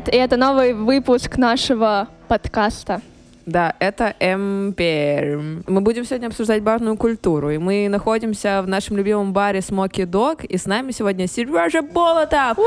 Привет! 0.00 0.14
И 0.14 0.16
это 0.16 0.36
новый 0.36 0.72
выпуск 0.72 1.36
нашего 1.36 2.08
подкаста. 2.28 3.00
Да, 3.46 3.74
это 3.80 4.14
МПР. 4.20 5.64
Мы 5.66 5.80
будем 5.80 6.04
сегодня 6.04 6.28
обсуждать 6.28 6.62
барную 6.62 6.96
культуру. 6.96 7.50
И 7.50 7.58
мы 7.58 7.88
находимся 7.88 8.62
в 8.62 8.68
нашем 8.68 8.96
любимом 8.96 9.32
баре 9.32 9.60
Smoky 9.60 10.06
Dog. 10.06 10.46
И 10.46 10.56
с 10.56 10.66
нами 10.66 10.92
сегодня 10.92 11.26
Сережа 11.26 11.82
Болотов. 11.82 12.58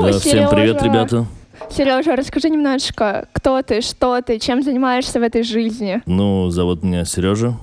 Да, 0.00 0.12
всем 0.18 0.48
привет, 0.50 0.82
ребята. 0.82 1.26
Сережа, 1.70 2.14
расскажи 2.14 2.50
немножечко, 2.50 3.26
кто 3.32 3.62
ты, 3.62 3.80
что 3.80 4.20
ты, 4.22 4.38
чем 4.38 4.62
занимаешься 4.62 5.18
в 5.18 5.22
этой 5.22 5.42
жизни? 5.42 6.02
Ну, 6.06 6.50
зовут 6.50 6.82
меня 6.82 7.04
Сережа. 7.04 7.54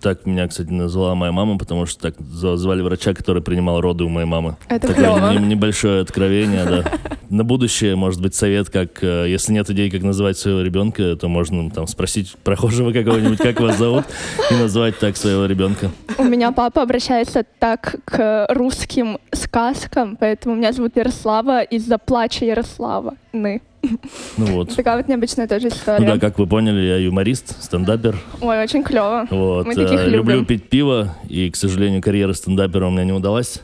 Так 0.00 0.24
меня, 0.26 0.48
кстати, 0.48 0.70
назвала 0.70 1.14
моя 1.14 1.30
мама, 1.32 1.58
потому 1.58 1.84
что 1.86 2.10
так 2.10 2.14
звали 2.20 2.80
врача, 2.82 3.12
который 3.12 3.42
принимал 3.42 3.80
роды 3.80 4.04
у 4.04 4.08
моей 4.08 4.26
мамы. 4.26 4.56
Это 4.68 4.88
Такое 4.88 5.04
клево. 5.14 5.32
не- 5.32 5.46
небольшое 5.48 6.00
откровение, 6.00 6.64
да. 6.64 6.84
На 7.28 7.44
будущее, 7.44 7.96
может 7.96 8.20
быть, 8.20 8.34
совет, 8.34 8.70
как, 8.70 9.04
э, 9.04 9.26
если 9.28 9.52
нет 9.52 9.68
идей, 9.70 9.90
как 9.90 10.02
называть 10.02 10.36
своего 10.38 10.62
ребенка, 10.62 11.14
то 11.16 11.28
можно 11.28 11.70
там 11.70 11.86
спросить 11.86 12.34
прохожего 12.42 12.92
какого-нибудь, 12.92 13.38
как 13.38 13.60
вас 13.60 13.76
зовут, 13.78 14.04
и 14.50 14.54
назвать 14.54 14.98
так 14.98 15.16
своего 15.16 15.44
ребенка. 15.46 15.90
У 16.18 16.24
меня 16.24 16.50
папа 16.50 16.82
обращается 16.82 17.44
так 17.58 17.96
к 18.04 18.46
русским 18.48 19.18
сказкам, 19.32 20.16
поэтому 20.18 20.56
меня 20.56 20.72
зовут 20.72 20.96
Ярослава 20.96 21.62
из-за 21.62 21.98
плача 21.98 22.44
Ярослава. 22.46 23.14
Ны. 23.32 23.60
Ну 24.36 24.46
вот. 24.46 24.74
Такая 24.74 24.96
вот 24.96 25.08
необычная 25.08 25.46
тоже 25.48 25.68
Ну 25.68 25.74
история. 25.74 26.06
да, 26.06 26.18
как 26.18 26.38
вы 26.38 26.46
поняли, 26.46 26.80
я 26.80 26.96
юморист, 26.96 27.62
стендапер. 27.62 28.18
Ой, 28.40 28.62
очень 28.62 28.82
клево. 28.82 29.26
Вот. 29.30 29.66
Мы 29.66 29.74
таких 29.74 30.00
э, 30.00 30.06
любим. 30.06 30.18
Люблю 30.18 30.44
пить 30.44 30.68
пиво, 30.68 31.14
и, 31.28 31.50
к 31.50 31.56
сожалению, 31.56 32.02
карьера 32.02 32.32
стендапера 32.32 32.86
у 32.86 32.90
меня 32.90 33.04
не 33.04 33.12
удалась. 33.12 33.60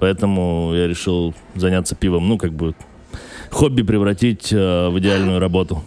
Поэтому 0.00 0.72
я 0.74 0.86
решил 0.88 1.34
заняться 1.54 1.94
пивом. 1.94 2.28
Ну, 2.28 2.38
как 2.38 2.52
бы 2.52 2.74
хобби 3.50 3.82
превратить 3.82 4.52
э, 4.52 4.88
в 4.88 4.98
идеальную 4.98 5.38
работу. 5.38 5.82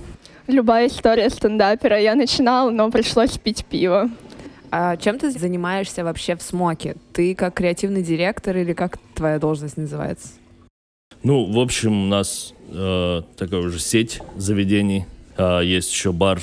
Любая 0.48 0.88
история 0.88 1.30
стендапера. 1.30 2.00
Я 2.00 2.16
начинала, 2.16 2.70
но 2.72 2.90
пришлось 2.90 3.38
пить 3.38 3.66
пиво. 3.66 4.10
А 4.72 4.96
чем 4.98 5.18
ты 5.20 5.32
занимаешься 5.32 6.04
вообще 6.04 6.36
в 6.36 6.42
Смоке? 6.42 6.96
Ты 7.14 7.36
как 7.36 7.54
креативный 7.56 8.04
директор 8.04 8.56
или 8.56 8.74
как 8.74 8.98
твоя 9.14 9.40
должность 9.40 9.78
называется? 9.78 10.30
Ну, 11.24 11.52
в 11.52 11.60
общем, 11.60 12.04
у 12.04 12.08
нас 12.08 12.54
э, 12.70 13.22
такая 13.38 13.62
уже 13.62 13.80
сеть 13.80 14.22
заведений. 14.38 15.06
А, 15.38 15.62
есть 15.62 15.92
еще 15.92 16.12
бар 16.12 16.40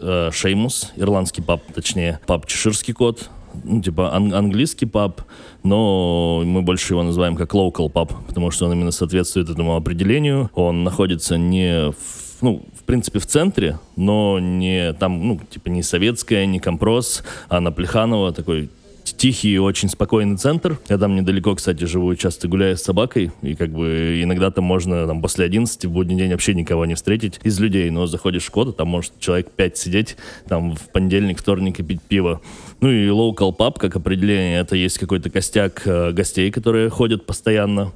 э, 0.00 0.30
Шеймус, 0.32 0.92
ирландский 0.96 1.42
паб, 1.42 1.62
точнее, 1.74 2.20
паб 2.26 2.46
Чеширский 2.46 2.94
кот. 2.94 3.30
Ну, 3.64 3.80
типа 3.80 4.14
ан- 4.14 4.34
английский 4.34 4.84
паб, 4.86 5.22
но 5.62 6.42
мы 6.44 6.60
больше 6.60 6.92
его 6.92 7.02
называем 7.02 7.36
как 7.36 7.54
local 7.54 7.88
паб, 7.88 8.12
потому 8.26 8.50
что 8.50 8.66
он 8.66 8.72
именно 8.72 8.90
соответствует 8.90 9.48
этому 9.48 9.76
определению. 9.76 10.50
Он 10.54 10.84
находится 10.84 11.38
не 11.38 11.90
в, 11.90 12.42
ну, 12.42 12.62
в 12.78 12.82
принципе, 12.84 13.18
в 13.18 13.26
центре, 13.26 13.78
но 13.96 14.38
не 14.38 14.92
там, 14.92 15.26
ну, 15.26 15.40
типа 15.50 15.68
не 15.68 15.82
советская, 15.82 16.44
не 16.44 16.60
компрос, 16.60 17.22
а 17.48 17.60
на 17.60 17.72
Плеханова 17.72 18.32
такой 18.32 18.68
тихий 19.14 19.58
очень 19.58 19.88
спокойный 19.88 20.36
центр. 20.36 20.78
Я 20.88 20.98
там 20.98 21.14
недалеко, 21.14 21.54
кстати, 21.54 21.84
живу, 21.84 22.14
часто 22.16 22.48
гуляю 22.48 22.76
с 22.76 22.82
собакой, 22.82 23.30
и 23.42 23.54
как 23.54 23.70
бы 23.70 24.20
иногда 24.22 24.50
там 24.50 24.64
можно 24.64 25.06
там, 25.06 25.20
после 25.22 25.44
11 25.44 25.84
в 25.84 25.90
будний 25.90 26.16
день 26.16 26.30
вообще 26.32 26.54
никого 26.54 26.86
не 26.86 26.94
встретить 26.94 27.40
из 27.42 27.60
людей, 27.60 27.90
но 27.90 28.06
заходишь 28.06 28.42
в 28.42 28.46
Шкода, 28.46 28.72
там 28.72 28.88
может 28.88 29.18
человек 29.18 29.50
5 29.50 29.76
сидеть, 29.76 30.16
там 30.48 30.74
в 30.74 30.88
понедельник, 30.92 31.38
вторник 31.38 31.80
и 31.80 31.82
пить 31.82 32.02
пиво. 32.02 32.40
Ну 32.80 32.90
и 32.90 33.08
local 33.08 33.56
pub, 33.56 33.78
как 33.78 33.96
определение, 33.96 34.60
это 34.60 34.76
есть 34.76 34.98
какой-то 34.98 35.30
костяк 35.30 35.82
э, 35.86 36.12
гостей, 36.12 36.50
которые 36.50 36.90
ходят 36.90 37.26
постоянно, 37.26 37.92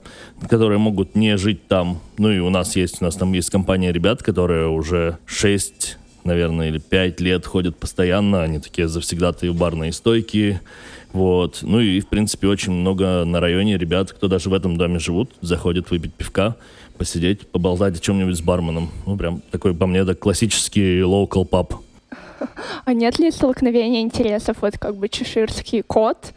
которые 0.48 0.78
могут 0.78 1.14
не 1.14 1.36
жить 1.36 1.66
там. 1.68 2.00
Ну 2.18 2.30
и 2.30 2.38
у 2.38 2.50
нас 2.50 2.76
есть, 2.76 3.00
у 3.00 3.04
нас 3.04 3.16
там 3.16 3.32
есть 3.32 3.50
компания 3.50 3.92
ребят, 3.92 4.22
которые 4.22 4.68
уже 4.68 5.18
6 5.26 5.98
наверное, 6.24 6.68
или 6.68 6.78
5 6.78 7.20
лет 7.20 7.46
ходят 7.46 7.76
постоянно. 7.76 8.42
Они 8.42 8.58
такие 8.58 8.88
завсегдатые 8.88 9.52
барные 9.52 9.92
стойки. 9.92 10.60
Вот. 11.12 11.60
Ну 11.62 11.80
и, 11.80 12.00
в 12.00 12.06
принципе, 12.06 12.46
очень 12.46 12.72
много 12.72 13.24
на 13.24 13.40
районе 13.40 13.76
ребят, 13.76 14.12
кто 14.12 14.28
даже 14.28 14.48
в 14.48 14.54
этом 14.54 14.76
доме 14.76 14.98
живут, 14.98 15.32
заходят 15.40 15.90
выпить 15.90 16.14
пивка, 16.14 16.56
посидеть, 16.98 17.48
поболтать 17.48 17.96
о 17.96 18.00
чем-нибудь 18.00 18.36
с 18.36 18.40
барменом. 18.42 18.90
Ну, 19.06 19.16
прям 19.16 19.40
такой, 19.50 19.74
по 19.74 19.86
мне, 19.86 20.04
так 20.04 20.18
классический 20.18 21.00
local 21.00 21.48
pub. 21.48 21.74
А 22.84 22.94
нет 22.94 23.18
ли 23.18 23.30
столкновения 23.30 24.00
интересов, 24.00 24.58
вот 24.62 24.78
как 24.78 24.96
бы 24.96 25.08
чеширский 25.10 25.82
кот 25.82 26.32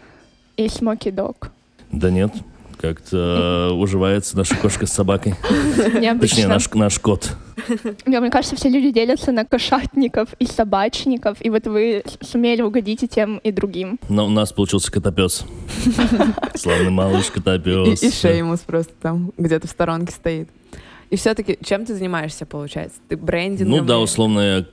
и 0.58 0.68
смоки 0.68 1.12
дог? 1.12 1.52
Да 1.92 2.10
нет, 2.10 2.34
как-то 2.78 3.72
уживается 3.78 4.36
наша 4.36 4.56
кошка 4.56 4.86
с 4.86 4.92
собакой. 4.92 5.36
Точнее, 5.78 6.02
Необычно. 6.02 6.48
наш, 6.50 6.70
наш 6.74 7.00
кот. 7.00 7.32
Мне, 8.06 8.20
мне 8.22 8.30
кажется, 8.30 8.56
все 8.56 8.70
люди 8.70 8.92
делятся 8.92 9.32
на 9.32 9.46
кошатников 9.46 10.34
и 10.40 10.46
собачников, 10.46 11.38
и 11.42 11.50
вот 11.50 11.66
вы 11.68 12.04
сумели 12.22 12.62
угодить 12.62 13.04
и 13.04 13.08
тем, 13.08 13.38
и 13.40 13.52
другим. 13.52 14.00
Но 14.10 14.26
у 14.26 14.30
нас 14.30 14.52
получился 14.52 14.92
котопес. 14.92 15.46
Славный 16.56 16.90
малыш 16.92 17.28
котопес. 17.32 18.02
и 18.04 18.12
Шеймус 18.12 18.62
просто 18.62 18.94
там 19.02 19.32
где-то 19.38 19.68
в 19.68 19.72
сторонке 19.72 20.12
стоит. 20.14 20.50
И 21.10 21.16
все-таки 21.16 21.58
чем 21.64 21.86
ты 21.86 21.94
занимаешься, 21.96 22.46
получается? 22.46 23.00
Ты 23.08 23.18
брендингом? 23.18 23.78
Ну 23.80 23.84
да, 23.86 23.96
или- 23.96 24.04
условно, 24.04 24.40
я- 24.40 24.66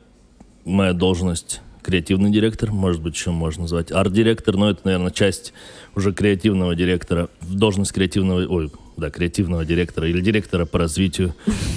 моя 0.64 0.92
должность 0.92 1.60
креативный 1.82 2.30
директор, 2.30 2.70
может 2.70 3.02
быть, 3.02 3.14
еще 3.14 3.30
можно 3.30 3.62
назвать 3.62 3.90
арт-директор, 3.92 4.56
но 4.56 4.70
это, 4.70 4.80
наверное, 4.84 5.10
часть 5.10 5.52
уже 5.94 6.12
креативного 6.12 6.74
директора. 6.74 7.28
В 7.40 7.54
должность 7.54 7.92
креативного, 7.92 8.46
ой, 8.46 8.70
да, 8.96 9.10
креативного 9.10 9.64
директора 9.64 10.08
или 10.08 10.20
директора 10.20 10.66
по 10.66 10.78
развитию 10.78 11.34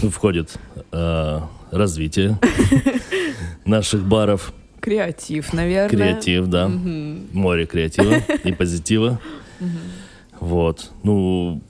входит 0.10 0.56
э, 0.92 1.40
развитие 1.72 2.38
наших 3.66 4.04
баров, 4.06 4.54
Креатив, 4.80 5.54
наверное. 5.54 5.90
креатив, 5.90 6.48
да, 6.48 6.68
Мгм. 6.68 7.28
море 7.32 7.66
креатива 7.66 8.16
и 8.44 8.52
позитива. 8.58 9.20
Вот. 10.42 10.92
Ну, 11.04 11.62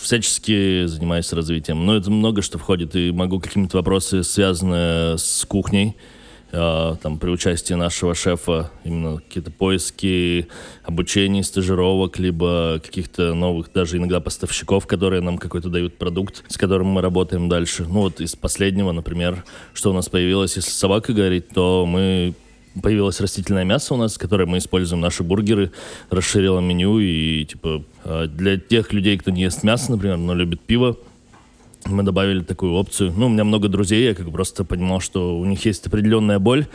всячески 0.00 0.86
занимаюсь 0.86 1.32
развитием. 1.32 1.84
Но 1.84 1.96
это 1.96 2.10
много 2.12 2.42
что 2.42 2.56
входит, 2.58 2.94
и 2.94 3.10
могу 3.10 3.40
какие-то 3.40 3.76
вопросы, 3.78 4.22
связанные 4.22 5.18
с 5.18 5.44
кухней, 5.48 5.96
э, 6.52 6.94
там, 7.02 7.18
при 7.18 7.30
участии 7.30 7.74
нашего 7.74 8.14
шефа, 8.14 8.70
именно 8.84 9.16
какие-то 9.18 9.50
поиски, 9.50 10.48
обучение, 10.84 11.42
стажировок, 11.42 12.18
либо 12.18 12.80
каких-то 12.84 13.34
новых, 13.34 13.72
даже 13.72 13.96
иногда 13.96 14.20
поставщиков, 14.20 14.86
которые 14.86 15.22
нам 15.22 15.38
какой-то 15.38 15.68
дают 15.68 15.96
продукт, 15.98 16.44
с 16.48 16.56
которым 16.56 16.88
мы 16.88 17.02
работаем 17.02 17.48
дальше. 17.48 17.84
Ну, 17.84 18.00
вот 18.00 18.20
из 18.20 18.36
последнего, 18.36 18.92
например, 18.92 19.44
что 19.74 19.90
у 19.90 19.94
нас 19.94 20.08
появилось, 20.08 20.56
если 20.56 20.70
с 20.70 20.74
собакой 20.74 21.14
говорить, 21.14 21.48
то 21.48 21.86
мы 21.86 22.34
появилось 22.82 23.20
растительное 23.20 23.64
мясо 23.64 23.94
у 23.94 23.96
нас, 23.96 24.18
которое 24.18 24.46
мы 24.46 24.58
используем, 24.58 25.00
наши 25.00 25.22
бургеры, 25.22 25.72
расширило 26.10 26.60
меню, 26.60 26.98
и, 27.00 27.44
типа, 27.44 27.82
э, 28.04 28.26
для 28.28 28.58
тех 28.58 28.92
людей, 28.92 29.18
кто 29.18 29.30
не 29.30 29.42
ест 29.42 29.62
мясо, 29.62 29.90
например, 29.90 30.16
но 30.16 30.34
любит 30.34 30.60
пиво, 30.60 30.96
мы 31.88 32.02
добавили 32.02 32.40
такую 32.40 32.72
опцию. 32.74 33.12
Ну, 33.16 33.26
у 33.26 33.28
меня 33.28 33.44
много 33.44 33.68
друзей, 33.68 34.04
я 34.04 34.14
как 34.14 34.30
просто 34.30 34.64
понимал, 34.64 35.00
что 35.00 35.38
у 35.38 35.44
них 35.44 35.64
есть 35.64 35.86
определенная 35.86 36.38
боль, 36.38 36.66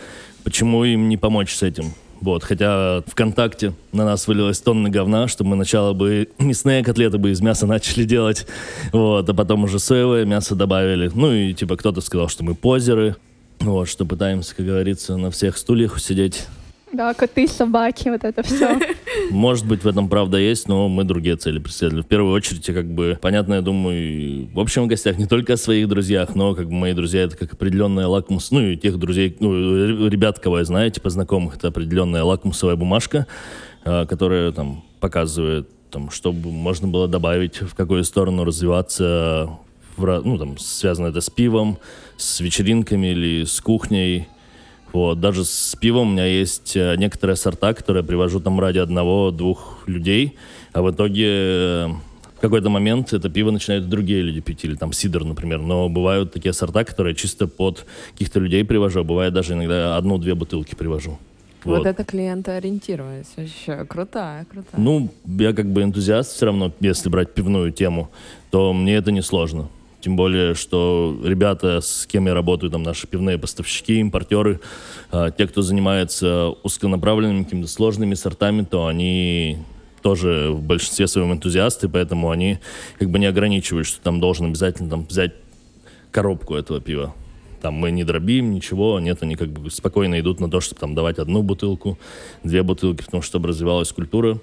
почему 0.44 0.84
им 0.84 1.10
не 1.10 1.18
помочь 1.18 1.54
с 1.54 1.64
этим. 1.64 1.94
Вот, 2.22 2.44
хотя 2.44 3.04
ВКонтакте 3.08 3.74
на 3.92 4.06
нас 4.06 4.28
вылилась 4.28 4.60
тонна 4.62 4.90
говна, 4.90 5.28
что 5.28 5.44
мы 5.44 5.58
сначала 5.58 5.92
бы 5.92 6.30
мясные 6.40 6.82
котлеты 6.82 7.18
бы 7.18 7.32
из 7.32 7.42
мяса 7.42 7.68
начали 7.68 8.06
делать, 8.06 8.48
вот, 8.94 9.30
а 9.30 9.34
потом 9.34 9.66
уже 9.66 9.78
соевое 9.78 10.24
мясо 10.26 10.56
добавили. 10.56 11.12
Ну 11.14 11.34
и 11.34 11.54
типа 11.54 11.76
кто-то 11.76 12.00
сказал, 12.00 12.30
что 12.30 12.46
мы 12.46 12.56
позеры, 12.56 13.18
вот, 13.60 13.90
что 13.90 14.06
пытаемся, 14.06 14.56
как 14.56 14.66
говорится, 14.66 15.18
на 15.18 15.32
всех 15.32 15.58
стульях 15.58 16.00
сидеть. 16.00 16.48
Да, 16.94 17.16
коты, 17.16 17.48
собаки, 17.48 18.10
вот 18.10 18.24
это 18.24 18.44
все. 18.44 18.80
Может 19.32 19.66
быть, 19.66 19.84
в 19.84 19.88
этом 19.88 20.10
правда 20.10 20.38
есть, 20.38 20.68
но 20.68 20.88
мы 20.88 21.04
другие 21.04 21.36
цели 21.38 21.58
преследовали. 21.58 22.04
В 22.04 22.08
первую 22.08 22.32
очередь, 22.32 22.64
как 22.68 22.86
бы, 22.86 23.18
понятно, 23.20 23.56
я 23.56 23.62
думаю, 23.62 24.48
в 24.54 24.60
общем 24.60 24.84
в 24.84 24.88
гостях 24.88 25.18
не 25.18 25.26
только 25.26 25.54
о 25.54 25.58
своих 25.58 25.88
друзьях, 25.88 26.36
но 26.36 26.54
как 26.54 26.68
бы 26.68 26.74
мои 26.74 26.94
друзья 26.94 27.24
это 27.24 27.36
как 27.36 27.54
определенная 27.54 28.06
лакмус, 28.06 28.52
ну 28.52 28.62
и 28.62 28.78
тех 28.78 29.00
друзей, 29.00 29.36
ну, 29.40 30.08
ребят, 30.08 30.38
кого 30.38 30.60
я 30.60 30.66
знаю, 30.66 30.92
типа 30.92 31.10
знакомых, 31.10 31.56
это 31.56 31.70
определенная 31.70 32.24
лакмусовая 32.24 32.76
бумажка, 32.76 33.26
а, 33.84 34.06
которая 34.06 34.52
там 34.52 34.84
показывает, 35.00 35.68
там, 35.90 36.12
чтобы 36.12 36.52
можно 36.52 36.88
было 36.88 37.08
добавить, 37.08 37.60
в 37.60 37.74
какую 37.74 38.04
сторону 38.04 38.44
развиваться, 38.44 39.50
в 39.98 40.22
ну, 40.24 40.38
там, 40.38 40.60
связано 40.60 41.08
это 41.08 41.22
с 41.22 41.30
пивом, 41.32 41.80
с 42.18 42.40
вечеринками 42.40 43.08
или 43.08 43.46
с 43.46 43.60
кухней, 43.62 44.28
вот, 44.94 45.20
даже 45.20 45.44
с 45.44 45.76
пивом 45.76 46.10
у 46.10 46.12
меня 46.12 46.26
есть 46.28 46.78
э, 46.78 46.96
некоторые 46.98 47.36
сорта, 47.36 47.74
которые 47.74 48.04
привожу 48.04 48.40
там 48.40 48.60
ради 48.60 48.78
одного-двух 48.78 49.84
людей, 49.88 50.38
а 50.72 50.84
в 50.84 50.92
итоге 50.92 51.26
э, 51.28 51.88
в 52.38 52.40
какой-то 52.40 52.70
момент 52.70 53.12
это 53.12 53.28
пиво 53.28 53.50
начинают 53.50 53.90
другие 53.90 54.22
люди 54.22 54.40
пить, 54.40 54.64
или 54.64 54.76
там 54.76 54.94
сидр, 54.94 55.24
например. 55.24 55.60
Но 55.60 55.90
бывают 55.90 56.32
такие 56.32 56.54
сорта, 56.54 56.84
которые 56.84 57.16
чисто 57.16 57.48
под 57.48 57.86
каких-то 58.12 58.40
людей 58.40 58.64
привожу, 58.64 59.00
а 59.00 59.04
бывает 59.04 59.34
даже 59.34 59.54
иногда 59.54 59.98
одну-две 59.98 60.36
бутылки 60.36 60.76
привожу. 60.76 61.18
Вот, 61.64 61.80
Вот. 61.80 61.88
это 61.88 62.04
клиентоориентированность. 62.04 63.38
Вообще 63.38 63.86
крутая, 63.86 64.46
крутая. 64.46 64.80
Ну, 64.80 65.10
я 65.26 65.54
как 65.54 65.72
бы 65.72 65.82
энтузиаст 65.82 66.36
все 66.36 66.46
равно, 66.48 66.72
если 66.82 67.10
брать 67.10 67.34
пивную 67.34 67.72
тему, 67.72 68.12
то 68.52 68.74
мне 68.74 68.96
это 68.96 69.12
не 69.12 69.22
сложно. 69.22 69.70
Тем 70.04 70.18
более, 70.18 70.54
что 70.54 71.18
ребята, 71.24 71.80
с 71.80 72.06
кем 72.06 72.28
я 72.28 72.34
работаю, 72.34 72.70
там 72.70 72.84
наши 72.84 73.08
пивные 73.08 73.38
поставщики, 73.38 74.02
импортеры, 74.02 74.60
а, 75.12 75.32
те, 75.32 75.48
кто 75.48 75.62
занимается 75.62 76.50
узконаправленными 76.62 77.46
какими-то 77.46 77.70
сложными 77.70 78.14
сортами, 78.14 78.64
то 78.64 78.88
они 78.88 79.60
тоже 80.02 80.50
в 80.52 80.62
большинстве 80.62 81.08
своем 81.08 81.32
энтузиасты, 81.32 81.88
поэтому 81.88 82.32
они 82.32 82.60
как 83.00 83.10
бы 83.12 83.18
не 83.18 83.28
ограничивают, 83.28 83.88
что 83.88 84.02
там 84.02 84.20
должен 84.20 84.48
обязательно 84.48 84.90
там 84.90 85.06
взять 85.06 85.32
коробку 86.12 86.56
этого 86.56 86.82
пива. 86.82 87.16
Там 87.62 87.76
мы 87.76 87.90
не 87.92 88.04
дробим, 88.04 88.52
ничего, 88.52 89.00
нет, 89.00 89.20
они 89.22 89.38
как 89.38 89.52
бы 89.52 89.72
спокойно 89.72 90.20
идут 90.20 90.42
на 90.42 90.52
то, 90.52 90.60
чтобы 90.60 90.82
там 90.82 90.96
давать 90.96 91.18
одну 91.18 91.44
бутылку, 91.44 91.98
две 92.44 92.62
бутылки, 92.62 93.06
потому 93.06 93.22
что 93.22 93.30
чтобы 93.30 93.48
развивалась 93.48 93.94
культура. 93.94 94.38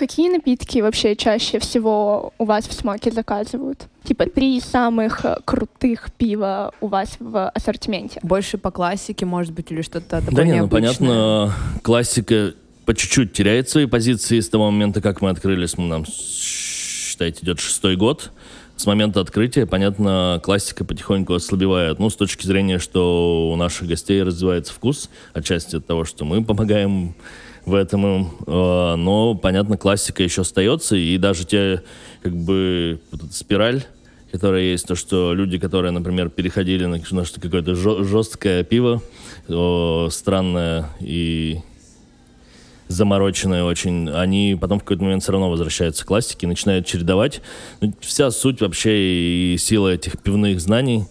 Какие 0.00 0.30
напитки 0.30 0.78
вообще 0.78 1.14
чаще 1.14 1.58
всего 1.58 2.32
у 2.38 2.46
вас 2.46 2.66
в 2.66 2.72
смоке 2.72 3.10
заказывают? 3.10 3.86
Типа 4.02 4.24
три 4.24 4.58
самых 4.58 5.26
э, 5.26 5.36
крутых 5.44 6.10
пива 6.16 6.72
у 6.80 6.86
вас 6.86 7.18
в 7.20 7.50
ассортименте. 7.50 8.18
Больше 8.22 8.56
по 8.56 8.70
классике, 8.70 9.26
может 9.26 9.52
быть, 9.52 9.70
или 9.70 9.82
что-то 9.82 10.22
такое 10.22 10.34
Да 10.34 10.44
не, 10.44 10.62
ну 10.62 10.68
понятно, 10.68 11.52
классика 11.82 12.54
по 12.86 12.94
чуть-чуть 12.94 13.34
теряет 13.34 13.68
свои 13.68 13.84
позиции 13.84 14.40
с 14.40 14.48
того 14.48 14.70
момента, 14.70 15.02
как 15.02 15.20
мы 15.20 15.28
открылись. 15.28 15.76
Мы, 15.76 15.84
нам, 15.84 16.06
считайте, 16.06 17.40
идет 17.42 17.60
шестой 17.60 17.96
год. 17.96 18.32
С 18.76 18.86
момента 18.86 19.20
открытия, 19.20 19.66
понятно, 19.66 20.40
классика 20.42 20.86
потихоньку 20.86 21.34
ослабевает. 21.34 21.98
Ну, 21.98 22.08
с 22.08 22.16
точки 22.16 22.46
зрения, 22.46 22.78
что 22.78 23.50
у 23.52 23.56
наших 23.56 23.86
гостей 23.86 24.22
развивается 24.22 24.72
вкус, 24.72 25.10
отчасти 25.34 25.76
от 25.76 25.86
того, 25.86 26.06
что 26.06 26.24
мы 26.24 26.42
помогаем 26.42 27.14
в 27.66 27.74
этом 27.74 28.06
им. 28.06 28.30
Э, 28.46 28.94
Но, 28.96 29.34
понятно, 29.34 29.76
классика 29.76 30.22
еще 30.22 30.42
остается, 30.42 30.96
и 30.96 31.18
даже 31.18 31.44
те, 31.44 31.82
как 32.22 32.34
бы, 32.34 33.00
вот 33.10 33.32
спираль, 33.32 33.84
которая 34.32 34.62
есть, 34.62 34.86
то, 34.86 34.94
что 34.94 35.34
люди, 35.34 35.58
которые, 35.58 35.90
например, 35.90 36.30
переходили 36.30 36.86
на, 36.86 37.00
на 37.10 37.24
что 37.24 37.40
какое-то 37.40 37.74
жесткое 37.74 38.64
пиво, 38.64 39.02
о, 39.48 40.08
странное 40.10 40.88
и 41.00 41.60
замороченные 42.88 43.62
очень, 43.62 44.10
они 44.10 44.58
потом 44.60 44.80
в 44.80 44.82
какой-то 44.82 45.04
момент 45.04 45.22
все 45.22 45.32
равно 45.32 45.48
возвращаются 45.48 46.04
к 46.04 46.08
классике, 46.08 46.48
начинают 46.48 46.86
чередовать. 46.86 47.40
Ну, 47.80 47.94
вся 48.00 48.30
суть 48.32 48.60
вообще 48.60 49.52
и 49.52 49.56
сила 49.58 49.88
этих 49.88 50.20
пивных 50.20 50.60
знаний 50.60 51.04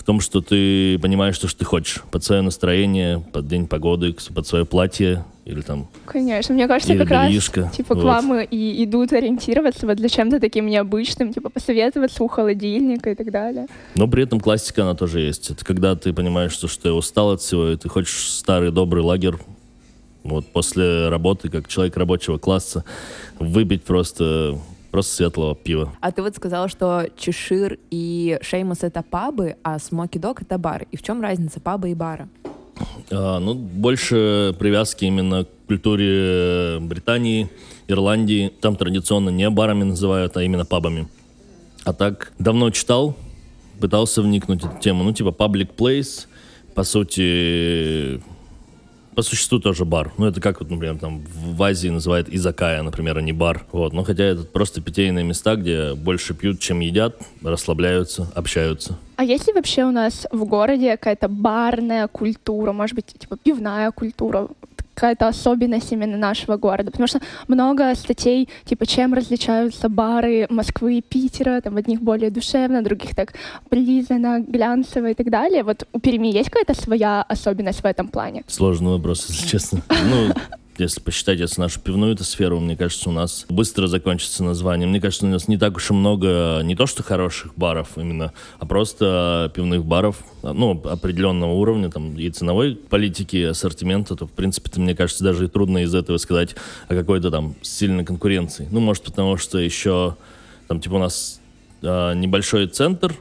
в 0.00 0.02
том, 0.02 0.20
что 0.20 0.40
ты 0.40 0.98
понимаешь, 0.98 1.34
что, 1.34 1.46
что 1.46 1.58
ты 1.58 1.66
хочешь. 1.66 2.02
Под 2.10 2.24
свое 2.24 2.40
настроение, 2.40 3.22
под 3.34 3.46
день 3.46 3.66
погоды, 3.66 4.16
под 4.34 4.46
свое 4.46 4.64
платье 4.64 5.26
или 5.44 5.60
там... 5.60 5.88
Конечно, 6.06 6.54
мне 6.54 6.66
кажется, 6.66 6.96
как 6.96 7.10
раз 7.10 7.28
бельишко, 7.28 7.70
типа 7.76 7.94
к 7.94 7.98
вот. 7.98 8.04
вам 8.04 8.40
и 8.40 8.84
идут 8.84 9.12
ориентироваться 9.12 9.86
вот 9.86 9.98
для 9.98 10.08
чем-то 10.08 10.40
таким 10.40 10.68
необычным, 10.68 11.34
типа 11.34 11.50
посоветоваться 11.50 12.24
у 12.24 12.28
холодильника 12.28 13.10
и 13.10 13.14
так 13.14 13.30
далее. 13.30 13.66
Но 13.94 14.08
при 14.08 14.22
этом 14.22 14.40
классика, 14.40 14.84
она 14.84 14.94
тоже 14.94 15.20
есть. 15.20 15.50
Это 15.50 15.66
когда 15.66 15.94
ты 15.96 16.14
понимаешь, 16.14 16.52
что, 16.52 16.66
что 16.66 16.84
ты 16.84 16.92
устал 16.92 17.32
от 17.32 17.42
всего, 17.42 17.68
и 17.68 17.76
ты 17.76 17.90
хочешь 17.90 18.30
старый 18.30 18.70
добрый 18.70 19.02
лагерь 19.02 19.34
вот 20.22 20.46
после 20.46 21.10
работы, 21.10 21.50
как 21.50 21.68
человек 21.68 21.94
рабочего 21.98 22.38
класса, 22.38 22.86
выпить 23.38 23.84
просто, 23.84 24.58
просто 24.90 25.14
светлого 25.14 25.54
пива. 25.54 25.92
А 26.00 26.12
ты 26.12 26.22
вот 26.22 26.36
сказала, 26.36 26.68
что 26.68 27.06
Чешир 27.16 27.78
и 27.90 28.38
Шеймус— 28.42 28.78
это 28.82 29.02
пабы, 29.02 29.56
а 29.62 29.78
Смоки 29.78 30.18
Дог— 30.18 30.42
это 30.42 30.58
бар. 30.58 30.86
И 30.90 30.96
в 30.96 31.02
чем 31.02 31.22
разница 31.22 31.60
паба 31.60 31.88
и 31.88 31.94
бара? 31.94 32.28
А, 33.10 33.38
ну, 33.38 33.54
больше 33.54 34.54
привязки 34.58 35.04
именно 35.04 35.44
к 35.44 35.48
культуре 35.66 36.78
Британии, 36.80 37.48
Ирландии. 37.88 38.52
Там 38.60 38.76
традиционно 38.76 39.30
не 39.30 39.48
барами 39.50 39.84
называют, 39.84 40.36
а 40.36 40.42
именно 40.42 40.64
пабами. 40.64 41.08
А 41.84 41.92
так, 41.92 42.32
давно 42.38 42.70
читал, 42.70 43.16
пытался 43.80 44.22
вникнуть 44.22 44.62
в 44.62 44.66
эту 44.66 44.80
тему. 44.80 45.04
Ну, 45.04 45.12
типа, 45.12 45.28
public 45.28 45.74
place, 45.76 46.26
по 46.74 46.84
сути, 46.84 48.22
по 49.20 49.24
существу 49.24 49.58
тоже 49.58 49.84
бар. 49.84 50.12
Ну, 50.16 50.24
это 50.24 50.40
как, 50.40 50.60
вот, 50.60 50.70
например, 50.70 50.96
там 50.96 51.20
в 51.20 51.62
Азии 51.62 51.88
называют 51.90 52.30
изакая, 52.30 52.82
например, 52.82 53.18
а 53.18 53.20
не 53.20 53.34
бар. 53.34 53.66
Вот. 53.70 53.92
Но 53.92 54.02
хотя 54.02 54.24
это 54.24 54.44
просто 54.44 54.80
питейные 54.80 55.26
места, 55.26 55.56
где 55.56 55.92
больше 55.92 56.32
пьют, 56.32 56.58
чем 56.58 56.80
едят, 56.80 57.16
расслабляются, 57.42 58.32
общаются. 58.34 58.96
А 59.16 59.24
есть 59.24 59.46
ли 59.46 59.52
вообще 59.52 59.84
у 59.84 59.90
нас 59.90 60.26
в 60.32 60.46
городе 60.46 60.96
какая-то 60.96 61.28
барная 61.28 62.08
культура, 62.08 62.72
может 62.72 62.96
быть, 62.96 63.08
типа 63.18 63.36
пивная 63.36 63.90
культура, 63.90 64.48
какая-то 65.00 65.28
особенность 65.28 65.92
именно 65.92 66.18
нашего 66.18 66.56
города? 66.56 66.90
Потому 66.90 67.06
что 67.08 67.20
много 67.48 67.94
статей, 67.94 68.48
типа, 68.64 68.86
чем 68.86 69.14
различаются 69.14 69.88
бары 69.88 70.46
Москвы 70.50 70.98
и 70.98 71.02
Питера, 71.02 71.60
там, 71.62 71.76
одних 71.76 72.02
более 72.02 72.30
душевно, 72.30 72.82
других 72.82 73.14
так 73.14 73.32
прилизано, 73.70 74.40
глянцево 74.40 75.06
и 75.10 75.14
так 75.14 75.30
далее. 75.30 75.62
Вот 75.62 75.88
у 75.92 76.00
Перми 76.00 76.28
есть 76.28 76.50
какая-то 76.50 76.74
своя 76.80 77.22
особенность 77.22 77.80
в 77.80 77.86
этом 77.86 78.08
плане? 78.08 78.44
Сложный 78.46 78.90
вопрос, 78.90 79.26
если 79.28 79.46
честно. 79.46 79.80
Ну, 79.88 80.34
если 80.84 81.00
посчитать 81.00 81.40
если 81.40 81.60
нашу 81.60 81.80
пивную 81.80 82.14
эту 82.14 82.24
сферу, 82.24 82.60
мне 82.60 82.76
кажется, 82.76 83.08
у 83.08 83.12
нас 83.12 83.46
быстро 83.48 83.86
закончится 83.86 84.44
название. 84.44 84.88
Мне 84.88 85.00
кажется, 85.00 85.26
у 85.26 85.28
нас 85.28 85.48
не 85.48 85.56
так 85.56 85.76
уж 85.76 85.90
и 85.90 85.94
много, 85.94 86.60
не 86.62 86.74
то 86.74 86.86
что 86.86 87.02
хороших 87.02 87.54
баров 87.56 87.90
именно, 87.96 88.32
а 88.58 88.66
просто 88.66 89.50
пивных 89.54 89.84
баров, 89.84 90.16
ну, 90.42 90.80
определенного 90.84 91.52
уровня, 91.52 91.90
там, 91.90 92.16
и 92.16 92.28
ценовой 92.30 92.74
политики, 92.76 93.44
ассортимента, 93.44 94.16
то, 94.16 94.26
в 94.26 94.32
принципе, 94.32 94.70
мне 94.80 94.94
кажется, 94.94 95.24
даже 95.24 95.46
и 95.46 95.48
трудно 95.48 95.78
из 95.78 95.94
этого 95.94 96.16
сказать 96.16 96.56
о 96.88 96.94
какой-то 96.94 97.30
там 97.30 97.54
сильной 97.62 98.04
конкуренции. 98.04 98.68
Ну, 98.70 98.80
может, 98.80 99.04
потому 99.04 99.36
что 99.36 99.58
еще, 99.58 100.16
там, 100.68 100.80
типа, 100.80 100.94
у 100.94 100.98
нас 100.98 101.40
а, 101.82 102.14
небольшой 102.14 102.66
центр, 102.66 103.14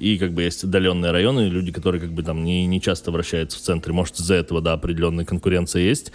и 0.00 0.18
как 0.18 0.32
бы 0.32 0.42
есть 0.42 0.64
отдаленные 0.64 1.12
районы, 1.12 1.48
люди, 1.48 1.72
которые 1.72 2.00
как 2.00 2.12
бы 2.12 2.22
там 2.22 2.42
не, 2.42 2.66
не 2.66 2.80
часто 2.80 3.10
вращаются 3.10 3.58
в 3.58 3.60
центре. 3.60 3.92
Может, 3.92 4.16
из-за 4.16 4.34
этого, 4.34 4.60
да, 4.62 4.72
определенная 4.72 5.24
конкуренция 5.26 5.82
есть. 5.82 6.12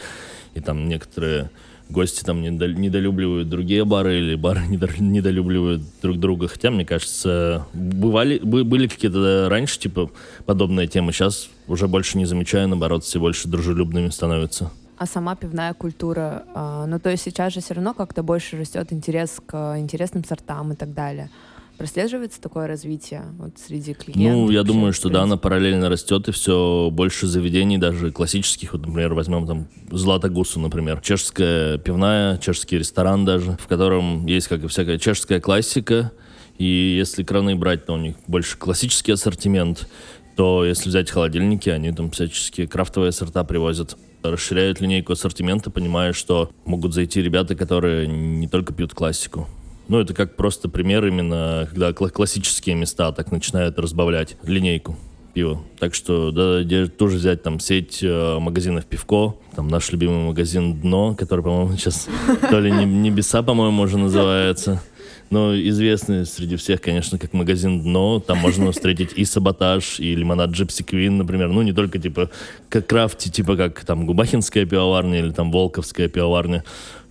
И 0.56 0.60
там 0.60 0.90
некоторые 0.90 1.52
гости 1.90 2.24
там 2.24 2.42
недо- 2.42 2.74
недолюбливают 2.74 3.48
другие 3.48 3.86
бары 3.86 4.18
или 4.18 4.36
бары 4.36 4.62
недо- 4.70 5.00
недолюбливают 5.00 5.84
друг 6.02 6.18
друга. 6.20 6.48
Хотя, 6.48 6.72
мне 6.72 6.84
кажется, 6.84 7.68
бывали, 7.74 8.40
бы- 8.40 8.64
были 8.64 8.88
какие-то 8.88 9.48
раньше, 9.50 9.78
типа, 9.80 10.10
подобные 10.46 10.88
темы. 10.88 11.12
Сейчас 11.12 11.50
уже 11.68 11.88
больше 11.88 12.18
не 12.18 12.26
замечаю, 12.26 12.68
наоборот, 12.68 13.04
все 13.04 13.20
больше 13.20 13.48
дружелюбными 13.48 14.10
становятся. 14.10 14.72
А 14.98 15.06
сама 15.06 15.36
пивная 15.36 15.74
культура, 15.74 16.44
а, 16.56 16.86
ну 16.86 17.00
то 17.00 17.10
есть 17.10 17.24
сейчас 17.24 17.54
же 17.54 17.60
все 17.60 17.74
равно 17.74 17.94
как-то 17.94 18.24
больше 18.24 18.58
растет 18.58 18.94
интерес 18.94 19.42
к 19.46 19.76
интересным 19.78 20.24
сортам 20.24 20.72
и 20.72 20.76
так 20.76 20.94
далее. 20.94 21.30
Прослеживается 21.78 22.40
такое 22.42 22.68
развитие 22.68 23.24
вот 23.38 23.58
среди 23.58 23.94
клиентов? 23.94 24.48
Ну, 24.48 24.50
я 24.50 24.64
думаю, 24.64 24.94
что 24.94 25.10
да, 25.10 25.24
она 25.24 25.36
параллельно 25.36 25.90
растет, 25.90 26.30
и 26.30 26.32
все 26.32 26.90
больше 26.92 27.28
заведений, 27.28 27.78
даже 27.78 28.12
классических. 28.12 28.74
Вот, 28.74 28.86
например, 28.86 29.14
возьмем 29.14 29.46
там 29.46 29.68
Златогусу, 29.92 30.60
например. 30.60 31.02
Чешская 31.02 31.78
пивная, 31.78 32.38
чешский 32.38 32.78
ресторан 32.78 33.26
даже, 33.26 33.58
в 33.60 33.68
котором 33.68 34.26
есть 34.26 34.48
как 34.48 34.64
и 34.64 34.68
всякая 34.68 34.98
чешская 34.98 35.42
классика. 35.42 36.12
И 36.58 36.96
если 36.98 37.24
краны 37.24 37.56
брать, 37.56 37.86
то 37.86 37.94
у 37.94 37.98
них 37.98 38.16
больше 38.28 38.58
классический 38.58 39.12
ассортимент. 39.12 39.90
То 40.38 40.64
если 40.64 40.90
взять 40.90 41.12
холодильники, 41.12 41.70
они 41.70 41.92
там 41.92 42.12
всяческие 42.12 42.68
крафтовые 42.68 43.12
сорта 43.12 43.44
привозят. 43.44 43.98
Расширяют 44.24 44.80
линейку 44.80 45.14
ассортимента, 45.14 45.70
понимая, 45.70 46.14
что 46.14 46.50
могут 46.64 46.94
зайти 46.94 47.22
ребята, 47.22 47.56
которые 47.56 48.08
не 48.08 48.48
только 48.48 48.74
пьют 48.74 48.94
классику. 48.94 49.48
Ну, 49.88 50.00
это 50.00 50.14
как 50.14 50.36
просто 50.36 50.68
пример 50.70 51.06
именно, 51.06 51.68
когда 51.70 51.90
кла- 51.92 52.10
классические 52.10 52.76
места 52.76 53.12
так 53.12 53.32
начинают 53.32 53.78
разбавлять 53.78 54.36
линейку 54.44 54.98
пива. 55.34 55.62
Так 55.80 55.94
что, 55.94 56.32
да, 56.32 56.88
тоже 56.88 57.18
взять 57.18 57.44
там 57.44 57.60
сеть 57.60 58.00
э, 58.02 58.40
магазинов 58.40 58.86
пивко, 58.86 59.36
там 59.56 59.68
наш 59.68 59.92
любимый 59.92 60.26
магазин 60.26 60.80
Дно, 60.80 61.14
который, 61.14 61.44
по-моему, 61.44 61.74
сейчас 61.78 62.08
то 62.50 62.60
ли 62.60 62.72
не- 62.72 62.86
Небеса, 62.86 63.44
по-моему, 63.44 63.84
уже 63.84 63.98
называется. 63.98 64.82
Но 65.30 65.56
известный 65.56 66.26
среди 66.26 66.56
всех, 66.56 66.82
конечно, 66.82 67.18
как 67.18 67.34
магазин 67.34 67.82
Дно. 67.82 68.20
Там 68.20 68.38
можно 68.40 68.72
встретить 68.74 69.14
и 69.16 69.26
саботаж, 69.26 70.00
и 70.00 70.16
лимонад 70.16 70.52
Джипси 70.52 70.84
Квин, 70.84 71.18
например. 71.18 71.50
Ну, 71.50 71.62
не 71.62 71.74
только, 71.74 72.00
типа, 72.00 72.30
как 72.70 72.88
крафти, 72.88 73.30
типа, 73.30 73.56
как 73.56 73.84
там 73.86 74.06
Губахинская 74.06 74.66
пивоварня 74.66 75.20
или 75.20 75.32
там 75.32 75.52
Волковская 75.52 76.08
пивоварня. 76.08 76.64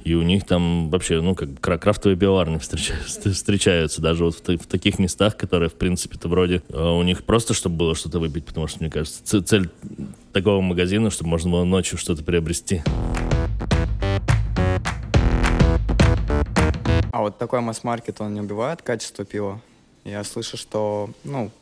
И 0.05 0.15
у 0.15 0.23
них 0.23 0.45
там 0.45 0.91
вообще, 0.91 1.23
ну, 1.23 1.35
как 1.35 1.59
кра- 1.61 1.79
крафтовые 1.79 2.19
пивоварни 2.19 2.59
встречаются, 2.59 3.31
встречаются 3.33 4.03
даже 4.03 4.25
вот 4.25 4.37
в, 4.37 4.59
в 4.59 4.67
таких 4.67 4.99
местах, 4.99 5.37
которые, 5.37 5.71
в 5.71 5.75
принципе-то, 5.75 6.29
вроде 6.29 6.63
э, 6.69 6.79
у 6.79 7.03
них 7.03 7.25
просто, 7.25 7.55
чтобы 7.55 7.77
было 7.77 7.95
что-то 7.95 8.19
выпить, 8.19 8.45
потому 8.45 8.67
что, 8.67 8.81
мне 8.81 8.91
кажется, 8.91 9.43
цель 9.43 9.71
такого 10.35 10.61
магазина, 10.61 11.11
чтобы 11.11 11.31
можно 11.31 11.51
было 11.51 11.65
ночью 11.65 11.97
что-то 11.97 12.23
приобрести. 12.23 12.83
А 17.15 17.21
вот 17.21 17.39
такой 17.39 17.61
масс-маркет, 17.61 18.21
он 18.21 18.35
не 18.35 18.41
убивает 18.41 18.83
качество 18.83 19.25
пива? 19.25 19.61
Я 20.05 20.25
слышу, 20.25 20.57
что, 20.57 21.11
ну, 21.23 21.53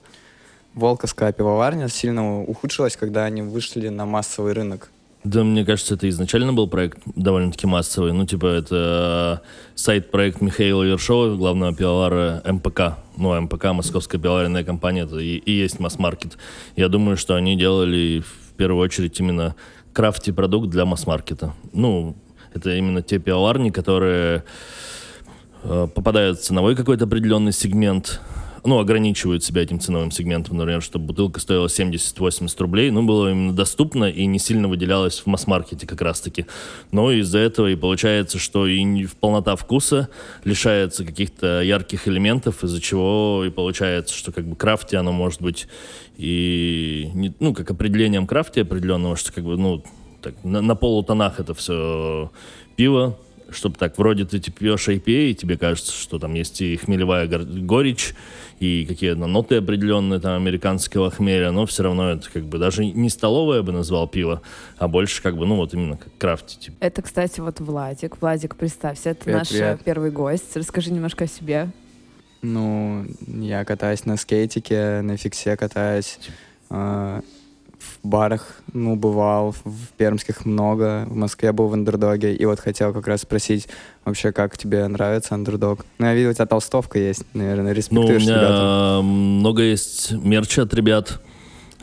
Волковская 0.72 1.30
пивоварня 1.30 1.88
сильно 1.88 2.40
ухудшилась, 2.40 2.96
когда 2.96 3.26
они 3.26 3.42
вышли 3.42 3.88
на 3.88 4.06
массовый 4.06 4.54
рынок. 4.54 4.88
Да, 5.24 5.44
мне 5.44 5.66
кажется, 5.66 5.92
это 5.92 6.08
изначально 6.08 6.54
был 6.54 6.68
проект 6.68 7.00
довольно-таки 7.04 7.66
массовый. 7.66 8.14
Ну, 8.14 8.24
типа, 8.24 8.46
это 8.46 9.42
э, 9.44 9.46
сайт-проект 9.74 10.40
Михаила 10.40 10.84
Ершова, 10.84 11.36
главного 11.36 11.74
пивовара 11.74 12.42
МПК. 12.46 12.96
Ну, 13.18 13.38
МПК, 13.38 13.74
Московская 13.74 14.16
пивоваренная 14.16 14.64
компания, 14.64 15.02
это 15.02 15.18
и, 15.18 15.36
и 15.36 15.52
есть 15.52 15.78
масс-маркет. 15.78 16.38
Я 16.76 16.88
думаю, 16.88 17.18
что 17.18 17.34
они 17.34 17.56
делали 17.56 18.20
в 18.20 18.54
первую 18.54 18.82
очередь 18.82 19.20
именно 19.20 19.54
крафти-продукт 19.92 20.70
для 20.70 20.86
масс-маркета. 20.86 21.52
Ну, 21.74 22.16
это 22.54 22.74
именно 22.74 23.02
те 23.02 23.18
пивоварни, 23.18 23.68
которые 23.68 24.44
э, 25.64 25.88
попадают 25.94 26.38
в 26.38 26.42
ценовой 26.42 26.76
какой-то 26.76 27.04
определенный 27.04 27.52
сегмент, 27.52 28.20
ну, 28.64 28.78
ограничивают 28.78 29.42
себя 29.42 29.62
этим 29.62 29.80
ценовым 29.80 30.10
сегментом, 30.10 30.56
например, 30.56 30.82
чтобы 30.82 31.06
бутылка 31.06 31.40
стоила 31.40 31.66
70-80 31.66 32.54
рублей, 32.60 32.90
ну, 32.90 33.02
было 33.02 33.30
именно 33.30 33.52
доступно 33.52 34.04
и 34.04 34.24
не 34.26 34.38
сильно 34.38 34.68
выделялось 34.68 35.18
в 35.18 35.26
масс-маркете 35.26 35.86
как 35.86 36.00
раз-таки. 36.00 36.46
Но 36.92 37.10
из-за 37.10 37.38
этого 37.38 37.68
и 37.68 37.76
получается, 37.76 38.38
что 38.38 38.66
и 38.66 39.06
полнота 39.20 39.56
вкуса 39.56 40.08
лишается 40.44 41.04
каких-то 41.04 41.60
ярких 41.62 42.06
элементов, 42.06 42.62
из-за 42.62 42.80
чего 42.80 43.42
и 43.44 43.50
получается, 43.50 44.16
что 44.16 44.30
как 44.30 44.46
бы 44.46 44.54
крафти 44.54 44.94
оно 44.94 45.12
может 45.12 45.42
быть 45.42 45.66
и, 46.16 47.10
не, 47.14 47.34
ну, 47.40 47.54
как 47.54 47.70
определением 47.70 48.26
крафти 48.26 48.60
определенного, 48.60 49.16
что 49.16 49.32
как 49.32 49.44
бы, 49.44 49.56
ну, 49.56 49.82
так, 50.20 50.34
на, 50.44 50.60
на 50.60 50.76
полутонах 50.76 51.40
это 51.40 51.52
все 51.54 52.30
пиво, 52.76 53.18
чтобы 53.54 53.76
так, 53.76 53.96
вроде 53.98 54.24
ты 54.24 54.38
типа, 54.38 54.58
пьешь 54.58 54.88
IPA, 54.88 55.30
и 55.30 55.34
тебе 55.34 55.56
кажется, 55.58 55.92
что 55.92 56.18
там 56.18 56.34
есть 56.34 56.60
и 56.60 56.76
хмелевая 56.76 57.26
горечь, 57.28 58.14
и 58.60 58.84
какие-то 58.86 59.26
ноты 59.26 59.56
определенные 59.56 60.20
там 60.20 60.36
американского 60.36 61.10
хмеля, 61.10 61.50
но 61.50 61.66
все 61.66 61.82
равно 61.82 62.10
это 62.10 62.30
как 62.30 62.44
бы 62.44 62.58
даже 62.58 62.84
не 62.84 63.08
столовое 63.10 63.58
я 63.58 63.62
бы 63.62 63.72
назвал 63.72 64.06
пиво, 64.08 64.42
а 64.78 64.88
больше 64.88 65.22
как 65.22 65.36
бы, 65.36 65.46
ну 65.46 65.56
вот 65.56 65.74
именно 65.74 65.96
как 65.96 66.08
крафти. 66.18 66.58
Типа. 66.58 66.76
Это, 66.80 67.02
кстати, 67.02 67.40
вот 67.40 67.60
Владик. 67.60 68.20
Владик, 68.20 68.56
представься, 68.56 69.10
это 69.10 69.24
Привет, 69.24 69.38
наш 69.40 69.48
привет. 69.48 69.80
первый 69.84 70.10
гость. 70.10 70.56
Расскажи 70.56 70.92
немножко 70.92 71.24
о 71.24 71.26
себе. 71.28 71.70
Ну, 72.42 73.04
я 73.26 73.64
катаюсь 73.64 74.04
на 74.04 74.16
скейтике, 74.16 75.00
на 75.02 75.16
фиксе 75.16 75.56
катаюсь. 75.56 76.18
э, 76.70 77.20
в 78.02 78.06
барах, 78.08 78.60
ну, 78.72 78.96
бывал, 78.96 79.54
в 79.64 79.88
пермских 79.96 80.44
много, 80.44 81.04
в 81.08 81.16
Москве 81.16 81.52
был 81.52 81.68
в 81.68 81.74
андердоге. 81.74 82.34
И 82.34 82.44
вот 82.44 82.60
хотел 82.60 82.92
как 82.92 83.06
раз 83.08 83.22
спросить, 83.22 83.68
вообще, 84.04 84.32
как 84.32 84.56
тебе 84.56 84.86
нравится 84.88 85.34
андердог? 85.34 85.84
Ну, 85.98 86.06
я 86.06 86.14
видел, 86.14 86.30
у 86.30 86.32
тебя 86.34 86.46
толстовка 86.46 86.98
есть, 86.98 87.24
наверное, 87.34 87.64
Ну, 87.64 87.70
у 87.70 87.74
респектуешь 87.74 88.22
меня 88.22 88.34
ребята. 88.36 89.00
много 89.02 89.62
есть 89.62 90.12
мерча 90.12 90.62
от 90.62 90.74
ребят. 90.74 91.20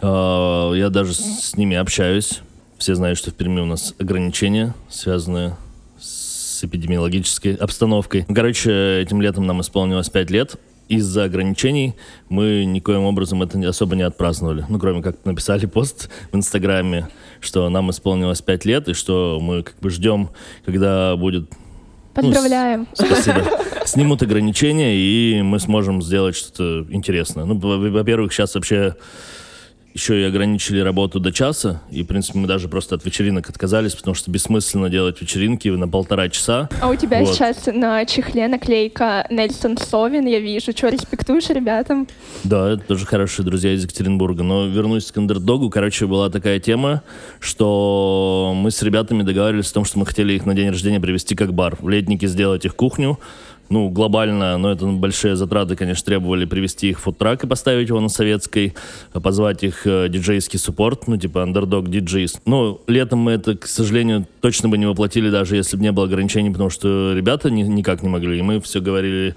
А, 0.02 0.72
Я 0.74 0.90
даже 0.90 1.14
с 1.14 1.56
ними 1.56 1.76
общаюсь. 1.78 2.42
Все 2.78 2.96
знают, 2.96 3.18
что 3.18 3.32
в 3.32 3.34
Перми 3.34 3.60
у 3.60 3.66
нас 3.66 3.94
ограничения, 4.00 4.74
связанные 4.90 5.58
с 6.00 6.64
эпидемиологической 6.64 7.56
обстановкой. 7.56 8.26
Короче, 8.34 9.02
этим 9.02 9.22
летом 9.22 9.46
нам 9.46 9.62
исполнилось 9.62 10.10
5 10.10 10.30
лет. 10.32 10.56
Из-за 10.90 11.24
ограничений 11.26 11.96
мы 12.30 12.66
никоим 12.66 13.04
образом 13.04 13.42
это 13.44 13.60
особо 13.70 13.96
не 13.96 14.02
отпраздновали. 14.02 14.66
Ну, 14.68 14.80
кроме 14.80 15.02
как 15.02 15.24
написали 15.24 15.66
пост 15.68 16.10
в 16.32 16.36
Инстаграме, 16.36 17.08
что 17.40 17.70
нам 17.70 17.90
исполнилось 17.92 18.42
5 18.42 18.66
лет, 18.66 18.90
и 18.90 18.94
что 18.94 19.40
мы 19.42 19.64
как 19.64 19.80
бы 19.80 19.90
ждем, 19.90 20.30
когда 20.66 21.16
будет 21.16 21.50
Поздравляем. 22.14 22.88
Спасибо. 22.94 23.44
Снимут 23.86 24.22
ограничения, 24.24 24.96
и 24.96 25.42
мы 25.42 25.60
сможем 25.60 26.02
сделать 26.02 26.36
что-то 26.36 26.86
интересное. 26.92 27.46
Ну, 27.46 27.58
во- 27.58 27.78
во-первых, 27.78 28.34
сейчас 28.34 28.56
вообще 28.56 28.96
еще 29.94 30.22
и 30.22 30.24
ограничили 30.24 30.80
работу 30.80 31.20
до 31.20 31.32
часа, 31.32 31.82
и, 31.92 32.04
в 32.04 32.08
принципе, 32.08 32.40
мы 32.40 32.48
даже 32.48 32.68
просто 32.68 32.96
от 32.96 33.06
вечеринок 33.06 33.50
отказались, 33.50 33.96
потому 33.96 34.16
что 34.16 34.32
бессмысленно 34.32 34.90
делать 34.90 35.20
вечеринки 35.22 35.68
на 35.68 35.88
полтора 35.88 36.30
часа. 36.30 36.70
А 36.82 36.90
у 36.90 36.96
тебя 36.96 37.20
Вот. 37.20 37.34
сейчас 37.34 37.66
на 37.68 38.06
чехле 38.06 38.48
наклейка 38.48 39.26
Нельсон 39.30 39.78
Совин, 39.78 40.26
я 40.28 40.40
вижу. 40.40 40.72
Что, 40.72 40.90
респектуешь 40.90 41.50
ребятам? 41.50 42.08
Да, 42.44 42.72
это 42.72 42.84
тоже 42.84 43.06
хорошие 43.06 43.46
друзья 43.46 43.74
из 43.74 43.84
Екатеринбурга. 43.84 44.44
Но 44.44 44.68
вернусь 44.68 45.12
к 45.12 45.18
андердогу. 45.18 45.70
Короче, 45.70 46.06
была 46.08 46.30
такая 46.30 46.60
тема, 46.60 47.04
что 47.40 48.54
мы 48.56 48.72
с 48.72 48.82
ребятами 48.82 49.24
договаривались 49.24 49.72
о 49.72 49.74
том, 49.74 49.86
что 49.86 50.00
мы 50.00 50.06
хотели 50.06 50.34
их 50.34 50.46
на 50.46 50.54
день 50.54 50.70
рождения 50.70 51.00
привести 51.00 51.36
как 51.36 51.54
бар. 51.54 51.78
В 51.80 51.90
летнике 51.90 52.28
сделать 52.28 52.66
их 52.66 52.76
кухню. 52.76 53.20
Ну, 53.70 53.90
глобально, 53.90 54.58
но 54.58 54.72
это 54.72 54.86
большие 54.88 55.36
затраты, 55.36 55.76
конечно, 55.76 56.04
требовали 56.04 56.46
привести 56.46 56.90
их 56.90 57.00
в 57.00 57.04
фудтрак 57.04 57.44
и 57.44 57.48
поставить 57.48 57.90
его 57.90 58.00
на 58.00 58.10
Советской, 58.10 58.74
а 59.14 59.20
позвать 59.20 59.64
их 59.64 59.86
э, 59.86 60.10
диджейский 60.10 60.58
суппорт, 60.58 61.08
ну, 61.08 61.18
типа 61.18 61.40
Underdog 61.40 61.86
DJs. 61.86 62.42
Ну, 62.46 62.82
летом 62.88 63.20
мы 63.20 63.34
это, 63.34 63.56
к 63.56 63.68
сожалению, 63.68 64.28
точно 64.42 64.70
бы 64.70 64.78
не 64.80 64.88
воплотили, 64.88 65.30
даже 65.30 65.56
если 65.56 65.78
бы 65.78 65.84
не 65.84 65.92
было 65.92 66.06
ограничений, 66.06 66.50
потому 66.50 66.72
что 66.72 67.14
ребята 67.14 67.52
ни- 67.52 67.62
никак 67.62 68.02
не 68.02 68.10
могли. 68.10 68.40
И 68.40 68.42
мы 68.42 68.60
все 68.60 68.82
говорили 68.82 69.36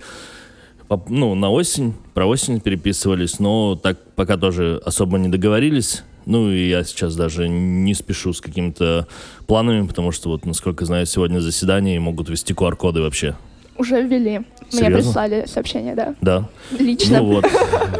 ну, 1.09 1.35
на 1.35 1.51
осень, 1.51 1.95
про 2.15 2.27
осень 2.27 2.61
переписывались, 2.61 3.39
но 3.39 3.77
так 3.77 3.99
пока 4.15 4.37
тоже 4.37 4.81
особо 4.85 5.19
не 5.19 5.29
договорились. 5.29 6.05
Ну, 6.25 6.51
и 6.51 6.69
я 6.69 6.85
сейчас 6.85 7.17
даже 7.17 7.49
не 7.49 7.95
спешу 7.95 8.33
с 8.33 8.41
какими-то 8.41 9.09
планами, 9.47 9.87
потому 9.87 10.12
что, 10.12 10.29
вот, 10.29 10.47
насколько 10.47 10.85
знаю, 10.85 11.05
сегодня 11.07 11.41
заседание 11.41 11.97
и 11.97 11.99
могут 11.99 12.29
вести 12.29 12.55
QR-коды 12.55 13.01
вообще. 13.01 13.35
Уже 13.79 14.02
ввели. 14.02 14.38
Мне 14.38 14.47
Серьезно? 14.71 14.97
прислали 14.99 15.45
сообщение, 15.47 15.95
да. 15.95 16.14
Да. 16.21 16.49
Лично. 16.79 17.19
Ну 17.19 17.25
вот. 17.26 17.45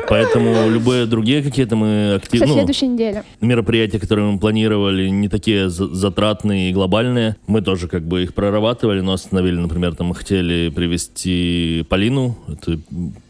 Поэтому 0.09 0.69
любые 0.71 1.07
другие 1.07 1.43
какие-то 1.43 1.77
мы 1.77 2.11
Со 2.11 2.17
активно... 2.17 2.47
ну, 2.47 2.55
следующей 2.55 2.87
недели. 2.89 3.23
мероприятия, 3.41 3.99
которые 3.99 4.31
мы 4.31 4.39
планировали, 4.39 5.09
не 5.09 5.29
такие 5.29 5.69
за- 5.71 5.95
затратные 5.95 6.71
и 6.71 6.73
глобальные. 6.73 7.37
Мы 7.47 7.63
тоже 7.63 7.89
как 7.89 8.03
бы 8.05 8.23
их 8.23 8.35
прорабатывали, 8.35 9.01
но 9.01 9.13
остановили, 9.13 9.57
например, 9.57 9.95
там 9.95 10.09
мы 10.09 10.15
хотели 10.15 10.71
привести 10.71 11.85
Полину, 11.89 12.37
это 12.49 12.79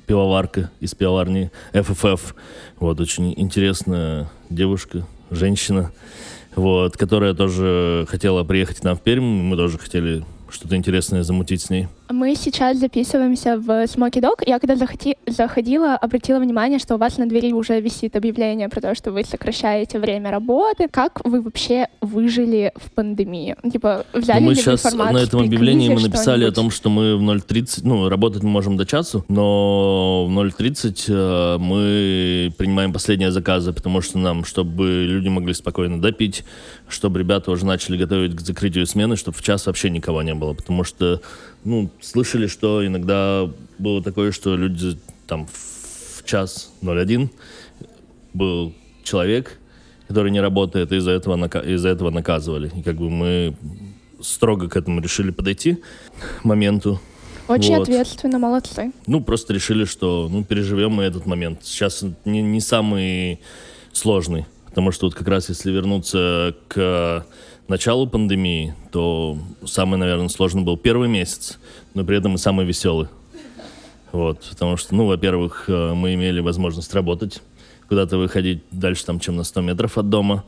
пивоварка 0.07 0.71
из 0.81 0.95
пивоварни 0.95 1.51
FFF. 1.73 2.21
Вот, 2.79 3.01
очень 3.01 3.33
интересная 3.37 4.31
девушка, 4.51 5.07
женщина, 5.31 5.91
вот, 6.55 6.97
которая 6.97 7.35
тоже 7.35 8.07
хотела 8.09 8.45
приехать 8.45 8.79
к 8.81 8.85
нам 8.85 8.97
в 8.97 9.01
Пермь, 9.01 9.25
мы 9.25 9.57
тоже 9.57 9.79
хотели 9.79 10.25
что-то 10.51 10.77
интересное 10.77 11.23
замутить 11.23 11.63
с 11.63 11.71
ней. 11.71 11.89
Мы 12.13 12.35
сейчас 12.37 12.77
записываемся 12.79 13.57
в 13.57 13.69
Smoky 13.85 14.21
Dog. 14.21 14.43
Я 14.47 14.59
когда 14.59 14.75
захоти- 14.75 15.17
заходила, 15.27 15.95
обратила 15.95 16.39
внимание, 16.39 16.79
что 16.79 16.97
у 16.97 16.99
вас 16.99 17.17
на 17.17 17.27
двери 17.27 17.53
уже 17.53 17.81
висит 17.81 18.17
объявление 18.17 18.69
про 18.69 18.81
то, 18.83 18.95
что 18.95 19.13
вы 19.13 19.25
сокращаете 19.25 19.99
время 19.99 20.31
работы. 20.31 20.89
Как 20.89 21.25
вы 21.25 21.41
вообще 21.41 21.89
выжили 22.03 22.73
в 22.77 22.91
пандемии? 22.93 23.57
Типа, 23.73 24.05
взяли 24.13 24.41
Ну, 24.41 24.47
мы 24.47 24.53
ли 24.55 24.61
сейчас 24.61 24.85
информацию 24.85 25.15
на 25.15 25.27
этом 25.27 25.41
объявлении 25.41 25.89
мы 25.89 26.03
написали 26.03 26.45
о 26.45 26.53
том, 26.53 26.71
что 26.71 26.91
мы 26.91 27.17
в 27.17 27.23
0.30, 27.23 27.81
ну, 27.85 28.09
работать 28.11 28.43
мы 28.43 28.51
можем 28.51 28.77
до 28.77 28.85
часу, 28.85 29.25
но 29.29 30.27
в 30.27 30.31
0.30 30.31 31.05
э, 31.09 31.59
мы 31.59 32.53
принимаем 32.59 32.93
последние 32.93 33.31
заказы, 33.31 33.73
потому 33.73 34.03
что 34.03 34.19
нам, 34.19 34.45
чтобы 34.45 34.85
люди 35.09 35.29
могли 35.29 35.55
спокойно 35.55 36.01
допить, 36.01 36.45
чтобы 36.89 37.21
ребята 37.21 37.51
уже 37.51 37.65
начали 37.65 37.97
готовить 37.97 38.37
к 38.37 38.41
закрытию 38.41 38.87
смены, 38.87 39.17
чтобы 39.17 39.37
в 39.39 39.43
час 39.43 39.67
вообще 39.67 39.89
никого 39.89 40.23
не 40.23 40.35
было, 40.35 40.53
потому 40.53 40.85
что, 40.85 41.23
ну, 41.65 41.91
слышали, 42.01 42.47
что 42.47 42.85
иногда 42.87 43.49
было 43.79 44.03
такое, 44.03 44.33
что 44.33 44.57
люди 44.57 44.99
там 45.27 45.47
в 45.47 46.25
час 46.25 46.73
01 46.83 47.31
был 48.33 48.75
человек, 49.05 49.59
который 50.09 50.31
не 50.31 50.41
работает, 50.41 50.93
и 50.93 50.97
из-за 50.97 51.13
этого, 51.13 51.37
нака- 51.37 51.65
из-за 51.75 51.89
этого 51.89 52.11
наказывали. 52.11 52.71
И 52.77 52.83
как 52.83 52.97
бы 52.97 53.11
мы 53.11 53.57
строго 54.21 54.69
к 54.69 54.77
этому 54.77 55.01
решили 55.01 55.31
подойти 55.31 55.79
моменту. 56.45 57.01
Очень 57.49 57.77
Вот. 57.77 57.89
ответственно, 57.89 58.39
молодцы. 58.39 58.93
Ну, 59.07 59.21
просто 59.21 59.53
решили, 59.53 59.85
что 59.85 60.29
ну, 60.31 60.45
переживем 60.45 60.93
мы 60.93 61.03
этот 61.05 61.27
момент. 61.27 61.61
Сейчас 61.65 62.05
не, 62.25 62.41
не 62.41 62.61
самый 62.61 63.41
сложный, 63.93 64.47
потому 64.67 64.93
что 64.93 65.07
вот 65.07 65.15
как 65.15 65.29
раз 65.29 65.49
если 65.49 65.73
вернуться 65.73 66.55
к 66.69 67.27
началу 67.73 68.07
пандемии, 68.07 68.75
то 68.91 69.39
самый, 69.65 69.97
наверное, 69.97 70.29
сложный 70.29 70.63
был 70.63 70.77
первый 70.77 71.09
месяц, 71.09 71.59
но 71.95 72.05
при 72.05 72.19
этом 72.19 72.35
и 72.35 72.39
самый 72.39 72.67
веселый. 72.67 73.09
Вот, 74.13 74.47
потому 74.51 74.77
что, 74.77 74.95
ну, 74.95 75.07
во-первых, 75.07 75.65
э, 75.69 75.95
мы 75.95 76.13
имели 76.13 76.41
возможность 76.41 76.93
работать, 76.93 77.41
куда-то 77.89 78.19
выходить 78.19 78.63
дальше, 78.71 79.07
там, 79.07 79.19
чем 79.21 79.37
на 79.37 79.45
100 79.45 79.63
метров 79.63 79.97
от 79.97 80.11
дома, 80.11 80.45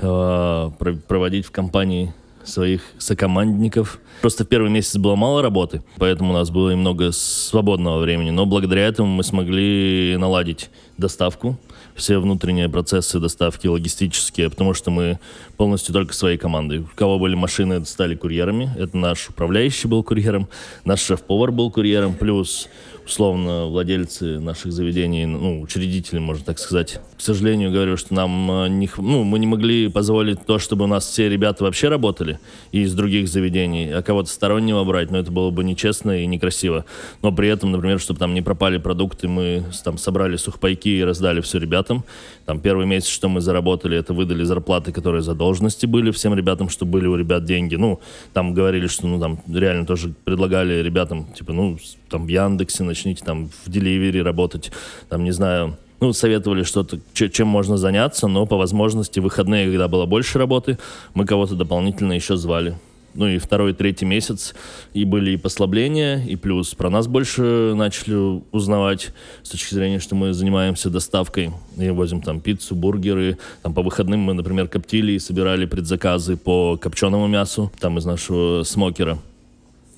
э, 0.00 0.70
про- 0.78 0.96
проводить 1.06 1.46
в 1.46 1.52
компании 1.52 2.12
своих 2.42 2.82
сокомандников. 2.98 4.00
Просто 4.20 4.44
в 4.44 4.48
первый 4.48 4.70
месяц 4.70 4.96
было 4.96 5.14
мало 5.14 5.42
работы, 5.42 5.84
поэтому 5.98 6.30
у 6.30 6.34
нас 6.34 6.50
было 6.50 6.72
немного 6.72 7.12
свободного 7.12 8.00
времени. 8.00 8.30
Но 8.30 8.46
благодаря 8.46 8.84
этому 8.86 9.08
мы 9.08 9.22
смогли 9.22 10.16
наладить 10.18 10.70
доставку, 10.96 11.56
все 11.98 12.18
внутренние 12.18 12.68
процессы 12.68 13.18
доставки 13.18 13.66
логистические, 13.66 14.48
потому 14.48 14.72
что 14.72 14.90
мы 14.90 15.18
полностью 15.56 15.92
только 15.92 16.14
своей 16.14 16.38
командой. 16.38 16.78
У 16.78 16.88
кого 16.94 17.18
были 17.18 17.34
машины, 17.34 17.84
стали 17.84 18.14
курьерами. 18.14 18.70
Это 18.78 18.96
наш 18.96 19.28
управляющий 19.28 19.88
был 19.88 20.02
курьером, 20.02 20.48
наш 20.84 21.02
шеф-повар 21.02 21.50
был 21.52 21.70
курьером, 21.70 22.14
плюс 22.14 22.68
условно, 23.08 23.66
владельцы 23.66 24.38
наших 24.38 24.70
заведений, 24.70 25.24
ну, 25.24 25.62
учредители, 25.62 26.18
можно 26.18 26.44
так 26.44 26.58
сказать. 26.58 27.00
К 27.16 27.20
сожалению, 27.22 27.72
говорю, 27.72 27.96
что 27.96 28.12
нам 28.12 28.50
э, 28.50 28.68
не, 28.68 28.90
ну, 28.98 29.24
мы 29.24 29.38
не 29.38 29.46
могли 29.46 29.88
позволить 29.88 30.44
то, 30.44 30.58
чтобы 30.58 30.84
у 30.84 30.88
нас 30.88 31.06
все 31.06 31.28
ребята 31.28 31.64
вообще 31.64 31.88
работали 31.88 32.38
и 32.70 32.82
из 32.82 32.94
других 32.94 33.28
заведений, 33.28 33.90
а 33.90 34.02
кого-то 34.02 34.28
стороннего 34.28 34.84
брать, 34.84 35.10
но 35.10 35.18
это 35.18 35.32
было 35.32 35.50
бы 35.50 35.64
нечестно 35.64 36.22
и 36.22 36.26
некрасиво. 36.26 36.84
Но 37.22 37.32
при 37.32 37.48
этом, 37.48 37.72
например, 37.72 37.98
чтобы 37.98 38.20
там 38.20 38.34
не 38.34 38.42
пропали 38.42 38.76
продукты, 38.76 39.26
мы 39.26 39.64
там 39.84 39.96
собрали 39.96 40.36
сухпайки 40.36 40.88
и 40.88 41.02
раздали 41.02 41.40
все 41.40 41.58
ребятам. 41.58 42.04
Там 42.44 42.60
первый 42.60 42.86
месяц, 42.86 43.08
что 43.08 43.28
мы 43.28 43.40
заработали, 43.40 43.96
это 43.96 44.12
выдали 44.12 44.44
зарплаты, 44.44 44.92
которые 44.92 45.22
задолженности 45.22 45.86
были 45.86 46.10
всем 46.10 46.34
ребятам, 46.34 46.68
чтобы 46.68 46.92
были 46.92 47.06
у 47.06 47.16
ребят 47.16 47.44
деньги. 47.44 47.76
Ну, 47.76 48.00
там 48.34 48.52
говорили, 48.52 48.86
что, 48.86 49.06
ну, 49.06 49.18
там 49.18 49.40
реально 49.48 49.86
тоже 49.86 50.12
предлагали 50.24 50.82
ребятам, 50.82 51.26
типа, 51.34 51.52
ну, 51.52 51.78
там 52.08 52.26
в 52.26 52.28
Яндексе 52.28 52.84
начните 52.98 53.24
там 53.24 53.48
в 53.64 53.70
деливере 53.70 54.22
работать, 54.22 54.72
там, 55.08 55.24
не 55.24 55.32
знаю, 55.32 55.76
ну, 56.00 56.12
советовали 56.12 56.62
что-то, 56.62 56.98
чем 57.12 57.48
можно 57.48 57.76
заняться, 57.76 58.28
но 58.28 58.46
по 58.46 58.56
возможности 58.56 59.20
выходные, 59.20 59.66
когда 59.66 59.88
было 59.88 60.06
больше 60.06 60.38
работы, 60.38 60.78
мы 61.14 61.24
кого-то 61.26 61.54
дополнительно 61.54 62.12
еще 62.12 62.36
звали. 62.36 62.76
Ну 63.14 63.26
и 63.26 63.38
второй, 63.38 63.72
третий 63.72 64.04
месяц 64.04 64.54
и 64.94 65.04
были 65.04 65.32
и 65.32 65.36
послабления, 65.36 66.22
и 66.24 66.36
плюс 66.36 66.74
про 66.74 66.90
нас 66.90 67.08
больше 67.08 67.72
начали 67.74 68.42
узнавать 68.52 69.12
с 69.42 69.48
точки 69.48 69.74
зрения, 69.74 69.98
что 69.98 70.14
мы 70.14 70.32
занимаемся 70.32 70.90
доставкой 70.90 71.50
и 71.76 71.90
возим 71.90 72.20
там 72.20 72.40
пиццу, 72.40 72.76
бургеры. 72.76 73.38
Там 73.62 73.74
по 73.74 73.82
выходным 73.82 74.20
мы, 74.20 74.34
например, 74.34 74.68
коптили 74.68 75.12
и 75.12 75.18
собирали 75.18 75.66
предзаказы 75.66 76.36
по 76.36 76.76
копченому 76.76 77.26
мясу, 77.26 77.72
там 77.80 77.98
из 77.98 78.04
нашего 78.04 78.62
смокера. 78.62 79.18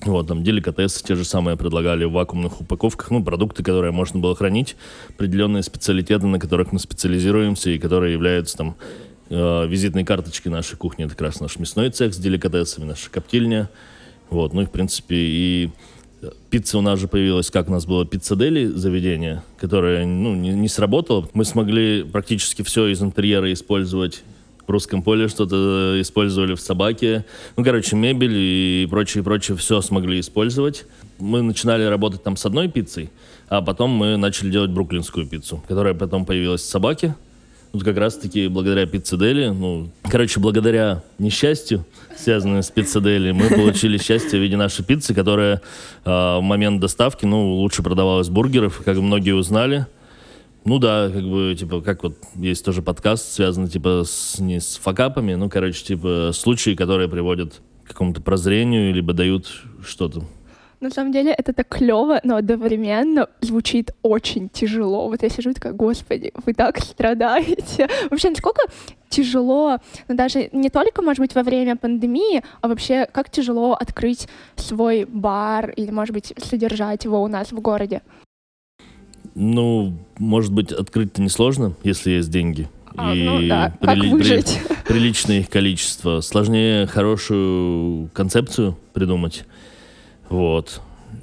Вот, 0.05 0.27
там 0.27 0.43
деликатесы 0.43 1.03
те 1.03 1.15
же 1.15 1.23
самые 1.23 1.57
предлагали 1.57 2.05
в 2.05 2.11
вакуумных 2.11 2.61
упаковках, 2.61 3.11
ну, 3.11 3.23
продукты, 3.23 3.63
которые 3.63 3.91
можно 3.91 4.19
было 4.19 4.35
хранить, 4.35 4.75
определенные 5.09 5.61
специалитеты, 5.61 6.25
на 6.25 6.39
которых 6.39 6.71
мы 6.71 6.79
специализируемся 6.79 7.69
и 7.69 7.77
которые 7.77 8.13
являются 8.13 8.57
там 8.57 8.75
э, 9.29 9.67
визитной 9.67 10.03
карточкой 10.03 10.51
нашей 10.51 10.75
кухни. 10.75 11.05
Это 11.05 11.13
как 11.13 11.27
раз 11.27 11.39
наш 11.39 11.57
мясной 11.59 11.91
цех 11.91 12.15
с 12.15 12.17
деликатесами, 12.17 12.85
наша 12.85 13.11
коптильня. 13.11 13.69
Вот, 14.31 14.53
ну 14.53 14.63
и, 14.63 14.65
в 14.65 14.71
принципе, 14.71 15.15
и 15.15 15.69
пицца 16.49 16.77
у 16.77 16.81
нас 16.81 16.99
же 16.99 17.07
появилась, 17.07 17.51
как 17.51 17.67
у 17.67 17.71
нас 17.71 17.85
было 17.85 18.05
пиццадели 18.05 18.65
заведение, 18.65 19.43
которое, 19.59 20.05
ну, 20.05 20.35
не, 20.35 20.49
не 20.49 20.67
сработало. 20.67 21.29
Мы 21.33 21.45
смогли 21.45 22.03
практически 22.03 22.63
все 22.63 22.87
из 22.87 23.01
интерьера 23.01 23.51
использовать 23.53 24.23
в 24.67 24.71
русском 24.71 25.03
поле 25.03 25.27
что-то 25.27 25.99
использовали 26.01 26.55
в 26.55 26.61
собаке. 26.61 27.25
Ну, 27.57 27.63
короче, 27.63 27.95
мебель 27.95 28.35
и 28.35 28.87
прочее, 28.89 29.23
прочее, 29.23 29.57
все 29.57 29.81
смогли 29.81 30.19
использовать. 30.19 30.85
Мы 31.19 31.41
начинали 31.41 31.83
работать 31.83 32.23
там 32.23 32.37
с 32.37 32.45
одной 32.45 32.67
пиццей, 32.67 33.09
а 33.49 33.61
потом 33.61 33.91
мы 33.91 34.17
начали 34.17 34.49
делать 34.49 34.71
бруклинскую 34.71 35.27
пиццу, 35.27 35.63
которая 35.67 35.93
потом 35.93 36.25
появилась 36.25 36.61
в 36.61 36.69
собаке. 36.69 37.15
Вот 37.73 37.85
как 37.85 37.95
раз-таки 37.97 38.49
благодаря 38.49 38.85
пиццедели, 38.85 39.47
ну, 39.47 39.89
короче, 40.03 40.41
благодаря 40.41 41.03
несчастью, 41.19 41.85
связанному 42.17 42.63
с 42.63 42.69
пиццедели, 42.69 43.31
мы 43.31 43.47
получили 43.47 43.97
счастье 43.97 44.37
в 44.39 44.43
виде 44.43 44.57
нашей 44.57 44.83
пиццы, 44.83 45.13
которая 45.13 45.61
э, 46.03 46.09
в 46.09 46.41
момент 46.41 46.81
доставки, 46.81 47.25
ну, 47.25 47.55
лучше 47.55 47.81
продавалась 47.81 48.27
бургеров, 48.27 48.81
как 48.83 48.97
многие 48.97 49.31
узнали. 49.31 49.85
Ну 50.63 50.77
да, 50.77 51.09
как 51.09 51.23
бы, 51.23 51.55
типа, 51.57 51.81
как 51.81 52.03
вот 52.03 52.17
есть 52.35 52.63
тоже 52.63 52.83
подкаст, 52.83 53.31
связанный, 53.31 53.67
типа, 53.67 54.03
с, 54.05 54.39
не 54.39 54.59
с 54.59 54.77
факапами, 54.77 55.33
ну, 55.33 55.49
короче, 55.49 55.83
типа, 55.83 56.31
случаи, 56.33 56.75
которые 56.75 57.09
приводят 57.09 57.61
к 57.83 57.89
какому-то 57.89 58.21
прозрению, 58.21 58.93
либо 58.93 59.13
дают 59.13 59.63
что-то. 59.83 60.23
На 60.79 60.89
самом 60.89 61.11
деле 61.11 61.31
это 61.31 61.53
так 61.53 61.67
клево, 61.67 62.19
но 62.23 62.35
одновременно 62.35 63.27
звучит 63.41 63.91
очень 64.01 64.49
тяжело. 64.49 65.09
Вот 65.09 65.21
я 65.21 65.29
сижу 65.29 65.51
и 65.51 65.53
такая, 65.53 65.73
господи, 65.73 66.31
вы 66.43 66.53
так 66.53 66.79
страдаете. 66.79 67.87
Вообще, 68.09 68.29
насколько 68.31 68.63
тяжело, 69.09 69.77
ну, 70.07 70.15
даже 70.15 70.49
не 70.51 70.69
только, 70.69 71.03
может 71.03 71.19
быть, 71.19 71.35
во 71.35 71.43
время 71.43 71.75
пандемии, 71.75 72.43
а 72.61 72.67
вообще, 72.67 73.05
как 73.11 73.29
тяжело 73.29 73.73
открыть 73.73 74.27
свой 74.55 75.05
бар 75.05 75.69
или, 75.71 75.91
может 75.91 76.13
быть, 76.13 76.33
содержать 76.37 77.03
его 77.03 77.21
у 77.21 77.27
нас 77.27 77.51
в 77.51 77.59
городе? 77.59 78.01
Ну, 79.35 79.93
может 80.17 80.51
быть, 80.51 80.71
открыть-то 80.71 81.21
несложно, 81.21 81.73
если 81.83 82.11
есть 82.11 82.29
деньги. 82.29 82.69
А, 82.97 83.13
и 83.13 83.23
ну, 83.23 83.47
да. 83.47 83.73
прили- 83.79 84.01
как 84.01 84.11
выжить? 84.11 84.59
При- 84.67 84.93
приличное 84.93 85.39
их 85.39 85.49
количество. 85.49 86.19
Сложнее 86.21 86.87
хорошую 86.87 88.09
концепцию 88.13 88.77
придумать. 88.93 89.45
Вот. 90.29 90.81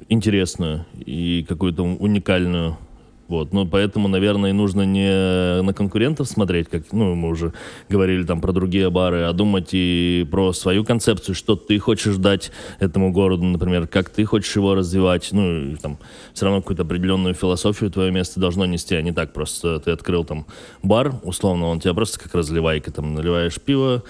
Интересную 0.08 0.86
и 1.04 1.44
какую-то 1.48 1.82
уникальную. 1.82 2.78
Вот, 3.28 3.52
ну, 3.52 3.66
поэтому, 3.66 4.08
наверное, 4.08 4.54
нужно 4.54 4.82
не 4.82 5.62
на 5.62 5.74
конкурентов 5.74 6.28
смотреть, 6.28 6.68
как, 6.68 6.84
ну, 6.92 7.14
мы 7.14 7.28
уже 7.28 7.52
говорили 7.90 8.24
там 8.24 8.40
про 8.40 8.52
другие 8.52 8.88
бары, 8.88 9.24
а 9.24 9.32
думать 9.34 9.68
и 9.72 10.26
про 10.30 10.54
свою 10.54 10.82
концепцию, 10.82 11.34
что 11.34 11.54
ты 11.54 11.78
хочешь 11.78 12.16
дать 12.16 12.50
этому 12.80 13.12
городу, 13.12 13.44
например, 13.44 13.86
как 13.86 14.08
ты 14.08 14.24
хочешь 14.24 14.56
его 14.56 14.74
развивать, 14.74 15.28
ну, 15.32 15.72
и, 15.72 15.76
там, 15.76 15.98
все 16.32 16.46
равно 16.46 16.62
какую-то 16.62 16.84
определенную 16.84 17.34
философию 17.34 17.90
твое 17.90 18.10
место 18.10 18.40
должно 18.40 18.64
нести, 18.64 18.94
а 18.94 19.02
не 19.02 19.12
так 19.12 19.34
просто. 19.34 19.78
Ты 19.78 19.90
открыл 19.90 20.24
там 20.24 20.46
бар, 20.82 21.14
условно, 21.22 21.66
он 21.66 21.80
тебя 21.80 21.92
просто 21.92 22.18
как 22.18 22.34
разливайка, 22.34 22.90
там, 22.90 23.14
наливаешь 23.14 23.60
пиво, 23.60 24.04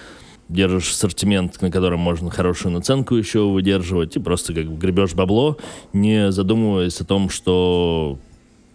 держишь 0.47 0.91
ассортимент, 0.91 1.61
на 1.61 1.69
котором 1.69 1.99
можно 1.99 2.29
хорошую 2.29 2.73
наценку 2.73 3.15
еще 3.15 3.49
выдерживать, 3.49 4.15
и 4.15 4.19
просто 4.19 4.53
как 4.53 4.77
гребешь 4.77 5.13
бабло, 5.13 5.57
не 5.91 6.31
задумываясь 6.31 7.01
о 7.01 7.05
том, 7.05 7.29
что 7.29 8.17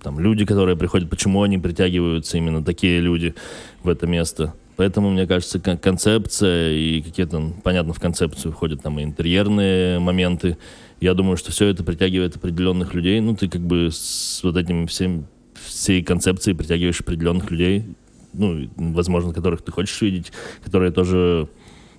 там 0.05 0.21
люди, 0.21 0.45
которые 0.45 0.77
приходят, 0.77 1.11
почему 1.11 1.43
они 1.43 1.59
притягиваются 1.59 2.37
именно 2.37 2.62
такие 2.62 3.01
люди 3.01 3.35
в 3.83 3.88
это 3.88 4.07
место. 4.07 4.55
Поэтому, 4.77 5.11
мне 5.11 5.27
кажется, 5.27 5.59
концепция 5.59 6.73
и 6.73 7.01
какие-то, 7.01 7.53
понятно, 7.62 7.93
в 7.93 8.01
концепцию 8.01 8.53
входят 8.53 8.83
там 8.83 9.01
и 9.01 9.05
интерьерные 9.05 9.99
моменты. 10.01 10.59
Я 11.01 11.14
думаю, 11.14 11.37
что 11.37 11.53
все 11.53 11.69
это 11.69 11.85
притягивает 11.85 12.37
определенных 12.37 12.93
людей. 12.93 13.21
Ну, 13.21 13.35
ты 13.35 13.49
как 13.49 13.62
бы 13.62 13.88
с 13.90 14.40
вот 14.43 14.57
этим 14.57 14.87
всем, 14.87 15.27
всей 15.55 16.03
концепцией 16.03 16.55
притягиваешь 16.55 17.01
определенных 17.01 17.51
людей, 17.51 17.85
ну, 18.33 18.69
возможно, 18.77 19.33
которых 19.33 19.62
ты 19.62 19.73
хочешь 19.73 20.01
видеть, 20.03 20.33
которые 20.64 20.90
тоже 20.93 21.49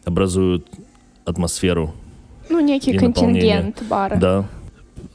образуют 0.04 0.68
атмосферу. 1.24 1.96
Ну, 2.50 2.60
некий 2.60 2.98
контингент 2.98 3.82
бара. 3.90 4.16
Да, 4.18 4.50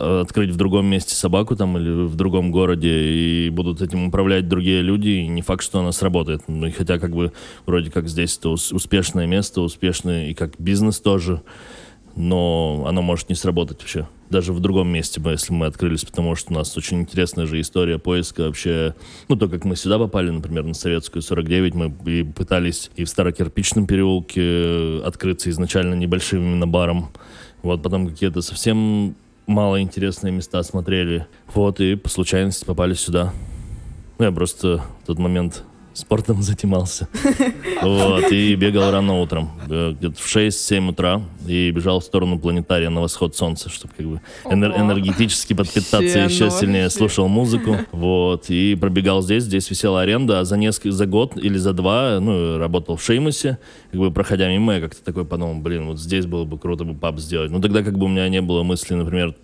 открыть 0.00 0.50
в 0.50 0.56
другом 0.56 0.86
месте 0.86 1.14
собаку 1.14 1.56
там 1.56 1.76
или 1.76 1.90
в 2.06 2.16
другом 2.16 2.50
городе 2.50 2.88
и 2.88 3.50
будут 3.50 3.82
этим 3.82 4.08
управлять 4.08 4.48
другие 4.48 4.82
люди, 4.82 5.08
и 5.08 5.28
не 5.28 5.42
факт, 5.42 5.62
что 5.62 5.80
она 5.80 5.92
сработает. 5.92 6.42
Ну, 6.48 6.66
и 6.66 6.70
хотя 6.70 6.98
как 6.98 7.14
бы 7.14 7.32
вроде 7.66 7.90
как 7.90 8.08
здесь 8.08 8.36
это 8.38 8.50
успешное 8.50 9.26
место, 9.26 9.60
успешный 9.60 10.30
и 10.30 10.34
как 10.34 10.58
бизнес 10.58 11.00
тоже, 11.00 11.42
но 12.16 12.84
оно 12.86 13.02
может 13.02 13.28
не 13.28 13.34
сработать 13.34 13.80
вообще. 13.80 14.08
Даже 14.30 14.52
в 14.52 14.60
другом 14.60 14.88
месте, 14.88 15.20
если 15.24 15.52
мы 15.52 15.66
открылись, 15.66 16.04
потому 16.04 16.36
что 16.36 16.52
у 16.52 16.54
нас 16.54 16.76
очень 16.76 17.00
интересная 17.00 17.46
же 17.46 17.60
история 17.60 17.98
поиска 17.98 18.42
вообще. 18.42 18.94
Ну, 19.28 19.36
то, 19.36 19.48
как 19.48 19.64
мы 19.64 19.74
сюда 19.74 19.98
попали, 19.98 20.30
например, 20.30 20.64
на 20.64 20.74
Советскую 20.74 21.22
49, 21.22 21.74
мы 21.74 21.92
и 22.06 22.22
пытались 22.22 22.90
и 22.96 23.04
в 23.04 23.08
Старокирпичном 23.08 23.86
переулке 23.86 25.02
открыться 25.04 25.50
изначально 25.50 25.94
небольшим 25.94 26.42
именно 26.42 26.66
баром. 26.66 27.08
Вот 27.62 27.82
потом 27.82 28.08
какие-то 28.08 28.40
совсем 28.40 29.16
малоинтересные 29.50 30.32
места 30.32 30.62
смотрели. 30.62 31.26
Вот, 31.54 31.80
и 31.80 31.96
по 31.96 32.08
случайности 32.08 32.64
попали 32.64 32.94
сюда. 32.94 33.32
Ну, 34.18 34.24
я 34.24 34.32
просто 34.32 34.82
в 35.02 35.06
тот 35.06 35.18
момент 35.18 35.64
спортом 35.92 36.42
занимался. 36.42 37.09
Вот, 37.83 38.31
и 38.31 38.55
бегал 38.55 38.90
рано 38.90 39.20
утром, 39.20 39.50
э, 39.68 39.92
где-то 39.98 40.20
в 40.20 40.26
6-7 40.26 40.90
утра, 40.90 41.22
и 41.46 41.70
бежал 41.70 42.00
в 42.00 42.05
сторону 42.05 42.38
планетария 42.38 42.90
на 42.90 43.00
восход 43.00 43.37
солнца, 43.37 43.68
чтобы 43.68 43.94
как 43.96 44.07
бы 44.07 44.20
энер- 44.44 44.79
энергетически 44.79 45.55
подпитаться 45.55 46.18
еще 46.18 46.50
сильнее. 46.50 46.90
Слушал 46.90 47.29
музыку, 47.29 47.76
вот, 47.92 48.50
и 48.50 48.76
пробегал 48.81 49.22
здесь, 49.22 49.44
здесь 49.44 49.70
висела 49.70 50.03
аренда, 50.03 50.40
а 50.40 50.44
за 50.44 50.57
несколько, 50.57 50.92
за 50.92 51.07
год 51.07 51.37
или 51.37 51.59
за 51.59 51.72
два, 51.72 52.18
ну, 52.20 52.59
работал 52.59 52.96
в 52.96 53.03
Шеймусе, 53.03 53.59
как 53.90 54.00
бы 54.00 54.11
проходя 54.11 54.48
мимо, 54.48 54.74
я 54.74 54.81
как-то 54.81 55.03
такой 55.03 55.24
подумал, 55.24 55.61
блин, 55.61 55.87
вот 55.87 55.98
здесь 55.98 56.26
было 56.26 56.44
бы 56.44 56.59
круто 56.59 56.85
бы 56.85 56.94
паб 56.94 57.18
сделать. 57.18 57.50
Ну, 57.50 57.61
тогда 57.61 57.83
как 57.83 57.98
бы 57.98 58.07
у 58.07 58.09
меня 58.09 58.29
не 58.29 58.40
было 58.40 58.62
мысли, 58.62 58.94
например, 58.94 59.35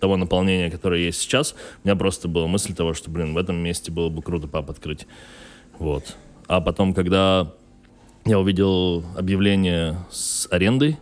того 0.00 0.16
наполнения, 0.16 0.70
которое 0.70 1.00
есть 1.00 1.20
сейчас, 1.20 1.54
у 1.82 1.88
меня 1.88 1.96
просто 1.96 2.28
была 2.28 2.46
мысль 2.46 2.74
того, 2.74 2.92
что, 2.92 3.10
блин, 3.10 3.32
в 3.32 3.38
этом 3.38 3.56
месте 3.56 3.90
было 3.90 4.10
бы 4.10 4.20
круто 4.22 4.46
паб 4.46 4.68
открыть. 4.70 5.06
Вот. 5.78 6.16
А 6.46 6.60
потом, 6.60 6.94
когда 6.94 7.52
я 8.24 8.38
увидел 8.38 9.04
объявление 9.16 9.96
с 10.10 10.48
арендой, 10.50 10.98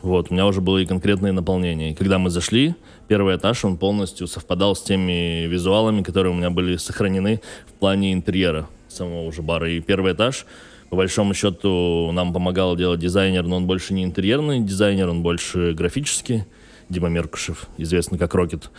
Вот, 0.00 0.30
у 0.30 0.34
меня 0.34 0.46
уже 0.46 0.60
было 0.60 0.78
и 0.78 0.86
конкретное 0.86 1.32
наполнение. 1.32 1.90
И 1.90 1.94
когда 1.94 2.18
мы 2.18 2.30
зашли, 2.30 2.76
первый 3.08 3.36
этаж, 3.36 3.64
он 3.64 3.76
полностью 3.76 4.28
совпадал 4.28 4.76
с 4.76 4.82
теми 4.82 5.46
визуалами, 5.46 6.02
которые 6.02 6.32
у 6.32 6.36
меня 6.36 6.50
были 6.50 6.76
сохранены 6.76 7.40
в 7.66 7.72
плане 7.72 8.12
интерьера 8.12 8.68
самого 8.88 9.26
уже 9.26 9.42
бара. 9.42 9.68
И 9.68 9.80
первый 9.80 10.12
этаж, 10.12 10.46
по 10.88 10.96
большому 10.96 11.34
счету, 11.34 12.10
нам 12.12 12.32
помогал 12.32 12.76
делать 12.76 13.00
дизайнер, 13.00 13.42
но 13.44 13.56
он 13.56 13.66
больше 13.66 13.92
не 13.92 14.04
интерьерный 14.04 14.60
дизайнер, 14.60 15.08
он 15.08 15.22
больше 15.22 15.72
графический. 15.72 16.44
Дима 16.88 17.08
Меркушев, 17.08 17.66
известный 17.76 18.18
как 18.18 18.34
Рокет. 18.34 18.70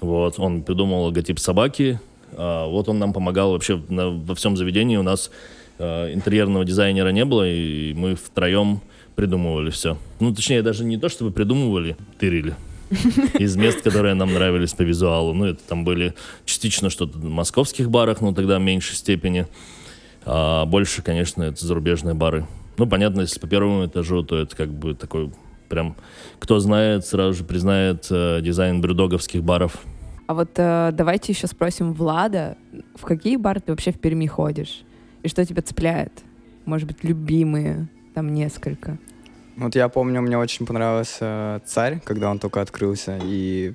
Вот, 0.00 0.38
он 0.38 0.62
придумал 0.62 1.04
логотип 1.04 1.38
собаки. 1.38 2.00
А, 2.32 2.66
вот 2.66 2.88
он 2.88 2.98
нам 2.98 3.12
помогал 3.12 3.52
вообще 3.52 3.80
на, 3.88 4.10
во 4.10 4.34
всем 4.34 4.56
заведении. 4.56 4.96
У 4.96 5.02
нас 5.02 5.30
а, 5.78 6.12
интерьерного 6.12 6.64
дизайнера 6.64 7.08
не 7.10 7.24
было, 7.24 7.48
и 7.48 7.92
мы 7.94 8.14
втроем 8.14 8.80
придумывали 9.14 9.70
все. 9.70 9.98
Ну, 10.20 10.32
точнее, 10.32 10.62
даже 10.62 10.84
не 10.84 10.96
то, 10.96 11.08
чтобы 11.08 11.32
придумывали, 11.32 11.96
тырили 12.20 12.54
из 13.38 13.56
мест, 13.56 13.82
которые 13.82 14.14
нам 14.14 14.32
нравились 14.32 14.74
по 14.74 14.82
визуалу. 14.82 15.34
Ну, 15.34 15.46
это 15.46 15.60
там 15.68 15.84
были 15.84 16.14
частично 16.44 16.88
что-то 16.88 17.18
в 17.18 17.24
московских 17.24 17.90
барах, 17.90 18.20
но 18.20 18.32
тогда 18.32 18.58
в 18.58 18.62
меньшей 18.62 18.94
степени. 18.94 19.46
А 20.24 20.66
больше, 20.66 21.02
конечно, 21.02 21.42
это 21.42 21.64
зарубежные 21.66 22.14
бары. 22.14 22.46
Ну, 22.76 22.86
понятно, 22.86 23.22
если 23.22 23.40
по 23.40 23.48
первому 23.48 23.86
этажу, 23.86 24.22
то 24.22 24.38
это 24.38 24.54
как 24.54 24.72
бы 24.72 24.94
такой 24.94 25.32
прям... 25.68 25.96
Кто 26.38 26.60
знает, 26.60 27.04
сразу 27.04 27.34
же 27.34 27.44
признает 27.44 28.06
э, 28.10 28.40
дизайн 28.40 28.80
брюдоговских 28.80 29.42
баров. 29.42 29.78
А 30.28 30.34
вот 30.34 30.50
э, 30.56 30.90
давайте 30.92 31.32
еще 31.32 31.46
спросим 31.46 31.94
Влада, 31.94 32.58
в 32.94 33.06
какие 33.06 33.36
бары 33.36 33.60
ты 33.60 33.72
вообще 33.72 33.92
в 33.92 33.98
Перми 33.98 34.26
ходишь? 34.26 34.84
И 35.22 35.28
что 35.28 35.42
тебя 35.42 35.62
цепляет? 35.62 36.12
Может 36.66 36.86
быть, 36.86 37.02
любимые? 37.02 37.88
Там 38.12 38.34
несколько. 38.34 38.98
Вот 39.56 39.74
я 39.74 39.88
помню, 39.88 40.20
мне 40.20 40.36
очень 40.36 40.66
понравился 40.66 41.62
«Царь», 41.64 42.02
когда 42.04 42.30
он 42.30 42.38
только 42.38 42.60
открылся, 42.60 43.18
и 43.22 43.72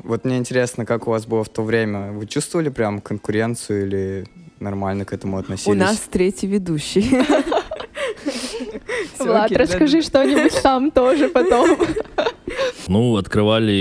вот 0.00 0.26
мне 0.26 0.36
интересно, 0.36 0.84
как 0.84 1.08
у 1.08 1.10
вас 1.10 1.24
было 1.24 1.42
в 1.42 1.48
то 1.48 1.62
время? 1.62 2.12
Вы 2.12 2.26
чувствовали 2.26 2.68
прям 2.68 3.00
конкуренцию 3.00 3.86
или 3.86 4.26
нормально 4.60 5.06
к 5.06 5.14
этому 5.14 5.38
относились? 5.38 5.66
У 5.66 5.74
нас 5.74 5.98
третий 6.10 6.46
ведущий. 6.46 7.24
Влад, 9.18 9.50
расскажи 9.52 10.02
что-нибудь 10.02 10.52
сам 10.52 10.90
тоже 10.90 11.30
потом. 11.30 11.78
Ну, 12.88 13.16
открывали 13.16 13.72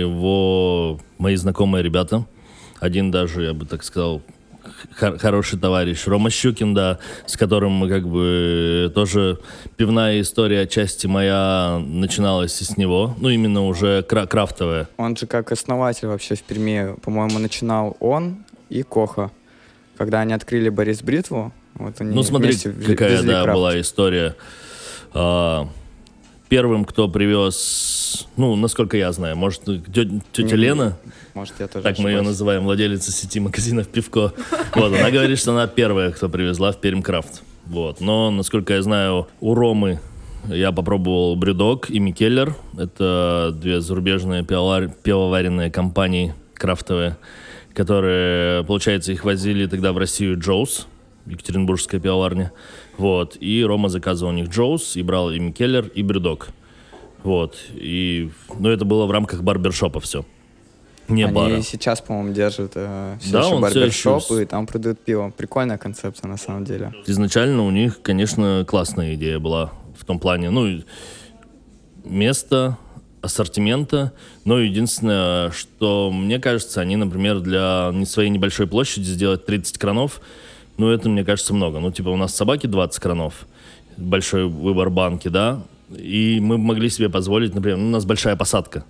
его 0.00 1.00
мои 1.18 1.36
знакомые 1.36 1.82
ребята. 1.82 2.26
Один 2.80 3.10
даже, 3.10 3.42
я 3.44 3.54
бы 3.54 3.64
так 3.66 3.82
сказал, 3.84 4.22
хор- 4.98 5.18
хороший 5.18 5.58
товарищ. 5.58 6.06
Рома 6.06 6.30
Щукин, 6.30 6.74
да, 6.74 6.98
с 7.26 7.36
которым 7.36 7.72
мы 7.72 7.88
как 7.88 8.06
бы 8.08 8.90
тоже 8.94 9.38
пивная 9.76 10.20
история 10.20 10.62
отчасти 10.62 11.06
моя 11.06 11.80
начиналась 11.84 12.60
и 12.60 12.64
с 12.64 12.76
него. 12.76 13.14
Ну, 13.20 13.28
именно 13.28 13.64
уже 13.66 14.02
кра- 14.02 14.26
крафтовая. 14.26 14.88
Он 14.96 15.16
же 15.16 15.26
как 15.26 15.52
основатель 15.52 16.08
вообще 16.08 16.34
в 16.34 16.42
Перми, 16.42 16.94
по-моему, 17.02 17.38
начинал 17.38 17.96
он 18.00 18.44
и 18.68 18.82
Коха. 18.82 19.30
Когда 19.96 20.20
они 20.20 20.32
открыли 20.32 20.68
Борис 20.68 21.02
Бритву, 21.02 21.52
вот 21.74 22.00
они 22.00 22.14
Ну, 22.14 22.22
смотри, 22.22 22.56
какая, 22.56 23.22
да, 23.22 23.42
крафт. 23.44 23.56
была 23.56 23.80
история. 23.80 24.34
А, 25.14 25.68
первым, 26.52 26.84
кто 26.84 27.08
привез, 27.08 28.28
ну, 28.36 28.54
насколько 28.56 28.98
я 28.98 29.10
знаю, 29.12 29.36
может, 29.36 29.62
тетя 30.32 30.54
Лена, 30.54 30.98
Может, 31.32 31.54
я 31.60 31.66
тоже 31.66 31.82
так 31.82 31.98
мы 31.98 32.10
ее 32.10 32.20
называем, 32.20 32.64
владелица 32.64 33.10
сети 33.10 33.40
магазинов 33.40 33.88
«Пивко». 33.88 34.34
Вот, 34.74 34.92
она 34.92 35.10
говорит, 35.10 35.38
что 35.38 35.52
она 35.52 35.66
первая, 35.66 36.10
кто 36.10 36.28
привезла 36.28 36.72
в 36.72 36.78
Пермь 36.78 37.00
крафт. 37.00 37.42
Вот, 37.64 38.02
но, 38.02 38.30
насколько 38.30 38.74
я 38.74 38.82
знаю, 38.82 39.28
у 39.40 39.54
Ромы 39.54 39.98
я 40.46 40.72
попробовал 40.72 41.36
Брюдок 41.36 41.88
и 41.88 41.98
Микеллер. 41.98 42.54
Это 42.76 43.50
две 43.54 43.80
зарубежные 43.80 44.42
пивовар- 44.42 44.92
пивоваренные 45.02 45.70
компании 45.70 46.34
крафтовые, 46.52 47.16
которые, 47.72 48.62
получается, 48.64 49.10
их 49.10 49.24
возили 49.24 49.64
тогда 49.64 49.94
в 49.94 49.96
Россию 49.96 50.38
Jaws, 50.38 50.86
Екатеринбургская 51.24 51.98
пивоварня. 51.98 52.52
Вот, 52.98 53.36
и 53.40 53.64
Рома 53.64 53.88
заказывал 53.88 54.32
у 54.32 54.34
них 54.34 54.48
Jaws, 54.48 54.96
и 54.96 55.02
брал 55.02 55.30
и 55.30 55.38
Mikkeller, 55.38 55.86
и 55.88 56.02
BrewDog. 56.02 56.48
Вот, 57.22 57.56
и, 57.74 58.30
ну, 58.58 58.68
это 58.68 58.84
было 58.84 59.06
в 59.06 59.10
рамках 59.10 59.42
барбершопа 59.42 60.00
все. 60.00 60.24
Не 61.08 61.24
Они 61.24 61.32
бара. 61.34 61.60
сейчас, 61.62 62.00
по-моему, 62.00 62.32
держат 62.32 62.72
э, 62.74 63.16
все 63.20 63.32
Да, 63.32 63.40
еще 63.40 63.58
барбершоп, 63.58 64.22
еще 64.22 64.42
и 64.42 64.46
там 64.46 64.66
продают 64.66 65.00
пиво. 65.00 65.32
Прикольная 65.36 65.78
концепция, 65.78 66.28
на 66.28 66.36
самом 66.36 66.64
деле. 66.64 66.92
Изначально 67.06 67.64
у 67.64 67.70
них, 67.70 68.02
конечно, 68.02 68.64
классная 68.66 69.14
идея 69.14 69.38
была 69.38 69.72
в 69.98 70.04
том 70.04 70.18
плане, 70.18 70.50
ну, 70.50 70.82
место, 72.04 72.78
ассортимента, 73.20 74.12
но 74.44 74.58
единственное, 74.58 75.50
что 75.52 76.10
мне 76.12 76.38
кажется, 76.38 76.80
они, 76.80 76.96
например, 76.96 77.40
для 77.40 77.92
своей 78.04 78.30
небольшой 78.30 78.66
площади 78.66 79.04
сделать 79.04 79.46
30 79.46 79.78
кранов, 79.78 80.20
ну, 80.82 80.90
это, 80.90 81.08
мне 81.08 81.24
кажется, 81.24 81.54
много. 81.54 81.78
Ну, 81.78 81.92
типа, 81.92 82.08
у 82.08 82.16
нас 82.16 82.34
собаки 82.34 82.66
20 82.66 83.00
кранов, 83.00 83.46
большой 83.96 84.46
выбор 84.46 84.90
банки, 84.90 85.28
да, 85.28 85.62
и 85.96 86.40
мы 86.42 86.58
могли 86.58 86.90
себе 86.90 87.08
позволить, 87.08 87.54
например, 87.54 87.78
ну, 87.78 87.86
у 87.86 87.90
нас 87.90 88.04
большая 88.04 88.34
посадка, 88.34 88.84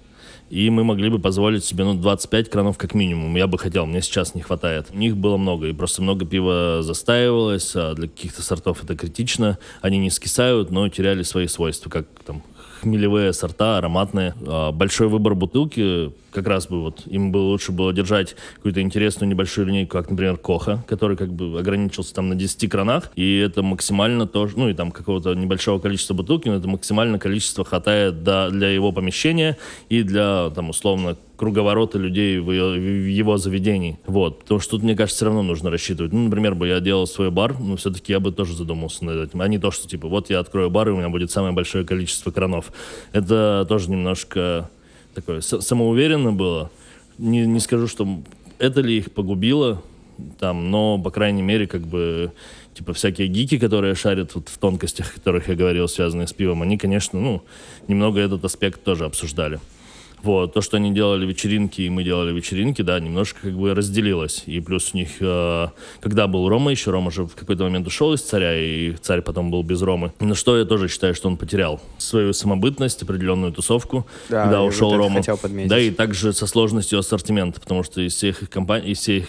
и 0.48 0.70
мы 0.70 0.84
могли 0.84 1.10
бы 1.10 1.18
позволить 1.18 1.66
себе, 1.66 1.84
ну, 1.84 1.92
25 1.92 2.48
кранов 2.48 2.78
как 2.78 2.94
минимум. 2.94 3.36
Я 3.36 3.46
бы 3.46 3.58
хотел, 3.58 3.84
мне 3.84 4.00
сейчас 4.00 4.34
не 4.34 4.40
хватает. 4.40 4.86
У 4.90 4.96
них 4.96 5.18
было 5.18 5.36
много, 5.36 5.66
и 5.66 5.74
просто 5.74 6.00
много 6.00 6.24
пива 6.24 6.78
застаивалось, 6.80 7.72
а 7.76 7.92
для 7.92 8.08
каких-то 8.08 8.40
сортов 8.40 8.82
это 8.82 8.96
критично. 8.96 9.58
Они 9.82 9.98
не 9.98 10.08
скисают, 10.08 10.70
но 10.70 10.88
теряли 10.88 11.24
свои 11.24 11.46
свойства, 11.46 11.90
как 11.90 12.06
там 12.24 12.42
хмелевые 12.80 13.34
сорта, 13.34 13.76
ароматные. 13.76 14.34
А, 14.46 14.72
Большой 14.72 15.08
выбор 15.08 15.34
бутылки, 15.34 16.10
как 16.32 16.46
раз 16.46 16.66
бы 16.66 16.80
вот 16.80 17.02
им 17.06 17.30
было 17.30 17.44
лучше 17.44 17.72
было 17.72 17.92
держать 17.92 18.36
какую-то 18.56 18.80
интересную 18.80 19.28
небольшую 19.28 19.66
линейку, 19.66 19.92
как, 19.92 20.10
например, 20.10 20.36
Коха, 20.36 20.84
который 20.88 21.16
как 21.16 21.32
бы 21.32 21.58
ограничился 21.58 22.14
там 22.14 22.28
на 22.28 22.34
10 22.34 22.68
кранах, 22.68 23.10
и 23.16 23.38
это 23.38 23.62
максимально 23.62 24.26
тоже, 24.26 24.54
ну 24.56 24.68
и 24.68 24.74
там 24.74 24.90
какого-то 24.90 25.34
небольшого 25.34 25.78
количества 25.78 26.14
бутылки, 26.14 26.48
но 26.48 26.56
это 26.56 26.68
максимальное 26.68 27.18
количество 27.18 27.64
хватает 27.64 28.22
до- 28.24 28.50
для 28.50 28.68
его 28.70 28.92
помещения 28.92 29.58
и 29.88 30.02
для, 30.02 30.50
там, 30.50 30.70
условно, 30.70 31.16
круговорота 31.36 31.98
людей 31.98 32.38
в 32.38 32.52
его 32.52 33.36
заведении. 33.36 33.98
Вот. 34.06 34.40
Потому 34.40 34.60
что 34.60 34.72
тут, 34.72 34.84
мне 34.84 34.94
кажется, 34.94 35.16
все 35.16 35.24
равно 35.24 35.42
нужно 35.42 35.70
рассчитывать. 35.70 36.12
Ну, 36.12 36.24
например, 36.24 36.54
бы 36.54 36.68
я 36.68 36.78
делал 36.78 37.06
свой 37.08 37.32
бар, 37.32 37.58
но 37.58 37.74
все-таки 37.76 38.12
я 38.12 38.20
бы 38.20 38.30
тоже 38.30 38.54
задумался 38.54 39.04
над 39.04 39.28
этим. 39.28 39.40
А 39.40 39.48
не 39.48 39.58
то, 39.58 39.72
что, 39.72 39.88
типа, 39.88 40.06
вот 40.06 40.30
я 40.30 40.38
открою 40.38 40.70
бар, 40.70 40.88
и 40.88 40.92
у 40.92 40.96
меня 40.96 41.08
будет 41.08 41.32
самое 41.32 41.52
большое 41.52 41.84
количество 41.84 42.30
кранов. 42.30 42.72
Это 43.12 43.66
тоже 43.68 43.90
немножко 43.90 44.70
такое 45.14 45.40
самоуверенно 45.40 46.32
было. 46.32 46.70
Не, 47.18 47.46
не 47.46 47.60
скажу, 47.60 47.86
что 47.86 48.06
это 48.58 48.80
ли 48.80 48.98
их 48.98 49.12
погубило, 49.12 49.82
там, 50.38 50.70
но, 50.70 50.98
по 50.98 51.10
крайней 51.10 51.42
мере, 51.42 51.66
как 51.66 51.82
бы, 51.82 52.32
типа, 52.74 52.92
всякие 52.92 53.28
гики, 53.28 53.58
которые 53.58 53.94
шарят 53.94 54.34
вот 54.34 54.48
в 54.48 54.58
тонкостях, 54.58 55.10
о 55.10 55.14
которых 55.14 55.48
я 55.48 55.54
говорил, 55.54 55.88
связанных 55.88 56.28
с 56.28 56.32
пивом, 56.32 56.62
они, 56.62 56.78
конечно, 56.78 57.20
ну, 57.20 57.42
немного 57.88 58.20
этот 58.20 58.44
аспект 58.44 58.82
тоже 58.82 59.04
обсуждали. 59.04 59.60
Вот, 60.22 60.52
то, 60.54 60.60
что 60.60 60.76
они 60.76 60.92
делали 60.92 61.26
вечеринки, 61.26 61.82
и 61.82 61.90
мы 61.90 62.04
делали 62.04 62.32
вечеринки, 62.32 62.82
да, 62.82 63.00
немножко 63.00 63.40
как 63.42 63.52
бы 63.58 63.74
разделилось. 63.74 64.44
И 64.46 64.60
плюс 64.60 64.90
у 64.94 64.96
них, 64.96 65.08
э, 65.20 65.66
когда 66.00 66.26
был 66.28 66.48
Рома 66.48 66.70
еще, 66.70 66.90
Рома 66.92 67.10
же 67.10 67.24
в 67.24 67.34
какой-то 67.34 67.64
момент 67.64 67.86
ушел 67.86 68.12
из 68.12 68.20
царя, 68.22 68.56
и 68.56 68.92
царь 68.92 69.20
потом 69.22 69.50
был 69.50 69.62
без 69.62 69.82
Ромы. 69.82 70.12
На 70.20 70.34
что 70.34 70.56
я 70.56 70.64
тоже 70.64 70.88
считаю, 70.88 71.14
что 71.14 71.28
он 71.28 71.36
потерял 71.36 71.80
свою 71.98 72.32
самобытность, 72.32 73.02
определенную 73.02 73.52
тусовку, 73.52 74.06
Да, 74.28 74.42
когда 74.44 74.62
ушел 74.62 74.96
Рома. 74.96 75.16
хотел 75.16 75.36
подметить. 75.36 75.70
Да, 75.70 75.78
и 75.78 75.90
также 75.90 76.32
со 76.32 76.46
сложностью 76.46 76.98
ассортимента, 76.98 77.60
потому 77.60 77.82
что 77.82 78.00
из 78.00 78.14
всех 78.14 78.42
их 78.42 78.50
компаний, 78.50 78.92
из 78.92 78.98
всех 78.98 79.26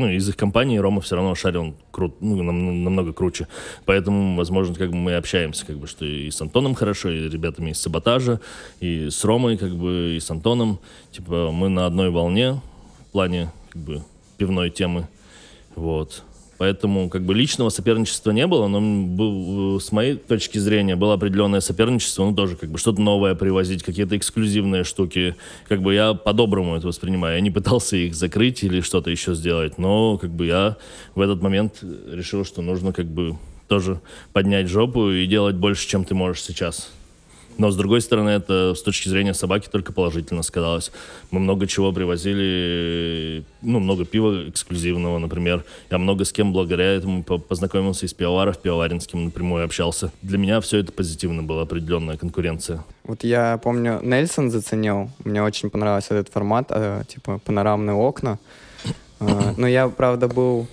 ну, 0.00 0.08
из 0.08 0.28
их 0.28 0.36
компаний 0.36 0.80
Рома 0.80 1.00
все 1.00 1.16
равно 1.16 1.34
шарил 1.34 1.74
крут, 1.90 2.16
ну, 2.20 2.42
нам- 2.42 2.84
намного 2.84 3.12
круче. 3.12 3.46
Поэтому, 3.84 4.36
возможно, 4.36 4.74
как 4.74 4.90
бы 4.90 4.96
мы 4.96 5.14
общаемся, 5.14 5.66
как 5.66 5.76
бы, 5.76 5.86
что 5.86 6.04
и 6.04 6.30
с 6.30 6.40
Антоном 6.40 6.74
хорошо, 6.74 7.10
и 7.10 7.28
ребятами 7.28 7.70
из 7.70 7.80
Саботажа, 7.80 8.40
и 8.80 9.08
с 9.10 9.24
Ромой, 9.24 9.56
как 9.56 9.74
бы, 9.76 10.14
и 10.16 10.20
с 10.20 10.30
Антоном. 10.30 10.78
Типа, 11.12 11.50
мы 11.52 11.68
на 11.68 11.86
одной 11.86 12.10
волне 12.10 12.60
в 13.08 13.12
плане, 13.12 13.52
как 13.68 13.82
бы, 13.82 14.02
пивной 14.38 14.70
темы. 14.70 15.06
Вот. 15.76 16.22
Поэтому 16.60 17.08
как 17.08 17.22
бы 17.22 17.34
личного 17.34 17.70
соперничества 17.70 18.32
не 18.32 18.46
было, 18.46 18.68
но 18.68 19.76
э, 19.76 19.80
с 19.80 19.92
моей 19.92 20.16
точки 20.16 20.58
зрения 20.58 20.94
было 20.94 21.14
определенное 21.14 21.60
соперничество, 21.60 22.22
ну 22.26 22.34
тоже 22.34 22.54
как 22.54 22.68
бы 22.68 22.76
что-то 22.76 23.00
новое 23.00 23.34
привозить, 23.34 23.82
какие-то 23.82 24.14
эксклюзивные 24.14 24.84
штуки. 24.84 25.36
Как 25.68 25.80
бы 25.80 25.94
я 25.94 26.12
по-доброму 26.12 26.76
это 26.76 26.86
воспринимаю. 26.86 27.36
Я 27.36 27.40
не 27.40 27.50
пытался 27.50 27.96
их 27.96 28.14
закрыть 28.14 28.62
или 28.62 28.82
что-то 28.82 29.10
еще 29.10 29.34
сделать, 29.34 29.78
но 29.78 30.18
как 30.18 30.32
бы 30.32 30.44
я 30.44 30.76
в 31.14 31.22
этот 31.22 31.40
момент 31.40 31.82
решил, 31.82 32.44
что 32.44 32.60
нужно 32.60 32.92
как 32.92 33.06
бы 33.06 33.38
тоже 33.66 34.02
поднять 34.34 34.68
жопу 34.68 35.08
и 35.08 35.24
делать 35.24 35.56
больше, 35.56 35.88
чем 35.88 36.04
ты 36.04 36.14
можешь 36.14 36.42
сейчас. 36.42 36.90
Но, 37.60 37.70
с 37.70 37.76
другой 37.76 38.00
стороны, 38.00 38.30
это 38.30 38.74
с 38.74 38.80
точки 38.80 39.10
зрения 39.10 39.34
собаки 39.34 39.68
только 39.70 39.92
положительно 39.92 40.42
сказалось. 40.42 40.90
Мы 41.30 41.40
много 41.40 41.66
чего 41.66 41.92
привозили, 41.92 43.44
ну, 43.60 43.80
много 43.80 44.06
пива 44.06 44.48
эксклюзивного, 44.48 45.18
например. 45.18 45.62
Я 45.90 45.98
много 45.98 46.24
с 46.24 46.32
кем 46.32 46.54
благодаря 46.54 46.86
этому 46.86 47.22
по- 47.22 47.36
познакомился 47.36 48.06
из 48.06 48.14
пивоваров, 48.14 48.56
пивоваринским 48.56 49.26
напрямую 49.26 49.62
общался. 49.62 50.10
Для 50.22 50.38
меня 50.38 50.62
все 50.62 50.78
это 50.78 50.90
позитивно 50.90 51.42
было, 51.42 51.60
определенная 51.60 52.16
конкуренция. 52.16 52.82
Вот 53.04 53.24
я 53.24 53.60
помню, 53.62 54.00
Нельсон 54.02 54.50
заценил. 54.50 55.10
Мне 55.22 55.42
очень 55.42 55.68
понравился 55.68 56.14
этот 56.14 56.32
формат, 56.32 56.68
э, 56.70 57.02
типа 57.08 57.40
панорамные 57.44 57.94
окна. 57.94 58.38
Э, 59.20 59.52
но 59.58 59.68
я, 59.68 59.90
правда, 59.90 60.28
был, 60.28 60.66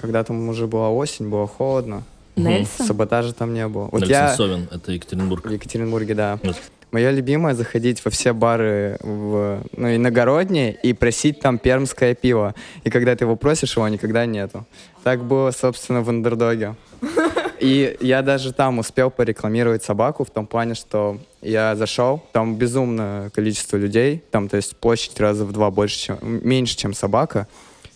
когда 0.00 0.24
там 0.24 0.48
уже 0.48 0.66
была 0.66 0.90
осень, 0.90 1.28
было 1.30 1.46
холодно. 1.46 2.02
Нельсон? 2.36 2.86
Саботажа 2.86 3.32
там 3.32 3.54
не 3.54 3.66
было. 3.68 3.88
Вот 3.92 4.02
Нельсон 4.02 4.10
я 4.10 4.28
Совин, 4.34 4.68
это 4.70 4.92
Екатеринбург. 4.92 5.46
в 5.46 5.50
Екатеринбурге, 5.50 6.14
да. 6.14 6.38
Вот. 6.42 6.56
Мое 6.92 7.10
любимое 7.10 7.54
заходить 7.54 8.04
во 8.04 8.10
все 8.10 8.34
бары 8.34 8.98
в, 9.00 9.62
ну, 9.74 9.96
иногородние 9.96 10.74
и 10.74 10.92
просить 10.92 11.40
там 11.40 11.58
пермское 11.58 12.14
пиво. 12.14 12.54
И 12.84 12.90
когда 12.90 13.16
ты 13.16 13.24
его 13.24 13.34
просишь, 13.34 13.76
его 13.76 13.88
никогда 13.88 14.26
нету. 14.26 14.66
Так 15.02 15.24
было, 15.24 15.52
собственно, 15.52 16.02
в 16.02 16.10
андердоге. 16.10 16.74
И 17.60 17.96
я 18.00 18.22
даже 18.22 18.52
там 18.52 18.80
успел 18.80 19.10
порекламировать 19.10 19.84
собаку 19.84 20.24
в 20.24 20.30
том 20.30 20.46
плане, 20.46 20.74
что 20.74 21.18
я 21.40 21.76
зашел, 21.76 22.22
там 22.32 22.56
безумное 22.56 23.30
количество 23.30 23.76
людей, 23.76 24.22
там, 24.30 24.48
то 24.48 24.56
есть 24.56 24.76
площадь 24.76 25.18
раза 25.20 25.44
в 25.44 25.52
два 25.52 25.70
больше, 25.70 25.98
чем, 25.98 26.18
меньше, 26.22 26.76
чем 26.76 26.92
собака, 26.92 27.46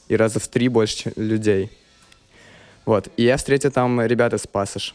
и 0.08 0.16
раза 0.16 0.38
в 0.38 0.46
три 0.46 0.68
больше 0.68 0.96
чем 0.96 1.12
людей. 1.16 1.70
Вот. 2.86 3.08
И 3.16 3.24
я 3.24 3.36
встретил 3.36 3.70
там 3.70 4.00
ребят 4.00 4.32
из 4.32 4.46
Пассаж. 4.46 4.94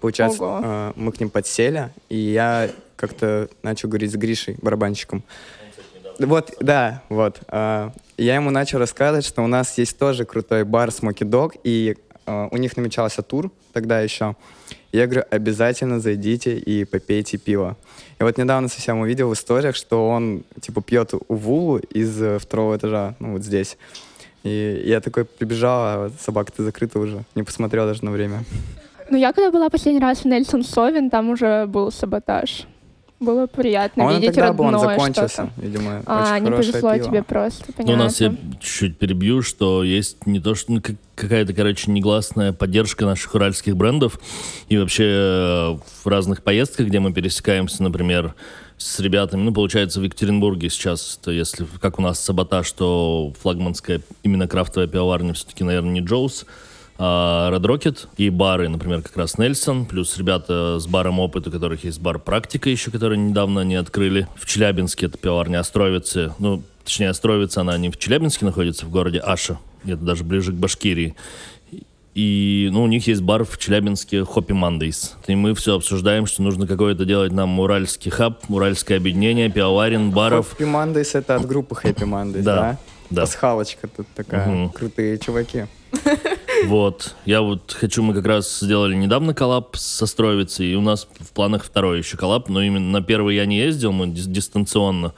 Получается, 0.00 0.42
Ого. 0.42 0.60
э, 0.64 0.92
мы 0.96 1.12
к 1.12 1.20
ним 1.20 1.30
подсели, 1.30 1.90
и 2.08 2.16
я 2.16 2.70
как-то 2.96 3.48
начал 3.62 3.88
говорить 3.88 4.10
с 4.10 4.16
Гришей, 4.16 4.56
барабанщиком. 4.60 5.22
Вот, 6.18 6.54
да, 6.60 7.02
вот. 7.08 7.40
А, 7.48 7.92
я 8.16 8.36
ему 8.36 8.50
начал 8.50 8.78
рассказывать, 8.78 9.24
что 9.26 9.42
у 9.42 9.46
нас 9.46 9.76
есть 9.78 9.98
тоже 9.98 10.24
крутой 10.24 10.64
бар 10.64 10.88
Smoky 10.88 11.28
Dog, 11.28 11.58
и 11.62 11.96
а, 12.24 12.48
у 12.50 12.56
них 12.56 12.76
намечался 12.76 13.22
тур 13.22 13.50
тогда 13.72 14.00
еще. 14.00 14.34
Я 14.92 15.06
говорю, 15.06 15.24
обязательно 15.30 16.00
зайдите 16.00 16.56
и 16.56 16.84
попейте 16.84 17.36
пиво. 17.36 17.76
И 18.18 18.22
вот 18.22 18.38
недавно 18.38 18.68
совсем 18.68 19.00
увидел 19.00 19.28
в 19.28 19.34
историях, 19.34 19.76
что 19.76 20.08
он, 20.08 20.44
типа, 20.60 20.80
пьет 20.80 21.12
Увулу 21.28 21.78
из 21.78 22.22
э, 22.22 22.38
второго 22.38 22.76
этажа, 22.76 23.14
ну, 23.18 23.32
вот 23.32 23.44
здесь. 23.44 23.76
И 24.44 24.82
я 24.86 25.00
такой 25.00 25.24
прибежал, 25.24 25.80
а 25.80 26.10
собака-то 26.20 26.62
закрыта 26.62 26.98
уже. 26.98 27.24
Не 27.34 27.42
посмотрел 27.42 27.86
даже 27.86 28.04
на 28.04 28.10
время. 28.10 28.44
Ну, 29.10 29.16
я 29.16 29.32
когда 29.32 29.50
была 29.50 29.68
последний 29.68 30.00
раз 30.00 30.20
в 30.20 30.24
Нельсон 30.24 30.62
Совин, 30.64 31.10
там 31.10 31.30
уже 31.30 31.66
был 31.66 31.90
саботаж. 31.92 32.64
Было 33.18 33.46
приятно 33.46 34.10
А 34.10 34.12
видеть 34.12 34.34
тогда 34.34 34.52
был, 34.52 34.66
он 34.66 34.74
родное 34.74 34.94
закончился, 34.94 35.48
видимо. 35.56 36.02
А, 36.04 36.34
очень 36.34 36.44
не 36.44 36.50
повезло 36.50 36.92
пиво. 36.92 37.04
тебе 37.06 37.22
просто, 37.22 37.64
Ну, 37.68 37.74
понятно. 37.74 37.94
у 37.94 38.04
нас 38.04 38.20
я 38.20 38.34
чуть-чуть 38.60 38.98
перебью, 38.98 39.40
что 39.40 39.82
есть 39.82 40.26
не 40.26 40.38
то, 40.38 40.54
что 40.54 40.72
ну, 40.72 40.82
как- 40.82 40.96
какая-то, 41.14 41.54
короче, 41.54 41.90
негласная 41.90 42.52
поддержка 42.52 43.06
наших 43.06 43.34
уральских 43.34 43.74
брендов. 43.74 44.20
И 44.68 44.76
вообще 44.76 45.04
э, 45.04 45.78
в 46.04 46.06
разных 46.06 46.42
поездках, 46.42 46.88
где 46.88 47.00
мы 47.00 47.14
пересекаемся, 47.14 47.82
например, 47.82 48.34
с 48.78 49.00
ребятами, 49.00 49.42
ну, 49.42 49.52
получается, 49.52 50.00
в 50.00 50.04
Екатеринбурге 50.04 50.68
сейчас, 50.68 51.18
то 51.22 51.30
если 51.30 51.66
как 51.80 51.98
у 51.98 52.02
нас 52.02 52.20
саботаж, 52.20 52.70
то 52.72 53.32
флагманская 53.40 54.02
именно 54.22 54.46
крафтовая 54.46 54.86
пивоварня 54.86 55.34
все-таки, 55.34 55.64
наверное, 55.64 55.92
не 55.92 56.00
Джоус, 56.00 56.46
а 56.98 57.50
Red 57.52 57.62
Rocket 57.62 58.06
и 58.16 58.30
бары, 58.30 58.68
например, 58.68 59.02
как 59.02 59.16
раз 59.16 59.38
Нельсон, 59.38 59.84
плюс 59.84 60.16
ребята 60.16 60.78
с 60.78 60.86
баром 60.86 61.18
опыт, 61.20 61.46
у 61.46 61.50
которых 61.50 61.84
есть 61.84 62.00
бар 62.00 62.18
Практика 62.18 62.70
еще, 62.70 62.90
который 62.90 63.18
недавно 63.18 63.60
не 63.60 63.74
открыли. 63.76 64.28
В 64.36 64.46
Челябинске 64.46 65.06
это 65.06 65.18
пивоварня 65.18 65.60
Островицы, 65.60 66.32
ну, 66.38 66.62
точнее, 66.84 67.10
Островица, 67.10 67.60
она 67.60 67.76
не 67.76 67.90
в 67.90 67.98
Челябинске 67.98 68.46
находится, 68.46 68.86
в 68.86 68.90
городе 68.90 69.18
Аша, 69.18 69.58
где-то 69.84 70.04
даже 70.04 70.24
ближе 70.24 70.52
к 70.52 70.56
Башкирии. 70.56 71.14
И, 72.16 72.70
ну, 72.72 72.82
у 72.82 72.86
них 72.86 73.06
есть 73.06 73.20
бар 73.20 73.44
в 73.44 73.58
Челябинске 73.58 74.24
Hoppy 74.24 74.54
Mondays. 74.54 75.16
И 75.26 75.34
мы 75.34 75.54
все 75.54 75.74
обсуждаем, 75.76 76.24
что 76.24 76.40
нужно 76.40 76.66
какое-то 76.66 77.04
делать 77.04 77.30
нам 77.30 77.60
уральский 77.60 78.10
хаб, 78.10 78.42
уральское 78.48 78.96
объединение, 78.96 79.50
пивоварен, 79.50 80.12
баров. 80.12 80.56
Happy 80.58 80.64
Mondays 80.64 81.10
это 81.12 81.36
от 81.36 81.44
группы 81.46 81.74
Happy 81.74 82.08
Mondays, 82.08 82.40
Да, 82.42 82.56
да? 82.56 82.78
да. 83.10 83.20
Пасхалочка 83.20 83.86
тут 83.94 84.06
такая. 84.14 84.48
Мгм. 84.48 84.70
Крутые 84.70 85.18
чуваки. 85.18 85.66
Вот. 86.64 87.14
Я 87.26 87.42
вот 87.42 87.76
хочу, 87.78 88.02
мы 88.02 88.14
как 88.14 88.24
раз 88.24 88.60
сделали 88.60 88.94
недавно 88.94 89.34
коллаб 89.34 89.76
с 89.76 90.00
Островицей, 90.00 90.72
и 90.72 90.74
у 90.74 90.80
нас 90.80 91.06
в 91.20 91.32
планах 91.32 91.62
второй 91.64 91.98
еще 91.98 92.16
коллаб, 92.16 92.48
но 92.48 92.62
именно 92.62 92.88
на 92.98 93.02
первый 93.02 93.36
я 93.36 93.44
не 93.44 93.58
ездил, 93.58 93.92
мы 93.92 94.06
дис- 94.06 94.26
дистанционно 94.26 95.12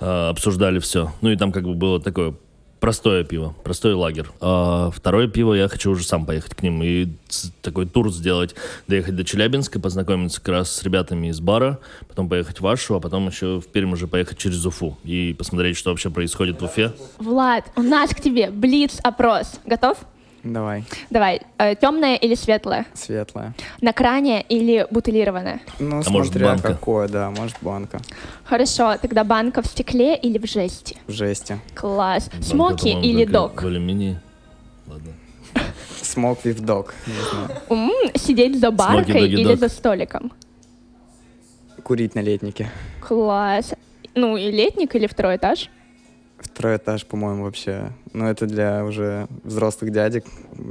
э, 0.00 0.28
обсуждали 0.28 0.78
все. 0.78 1.14
Ну 1.22 1.30
и 1.30 1.36
там 1.36 1.50
как 1.50 1.62
бы 1.64 1.72
было 1.72 1.98
такое 1.98 2.34
простое 2.80 3.24
пиво, 3.24 3.54
простой 3.62 3.94
лагерь. 3.94 4.26
А 4.40 4.90
второе 4.90 5.28
пиво 5.28 5.54
я 5.54 5.68
хочу 5.68 5.90
уже 5.90 6.04
сам 6.04 6.26
поехать 6.26 6.54
к 6.54 6.62
ним 6.62 6.82
и 6.82 7.08
такой 7.62 7.86
тур 7.86 8.12
сделать, 8.12 8.54
доехать 8.88 9.14
до 9.14 9.24
Челябинска, 9.24 9.78
познакомиться 9.78 10.40
как 10.40 10.48
раз 10.48 10.72
с 10.72 10.82
ребятами 10.82 11.28
из 11.28 11.40
бара, 11.40 11.78
потом 12.08 12.28
поехать 12.28 12.60
в 12.60 12.66
Ашу, 12.66 12.96
а 12.96 13.00
потом 13.00 13.28
еще 13.28 13.60
в 13.60 13.66
Пермь 13.68 13.92
уже 13.92 14.08
поехать 14.08 14.38
через 14.38 14.64
Уфу 14.64 14.98
и 15.04 15.34
посмотреть, 15.38 15.76
что 15.76 15.90
вообще 15.90 16.10
происходит 16.10 16.60
в 16.60 16.64
Уфе. 16.64 16.92
Влад, 17.18 17.66
у 17.76 17.82
нас 17.82 18.10
к 18.10 18.20
тебе 18.20 18.50
блиц-опрос. 18.50 19.60
Готов? 19.66 19.98
Давай, 20.42 20.84
Давай. 21.10 21.40
темное 21.80 22.16
или 22.16 22.34
светлое? 22.34 22.86
светлая. 22.94 23.54
На 23.82 23.92
кране 23.92 24.42
или 24.48 24.86
бутылированное? 24.90 25.60
Ну, 25.78 26.00
А 26.06 26.10
может, 26.10 26.32
смотря 26.32 26.48
банка? 26.48 26.68
какое, 26.68 27.08
да, 27.08 27.30
может 27.30 27.56
банка 27.60 28.00
Хорошо, 28.44 28.96
тогда 28.96 29.22
банка 29.24 29.60
в 29.60 29.66
стекле 29.66 30.16
или 30.16 30.38
в 30.38 30.46
жести? 30.46 30.96
в 31.06 31.12
жести. 31.12 31.58
Класс. 31.74 32.28
Банка, 32.30 32.46
Смоки 32.46 32.88
или 32.88 33.24
док? 33.26 33.62
В 33.62 33.66
алюминии. 33.66 34.18
Ладно. 34.86 35.12
With 36.16 36.60
dog, 36.64 36.90
не 37.06 37.12
знаю. 37.30 37.60
М, 37.68 37.90
Сидеть 38.16 38.58
за 38.58 38.70
баркой 38.70 39.28
или 39.28 39.54
за 39.54 39.68
столиком? 39.68 40.32
Курить 41.84 42.14
на 42.14 42.20
летнике. 42.20 42.70
Класс. 43.06 43.74
Ну 44.14 44.36
и 44.36 44.50
летник 44.50 44.94
или 44.96 45.06
второй 45.06 45.36
этаж? 45.36 45.70
Второй 46.42 46.76
этаж, 46.76 47.04
по-моему, 47.06 47.44
вообще. 47.44 47.92
Ну, 48.12 48.26
это 48.26 48.46
для 48.46 48.84
уже 48.84 49.26
взрослых 49.44 49.92
дядек. 49.92 50.24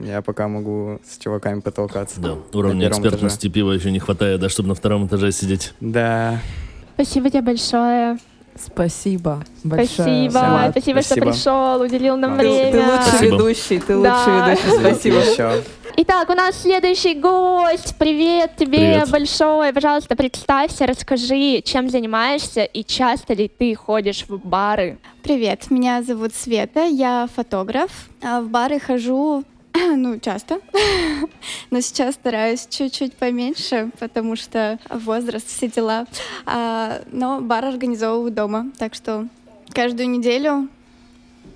Я 0.03 0.21
пока 0.21 0.47
могу 0.47 0.99
с 1.07 1.17
чуваками 1.17 1.59
потолкаться. 1.61 2.19
Да, 2.19 2.35
уровня 2.53 2.87
экспертности 2.89 3.47
пива 3.49 3.71
еще 3.71 3.91
не 3.91 3.99
хватает, 3.99 4.39
да, 4.39 4.49
чтобы 4.49 4.69
на 4.69 4.75
втором 4.75 5.05
этаже 5.07 5.31
сидеть. 5.31 5.73
Да. 5.79 6.39
Спасибо 6.95 7.29
тебе 7.29 7.41
большое. 7.41 8.17
Спасибо 8.61 9.43
большое. 9.63 9.87
Спасибо. 10.27 10.31
Влад. 10.31 10.71
Спасибо, 10.71 11.01
что 11.01 11.15
Спасибо. 11.15 11.31
пришел, 11.31 11.81
уделил 11.81 12.17
нам 12.17 12.37
Ты, 12.37 12.43
время. 12.49 12.71
ты 12.71 12.77
лучший 12.79 13.03
Спасибо. 13.09 13.35
ведущий, 13.35 13.79
ты 13.79 14.01
Да. 14.03 14.17
лучший 14.17 14.33
ведущий. 14.35 14.79
Спасибо. 14.79 15.17
Еще. 15.19 15.63
Итак, 16.01 16.29
у 16.29 16.33
нас 16.33 16.61
следующий 16.61 17.13
гость. 17.13 17.93
Привет 17.97 18.55
тебе 18.55 18.77
Привет. 18.77 19.09
большое. 19.11 19.73
Пожалуйста, 19.73 20.15
представься, 20.15 20.87
расскажи, 20.87 21.61
чем 21.61 21.89
занимаешься 21.89 22.63
и 22.63 22.85
часто 22.85 23.33
ли 23.33 23.49
ты 23.49 23.75
ходишь 23.75 24.23
в 24.29 24.37
бары. 24.37 24.97
Привет, 25.23 25.69
меня 25.69 26.01
зовут 26.01 26.33
Света, 26.33 26.85
я 26.85 27.27
фотограф. 27.35 28.07
А 28.21 28.39
В 28.39 28.47
бары 28.47 28.79
хожу, 28.79 29.43
ну, 29.73 30.17
часто, 30.19 30.61
но 31.69 31.81
сейчас 31.81 32.15
стараюсь 32.15 32.65
чуть-чуть 32.69 33.15
поменьше, 33.15 33.91
потому 33.99 34.37
что 34.37 34.79
возраст, 34.89 35.49
все 35.49 35.67
дела. 35.67 36.05
А, 36.45 37.01
Но 37.11 37.41
бар 37.41 37.65
организовываю 37.65 38.31
дома, 38.31 38.71
так 38.77 38.95
что 38.95 39.27
каждую 39.73 40.09
неделю 40.09 40.69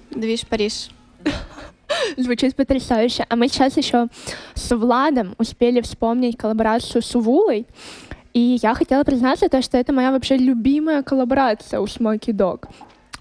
движ 0.09 0.45
Париж. 0.45 0.89
Звучит 2.17 2.55
потрясающе. 2.55 3.25
А 3.29 3.35
мы 3.35 3.47
сейчас 3.47 3.77
еще 3.77 4.07
с 4.53 4.75
Владом 4.75 5.35
успели 5.37 5.81
вспомнить 5.81 6.37
коллаборацию 6.37 7.01
с 7.01 7.15
Увулой. 7.15 7.67
И 8.33 8.57
я 8.61 8.73
хотела 8.73 9.03
признаться, 9.03 9.47
то, 9.47 9.61
что 9.61 9.77
это 9.77 9.93
моя 9.93 10.11
вообще 10.11 10.37
любимая 10.37 11.03
коллаборация 11.03 11.79
у 11.79 11.85
Smoky 11.85 12.31
Dog. 12.31 12.67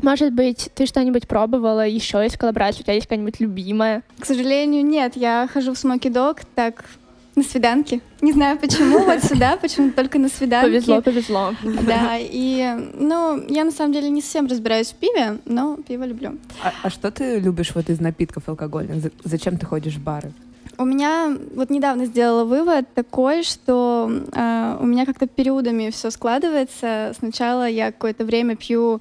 Может 0.00 0.32
быть, 0.32 0.70
ты 0.74 0.86
что-нибудь 0.86 1.28
пробовала 1.28 1.86
еще 1.86 2.24
из 2.24 2.36
коллаборации? 2.36 2.80
У 2.80 2.82
тебя 2.84 2.94
есть 2.94 3.06
какая-нибудь 3.06 3.40
любимая? 3.40 4.02
К 4.18 4.24
сожалению, 4.24 4.84
нет, 4.84 5.16
я 5.16 5.48
хожу 5.52 5.74
в 5.74 5.78
Смоки 5.78 6.08
Дог 6.08 6.40
так 6.54 6.84
на 7.34 7.42
свиданки. 7.42 8.00
Не 8.20 8.32
знаю 8.32 8.58
почему, 8.58 8.98
вот 9.04 9.22
сюда, 9.24 9.56
почему 9.56 9.90
только 9.90 10.18
на 10.18 10.28
свиданки. 10.28 10.66
Повезло, 10.68 11.02
повезло. 11.02 11.54
Да, 11.86 12.16
и, 12.18 12.90
ну, 12.98 13.42
я 13.48 13.64
на 13.64 13.70
самом 13.70 13.92
деле 13.92 14.10
не 14.10 14.20
совсем 14.20 14.46
разбираюсь 14.46 14.90
в 14.90 14.94
пиве, 14.96 15.38
но 15.46 15.76
пиво 15.76 16.04
люблю. 16.04 16.36
А, 16.62 16.72
а 16.82 16.90
что 16.90 17.10
ты 17.10 17.38
любишь 17.38 17.72
вот 17.74 17.88
из 17.88 18.00
напитков 18.00 18.48
алкогольных? 18.48 19.00
За- 19.02 19.10
Зачем 19.24 19.56
ты 19.56 19.66
ходишь 19.66 19.94
в 19.94 20.02
бары? 20.02 20.32
У 20.78 20.84
меня 20.84 21.36
вот 21.54 21.70
недавно 21.70 22.06
сделала 22.06 22.44
вывод 22.44 22.86
такой, 22.94 23.42
что 23.42 24.10
э, 24.32 24.76
у 24.80 24.84
меня 24.86 25.04
как-то 25.06 25.26
периодами 25.26 25.90
все 25.90 26.10
складывается. 26.10 27.12
Сначала 27.18 27.68
я 27.68 27.92
какое-то 27.92 28.24
время 28.24 28.56
пью 28.56 29.00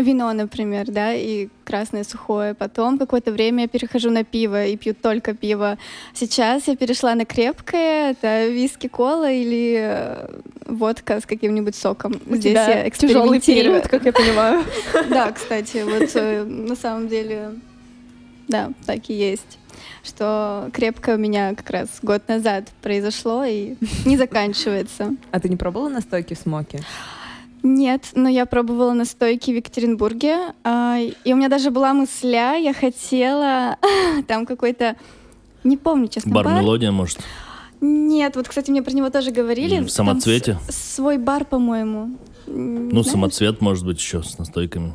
вино, 0.00 0.32
например, 0.32 0.86
да, 0.90 1.14
и 1.14 1.48
красное 1.64 2.04
сухое. 2.04 2.54
Потом 2.54 2.98
какое-то 2.98 3.32
время 3.32 3.62
я 3.62 3.68
перехожу 3.68 4.10
на 4.10 4.24
пиво 4.24 4.64
и 4.64 4.76
пью 4.76 4.94
только 4.94 5.34
пиво. 5.34 5.78
Сейчас 6.14 6.68
я 6.68 6.76
перешла 6.76 7.14
на 7.14 7.24
крепкое, 7.24 8.12
это 8.12 8.48
виски, 8.48 8.88
кола 8.88 9.30
или 9.30 9.76
э, 9.78 10.40
водка 10.66 11.20
с 11.20 11.26
каким-нибудь 11.26 11.74
соком. 11.74 12.20
У 12.26 12.36
Здесь 12.36 12.52
тебя 12.52 12.84
я 12.84 12.90
тяжелый 12.90 13.40
период, 13.40 13.88
как 13.88 14.04
я 14.04 14.12
понимаю. 14.12 14.64
Да, 15.10 15.32
кстати, 15.32 15.82
вот 15.84 16.10
э, 16.14 16.44
на 16.44 16.76
самом 16.76 17.08
деле, 17.08 17.52
да, 18.48 18.70
так 18.86 19.08
и 19.08 19.14
есть. 19.14 19.58
Что 20.04 20.70
крепкое 20.72 21.16
у 21.16 21.18
меня 21.18 21.54
как 21.54 21.70
раз 21.70 21.88
год 22.02 22.28
назад 22.28 22.68
произошло 22.82 23.44
и 23.44 23.74
не 24.04 24.16
заканчивается. 24.16 25.16
А 25.30 25.40
ты 25.40 25.48
не 25.48 25.56
пробовала 25.56 25.88
настойки 25.88 26.34
в 26.34 26.38
смоке? 26.38 26.80
Нет, 27.62 28.10
но 28.14 28.28
я 28.28 28.44
пробовала 28.46 28.92
настойки 28.92 29.50
в 29.52 29.54
Екатеринбурге, 29.54 30.52
а, 30.64 30.98
и 30.98 31.32
у 31.32 31.36
меня 31.36 31.48
даже 31.48 31.70
была 31.70 31.94
мысля, 31.94 32.56
я 32.56 32.74
хотела 32.74 33.76
там 34.26 34.46
какой-то, 34.46 34.96
не 35.62 35.76
помню, 35.76 36.08
честно, 36.08 36.32
Бар 36.32 36.46
бар. 36.46 36.60
«Мелодия», 36.60 36.90
может? 36.90 37.20
Нет, 37.80 38.36
вот, 38.36 38.48
кстати, 38.48 38.70
мне 38.70 38.82
про 38.82 38.92
него 38.92 39.10
тоже 39.10 39.30
говорили. 39.30 39.76
Или 39.76 39.84
в 39.84 39.90
«Самоцвете»? 39.90 40.54
Там 40.54 40.62
свой 40.70 41.18
бар, 41.18 41.44
по-моему. 41.44 42.16
Ну, 42.46 42.90
знаешь? 42.90 43.06
самоцвет, 43.06 43.60
может 43.60 43.84
быть, 43.84 43.98
еще 43.98 44.22
с 44.22 44.38
настойками. 44.38 44.94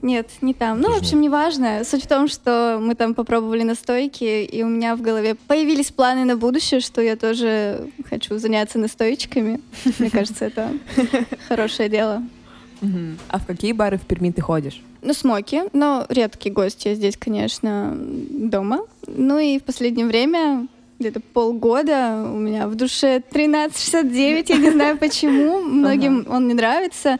Нет, 0.00 0.30
не 0.40 0.54
там. 0.54 0.80
Ну, 0.80 0.92
в 0.92 0.98
общем, 0.98 1.20
неважно. 1.20 1.82
Суть 1.84 2.04
в 2.04 2.06
том, 2.06 2.28
что 2.28 2.78
мы 2.80 2.94
там 2.94 3.14
попробовали 3.14 3.64
настойки, 3.64 4.44
и 4.44 4.62
у 4.62 4.68
меня 4.68 4.94
в 4.94 5.00
голове 5.00 5.34
появились 5.34 5.90
планы 5.90 6.24
на 6.24 6.36
будущее, 6.36 6.80
что 6.80 7.00
я 7.00 7.16
тоже 7.16 7.88
хочу 8.08 8.38
заняться 8.38 8.78
настоечками. 8.78 9.60
Мне 9.98 10.10
кажется, 10.10 10.44
это 10.44 10.72
хорошее 11.48 11.88
дело. 11.88 12.22
А 13.28 13.38
в 13.38 13.46
какие 13.46 13.72
бары 13.72 13.98
в 13.98 14.02
Перми 14.02 14.30
ты 14.30 14.40
ходишь? 14.40 14.80
Ну, 15.02 15.12
смоки, 15.12 15.62
но 15.72 16.06
редкий 16.08 16.50
гость 16.50 16.84
я 16.84 16.94
здесь, 16.94 17.16
конечно, 17.16 17.96
дома. 17.96 18.80
Ну 19.06 19.38
и 19.38 19.58
в 19.58 19.64
последнее 19.64 20.06
время, 20.06 20.66
где-то 20.98 21.20
полгода, 21.20 22.24
у 22.32 22.36
меня 22.36 22.68
в 22.68 22.74
душе 22.76 23.16
1369, 23.30 24.50
я 24.50 24.56
не 24.56 24.70
знаю 24.70 24.96
почему, 24.98 25.60
многим 25.60 26.26
он 26.28 26.46
не 26.46 26.54
нравится. 26.54 27.18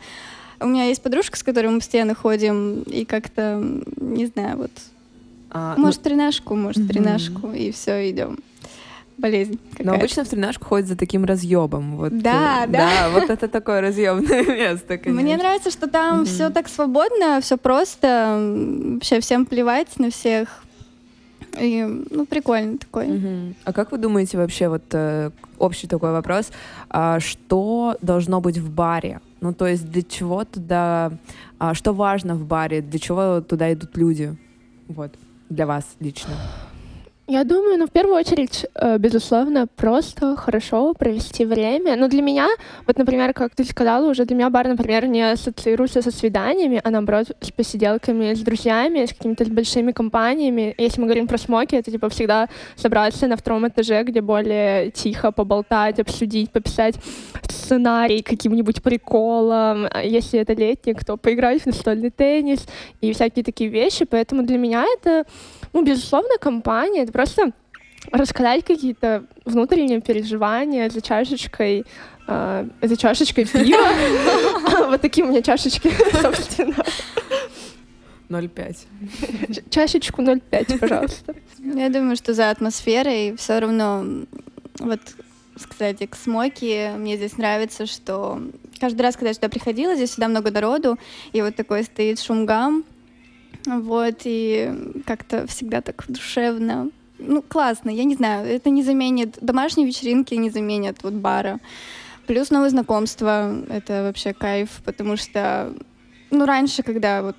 У 0.60 0.66
меня 0.66 0.84
есть 0.84 1.02
подружка, 1.02 1.36
с 1.36 1.42
которой 1.42 1.68
мы 1.68 1.78
постоянно 1.78 2.14
ходим, 2.14 2.82
и 2.82 3.04
как-то, 3.04 3.62
не 3.96 4.26
знаю, 4.26 4.56
вот, 4.58 4.70
А, 5.50 5.74
ну, 5.76 5.84
может, 5.86 6.02
тренажку, 6.02 6.54
может, 6.56 6.82
Мгм. 6.82 6.88
тренажку, 6.88 7.52
и 7.52 7.70
все, 7.70 8.10
идем. 8.10 8.38
Болезнь 9.16 9.58
Но 9.70 9.76
какая-то. 9.76 9.96
обычно 9.96 10.24
в 10.24 10.28
тренажку 10.28 10.64
ходят 10.66 10.86
за 10.88 10.96
таким 10.96 11.24
разъебом. 11.24 11.96
Вот, 11.96 12.16
Да, 12.18 12.64
э, 12.64 12.68
да. 12.68 13.10
вот 13.10 13.30
это 13.30 13.48
такое 13.48 13.80
разъемное 13.80 14.42
место, 14.46 14.98
конечно. 14.98 15.22
Мне 15.22 15.36
нравится, 15.36 15.70
что 15.70 15.88
там 15.88 16.18
Мгм. 16.18 16.26
все 16.26 16.50
так 16.50 16.68
свободно, 16.68 17.40
все 17.40 17.56
просто, 17.56 18.38
вообще 18.94 19.20
всем 19.20 19.44
плевать 19.46 19.98
на 19.98 20.10
всех. 20.10 20.64
И, 21.58 21.82
ну, 22.10 22.26
прикольно 22.26 22.78
такой. 22.78 23.06
Мгм. 23.08 23.54
А 23.64 23.72
как 23.72 23.90
вы 23.90 23.98
думаете 23.98 24.36
вообще, 24.38 24.68
вот 24.68 24.82
э, 24.92 25.30
общий 25.58 25.86
такой 25.88 26.12
вопрос, 26.12 26.50
а 26.90 27.18
что 27.20 27.96
должно 28.02 28.40
быть 28.40 28.58
в 28.58 28.70
баре? 28.70 29.20
Ну, 29.40 29.52
то 29.54 29.66
есть 29.66 29.88
для 29.88 30.02
чего 30.02 30.44
туда, 30.44 31.12
а, 31.58 31.74
что 31.74 31.92
важно 31.92 32.34
в 32.34 32.44
баре, 32.44 32.80
для 32.80 32.98
чего 32.98 33.40
туда 33.40 33.72
идут 33.72 33.96
люди? 33.96 34.36
Вот, 34.88 35.14
для 35.48 35.66
вас 35.66 35.84
лично. 36.00 36.30
Я 37.30 37.44
думаю, 37.44 37.78
ну, 37.78 37.86
в 37.86 37.90
первую 37.90 38.16
очередь, 38.16 38.66
э, 38.74 38.96
безусловно, 38.98 39.66
просто 39.66 40.34
хорошо 40.36 40.94
провести 40.94 41.44
время. 41.44 41.94
Но 41.96 42.08
для 42.08 42.22
меня, 42.22 42.48
вот, 42.86 42.96
например, 42.96 43.34
как 43.34 43.54
ты 43.54 43.64
сказала, 43.64 44.10
уже 44.10 44.24
для 44.24 44.34
меня 44.34 44.48
бар, 44.48 44.66
например, 44.66 45.06
не 45.06 45.32
ассоциируется 45.32 46.00
со 46.00 46.10
свиданиями, 46.10 46.80
а 46.82 46.90
наоборот 46.90 47.26
с 47.40 47.50
посиделками 47.50 48.32
с 48.32 48.40
друзьями, 48.40 49.04
с 49.04 49.12
какими-то 49.12 49.44
большими 49.44 49.92
компаниями. 49.92 50.74
Если 50.78 51.02
мы 51.02 51.06
говорим 51.06 51.26
про 51.26 51.36
смоки, 51.36 51.76
это 51.76 51.90
типа 51.90 52.08
всегда 52.08 52.48
собраться 52.76 53.26
на 53.26 53.36
втором 53.36 53.68
этаже, 53.68 54.04
где 54.04 54.22
более 54.22 54.90
тихо 54.90 55.30
поболтать, 55.30 56.00
обсудить, 56.00 56.50
пописать 56.50 56.94
сценарий 57.50 58.22
каким-нибудь 58.22 58.82
приколом. 58.82 59.86
Если 60.02 60.40
это 60.40 60.54
летник, 60.54 61.04
то 61.04 61.18
поиграть 61.18 61.60
в 61.60 61.66
настольный 61.66 62.10
теннис 62.10 62.66
и 63.02 63.12
всякие 63.12 63.44
такие 63.44 63.68
вещи. 63.68 64.06
Поэтому 64.06 64.44
для 64.44 64.56
меня 64.56 64.86
это 64.98 65.24
ну, 65.72 65.84
безусловно, 65.84 66.38
компания. 66.40 67.02
Это 67.02 67.12
просто 67.18 67.50
рассказать 68.12 68.64
какие-то 68.64 69.24
внутренние 69.44 70.00
переживания 70.00 70.88
за 70.88 71.00
чашечкой, 71.00 71.84
э, 72.28 72.68
за 72.80 72.96
чашечкой 72.96 73.44
пива. 73.44 73.88
Вот 74.86 75.00
такие 75.00 75.26
у 75.26 75.28
меня 75.28 75.42
чашечки, 75.42 75.90
собственно. 76.22 76.76
0,5. 78.28 79.52
Ч- 79.52 79.64
Чашечку 79.68 80.22
0,5, 80.22 80.78
пожалуйста. 80.78 81.34
Я 81.58 81.88
думаю, 81.88 82.14
что 82.14 82.34
за 82.34 82.50
атмосферой 82.50 83.34
все 83.36 83.58
равно, 83.58 84.04
вот, 84.78 85.00
кстати, 85.68 86.06
к 86.06 86.14
смоке 86.14 86.92
мне 86.96 87.16
здесь 87.16 87.36
нравится, 87.36 87.86
что 87.86 88.40
каждый 88.78 89.02
раз, 89.02 89.16
когда 89.16 89.30
я 89.30 89.34
сюда 89.34 89.48
приходила, 89.48 89.96
здесь 89.96 90.10
всегда 90.10 90.28
много 90.28 90.52
народу, 90.52 90.98
и 91.32 91.42
вот 91.42 91.56
такой 91.56 91.82
стоит 91.82 92.20
шумгам, 92.20 92.84
вот, 93.66 94.20
и 94.22 95.02
как-то 95.04 95.48
всегда 95.48 95.80
так 95.80 96.04
душевно. 96.06 96.90
Ну, 97.18 97.42
классно, 97.42 97.90
я 97.90 98.04
не 98.04 98.14
знаю, 98.14 98.46
это 98.46 98.70
не 98.70 98.82
заменит, 98.82 99.38
домашние 99.40 99.86
вечеринки 99.86 100.34
не 100.34 100.50
заменят 100.50 101.02
вот 101.02 101.14
бара. 101.14 101.58
Плюс 102.26 102.50
новые 102.50 102.70
знакомства, 102.70 103.64
это 103.68 104.04
вообще 104.04 104.32
кайф, 104.32 104.80
потому 104.84 105.16
что, 105.16 105.74
ну, 106.30 106.44
раньше, 106.46 106.82
когда 106.82 107.22
вот 107.22 107.36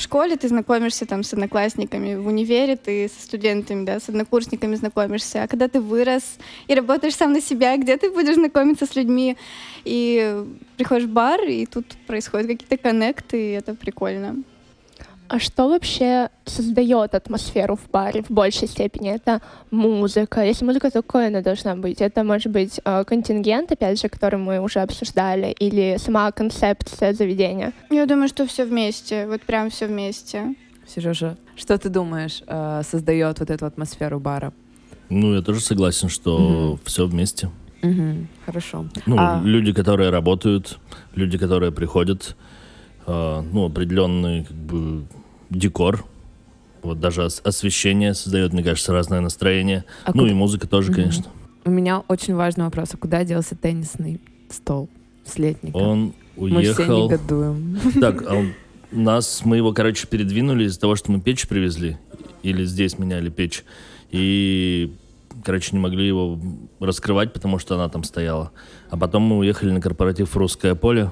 в 0.00 0.02
школе 0.02 0.36
ты 0.36 0.48
знакомишься 0.48 1.04
там 1.04 1.22
с 1.22 1.34
одноклассниками, 1.34 2.14
в 2.14 2.26
универе 2.26 2.76
ты 2.76 3.10
со 3.14 3.22
студентами, 3.22 3.84
да, 3.84 4.00
с 4.00 4.08
однокурсниками 4.08 4.74
знакомишься, 4.74 5.42
а 5.42 5.46
когда 5.46 5.68
ты 5.68 5.80
вырос 5.80 6.38
и 6.68 6.74
работаешь 6.74 7.16
сам 7.16 7.32
на 7.32 7.42
себя, 7.42 7.76
где 7.76 7.98
ты 7.98 8.10
будешь 8.10 8.36
знакомиться 8.36 8.86
с 8.86 8.96
людьми, 8.96 9.36
и 9.84 10.42
приходишь 10.78 11.06
в 11.06 11.12
бар, 11.12 11.42
и 11.42 11.66
тут 11.66 11.84
происходят 12.06 12.46
какие-то 12.46 12.78
коннекты, 12.78 13.50
и 13.50 13.50
это 13.50 13.74
прикольно. 13.74 14.42
А 15.32 15.38
что 15.38 15.68
вообще 15.68 16.28
создает 16.44 17.14
атмосферу 17.14 17.76
в 17.76 17.88
баре 17.92 18.22
в 18.22 18.30
большей 18.30 18.66
степени? 18.66 19.10
Это 19.14 19.40
музыка. 19.70 20.40
Если 20.44 20.64
музыка, 20.64 20.90
то 20.90 21.02
какой 21.02 21.28
она 21.28 21.40
должна 21.40 21.76
быть? 21.76 22.00
Это 22.00 22.24
может 22.24 22.50
быть 22.52 22.80
э, 22.84 23.04
контингент, 23.04 23.70
опять 23.70 24.00
же, 24.00 24.08
который 24.08 24.40
мы 24.40 24.58
уже 24.58 24.80
обсуждали, 24.80 25.54
или 25.60 25.98
сама 25.98 26.32
концепция 26.32 27.12
заведения. 27.12 27.72
Я 27.90 28.06
думаю, 28.06 28.26
что 28.28 28.44
все 28.44 28.64
вместе, 28.64 29.28
вот 29.28 29.42
прям 29.42 29.70
все 29.70 29.86
вместе. 29.86 30.54
Сережа, 30.88 31.36
что 31.56 31.78
ты 31.78 31.88
думаешь 31.90 32.42
э, 32.48 32.82
создает 32.90 33.38
вот 33.38 33.50
эту 33.50 33.66
атмосферу 33.66 34.18
бара? 34.18 34.52
Ну, 35.10 35.34
я 35.34 35.42
тоже 35.42 35.60
согласен, 35.60 36.08
что 36.08 36.38
Мгм. 36.38 36.80
все 36.84 37.06
вместе. 37.06 37.50
Мгм, 37.82 38.26
Хорошо. 38.46 38.84
Ну, 39.06 39.16
А- 39.16 39.40
люди, 39.44 39.72
которые 39.72 40.10
работают, 40.10 40.80
люди, 41.14 41.38
которые 41.38 41.70
приходят, 41.70 42.36
э, 43.06 43.42
ну, 43.52 43.64
определенный 43.66 44.44
как 44.44 44.56
бы 44.56 45.04
декор. 45.50 46.04
Вот 46.82 46.98
даже 47.00 47.24
ос- 47.24 47.40
освещение 47.44 48.14
создает, 48.14 48.52
мне 48.52 48.62
кажется, 48.62 48.92
разное 48.92 49.20
настроение. 49.20 49.84
А 50.04 50.12
ну 50.14 50.20
куда- 50.22 50.30
и 50.30 50.34
музыка 50.34 50.66
тоже, 50.66 50.90
Мгм. 50.90 51.00
конечно. 51.00 51.24
У 51.64 51.70
меня 51.70 52.00
очень 52.08 52.34
важный 52.34 52.64
вопрос. 52.64 52.90
А 52.94 52.96
куда 52.96 53.22
делся 53.24 53.54
теннисный 53.54 54.20
стол 54.48 54.88
с 55.24 55.38
летника? 55.38 55.76
Он 55.76 56.14
Мы 56.36 56.48
все 56.48 56.56
уехал. 56.82 57.10
негодуем. 57.10 57.78
Так, 58.00 58.22
а 58.26 58.34
он- 58.34 58.52
нас, 58.92 59.42
мы 59.44 59.58
его, 59.58 59.72
короче, 59.74 60.06
передвинули 60.06 60.64
из-за 60.64 60.80
того, 60.80 60.96
что 60.96 61.12
мы 61.12 61.20
печь 61.20 61.46
привезли. 61.46 61.98
Или 62.42 62.64
здесь 62.64 62.98
меняли 62.98 63.28
печь. 63.28 63.62
И, 64.10 64.94
короче, 65.44 65.68
не 65.72 65.78
могли 65.78 66.06
его 66.06 66.38
раскрывать, 66.80 67.34
потому 67.34 67.58
что 67.58 67.74
она 67.74 67.88
там 67.90 68.04
стояла. 68.04 68.52
А 68.88 68.96
потом 68.96 69.22
мы 69.24 69.36
уехали 69.38 69.70
на 69.70 69.80
корпоратив 69.82 70.34
«Русское 70.36 70.74
поле». 70.74 71.10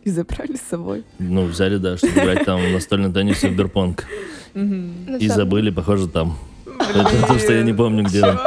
И 0.04 0.10
забрали 0.10 0.56
с 0.56 0.62
собой. 0.70 1.04
Ну, 1.18 1.44
взяли, 1.46 1.76
да, 1.76 1.96
чтобы 1.96 2.14
играть 2.14 2.44
там 2.44 2.72
настольный 2.72 3.12
теннис 3.12 3.44
и 3.44 3.48
в 3.48 3.56
бирпонг. 3.56 4.06
И 4.54 5.28
забыли, 5.28 5.70
похоже, 5.70 6.08
там. 6.08 6.38
Потому 6.64 7.38
что 7.38 7.52
я 7.52 7.62
не 7.62 7.72
помню, 7.74 8.04
где 8.04 8.24
он. 8.24 8.38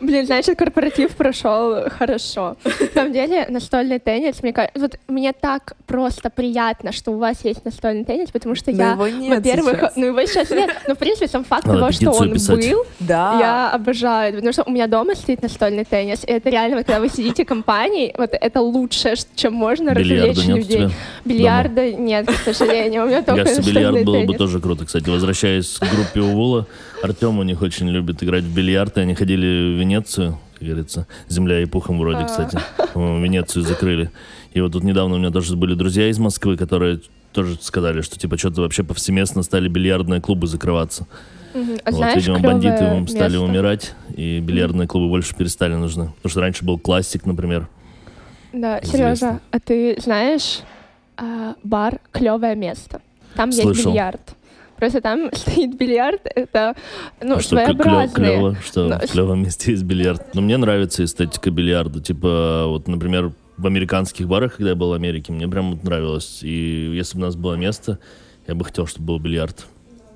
Блин, 0.00 0.26
значит, 0.26 0.58
корпоратив 0.58 1.10
прошел 1.16 1.88
хорошо. 1.90 2.56
На 2.64 2.86
самом 2.94 3.12
деле, 3.12 3.46
настольный 3.48 3.98
теннис, 3.98 4.42
мне 4.42 4.52
кажется, 4.52 4.80
вот 4.80 4.98
мне 5.08 5.32
так 5.32 5.74
просто 5.86 6.30
приятно, 6.30 6.92
что 6.92 7.10
у 7.12 7.18
вас 7.18 7.44
есть 7.44 7.64
настольный 7.64 8.04
теннис, 8.04 8.30
потому 8.30 8.54
что 8.54 8.70
Но 8.72 8.78
я, 8.82 8.94
во-первых, 8.96 9.82
ну 9.96 10.06
его 10.06 10.24
сейчас 10.24 10.50
нет, 10.50 10.70
но 10.88 10.94
в 10.94 10.98
принципе 10.98 11.28
сам 11.28 11.44
факт 11.44 11.66
Надо 11.66 11.80
того, 11.80 11.92
что 11.92 12.10
он 12.12 12.32
писать. 12.32 12.70
был, 12.70 12.84
Да. 13.00 13.38
я 13.40 13.70
обожаю, 13.70 14.34
потому 14.34 14.52
что 14.52 14.62
у 14.66 14.70
меня 14.70 14.86
дома 14.86 15.14
стоит 15.14 15.42
настольный 15.42 15.84
теннис, 15.84 16.24
и 16.24 16.32
это 16.32 16.48
реально, 16.50 16.76
вот 16.78 16.86
когда 16.86 17.00
вы 17.00 17.08
сидите 17.08 17.44
компанией, 17.44 18.14
вот 18.16 18.30
это 18.32 18.60
лучшее, 18.60 19.14
чем 19.34 19.54
можно 19.54 19.90
Бильярда 19.94 20.28
развлечь 20.40 20.46
людей. 20.68 20.88
Бильярда 21.24 21.92
нет, 21.92 22.26
к 22.26 22.52
сожалению, 22.54 23.04
у 23.04 23.06
меня 23.06 23.22
только 23.22 23.42
кажется, 23.44 23.60
настольный 23.60 23.90
бильярд 23.90 24.04
было 24.06 24.14
бы 24.20 24.26
теннис. 24.26 24.38
тоже 24.38 24.60
круто. 24.60 24.86
Кстати, 24.86 25.08
возвращаясь 25.08 25.78
к 25.78 25.84
группе 25.94 26.20
Увула, 26.20 26.66
Артем 27.02 27.38
у 27.38 27.42
них 27.42 27.62
очень 27.62 27.88
любит 27.88 28.22
играть 28.22 28.44
в 28.44 28.54
бильярд, 28.54 28.98
и 28.98 29.00
они 29.00 29.14
ходили 29.14 29.74
в 29.74 29.78
Венецию, 29.80 30.38
как 30.58 30.68
говорится, 30.68 31.06
земля 31.28 31.60
и 31.60 31.64
пухом 31.64 31.96
А. 31.96 32.00
вроде, 32.00 32.24
кстати. 32.26 32.58
По-моему, 32.92 33.24
Венецию 33.24 33.64
закрыли. 33.64 34.10
И 34.52 34.60
вот 34.60 34.72
тут 34.72 34.84
недавно 34.84 35.14
у 35.16 35.18
меня 35.18 35.30
тоже 35.30 35.56
были 35.56 35.74
друзья 35.74 36.08
из 36.08 36.18
Москвы, 36.18 36.56
которые 36.56 37.00
тоже 37.32 37.56
сказали, 37.60 38.00
что 38.02 38.18
типа 38.18 38.36
что-то 38.36 38.62
вообще 38.62 38.82
повсеместно 38.82 39.42
стали 39.42 39.68
бильярдные 39.68 40.20
клубы 40.20 40.46
закрываться. 40.46 41.06
Мгм. 41.54 41.78
А 41.84 41.90
вот, 41.90 41.96
знаешь, 41.96 42.16
видимо, 42.16 42.38
бандиты 42.40 42.84
ум- 42.84 43.08
стали 43.08 43.32
место? 43.32 43.40
умирать, 43.40 43.94
и 44.16 44.40
бильярдные 44.40 44.86
клубы 44.86 45.08
больше 45.08 45.34
перестали 45.34 45.74
нужны. 45.74 46.06
Потому 46.16 46.30
что 46.30 46.40
раньше 46.40 46.64
был 46.64 46.78
классик, 46.78 47.24
например. 47.26 47.68
Да. 48.52 48.80
Сережа, 48.82 49.40
а 49.50 49.60
ты 49.60 49.96
знаешь 50.00 50.60
а, 51.16 51.54
бар 51.62 52.00
клевое 52.12 52.56
место? 52.56 53.00
Там 53.34 53.50
есть 53.50 53.62
Слышал. 53.62 53.92
бильярд. 53.92 54.20
Просто 54.80 55.00
там 55.00 55.30
стоит 55.34 55.76
бильярд, 55.78 56.22
это 56.34 56.74
ну, 57.22 57.36
А 57.36 57.40
что, 57.40 57.56
клё- 57.56 57.64
своеобразные. 57.64 58.08
клёво, 58.36 58.56
что 58.64 58.88
Но- 58.88 58.98
в 58.98 59.06
клевом 59.12 59.42
месте 59.42 59.70
есть 59.72 59.84
бильярд. 59.84 60.34
Но 60.34 60.40
мне 60.40 60.56
нравится 60.56 61.04
эстетика 61.04 61.50
бильярда. 61.50 62.00
Типа, 62.00 62.64
вот, 62.66 62.88
например, 62.88 63.32
в 63.58 63.66
американских 63.66 64.26
барах, 64.26 64.56
когда 64.56 64.70
я 64.70 64.76
был 64.76 64.88
в 64.88 64.92
Америке, 64.94 65.32
мне 65.32 65.46
прям 65.46 65.72
вот 65.72 65.84
нравилось. 65.84 66.40
И 66.42 66.90
если 66.94 67.16
бы 67.18 67.24
у 67.24 67.26
нас 67.26 67.36
было 67.36 67.54
место, 67.54 67.98
я 68.48 68.54
бы 68.54 68.64
хотел, 68.64 68.86
чтобы 68.86 69.06
был 69.06 69.18
бильярд. 69.18 69.66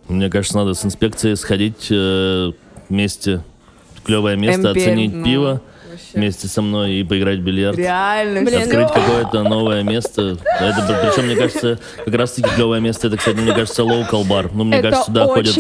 Мне 0.09 0.31
кажется, 0.31 0.57
надо 0.57 0.75
с 0.75 0.85
инспекцией 0.85 1.37
сходить 1.37 1.89
э, 1.91 2.53
вместе, 2.89 3.43
клевое 4.05 4.37
место, 4.37 4.71
МП, 4.71 4.77
оценить 4.79 5.13
ну, 5.15 5.25
пиво 5.25 5.63
вообще. 5.95 6.19
вместе 6.19 6.49
со 6.49 6.63
мной 6.63 6.93
и 6.95 7.05
поиграть 7.05 7.39
в 7.39 7.43
бильярд. 7.43 7.77
Реально. 7.77 8.43
Блин. 8.43 8.63
Открыть 8.63 8.93
какое-то 8.93 9.43
новое 9.43 9.83
место. 9.83 10.37
Это, 10.61 11.01
причем, 11.03 11.27
мне 11.27 11.37
кажется, 11.37 11.79
как 12.05 12.15
раз-таки 12.15 12.49
клевое 12.55 12.81
место, 12.81 13.09
это, 13.09 13.17
кстати, 13.17 13.37
мне 13.37 13.53
кажется, 13.53 13.83
local 13.83 14.27
бар. 14.27 14.51
Ну, 14.53 14.65
мне 14.65 14.79
это 14.79 14.91
кажется, 14.91 15.11
сюда 15.11 15.27
ходят 15.27 15.57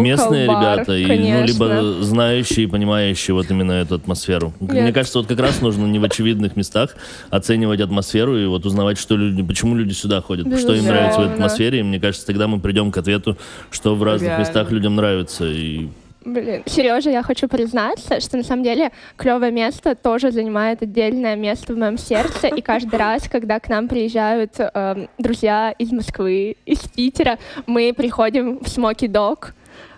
местные 0.00 0.46
бар, 0.48 0.78
ребята, 0.78 0.96
и, 0.96 1.06
ну, 1.06 1.44
либо 1.44 2.02
знающие, 2.02 2.68
понимающие 2.68 3.34
вот 3.34 3.50
именно 3.50 3.72
эту 3.72 3.96
атмосферу. 3.96 4.52
Мне 4.60 4.82
Нет. 4.82 4.94
кажется, 4.94 5.18
вот 5.18 5.28
как 5.28 5.38
раз 5.38 5.60
нужно 5.60 5.86
не 5.86 5.98
в 5.98 6.04
очевидных 6.04 6.56
местах 6.56 6.96
оценивать 7.30 7.80
атмосферу 7.80 8.36
и 8.38 8.46
вот 8.46 8.66
узнавать, 8.66 8.98
что 8.98 9.16
люди, 9.16 9.42
почему 9.42 9.74
люди 9.74 9.92
сюда 9.92 10.20
ходят, 10.20 10.46
что 10.46 10.52
им 10.52 10.56
Безусловно. 10.56 10.92
нравится 10.92 11.20
в 11.20 11.24
этой 11.24 11.34
атмосфере. 11.34 11.80
И 11.80 11.82
мне 11.82 12.00
кажется, 12.00 12.26
тогда 12.26 12.48
мы 12.48 12.60
придем 12.60 12.90
к 12.90 12.98
ответу, 12.98 13.36
что 13.70 13.94
в 13.94 14.02
разных 14.02 14.28
Реально. 14.28 14.44
местах 14.46 14.70
людям 14.70 14.96
нравится. 14.96 15.44
И 15.46 15.88
Блин, 16.24 16.62
Сережа, 16.64 17.10
я 17.10 17.22
хочу 17.22 17.48
признаться, 17.48 18.18
что 18.20 18.38
на 18.38 18.42
самом 18.42 18.62
деле 18.62 18.92
клевое 19.16 19.52
место 19.52 19.94
тоже 19.94 20.30
занимает 20.30 20.82
отдельное 20.82 21.36
место 21.36 21.74
в 21.74 21.76
моем 21.76 21.98
сердце. 21.98 22.48
И 22.48 22.62
каждый 22.62 22.96
раз, 22.98 23.28
когда 23.28 23.60
к 23.60 23.68
нам 23.68 23.88
приезжают 23.88 24.52
эм, 24.58 25.08
друзья 25.18 25.74
из 25.78 25.92
Москвы, 25.92 26.56
из 26.64 26.78
Питера, 26.80 27.38
мы 27.66 27.92
приходим 27.92 28.58
в 28.60 28.68
Смоки 28.68 29.06
Дог, 29.06 29.54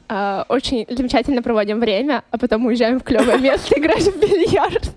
э, 0.09 0.45
очень 0.49 0.85
замечательно 0.89 1.43
проводим 1.43 1.79
время, 1.79 2.25
а 2.33 2.39
потом 2.39 2.67
уезжаем 2.67 2.99
в 2.99 3.05
клевое 3.05 3.39
место 3.39 3.75
играть 3.79 4.03
в 4.03 4.19
бильярд. 4.19 4.91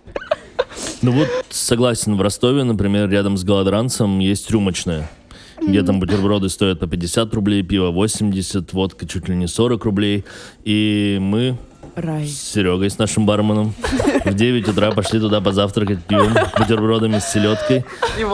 Ну 1.03 1.11
вот, 1.11 1.27
согласен, 1.49 2.15
в 2.15 2.21
Ростове, 2.21 2.63
например, 2.63 3.07
рядом 3.09 3.37
с 3.37 3.43
Голодранцем 3.43 4.17
есть 4.17 4.49
рюмочная. 4.49 5.07
Где 5.67 5.83
там 5.83 5.99
бутерброды 5.99 6.49
стоят 6.49 6.79
по 6.79 6.87
50 6.87 7.33
рублей, 7.33 7.63
пиво 7.63 7.91
80, 7.91 8.73
водка 8.73 9.07
чуть 9.07 9.27
ли 9.29 9.35
не 9.35 9.47
40 9.47 9.83
рублей. 9.85 10.25
И 10.63 11.17
мы 11.21 11.57
Рай. 12.01 12.27
с 12.27 12.51
Серегой, 12.53 12.89
с 12.89 12.97
нашим 12.97 13.25
барменом, 13.25 13.73
в 14.25 14.33
9 14.33 14.67
утра 14.67 14.91
пошли 14.91 15.19
туда 15.19 15.41
позавтракать 15.41 16.03
пивом, 16.05 16.33
бутербродами 16.57 17.19
с 17.19 17.31
селедкой. 17.31 17.85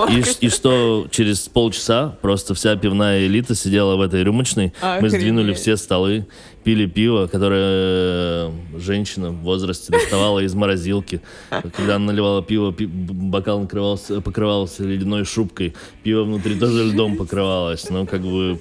И, 0.09 0.21
ш- 0.23 0.37
и 0.41 0.49
что 0.49 1.07
через 1.11 1.39
полчаса 1.47 2.17
просто 2.21 2.53
вся 2.53 2.75
пивная 2.75 3.25
элита 3.25 3.55
сидела 3.55 3.95
в 3.95 4.01
этой 4.01 4.23
рюмочной. 4.23 4.73
Мы 4.81 4.87
Охренеть. 4.89 5.11
сдвинули 5.13 5.53
все 5.53 5.77
столы, 5.77 6.25
пили 6.63 6.85
пиво, 6.87 7.27
которое 7.27 7.61
э, 7.63 8.51
женщина 8.79 9.29
в 9.29 9.41
возрасте 9.41 9.91
доставала 9.91 10.39
из 10.39 10.53
морозилки. 10.55 11.21
Когда 11.49 11.95
она 11.97 12.05
наливала 12.11 12.41
пиво, 12.41 12.71
пи- 12.73 12.85
бокал 12.87 13.59
накрывался, 13.61 14.21
покрывался 14.21 14.83
ледяной 14.83 15.25
шубкой. 15.25 15.75
Пиво 16.03 16.23
внутри 16.23 16.59
тоже 16.59 16.83
льдом 16.85 17.17
покрывалось. 17.17 17.87
Ну, 17.89 18.05
как 18.07 18.21
бы 18.21 18.59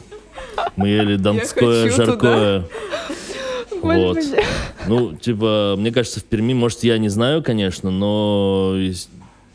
мы 0.77 0.89
ели 0.89 1.17
донское, 1.17 1.89
хочу 1.91 2.13
туда. 2.13 2.65
Вот. 3.85 4.19
Ну, 4.87 5.15
типа, 5.15 5.77
мне 5.79 5.91
кажется, 5.91 6.21
в 6.21 6.25
Перми, 6.25 6.53
может, 6.53 6.85
я 6.85 6.99
не 6.99 7.09
знаю, 7.09 7.43
конечно, 7.43 7.91
но 7.91 8.77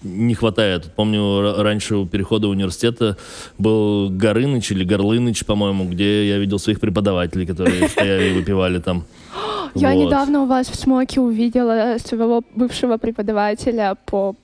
не 0.02 0.34
хватает. 0.34 0.92
Помню, 0.96 1.62
раньше 1.62 1.98
у 1.98 2.06
перехода 2.06 2.48
университета 2.48 3.18
был 3.58 4.10
Горыныч 4.10 4.72
или 4.72 4.84
Горлыныч, 4.84 5.46
по-моему, 5.46 5.86
где 5.86 6.28
я 6.28 6.38
видел 6.38 6.58
своих 6.58 6.80
преподавателей, 6.80 7.46
которые 7.46 7.88
стояли 7.90 8.30
и 8.30 8.34
выпивали 8.34 8.80
там. 8.80 9.04
Я 9.76 9.94
недавно 9.94 10.44
у 10.44 10.46
вас 10.46 10.68
в 10.68 10.76
Смоке 10.76 11.22
увидела 11.22 11.98
своего 12.04 12.42
бывшего 12.56 12.98
преподавателя 12.98 13.96
по 14.06 14.36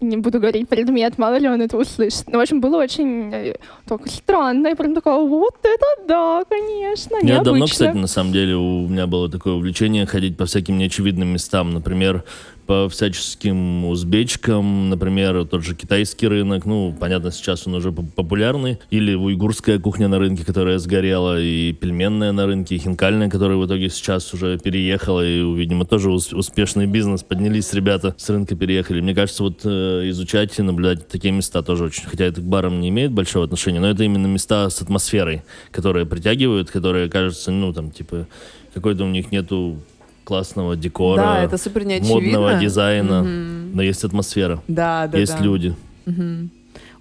не 0.00 0.16
буду 0.16 0.38
говорить 0.38 0.68
предмет, 0.68 1.18
мало 1.18 1.36
ли 1.38 1.48
он 1.48 1.62
это 1.62 1.76
услышит. 1.76 2.24
Ну, 2.26 2.38
в 2.38 2.40
общем, 2.42 2.60
было 2.60 2.76
очень 2.82 3.32
э, 3.32 3.54
так 3.86 4.06
странно. 4.08 4.68
Я 4.68 4.76
прям 4.76 4.94
такая, 4.94 5.18
вот 5.18 5.56
это 5.62 6.06
да, 6.08 6.42
конечно, 6.48 7.16
Я 7.22 7.36
давно, 7.36 7.58
необычно. 7.58 7.66
кстати, 7.72 7.96
на 7.96 8.06
самом 8.06 8.32
деле, 8.32 8.56
у 8.56 8.88
меня 8.88 9.06
было 9.06 9.30
такое 9.30 9.54
увлечение 9.54 10.06
ходить 10.06 10.36
по 10.36 10.44
всяким 10.46 10.78
неочевидным 10.78 11.28
местам. 11.28 11.70
Например, 11.70 12.24
по 12.66 12.88
всяческим 12.88 13.84
узбечкам, 13.84 14.88
например, 14.88 15.44
тот 15.46 15.64
же 15.64 15.74
китайский 15.74 16.28
рынок. 16.28 16.64
Ну, 16.64 16.94
понятно, 16.98 17.30
сейчас 17.30 17.66
он 17.66 17.74
уже 17.74 17.92
поп- 17.92 18.12
популярный. 18.14 18.78
Или 18.90 19.14
уйгурская 19.14 19.78
кухня 19.78 20.08
на 20.08 20.18
рынке, 20.18 20.44
которая 20.44 20.78
сгорела, 20.78 21.40
и 21.40 21.72
пельменная 21.72 22.32
на 22.32 22.46
рынке, 22.46 22.76
и 22.76 22.78
хинкальная, 22.78 23.28
которая 23.28 23.58
в 23.58 23.66
итоге 23.66 23.90
сейчас 23.90 24.32
уже 24.32 24.58
переехала. 24.58 25.24
И, 25.26 25.40
видимо, 25.54 25.84
тоже 25.84 26.10
ус- 26.10 26.32
успешный 26.32 26.86
бизнес. 26.86 27.22
Поднялись 27.22 27.72
ребята, 27.74 28.14
с 28.16 28.30
рынка 28.30 28.56
переехали. 28.56 29.00
Мне 29.00 29.14
кажется, 29.14 29.42
вот 29.42 29.60
э, 29.64 30.08
изучать 30.10 30.58
и 30.58 30.62
наблюдать 30.62 31.08
такие 31.08 31.32
места 31.32 31.62
тоже 31.62 31.84
очень. 31.84 32.04
Хотя 32.04 32.24
это 32.24 32.40
к 32.40 32.44
барам 32.44 32.80
не 32.80 32.88
имеет 32.88 33.12
большого 33.12 33.44
отношения, 33.44 33.80
но 33.80 33.88
это 33.90 34.04
именно 34.04 34.26
места 34.26 34.70
с 34.70 34.80
атмосферой, 34.80 35.42
которые 35.70 36.06
притягивают, 36.06 36.70
которые, 36.70 37.10
кажется, 37.10 37.50
ну, 37.50 37.72
там, 37.72 37.90
типа, 37.90 38.26
какой-то 38.72 39.04
у 39.04 39.08
них 39.08 39.30
нету 39.30 39.78
классного 40.24 40.76
декора, 40.76 41.22
Да, 41.22 41.42
это 41.44 41.58
супер 41.58 41.84
модного 42.02 42.54
дизайна, 42.58 43.22
Мгм. 43.22 43.76
но 43.76 43.82
есть 43.82 44.04
атмосфера, 44.04 44.62
Да, 44.68 45.06
да, 45.06 45.18
есть 45.18 45.36
да. 45.38 45.44
люди. 45.44 45.74
Мгм. 46.06 46.50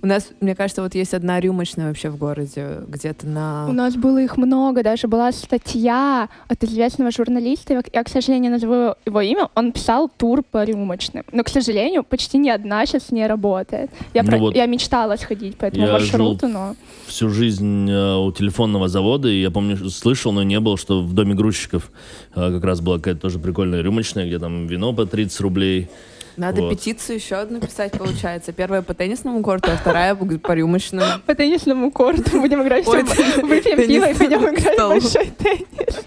У 0.04 0.06
нас, 0.06 0.32
мне 0.42 0.54
кажется, 0.54 0.82
вот 0.82 0.96
есть 0.96 1.14
одна 1.14 1.40
рюмочная 1.40 1.88
вообще 1.88 2.10
в 2.10 2.18
городе, 2.18 2.82
где-то 2.90 3.26
на... 3.26 3.68
У 3.70 3.72
нас 3.72 3.96
было 3.96 4.18
их 4.22 4.36
много, 4.36 4.84
даже 4.84 5.08
была 5.08 5.32
статья 5.32 6.28
от 6.50 6.62
известного 6.66 7.10
журналиста, 7.10 7.82
я, 7.94 8.04
к 8.04 8.10
сожалению, 8.10 8.52
назову 8.52 8.96
его 9.06 9.22
имя, 9.22 9.48
он 9.56 9.72
писал 9.72 10.10
тур 10.10 10.44
по 10.44 10.66
рюмочным. 10.66 11.24
Но, 11.32 11.46
к 11.46 11.48
сожалению, 11.48 12.04
почти 12.04 12.38
ни 12.38 12.50
одна 12.50 12.86
сейчас 12.86 13.12
не 13.12 13.26
работает. 13.26 13.92
Я, 14.14 14.24
Ну 14.24 14.30
про- 14.30 14.38
вот 14.40 14.56
я 14.58 14.66
мечтала 14.66 15.16
сходить 15.16 15.56
по 15.56 15.64
этому 15.68 15.86
я 15.86 15.94
маршруту, 15.94 16.48
жил 16.48 16.50
но... 16.50 16.76
Всю 17.08 17.30
жизнь 17.30 17.90
э, 17.90 18.16
у 18.18 18.30
телефонного 18.34 18.90
завода, 18.90 19.30
и 19.30 19.40
я 19.40 19.52
помню, 19.52 19.90
слышал, 19.90 20.34
но 20.34 20.44
не 20.44 20.60
был, 20.60 20.76
что 20.76 21.02
в 21.02 21.14
доме 21.14 21.34
грузчиков 21.34 21.90
э, 22.36 22.52
как 22.52 22.64
раз 22.66 22.82
была 22.82 22.98
какая-то 22.98 23.22
тоже 23.22 23.40
прикольная 23.40 23.82
рюмочная, 23.82 24.26
где 24.28 24.38
там 24.38 24.68
вино 24.68 24.92
по 24.92 25.06
30 25.06 25.40
рублей. 25.40 25.88
Надо 26.38 26.62
вот. 26.62 26.72
петицию 26.72 27.18
еще 27.18 27.36
одну 27.36 27.60
писать, 27.60 27.92
получается. 27.98 28.52
Первая 28.54 28.82
по 28.82 28.94
теннисному 28.94 29.44
корту, 29.44 29.70
а 29.72 29.78
вторая 29.78 30.16
по 30.16 30.26
по 30.26 30.52
рюмочному. 30.54 31.06
По 31.26 31.36
теннисному 31.36 31.92
корту 31.92 32.42
будем 32.42 32.64
играть, 32.64 32.88
Ой, 32.88 33.04
выпьем 33.44 33.78
пиво 33.88 34.10
и 34.10 34.14
пойдем 34.16 34.42
играть 34.44 34.66
в 34.66 34.74
стол. 34.74 34.90
большой 34.90 35.26
теннис. 35.38 36.00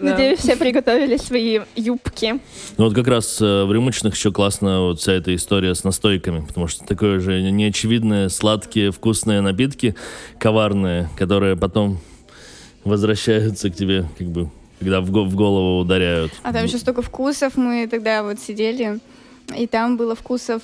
Да. 0.00 0.10
Надеюсь, 0.10 0.38
все 0.40 0.56
приготовили 0.56 1.16
свои 1.16 1.60
юбки. 1.76 2.40
Ну 2.76 2.84
вот 2.84 2.94
как 2.94 3.06
раз 3.08 3.40
э, 3.40 3.64
в 3.64 3.72
рюмочных 3.72 4.14
еще 4.14 4.32
классно 4.32 4.82
вот 4.82 5.00
вся 5.00 5.12
эта 5.12 5.34
история 5.34 5.74
с 5.74 5.84
настойками, 5.84 6.44
потому 6.46 6.66
что 6.66 6.84
такое 6.84 7.20
же 7.20 7.40
неочевидные, 7.42 8.28
сладкие, 8.28 8.90
вкусные 8.90 9.40
напитки, 9.40 9.94
коварные, 10.38 11.08
которые 11.16 11.56
потом 11.56 11.98
возвращаются 12.84 13.70
к 13.70 13.74
тебе, 13.76 14.06
как 14.18 14.26
бы, 14.28 14.50
когда 14.78 15.00
в, 15.00 15.10
го- 15.10 15.24
в 15.24 15.34
голову 15.34 15.80
ударяют. 15.80 16.32
А 16.42 16.52
там 16.52 16.64
еще 16.64 16.78
столько 16.78 17.02
вкусов. 17.02 17.56
Мы 17.56 17.86
тогда 17.90 18.22
вот 18.22 18.38
сидели, 18.40 18.98
и 19.56 19.66
там 19.66 19.96
было 19.96 20.14
вкусов, 20.14 20.62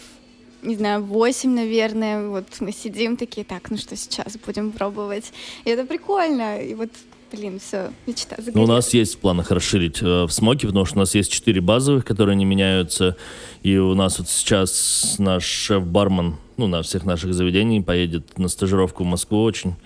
не 0.63 0.77
знаю, 0.77 1.03
8, 1.03 1.51
наверное. 1.51 2.29
Вот 2.29 2.47
мы 2.61 2.73
сидим 2.73 3.17
такие, 3.17 3.45
так, 3.45 3.71
ну 3.71 3.77
что 3.77 3.97
сейчас 3.97 4.37
будем 4.45 4.73
пробовать. 4.73 5.33
И 5.65 5.71
это 5.71 5.85
прикольно. 5.87 6.61
И 6.63 6.75
вот 6.75 6.91
блин, 7.33 7.61
все, 7.61 7.93
мечта 8.07 8.35
Ну, 8.39 8.43
у 8.43 8.45
загорелась. 8.47 8.69
нас 8.69 8.95
есть 8.95 9.15
в 9.15 9.19
планах 9.19 9.51
расширить 9.53 10.03
э, 10.03 10.25
в 10.25 10.31
смоке, 10.31 10.67
потому 10.67 10.85
что 10.85 10.97
у 10.97 10.99
нас 10.99 11.15
есть 11.15 11.31
четыре 11.31 11.61
базовых, 11.61 12.05
которые 12.05 12.35
не 12.37 12.45
меняются. 12.45 13.17
И 13.63 13.77
у 13.77 13.95
нас 13.95 14.19
вот 14.19 14.29
сейчас 14.29 15.15
наш 15.19 15.45
шеф-бармен, 15.45 16.37
ну, 16.57 16.67
на 16.67 16.83
всех 16.83 17.05
наших 17.05 17.33
заведений 17.33 17.81
поедет 17.81 18.37
на 18.39 18.49
стажировку 18.49 19.05
в 19.05 19.07
Москву. 19.07 19.43
Очень 19.45 19.77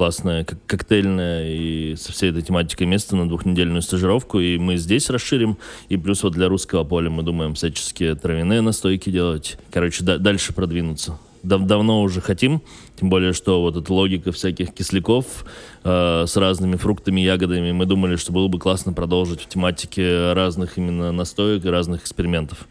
классное, 0.00 0.44
как 0.44 0.58
коктейльное 0.66 1.48
и 1.48 1.96
со 1.96 2.12
всей 2.12 2.28
этой 2.28 2.42
тематикой 2.42 2.86
место 2.86 3.16
на 3.16 3.26
двухнедельную 3.26 3.80
стажировку. 3.80 4.38
И 4.40 4.58
мы 4.58 4.76
здесь 4.76 5.08
расширим. 5.08 5.56
И 5.88 5.96
плюс 5.96 6.22
вот 6.22 6.34
для 6.34 6.48
русского 6.48 6.84
поля 6.84 7.08
мы 7.08 7.22
думаем 7.22 7.54
всяческие 7.54 8.14
травяные 8.14 8.60
настойки 8.60 9.08
делать. 9.08 9.56
Короче, 9.72 10.04
да- 10.04 10.18
дальше 10.18 10.52
продвинуться. 10.52 11.18
Дав- 11.42 11.64
давно 11.64 12.02
уже 12.02 12.20
хотим, 12.20 12.60
тем 13.00 13.08
более, 13.08 13.32
что 13.32 13.62
вот 13.62 13.74
эта 13.76 13.90
логика 13.90 14.32
всяких 14.32 14.74
кисляков 14.74 15.46
э, 15.82 16.24
с 16.26 16.36
разными 16.36 16.76
фруктами, 16.76 17.22
ягодами, 17.22 17.72
мы 17.72 17.86
думали, 17.86 18.16
что 18.16 18.32
было 18.32 18.48
бы 18.48 18.58
классно 18.58 18.92
продолжить 18.92 19.40
в 19.40 19.48
тематике 19.48 20.34
разных 20.34 20.76
именно 20.76 21.10
настоек 21.10 21.64
и 21.64 21.68
разных 21.70 22.02
экспериментов. 22.02 22.68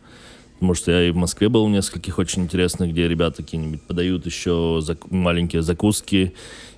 Потому 0.56 0.74
что 0.74 0.92
я 0.92 1.08
и 1.08 1.12
в 1.12 1.16
Москве 1.16 1.50
был 1.50 1.66
в 1.66 1.70
нескольких 1.70 2.18
очень 2.20 2.44
интересных, 2.44 2.92
где 2.92 3.08
ребята 3.08 3.44
какие-нибудь 3.44 3.82
подают 3.82 4.26
еще 4.26 4.80
зак- 4.82 5.08
маленькие 5.10 5.62
закуски, 5.64 6.34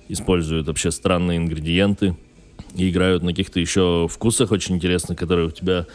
используют 0.08 0.66
вообще 0.66 0.90
странные 0.90 1.38
ингредиенты 1.38 2.16
и 2.74 2.90
играют 2.90 3.22
на 3.22 3.30
каких-то 3.30 3.60
еще 3.60 4.08
вкусах 4.10 4.50
очень 4.50 4.76
интересных, 4.76 5.18
которые 5.18 5.48
у 5.48 5.50
тебя 5.50 5.86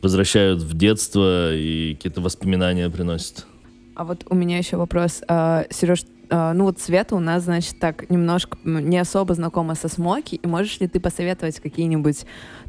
возвращают 0.00 0.60
в 0.60 0.76
детство 0.76 1.54
и 1.54 1.94
какие-то 1.94 2.20
воспоминания 2.20 2.88
приносят. 2.90 3.46
А 3.94 4.04
вот 4.04 4.24
у 4.28 4.34
меня 4.34 4.58
еще 4.58 4.76
вопрос. 4.76 5.22
Сереж, 5.70 6.04
ну 6.30 6.64
вот 6.64 6.80
Света 6.80 7.14
у 7.14 7.20
нас, 7.20 7.44
значит, 7.44 7.78
так 7.78 8.08
немножко 8.08 8.56
м, 8.64 8.88
не 8.88 8.98
особо 8.98 9.34
знакома 9.34 9.74
со 9.74 9.88
смоки. 9.88 10.36
И 10.36 10.46
можешь 10.46 10.80
ли 10.80 10.88
ты 10.88 10.98
посоветовать 10.98 11.60
какие-нибудь 11.60 12.24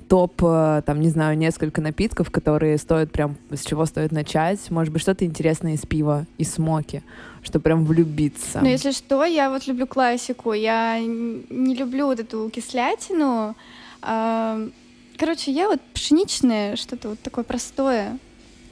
топ, 0.09 0.33
э, 0.43 0.81
там, 0.85 0.99
не 0.99 1.09
знаю, 1.09 1.37
несколько 1.37 1.81
напитков, 1.81 2.29
которые 2.29 2.77
стоят 2.77 3.11
прям, 3.11 3.37
с 3.51 3.65
чего 3.65 3.85
стоит 3.85 4.11
начать? 4.11 4.59
Может 4.69 4.91
быть, 4.91 5.01
что-то 5.01 5.25
интересное 5.25 5.75
из 5.75 5.85
пива, 5.85 6.25
из 6.37 6.53
смоки, 6.53 7.03
что 7.43 7.59
прям 7.59 7.85
влюбиться? 7.85 8.59
Ну, 8.61 8.67
если 8.67 8.91
что, 8.91 9.23
я 9.25 9.49
вот 9.49 9.67
люблю 9.67 9.85
классику. 9.85 10.53
Я 10.53 10.99
не 10.99 11.75
люблю 11.75 12.07
вот 12.07 12.19
эту 12.19 12.49
кислятину. 12.49 13.55
Короче, 14.01 15.51
я 15.51 15.67
вот 15.67 15.79
пшеничное, 15.93 16.75
что-то 16.75 17.09
вот 17.09 17.19
такое 17.19 17.43
простое. 17.43 18.17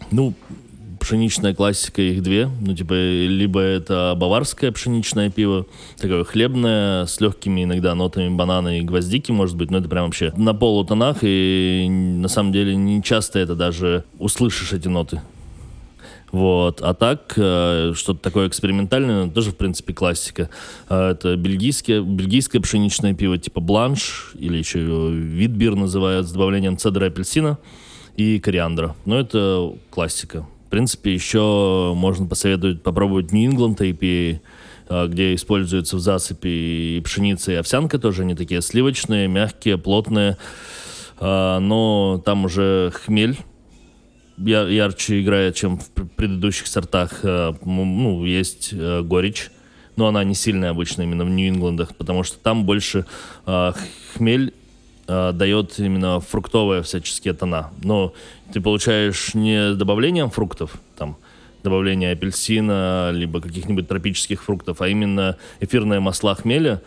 Ну, 0.09 0.34
пшеничная 0.99 1.53
классика, 1.53 2.01
их 2.01 2.22
две. 2.22 2.49
Ну, 2.61 2.76
типа, 2.76 2.93
либо 2.93 3.59
это 3.59 4.15
баварское 4.17 4.72
пшеничное 4.72 5.30
пиво, 5.30 5.65
такое 5.97 6.24
хлебное, 6.24 7.05
с 7.05 7.19
легкими 7.22 7.63
иногда 7.63 7.95
нотами 7.95 8.30
банана 8.30 8.80
и 8.80 8.82
гвоздики, 8.82 9.32
может 9.32 9.55
быть, 9.57 9.72
но 9.72 9.80
это 9.80 9.89
прям 9.89 10.05
вообще 10.05 10.32
на 10.38 10.53
полутонах, 10.53 11.17
и 11.22 11.88
на 11.89 12.28
самом 12.28 12.51
деле 12.51 12.76
не 12.76 13.01
часто 13.01 13.39
это 13.39 13.55
даже 13.55 14.03
услышишь 14.19 14.74
эти 14.74 14.88
ноты. 14.88 15.22
Вот. 16.32 16.82
А 16.82 16.93
так, 16.93 17.34
э, 17.36 17.93
что-то 17.95 18.19
такое 18.19 18.47
экспериментальное, 18.47 19.25
ну, 19.25 19.32
тоже, 19.32 19.51
в 19.51 19.57
принципе, 19.57 19.93
классика. 19.93 20.49
Э, 20.89 21.11
Это 21.11 21.36
бельгийское, 21.36 22.01
бельгийское 22.01 22.61
пшеничное 22.61 23.13
пиво 23.13 23.38
типа 23.38 23.59
бланш, 23.59 24.32
или 24.39 24.57
еще 24.57 24.79
витбир 24.79 25.75
называют, 25.75 26.27
с 26.27 26.32
добавлением 26.32 26.77
цедра 26.77 27.07
апельсина 27.07 27.57
и 28.15 28.39
кориандра. 28.39 28.95
Но 29.05 29.19
это 29.19 29.73
классика. 29.89 30.45
В 30.67 30.69
принципе, 30.69 31.13
еще 31.13 31.93
можно 31.95 32.25
посоветовать 32.27 32.82
попробовать 32.82 33.34
England 33.34 33.77
IPA, 33.77 34.39
э, 34.88 35.07
где 35.07 35.36
используется 35.36 35.97
в 35.97 35.99
засыпи 35.99 36.97
и 36.97 37.01
пшеница, 37.01 37.51
и 37.51 37.55
овсянка 37.55 37.99
тоже. 37.99 38.21
Они 38.21 38.36
такие 38.36 38.61
сливочные, 38.61 39.27
мягкие, 39.27 39.77
плотные. 39.77 40.38
А, 41.19 41.59
Но 41.59 42.21
там 42.25 42.45
уже 42.45 42.91
хмель 42.93 43.38
ярче 44.45 45.21
играет, 45.21 45.55
чем 45.55 45.77
в 45.77 45.89
пр- 45.89 46.07
предыдущих 46.15 46.67
сортах. 46.67 47.19
Э, 47.23 47.53
Ну, 47.65 48.25
есть 48.25 48.69
э, 48.73 49.01
горечь, 49.01 49.49
но 49.95 50.07
она 50.07 50.23
не 50.23 50.35
сильная 50.35 50.71
обычно 50.71 51.03
именно 51.03 51.25
в 51.25 51.29
Нью-Ингландах, 51.29 51.95
потому 51.95 52.23
что 52.23 52.37
там 52.39 52.65
больше 52.65 53.05
э, 53.45 53.73
хмель 54.15 54.53
дает 55.07 55.77
именно 55.79 56.21
фруктовые 56.21 56.83
всяческие 56.83 57.33
тона. 57.33 57.71
Но 57.83 58.13
ты 58.53 58.61
получаешь 58.61 59.33
не 59.33 59.73
добавлением 59.73 60.29
фруктов, 60.29 60.75
там, 60.95 61.17
добавление 61.63 62.13
апельсина, 62.13 63.11
либо 63.11 63.41
каких-нибудь 63.41 63.89
тропических 63.89 64.41
фруктов, 64.41 64.79
а 64.79 64.87
именно 64.87 65.35
эфирные 65.59 65.99
масла 65.99 66.35
хмеля, 66.35 66.81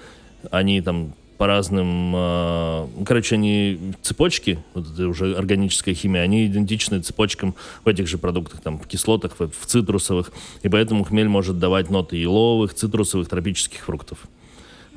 они 0.50 0.80
там 0.80 1.12
по 1.37 1.47
разным, 1.47 2.12
ну, 2.12 3.05
короче, 3.05 3.35
они 3.35 3.95
цепочки, 4.03 4.59
вот 4.74 4.87
это 4.93 5.09
уже 5.09 5.35
органическая 5.35 5.95
химия, 5.95 6.22
они 6.22 6.47
идентичны 6.47 7.01
цепочкам 7.01 7.55
в 7.85 7.89
этих 7.89 8.07
же 8.07 8.18
продуктах, 8.18 8.61
там, 8.61 8.78
в 8.78 8.87
кислотах, 8.87 9.39
в, 9.39 9.51
в 9.51 9.66
цитрусовых, 9.66 10.32
и 10.62 10.68
поэтому 10.68 11.05
хмель 11.05 11.28
может 11.28 11.59
давать 11.59 11.91
ноты 11.91 12.16
еловых, 12.16 12.74
цитрусовых, 12.74 13.28
тропических 13.28 13.80
фруктов. 13.80 14.18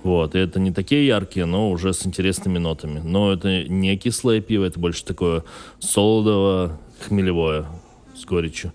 Вот, 0.04 0.36
и 0.36 0.40
это 0.40 0.60
не 0.60 0.72
такие 0.72 1.08
яркие, 1.08 1.46
но 1.46 1.72
уже 1.72 1.94
с 1.94 2.06
интересными 2.06 2.60
нотами. 2.60 3.02
Но 3.04 3.34
это 3.34 3.64
не 3.68 3.98
кислое 3.98 4.42
пиво, 4.42 4.64
это 4.66 4.80
больше 4.80 5.04
такое 5.04 5.44
солодово-хмелевое 5.80 7.66
с 8.16 8.24
горечью. 8.26 8.74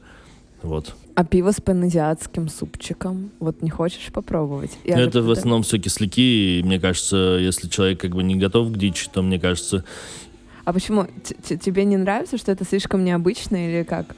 Вот. 0.62 0.94
А 1.14 1.24
пиво 1.24 1.50
с 1.52 1.60
паназиатским 1.60 2.48
супчиком? 2.48 3.30
Вот 3.38 3.60
не 3.62 3.68
хочешь 3.70 4.10
попробовать? 4.12 4.70
Я 4.84 4.96
Ну, 4.96 5.02
же 5.02 5.08
это 5.08 5.22
в 5.22 5.30
основном 5.30 5.62
все 5.62 5.78
кисляки, 5.78 6.58
и 6.58 6.62
мне 6.62 6.80
кажется, 6.80 7.16
если 7.38 7.68
человек 7.68 8.00
как 8.00 8.12
бы 8.14 8.22
не 8.22 8.36
готов 8.36 8.72
к 8.72 8.78
дичи, 8.78 9.08
то 9.12 9.22
мне 9.22 9.38
кажется, 9.38 9.84
А 10.64 10.72
почему? 10.72 11.04
Т- 11.04 11.34
т- 11.34 11.56
Тебе 11.58 11.84
не 11.84 11.96
нравится, 11.96 12.38
что 12.38 12.52
это 12.52 12.64
слишком 12.64 13.04
необычно 13.04 13.56
или 13.68 13.82
как? 13.82 14.14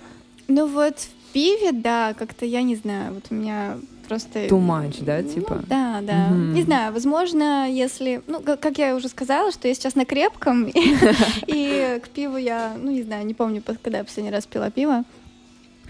Ну 0.46 0.66
вот 0.68 0.98
в 0.98 1.32
пиве, 1.32 1.72
да, 1.72 2.14
как-то 2.14 2.44
я 2.46 2.62
не 2.62 2.76
знаю, 2.76 3.14
вот 3.14 3.24
у 3.30 3.34
меня 3.34 3.78
просто... 4.06 4.46
Too 4.46 4.60
much, 4.60 5.02
да, 5.02 5.20
Ну, 5.22 5.28
типа? 5.32 5.62
да, 5.66 6.00
да. 6.02 6.28
Мгм. 6.28 6.52
Не 6.54 6.62
знаю, 6.62 6.92
возможно, 6.92 7.68
если... 7.68 8.20
Ну, 8.28 8.40
ка- 8.40 8.56
как 8.58 8.78
я 8.78 8.94
уже 8.94 9.08
сказала, 9.08 9.50
что 9.50 9.66
я 9.66 9.74
сейчас 9.74 9.94
на 9.96 10.04
крепком, 10.04 10.70
и 11.46 11.98
к 12.04 12.08
пиву 12.10 12.36
я, 12.36 12.76
ну, 12.80 12.90
не 12.92 13.02
знаю, 13.02 13.26
не 13.26 13.34
помню, 13.34 13.62
когда 13.82 13.98
я 13.98 14.04
последний 14.04 14.30
раз 14.30 14.46
пила 14.46 14.70
пиво. 14.70 15.02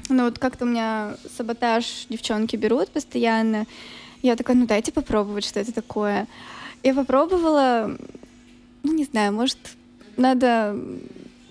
Но 0.09 0.25
вот 0.25 0.39
как-то 0.39 0.65
у 0.65 0.69
меня 0.69 1.17
саботаж 1.37 2.07
девчонки 2.09 2.57
берут 2.57 2.91
постоянно. 2.91 3.67
Я 4.23 4.37
такая, 4.37 4.57
ну, 4.57 4.67
дайте 4.67 4.93
попробовать, 4.93 5.45
что 5.45 5.61
это 5.61 5.73
такое. 5.73 6.27
Я 6.83 6.95
попробовала, 6.95 7.97
ну, 8.83 8.93
не 8.93 9.05
знаю, 9.05 9.33
может, 9.33 9.59
надо 10.17 10.79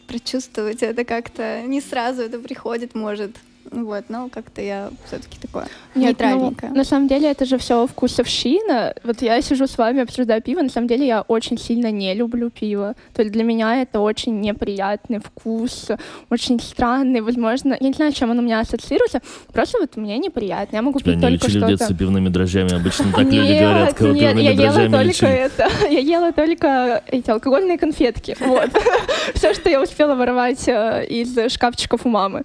прочувствовать 0.08 0.84
это 0.84 1.04
как-то. 1.04 1.64
Не 1.64 1.82
сразу 1.82 2.22
это 2.22 2.40
приходит, 2.40 2.94
может. 2.94 3.36
Вот, 3.72 4.06
но 4.10 4.30
как-то 4.30 4.62
я 4.62 4.90
все-таки 5.08 5.40
такое 5.40 5.64
Нет, 5.64 5.72
ну, 5.96 6.02
нейтральненькое. 6.02 6.72
на 6.72 6.84
самом 6.84 7.08
деле 7.08 7.32
это 7.32 7.46
же 7.46 7.58
все 7.58 7.88
вкусовщина. 7.88 8.94
Вот 9.04 9.22
я 9.22 9.42
сижу 9.42 9.68
с 9.68 9.78
вами, 9.78 10.02
обсуждаю 10.02 10.42
пиво. 10.42 10.62
На 10.62 10.70
самом 10.70 10.88
деле 10.88 11.08
я 11.08 11.22
очень 11.22 11.58
сильно 11.58 11.92
не 11.92 12.14
люблю 12.14 12.50
пиво. 12.50 12.96
То 13.14 13.22
есть 13.22 13.34
для 13.34 13.44
меня 13.44 13.82
это 13.82 14.00
очень 14.00 14.40
неприятный 14.42 15.20
вкус, 15.20 15.88
очень 16.30 16.60
странный. 16.60 17.22
Возможно, 17.22 17.78
я 17.80 17.88
не 17.88 17.94
знаю, 17.94 18.12
чем 18.12 18.32
он 18.32 18.40
у 18.40 18.42
меня 18.42 18.60
ассоциируется. 18.60 19.22
Просто 19.52 19.80
вот 19.80 19.96
мне 19.98 20.18
неприятно. 20.18 20.76
Я 20.76 20.82
могу 20.82 21.00
тебя 21.00 21.14
пить 21.14 21.22
не 21.22 21.22
только 21.22 21.48
лечили 21.48 21.50
в 21.50 21.62
что-то. 21.62 21.78
детстве 21.78 21.96
пивными 21.96 22.30
дрожжами. 22.30 22.74
Обычно 22.76 23.06
так 23.12 23.24
люди 23.24 23.36
Нет, 23.36 23.62
говорят, 23.62 23.94
кого 23.94 24.12
нет, 24.12 24.36
пивными 24.36 24.46
я 24.46 24.52
ела 24.52 25.04
только 25.04 25.26
это. 25.26 25.70
Я 25.90 26.00
ела 26.00 26.32
только 26.32 27.04
эти 27.08 27.30
алкогольные 27.30 27.78
конфетки. 27.78 28.36
Вот. 28.40 28.70
Все, 29.34 29.54
что 29.54 29.70
я 29.70 29.82
успела 29.82 30.16
воровать 30.16 30.68
э, 30.68 31.06
из 31.08 31.52
шкафчиков 31.52 32.06
у 32.06 32.10
мамы. 32.10 32.44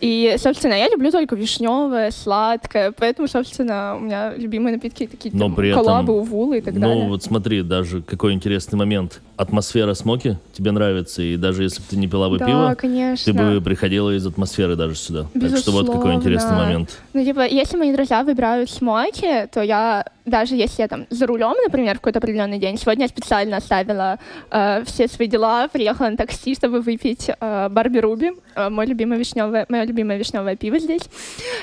И, 0.00 0.35
собственно, 0.38 0.74
я 0.74 0.88
люблю 0.88 1.10
только 1.10 1.34
вишневое, 1.36 2.10
сладкое. 2.10 2.92
Поэтому, 2.96 3.28
собственно, 3.28 3.96
у 3.96 4.00
меня 4.00 4.34
любимые 4.36 4.74
напитки 4.76 5.06
такие 5.06 5.34
Но 5.34 5.46
там, 5.46 5.54
при 5.54 5.70
этом- 5.70 5.84
коллабы, 5.84 6.12
увулы 6.14 6.58
и 6.58 6.60
так 6.60 6.74
Ну, 6.74 6.80
далее. 6.80 7.08
вот 7.08 7.22
смотри, 7.22 7.62
даже 7.62 8.02
какой 8.02 8.32
интересный 8.32 8.76
момент. 8.78 9.20
Атмосфера 9.36 9.92
смоки 9.94 10.38
тебе 10.52 10.70
нравится, 10.70 11.20
и 11.22 11.36
даже 11.36 11.62
если 11.64 11.80
бы 11.80 11.86
ты 11.90 11.96
не 11.96 12.08
пила 12.08 12.30
бы 12.30 12.38
да, 12.38 12.46
пиво, 12.46 12.74
конечно. 12.76 13.32
ты 13.32 13.38
бы 13.38 13.60
приходила 13.60 14.10
из 14.16 14.26
атмосферы 14.26 14.76
даже 14.76 14.94
сюда. 14.94 15.26
Так 15.38 15.56
что 15.58 15.72
вот 15.72 15.86
какой 15.86 16.14
интересный 16.14 16.32
Безусловно. 16.50 16.64
момент. 16.64 16.98
Ну, 17.12 17.24
типа, 17.24 17.46
если 17.46 17.76
мои 17.76 17.92
друзья 17.94 18.22
выбирают 18.24 18.70
смоки, 18.70 19.46
то 19.52 19.62
я, 19.62 20.06
даже 20.26 20.56
если 20.56 20.82
я 20.82 20.88
там 20.88 21.06
за 21.08 21.26
рулем, 21.26 21.54
например, 21.64 21.94
в 21.94 22.00
какой-то 22.00 22.18
определенный 22.18 22.58
день, 22.58 22.76
сегодня 22.78 23.04
я 23.04 23.08
специально 23.08 23.56
оставила 23.56 24.18
э, 24.50 24.82
все 24.84 25.08
свои 25.08 25.28
дела, 25.28 25.68
приехала 25.68 26.08
на 26.08 26.16
такси, 26.16 26.54
чтобы 26.54 26.80
выпить 26.80 27.30
э, 27.30 27.68
Барби 27.70 27.98
Руби, 27.98 28.32
э, 28.54 28.68
мой 28.68 28.86
любимый 28.86 29.18
вишневое, 29.18 29.66
мое 29.68 29.84
любимое 29.84 30.18
вишневое 30.18 30.56
пиво 30.56 30.78
здесь. 30.78 31.02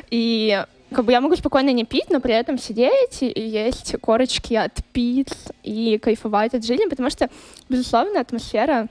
И 0.09 0.63
как 0.93 1.05
бы 1.05 1.11
я 1.11 1.21
могу 1.21 1.35
спокойно 1.35 1.71
не 1.73 1.83
пить, 1.85 2.09
но 2.09 2.19
при 2.21 2.33
этом 2.33 2.57
сидеть 2.57 3.21
и 3.21 3.41
есть 3.41 3.95
корочки 3.99 4.53
от 4.53 4.73
пиц 4.93 5.33
и 5.63 5.97
кайфовать 5.97 6.53
от 6.53 6.65
жизни, 6.65 6.85
потому 6.89 7.09
что, 7.09 7.29
безусловно, 7.67 8.21
атмосфера 8.21 8.87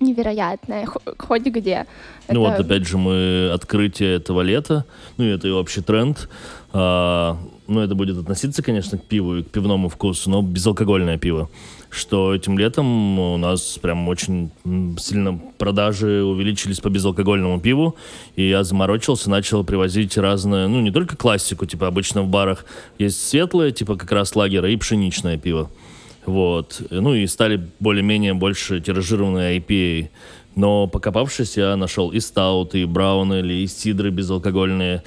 невероятная, 0.00 0.86
хо- 0.86 1.00
хоть 1.18 1.44
где. 1.44 1.86
Ну 2.28 2.40
вот, 2.40 2.60
опять 2.60 2.86
же, 2.86 2.98
мы 2.98 3.50
открытие 3.52 4.16
этого 4.16 4.42
лета, 4.42 4.84
ну 5.16 5.24
это 5.24 5.48
и 5.48 5.50
общий 5.50 5.80
тренд. 5.80 6.28
А, 6.72 7.36
ну, 7.68 7.80
это 7.80 7.94
будет 7.94 8.16
относиться, 8.16 8.62
конечно, 8.62 8.96
к 8.96 9.04
пиву 9.04 9.36
и 9.36 9.42
к 9.42 9.50
пивному 9.50 9.90
вкусу, 9.90 10.30
но 10.30 10.42
безалкогольное 10.42 11.18
пиво. 11.18 11.50
Что 11.90 12.34
этим 12.34 12.58
летом 12.58 13.18
у 13.18 13.36
нас 13.36 13.78
прям 13.80 14.08
очень 14.08 14.50
сильно 14.98 15.38
продажи 15.58 16.24
увеличились 16.24 16.80
по 16.80 16.88
безалкогольному 16.88 17.60
пиву, 17.60 17.94
и 18.36 18.48
я 18.48 18.64
заморочился, 18.64 19.28
начал 19.30 19.64
привозить 19.64 20.16
разное, 20.16 20.66
ну, 20.66 20.80
не 20.80 20.90
только 20.90 21.16
классику, 21.16 21.66
типа 21.66 21.86
обычно 21.86 22.22
в 22.22 22.28
барах 22.28 22.64
есть 22.98 23.26
светлое, 23.28 23.70
типа 23.70 23.96
как 23.96 24.12
раз 24.12 24.34
лагера, 24.34 24.70
и 24.70 24.76
пшеничное 24.76 25.36
пиво. 25.36 25.70
Вот. 26.24 26.82
Ну 26.90 27.14
и 27.14 27.26
стали 27.26 27.68
более-менее 27.80 28.34
больше 28.34 28.80
тиражированные 28.80 29.58
IPA. 29.58 30.08
Но 30.56 30.86
покопавшись, 30.86 31.56
я 31.56 31.76
нашел 31.76 32.10
и 32.10 32.20
стауты, 32.20 32.82
и 32.82 32.84
брауны, 32.84 33.40
и 33.40 33.66
сидры 33.66 34.10
безалкогольные, 34.10 35.04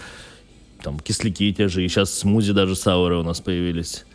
там 0.81 0.99
кисляки 0.99 1.53
те 1.53 1.67
же, 1.67 1.83
и 1.83 1.87
сейчас 1.87 2.13
смузи 2.13 2.53
даже 2.53 2.75
сауры 2.75 3.17
у 3.17 3.23
нас 3.23 3.39
появились. 3.39 4.05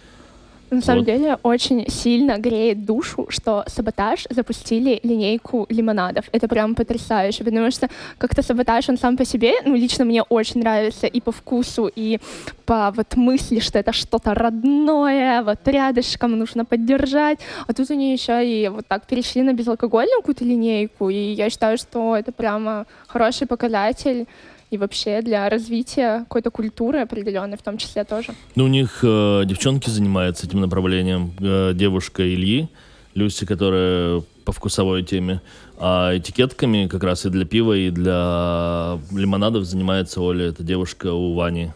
На 0.70 0.80
самом 0.82 1.04
Вот. 1.04 1.06
деле 1.06 1.38
очень 1.44 1.88
сильно 1.88 2.38
греет 2.38 2.84
душу, 2.84 3.26
что 3.28 3.62
Саботаж 3.68 4.26
запустили 4.30 4.98
линейку 5.04 5.66
лимонадов. 5.68 6.24
Это 6.32 6.48
прям 6.48 6.74
потрясающе, 6.74 7.44
потому 7.44 7.70
что 7.70 7.88
как-то 8.18 8.42
Саботаж, 8.42 8.88
он 8.88 8.98
сам 8.98 9.16
по 9.16 9.24
себе, 9.24 9.52
ну, 9.64 9.76
лично 9.76 10.04
мне 10.04 10.22
очень 10.22 10.60
нравится 10.60 11.06
и 11.06 11.20
по 11.20 11.30
вкусу, 11.30 11.88
и 11.94 12.18
по 12.64 12.90
вот 12.90 13.14
мысли, 13.14 13.60
что 13.60 13.78
это 13.78 13.92
что-то 13.92 14.34
родное, 14.34 15.42
вот 15.42 15.58
рядышком 15.66 16.36
нужно 16.36 16.64
поддержать. 16.64 17.38
А 17.68 17.72
тут 17.72 17.90
они 17.92 18.12
еще 18.12 18.44
и 18.44 18.68
вот 18.68 18.88
так 18.88 19.06
перешли 19.06 19.42
на 19.42 19.52
безалкогольную 19.52 20.20
какую-то 20.20 20.44
линейку, 20.44 21.10
и 21.10 21.32
я 21.32 21.48
считаю, 21.48 21.78
что 21.78 22.16
это 22.16 22.32
прямо 22.32 22.86
хороший 23.06 23.46
показатель 23.46 24.26
и 24.70 24.78
вообще 24.78 25.22
для 25.22 25.48
развития 25.48 26.20
какой-то 26.20 26.50
культуры 26.50 27.00
определенной 27.00 27.56
в 27.56 27.62
том 27.62 27.78
числе 27.78 28.04
тоже. 28.04 28.34
Ну, 28.54 28.64
у 28.64 28.68
них 28.68 29.00
э, 29.02 29.42
девчонки 29.46 29.88
занимаются 29.88 30.46
этим 30.46 30.60
направлением. 30.60 31.32
Э, 31.40 31.72
девушка 31.74 32.22
Ильи, 32.22 32.68
Люси, 33.14 33.46
которая 33.46 34.22
по 34.44 34.52
вкусовой 34.52 35.02
теме. 35.02 35.40
А 35.78 36.16
этикетками 36.16 36.86
как 36.86 37.04
раз 37.04 37.26
и 37.26 37.30
для 37.30 37.44
пива, 37.44 37.74
и 37.74 37.90
для 37.90 38.98
лимонадов 39.12 39.64
занимается 39.64 40.20
Оля. 40.20 40.46
Это 40.46 40.62
девушка 40.62 41.12
у 41.12 41.34
Вани. 41.34 41.72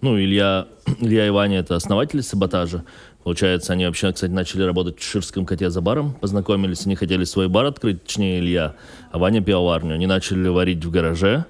Ну, 0.00 0.18
Илья, 0.18 0.66
Илья 1.00 1.26
и 1.26 1.30
Ваня— 1.30 1.58
это 1.60 1.76
основатели 1.76 2.20
саботажа. 2.20 2.84
Получается, 3.24 3.74
они 3.74 3.84
вообще, 3.84 4.10
кстати, 4.12 4.30
начали 4.30 4.62
работать 4.62 4.96
в 4.96 5.00
Чеширском 5.00 5.44
коте 5.44 5.68
за 5.68 5.82
баром, 5.82 6.14
познакомились, 6.14 6.86
они 6.86 6.94
хотели 6.94 7.24
свой 7.24 7.48
бар 7.48 7.66
открыть, 7.66 8.04
точнее, 8.04 8.38
Илья, 8.38 8.74
а 9.10 9.18
Ваня 9.18 9.42
пивоварню. 9.42 9.94
Они 9.94 10.06
начали 10.06 10.48
варить 10.48 10.82
в 10.82 10.90
гараже 10.90 11.44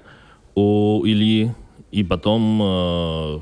у 0.59 1.05
Ильи, 1.05 1.51
и 1.91 2.03
потом 2.03 2.61
э, 2.61 3.39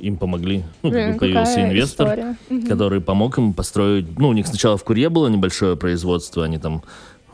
им 0.00 0.16
помогли. 0.16 0.64
Ну, 0.82 0.90
как 0.90 1.12
бы 1.12 1.18
появился 1.18 1.62
инвестор, 1.62 2.08
история. 2.08 2.68
Который 2.68 3.00
помог 3.00 3.38
им 3.38 3.52
построить... 3.52 4.18
Ну, 4.18 4.28
у 4.28 4.32
них 4.32 4.46
сначала 4.46 4.76
в 4.76 4.84
Куре 4.84 5.08
было 5.08 5.28
небольшое 5.28 5.76
производство, 5.76 6.44
они 6.44 6.58
там 6.58 6.82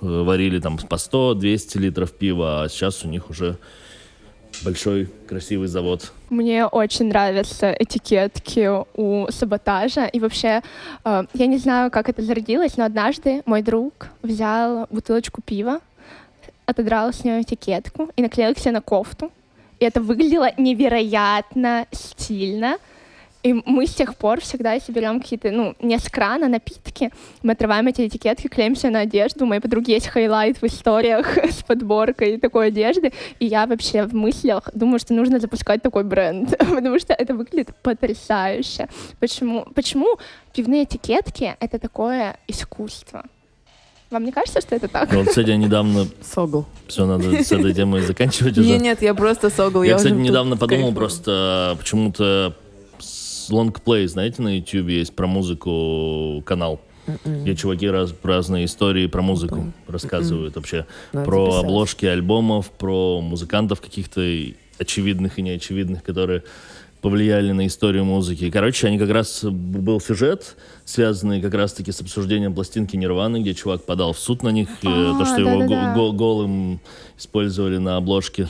э, 0.01 0.07
варили 0.07 0.59
там 0.61 0.79
по 0.79 0.97
100-200 0.97 1.79
литров 1.79 2.13
пива, 2.13 2.63
а 2.63 2.69
сейчас 2.69 3.05
у 3.05 3.09
них 3.09 3.31
уже 3.31 3.57
большой 4.65 5.09
красивый 5.27 5.69
завод. 5.69 6.13
Мне 6.31 6.67
очень 6.67 7.07
нравятся 7.07 7.75
этикетки 7.79 8.69
у 8.95 9.31
саботажа. 9.31 10.07
И 10.07 10.21
вообще, 10.21 10.63
э, 11.05 11.25
я 11.35 11.47
не 11.47 11.59
знаю, 11.59 11.91
как 11.91 12.09
это 12.09 12.23
зародилось, 12.23 12.77
но 12.77 12.85
однажды 12.85 13.43
мой 13.47 13.63
друг 13.63 14.09
взял 14.23 14.87
бутылочку 14.91 15.41
пива, 15.43 15.81
отодрал 16.67 17.13
с 17.13 17.25
нее 17.25 17.43
этикетку 17.43 18.11
и 18.17 18.23
наклеил 18.23 18.55
к 18.55 18.59
себе 18.59 18.73
на 18.73 18.81
кофту. 18.81 19.31
И 19.81 19.85
это 19.85 20.01
выглядело 20.01 20.51
невероятно 20.57 21.87
стильно. 21.91 22.79
И 23.43 23.53
мы 23.53 23.87
с 23.87 23.95
тех 23.95 24.15
пор 24.15 24.41
всегда, 24.41 24.75
если 24.75 24.93
берем 24.93 25.21
какие-то, 25.21 25.51
ну, 25.51 25.75
не 25.81 25.99
с 25.99 26.09
крана 26.09 26.47
напитки, 26.47 27.11
мы 27.43 27.55
отрываем 27.55 27.89
эти 27.89 28.07
этикетки, 28.07 28.47
клеим 28.47 28.77
себе 28.77 28.91
на 28.91 29.01
одежду. 29.01 29.45
У 29.45 29.49
моей 29.49 29.61
подруги 29.61 29.91
есть 29.91 30.07
хайлайт 30.07 30.63
в 30.63 30.65
историях 30.65 31.37
с 31.51 31.65
подборкой 31.65 32.39
такой 32.39 32.69
одежды. 32.69 33.13
И 33.41 33.47
я 33.47 33.67
вообще 33.67 34.05
в 34.05 34.15
мыслях 34.15 34.71
думаю, 34.75 35.01
что 35.01 35.15
нужно 35.15 35.41
запускать 35.41 35.83
такой 35.83 36.05
бренд, 36.05 36.57
потому 36.59 37.01
что 37.01 37.15
это 37.15 37.35
выглядит 37.35 37.75
потрясающе. 37.83 38.89
Почему, 39.19 39.67
почему 39.75 40.19
пивные 40.55 40.85
этикетки— 40.85 41.57
это 41.61 41.81
такое 41.81 42.37
искусство? 42.47 43.25
Вам 44.13 44.25
не 44.27 44.33
кажется, 44.33 44.61
что 44.61 44.77
это 44.77 44.89
так? 44.89 45.11
Ну, 45.11 45.21
вот, 45.21 45.29
кстати, 45.29 45.49
я 45.49 45.57
недавно... 45.57 46.07
Согл. 46.21 46.67
Все, 46.87 47.07
надо 47.07 47.43
с 47.43 47.51
этой 47.51 47.73
темой 47.73 48.03
заканчивать 48.03 48.59
уже. 48.59 48.69
Нет, 48.69 48.83
нет, 48.83 49.03
я 49.03 49.15
просто 49.15 49.49
согл. 49.49 49.83
Я, 49.83 49.97
уже 49.97 50.05
кстати, 50.05 50.21
недавно 50.21 50.59
подумал 50.59 50.93
просто, 50.93 51.75
почему-то 51.79 52.55
с 52.99 53.49
лонгплей, 53.51 54.07
знаете, 54.07 54.43
на 54.43 54.59
YouTube 54.59 54.89
есть 54.89 55.15
про 55.17 55.27
музыку 55.27 56.43
канал, 56.45 56.81
М-м. 57.07 57.43
где 57.43 57.57
чуваки 57.57 57.89
раз, 57.89 58.15
разные 58.23 58.67
истории 58.67 59.07
про 59.07 59.23
музыку 59.23 59.73
рассказывают 59.89 60.57
вообще. 60.57 60.85
Надо 61.15 61.25
про 61.25 61.61
обложки 61.61 62.05
альбомов, 62.05 62.71
про 62.71 63.23
музыкантов 63.23 63.81
каких-то 63.81 64.21
очевидных 64.79 65.39
и 65.39 65.43
неочевидных, 65.43 66.03
которые 66.03 66.43
повлияли 67.03 67.53
на 67.53 67.67
историю 67.67 68.05
музыки. 68.05 68.49
Короче, 68.51 68.87
они 68.87 68.99
как 68.99 69.11
раз 69.11 69.45
был 69.45 70.01
сюжет, 70.01 70.57
связанный 70.85 71.43
как 71.43 71.53
раз-таки 71.55 71.91
с 71.93 72.01
обсуждением 72.01 72.55
пластинки 72.55 72.97
Нирваны, 72.97 73.41
где 73.43 73.53
чувак 73.55 73.85
подал 73.85 74.13
в 74.13 74.19
суд 74.19 74.43
на 74.43 74.49
них, 74.51 74.69
э, 74.83 74.87
А, 74.87 75.19
то, 75.19 75.25
что 75.27 75.41
его 75.41 75.59
да-да-да. 75.61 75.95
го- 75.95 76.07
го- 76.07 76.13
голым 76.13 76.81
использовали 77.19 77.79
на 77.79 77.97
обложке. 77.97 78.49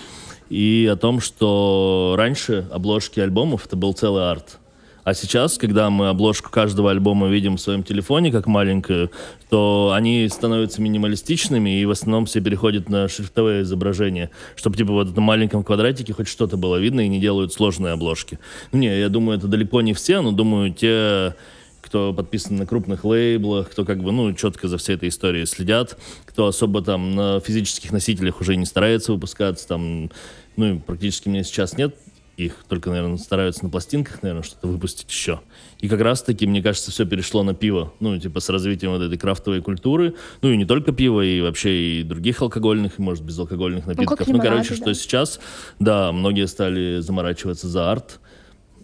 И 0.51 0.89
о 0.93 0.97
том, 0.97 1.21
что 1.21 2.15
раньше 2.19 2.67
обложки 2.71 3.21
альбомов 3.21 3.67
это 3.67 3.75
был 3.77 3.95
целый 3.95 4.31
арт. 4.31 4.59
А 5.05 5.15
сейчас, 5.15 5.59
когда 5.59 5.91
мы 5.91 6.09
обложку 6.09 6.51
каждого 6.51 6.91
альбома 6.91 7.29
видим 7.29 7.57
в 7.57 7.61
своем 7.61 7.83
телефоне, 7.83 8.31
как 8.31 8.47
маленькую, 8.47 9.11
то 9.51 9.93
они 9.95 10.29
становятся 10.29 10.81
минималистичными, 10.81 11.81
и 11.81 11.85
в 11.85 11.91
основном 11.91 12.27
все 12.27 12.41
переходят 12.41 12.89
на 12.89 13.09
шрифтовые 13.09 13.63
изображения, 13.63 14.31
чтобы 14.55 14.77
типа 14.77 14.93
вот 14.93 15.11
этом 15.11 15.25
маленьком 15.25 15.65
квадратике 15.65 16.13
хоть 16.13 16.29
что-то 16.29 16.57
было 16.57 16.77
видно, 16.77 17.01
и 17.01 17.09
не 17.09 17.19
делают 17.19 17.53
сложные 17.53 17.95
обложки. 17.95 18.39
Ну, 18.71 18.79
Не, 18.79 18.97
я 18.99 19.09
думаю, 19.09 19.39
это 19.39 19.49
далеко 19.49 19.81
не 19.81 19.93
все, 19.93 20.21
но 20.21 20.31
думаю, 20.31 20.73
те, 20.73 21.35
кто 21.81 22.13
подписан 22.13 22.57
на 22.57 22.67
крупных 22.67 23.05
лейблах, 23.05 23.71
кто 23.71 23.85
как 23.85 24.05
бы, 24.05 24.13
ну, 24.13 24.33
четко 24.35 24.69
за 24.69 24.79
всей 24.79 24.95
этой 24.95 25.09
историей 25.09 25.47
следят, 25.47 25.99
кто 26.25 26.47
особо 26.47 26.81
там 26.81 27.17
на 27.17 27.41
физических 27.41 27.91
носителях 27.91 28.41
уже 28.41 28.55
не 28.55 28.67
старается 28.67 29.13
выпускаться, 29.13 29.67
там, 29.67 30.11
ну, 30.57 30.79
практически 30.79 31.29
меня 31.29 31.43
сейчас 31.43 31.77
нет 31.77 31.97
их, 32.37 32.57
только, 32.69 32.91
наверное, 32.91 33.19
стараются 33.19 33.65
на 33.65 33.71
пластинках, 33.71 34.23
наверное, 34.23 34.43
что-то 34.43 34.67
выпустить 34.67 35.11
еще. 35.11 35.41
И 35.81 35.89
как 35.89 36.01
раз-таки, 36.01 36.47
мне 36.47 36.63
кажется, 36.63 36.91
все 36.91 37.05
перешло 37.05 37.43
на 37.43 37.55
пиво, 37.55 37.93
ну, 38.01 38.19
типа 38.19 38.41
с 38.41 38.49
развитием 38.49 38.93
вот 38.93 39.03
этой 39.03 39.19
крафтовой 39.19 39.61
культуры, 39.61 40.15
ну, 40.41 40.51
и 40.51 40.57
не 40.57 40.65
только 40.65 40.93
пиво, 40.93 41.21
и 41.21 41.41
вообще 41.41 42.01
и 42.01 42.03
других 42.03 42.41
алкогольных, 42.41 42.99
и, 42.99 43.03
может, 43.03 43.25
безалкогольных 43.25 43.87
напитков. 43.87 44.27
Ну, 44.27 44.35
лимонады, 44.35 44.49
короче, 44.49 44.71
да. 44.71 44.77
что 44.77 44.95
сейчас, 44.95 45.41
да, 45.79 46.13
многие 46.13 46.47
стали 46.47 47.01
заморачиваться 47.01 47.69
за 47.69 47.91
арт, 47.91 48.21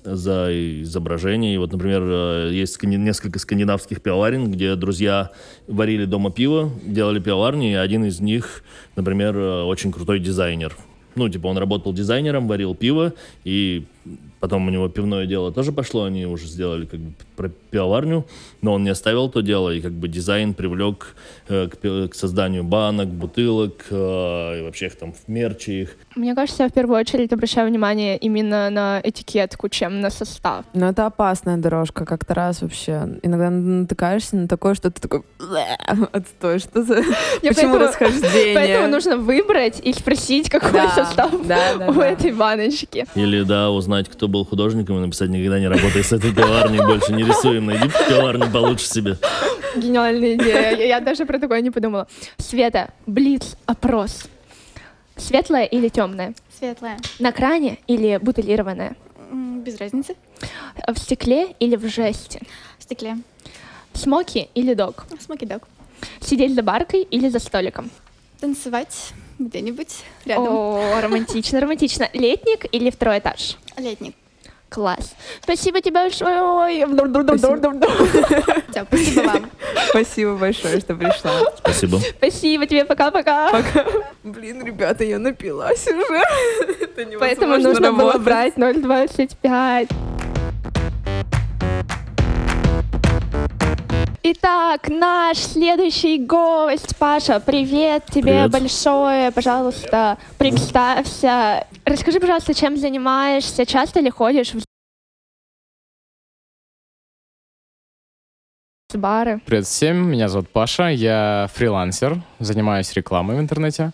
за 0.05 0.49
изображение. 0.83 1.55
И 1.55 1.59
вот, 1.59 1.73
например, 1.73 2.03
э, 2.05 2.51
есть 2.53 2.83
несколько 2.83 3.39
скандинавских 3.39 4.01
пивоварен, 4.01 4.51
где 4.51 4.75
друзья 4.77 5.31
варили 5.67 6.05
дома 6.05 6.31
пиво, 6.31 6.71
делали 6.85 7.21
пивоварни, 7.21 7.73
и 7.73 7.75
один 7.75 8.05
из 8.05 8.21
них, 8.21 8.63
например, 8.97 9.37
э, 9.37 9.63
очень 9.63 9.93
крутой 9.93 10.21
дизайнер. 10.21 10.77
Ну, 11.19 11.29
типа, 11.29 11.49
он 11.49 11.59
работал 11.59 11.93
дизайнером, 11.93 12.47
варил 12.47 12.77
пиво, 12.77 13.13
и 13.45 13.85
потом 14.41 14.67
у 14.67 14.71
него 14.71 14.89
пивное 14.89 15.27
дело 15.27 15.53
тоже 15.53 15.73
пошло, 15.73 16.05
они 16.05 16.27
уже 16.27 16.47
сделали 16.47 16.87
как 16.87 17.01
бы 17.01 17.13
про 17.37 17.49
пивоварню, 17.49 18.27
но 18.63 18.75
он 18.75 18.85
не 18.85 18.91
оставил 18.91 19.29
то 19.29 19.41
дело, 19.41 19.71
и 19.71 19.81
как 19.81 19.93
бы 19.93 20.09
дизайн 20.09 20.55
привлек 20.55 21.15
э, 21.49 21.69
к, 21.69 22.09
к 22.11 22.15
созданию 22.15 22.65
банок, 22.65 23.09
бутылок, 23.09 23.87
э, 23.91 24.59
и 24.61 24.63
вообще 24.63 24.87
их 24.87 24.97
там 24.97 25.13
в 25.13 25.29
мерче 25.29 25.83
их. 25.83 25.97
Мне 26.17 26.35
кажется, 26.35 26.63
я 26.65 26.69
в 26.69 26.73
первую 26.73 26.99
очередь 26.99 27.33
обращаю 27.33 27.69
внимание 27.69 28.17
именно 28.17 28.71
на 28.71 29.01
этикетку, 29.03 29.69
чем 29.69 30.01
на 30.01 30.11
состав. 30.11 30.65
Ну, 30.73 30.87
это 30.87 31.07
опасная 31.07 31.57
дорожка. 31.57 32.05
Как-то 32.05 32.35
раз 32.35 32.63
вообще. 32.63 33.19
Иногда 33.23 33.51
натыкаешься 33.51 34.37
на 34.37 34.49
такое, 34.49 34.75
что 34.75 34.91
ты 34.91 35.01
такой... 35.01 35.23
«Блэ, 35.39 35.79
Отстой, 36.13 36.59
что 36.59 36.83
за... 36.83 36.97
Я 37.43 37.51
Почему 37.53 37.75
поэтому- 37.75 37.79
расхождение? 37.79 38.55
Поэтому 38.55 38.89
нужно 38.89 39.17
выбрать 39.17 39.81
и 39.81 39.93
спросить, 39.93 40.49
какой 40.49 40.73
Да, 40.73 40.91
состав 40.91 41.31
да, 41.47 41.75
да, 41.77 41.89
у 41.91 41.95
да. 41.95 42.07
этой 42.09 42.33
баночки. 42.33 43.07
Или, 43.15 43.43
да, 43.43 43.71
узнать, 43.71 43.98
кто 44.07 44.29
был 44.29 44.45
художником, 44.45 44.99
и 44.99 45.01
написать 45.01 45.31
«Никогда 45.31 45.59
не 45.59 45.67
работай 45.67 46.05
с 46.05 46.13
этой 46.13 46.33
пивоварней, 46.33 46.81
больше 46.81 47.13
не 47.13 47.25
рисуем, 47.25 47.67
найди 47.67 47.89
пивоварню 47.89 48.51
получше 48.51 48.87
себе». 48.87 49.17
Гениальная 49.77 50.37
идея. 50.37 50.77
Я, 50.77 50.85
я 50.85 51.01
даже 51.01 51.27
про 51.27 51.39
такое 51.39 51.61
не 51.61 51.71
подумала. 51.71 52.07
Света, 52.39 52.91
блиц, 53.07 53.57
опрос. 53.67 54.29
Светлая 55.17 55.65
или 55.65 55.89
темная? 55.89 56.35
Светлая. 56.57 56.99
На 57.19 57.33
кране 57.33 57.79
или 57.87 58.19
бутылированная? 58.23 58.97
Без 59.33 59.77
разницы. 59.79 60.15
В 60.87 60.97
стекле 60.99 61.55
или 61.59 61.77
в 61.77 61.87
жести? 61.89 62.41
В 62.79 62.85
стекле. 62.85 63.19
Смоки 63.93 64.49
или 64.55 64.75
дог? 64.75 65.07
Смоки 65.21 65.45
дог. 65.45 65.63
Сидеть 66.21 66.55
за 66.55 66.63
баркой 66.63 67.03
или 67.03 67.29
за 67.29 67.41
столиком? 67.41 67.91
Танцевать 68.41 69.13
где-нибудь 69.39 70.05
рядом. 70.25 70.49
О, 70.49 71.01
романтично, 71.01 71.61
романтично. 71.61 72.09
Летник 72.13 72.67
или 72.73 72.91
второй 72.91 73.19
этаж? 73.19 73.57
Летник. 73.77 74.15
Класс. 74.69 75.15
Спасибо 75.43 75.81
тебе 75.81 75.93
большое. 75.93 76.87
Всё, 78.71 78.85
спасибо 78.85 79.21
вам. 79.23 79.51
Спасибо 79.89 80.37
большое, 80.37 80.81
что 80.81 80.95
пришла. 80.95 81.33
Спасибо. 81.57 81.99
Спасибо 81.99 82.67
тебе. 82.67 82.85
Пока-пока. 82.85 83.63
Блин, 84.23 84.63
ребята, 84.65 85.05
я 85.05 85.19
напилась 85.19 85.87
уже. 85.87 86.23
Это 86.83 87.05
невозможно 87.05 87.19
Поэтому 87.19 87.57
нужно 87.57 87.93
было 87.93 88.19
брать 88.19 88.57
0,25. 88.57 90.18
Итак, 94.31 94.91
наш 94.91 95.39
следующий 95.39 96.19
гость, 96.19 96.99
Паша, 96.99 97.41
привет 97.41 98.05
тебе 98.11 98.25
Привет. 98.25 98.51
большое, 98.51 99.33
пожалуйста, 99.33 100.19
представься. 100.37 101.67
Расскажи, 101.87 102.21
пожалуйста, 102.21 102.53
чем 102.53 102.77
занимаешься, 102.77 103.65
часто 103.65 104.01
ли 104.01 104.11
ходишь 104.11 104.53
в 104.53 104.63
бары? 108.99 109.41
Привет 109.47 109.65
всем, 109.65 110.11
меня 110.11 110.29
зовут 110.29 110.51
Паша, 110.51 110.89
я 110.89 111.49
фрилансер, 111.55 112.21
занимаюсь 112.39 112.93
рекламой 112.93 113.39
в 113.39 113.41
интернете. 113.41 113.93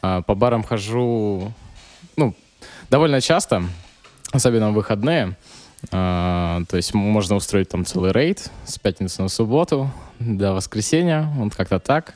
А, 0.00 0.22
По 0.22 0.34
барам 0.34 0.62
хожу, 0.62 1.52
ну, 2.16 2.34
довольно 2.88 3.20
часто, 3.20 3.64
особенно 4.32 4.70
в 4.70 4.74
выходные. 4.74 5.36
А, 5.92 6.62
То 6.68 6.76
есть 6.76 6.94
можно 6.94 7.36
устроить 7.36 7.68
там 7.68 7.84
целый 7.84 8.12
рейд 8.12 8.50
с 8.64 8.78
пятницы 8.78 9.22
на 9.22 9.28
субботу 9.28 9.90
до 10.18 10.52
воскресенья, 10.52 11.30
вот 11.36 11.54
как-то 11.54 11.78
так. 11.78 12.14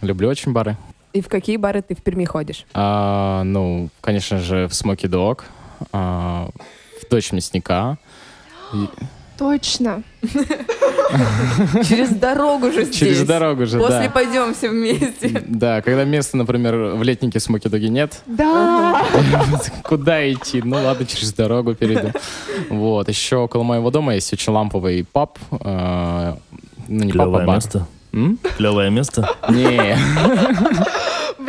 Люблю 0.00 0.28
очень 0.28 0.52
бары. 0.52 0.76
И 1.12 1.20
в 1.20 1.28
какие 1.28 1.56
бары 1.56 1.80
ты 1.82 1.94
в 1.94 2.02
Перми 2.02 2.24
ходишь? 2.24 2.66
А, 2.74 3.42
Ну, 3.44 3.88
конечно 4.00 4.38
же, 4.38 4.68
в 4.68 4.74
Смоки 4.74 5.06
Дог, 5.06 5.44
в 5.92 6.52
Дочь 7.10 7.32
мясника. 7.32 7.98
Точно. 9.38 10.02
Через 11.88 12.10
дорогу 12.10 12.72
же 12.72 12.84
здесь. 12.84 12.96
Через 12.96 13.22
дорогу 13.24 13.66
же, 13.66 13.78
После 13.78 14.04
да. 14.04 14.10
пойдем 14.10 14.54
все 14.54 14.68
вместе. 14.70 15.42
Да, 15.46 15.82
когда 15.82 16.04
места, 16.04 16.36
например, 16.36 16.74
в 16.96 17.02
летнике 17.02 17.38
Смоки 17.40 17.68
Доги 17.68 17.86
нет, 17.88 18.22
Да. 18.26 19.04
Куда 19.84 20.30
идти? 20.32 20.62
Ну 20.64 20.76
ладно, 20.82 21.06
через 21.06 21.32
дорогу 21.32 21.74
перейду. 21.74 22.12
Вот. 22.70 23.08
Еще 23.08 23.36
около 23.36 23.62
моего 23.62 23.90
дома 23.90 24.14
есть 24.14 24.32
очень 24.32 24.52
ламповый 24.52 25.04
паб. 25.10 25.38
э, 25.52 26.34
Ну, 26.88 27.04
не 27.04 27.12
паб, 27.12 27.28
а 27.28 27.30
бар. 27.30 27.46
место. 27.46 27.86
М? 28.12 28.38
Клевое 28.56 28.90
место. 28.90 29.28
Не. 29.50 29.96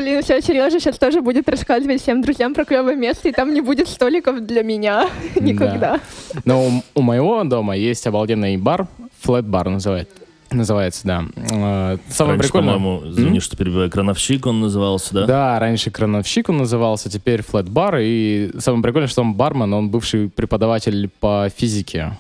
Блин, 0.08 0.24
все, 0.24 0.42
Сережа 0.42 0.80
сейчас 0.80 0.98
тоже 0.98 1.20
будет 1.20 1.50
рассказывать 1.50 2.02
всем 2.02 2.22
друзьям 2.22 2.54
про 2.54 2.64
клевое 2.64 2.96
место, 2.96 3.28
и 3.28 3.34
там 3.34 3.54
не 3.54 3.60
будет 3.60 3.90
столиков 3.90 4.40
для 4.40 4.64
меня 4.64 5.10
никогда. 5.36 6.00
Но 6.46 6.66
у, 6.66 6.84
у 6.96 7.02
моего 7.02 7.44
дома 7.44 7.76
есть 7.76 8.08
обалденный 8.08 8.56
бар. 8.56 8.88
Flat 9.22 9.42
бар 9.42 9.68
называет, 9.68 10.10
называется, 10.50 11.02
да. 11.06 11.26
Э, 11.36 11.98
Самое 12.08 12.38
Раньше, 12.38 12.48
прикольное... 12.48 12.76
по-моему, 12.76 13.12
извини, 13.12 13.42
что 13.42 13.58
перебиваю, 13.58 13.92
крановщик 13.92 14.46
он 14.46 14.62
назывался, 14.62 15.14
да? 15.14 15.26
Да, 15.26 15.60
раньше 15.60 15.92
крановщик 15.92 16.48
он 16.48 16.60
назывался, 16.60 17.10
теперь 17.10 17.44
флэт 17.44 17.68
бар. 17.68 17.98
И 18.00 18.52
самое 18.60 18.84
прикольное, 18.84 19.10
что 19.10 19.24
он 19.24 19.34
бармен, 19.34 19.74
он 19.74 19.90
бывший 19.90 20.30
преподаватель 20.30 21.10
по 21.20 21.50
физике. 21.54 22.18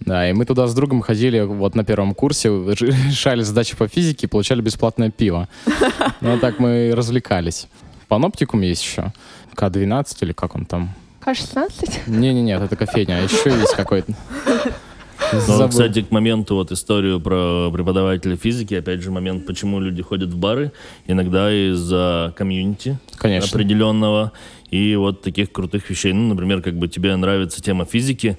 Да, 0.00 0.28
и 0.28 0.32
мы 0.32 0.44
туда 0.44 0.66
с 0.66 0.74
другом 0.74 1.00
ходили 1.00 1.40
вот 1.40 1.74
на 1.74 1.84
первом 1.84 2.14
курсе, 2.14 2.48
решали 2.80 3.42
задачи 3.42 3.76
по 3.76 3.88
физике, 3.88 4.28
получали 4.28 4.60
бесплатное 4.60 5.10
пиво. 5.10 5.48
Ну, 6.20 6.32
вот 6.32 6.40
так 6.40 6.58
мы 6.58 6.92
развлекались. 6.94 7.68
Паноптикум 8.08 8.62
есть 8.62 8.82
еще. 8.82 9.12
К-12 9.54 10.16
или 10.22 10.32
как 10.32 10.54
он 10.54 10.64
там? 10.64 10.94
К-16? 11.20 12.08
Не-не-нет, 12.08 12.62
это 12.62 12.74
кофейня, 12.74 13.18
а 13.18 13.20
еще 13.20 13.50
есть 13.50 13.74
какой-то. 13.74 14.14
Ну, 15.32 15.40
Забыл. 15.40 15.68
кстати, 15.68 16.02
к 16.02 16.10
моменту 16.10 16.54
вот 16.54 16.72
историю 16.72 17.20
про 17.20 17.70
преподавателя 17.72 18.36
физики, 18.36 18.74
опять 18.74 19.00
же, 19.00 19.10
момент, 19.10 19.46
почему 19.46 19.80
люди 19.80 20.02
ходят 20.02 20.30
в 20.30 20.36
бары, 20.36 20.72
иногда 21.06 21.52
из-за 21.52 22.32
комьюнити 22.36 22.98
Конечно. 23.16 23.48
определенного 23.48 24.32
и 24.70 24.94
вот 24.96 25.22
таких 25.22 25.52
крутых 25.52 25.88
вещей. 25.90 26.12
Ну, 26.12 26.28
например, 26.28 26.62
как 26.62 26.74
бы 26.74 26.88
тебе 26.88 27.14
нравится 27.16 27.62
тема 27.62 27.84
физики, 27.84 28.38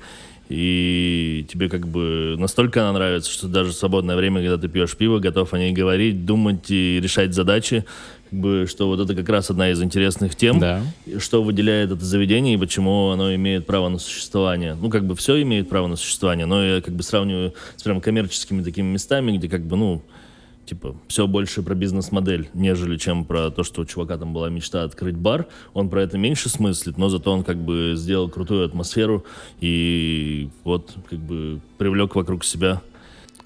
и 0.50 1.46
тебе 1.50 1.70
как 1.70 1.88
бы 1.88 2.36
настолько 2.40 2.82
она 2.82 2.94
нравится, 2.94 3.32
что 3.32 3.48
даже 3.48 3.72
в 3.72 3.76
свободное 3.76 4.16
время, 4.16 4.42
когда 4.42 4.58
ты 4.58 4.68
пьешь 4.68 4.96
пиво, 4.96 5.20
готов 5.20 5.54
о 5.54 5.60
ней 5.60 5.74
говорить, 5.74 6.26
думать 6.26 6.70
и 6.72 7.00
решать 7.02 7.34
задачи, 7.34 7.84
как 8.30 8.40
бы, 8.40 8.66
что 8.70 8.88
вот 8.88 9.00
это 9.00 9.14
как 9.16 9.28
раз 9.30 9.50
одна 9.50 9.72
из 9.72 9.82
интересных 9.82 10.36
тем, 10.36 10.60
Да. 10.60 10.82
что 11.20 11.44
выделяет 11.44 11.92
это 11.92 12.04
заведение 12.04 12.56
и 12.56 12.58
почему 12.58 13.10
оно 13.10 13.34
имеет 13.36 13.66
право 13.66 13.90
на 13.90 14.00
существование. 14.00 14.76
Ну, 14.76 14.90
как 14.90 15.06
бы 15.06 15.16
все 15.16 15.42
имеет 15.42 15.70
право 15.70 15.88
на 15.88 15.96
существование, 15.96 16.46
но 16.46 16.64
я 16.64 16.82
как 16.82 16.94
бы 16.94 17.04
сравниваю 17.04 17.54
с 17.76 17.84
прям 17.84 18.02
коммерческими 18.02 18.64
такими 18.64 18.88
местами, 18.88 19.38
где 19.38 19.50
как 19.50 19.62
бы, 19.66 19.76
ну, 19.78 20.02
типа, 20.68 20.96
все 21.08 21.28
больше 21.28 21.64
про 21.64 21.74
бизнес-модель, 21.74 22.50
нежели 22.54 22.98
чем 22.98 23.26
про 23.26 23.50
то, 23.50 23.64
что 23.64 23.82
у 23.82 23.86
чувака 23.86 24.18
там 24.18 24.34
была 24.34 24.50
мечта 24.50 24.84
открыть 24.84 25.16
бар. 25.16 25.48
Он 25.74 25.90
про 25.90 26.04
это 26.04 26.18
меньше 26.18 26.50
смыслит, 26.50 26.98
но 26.98 27.10
зато 27.10 27.32
он 27.32 27.44
как 27.44 27.58
бы 27.58 27.94
сделал 27.96 28.30
крутую 28.30 28.66
атмосферу 28.66 29.26
и 29.62 30.50
вот 30.64 30.94
как 31.10 31.20
бы 31.20 31.62
привлек 31.78 32.16
вокруг 32.16 32.44
себя 32.44 32.82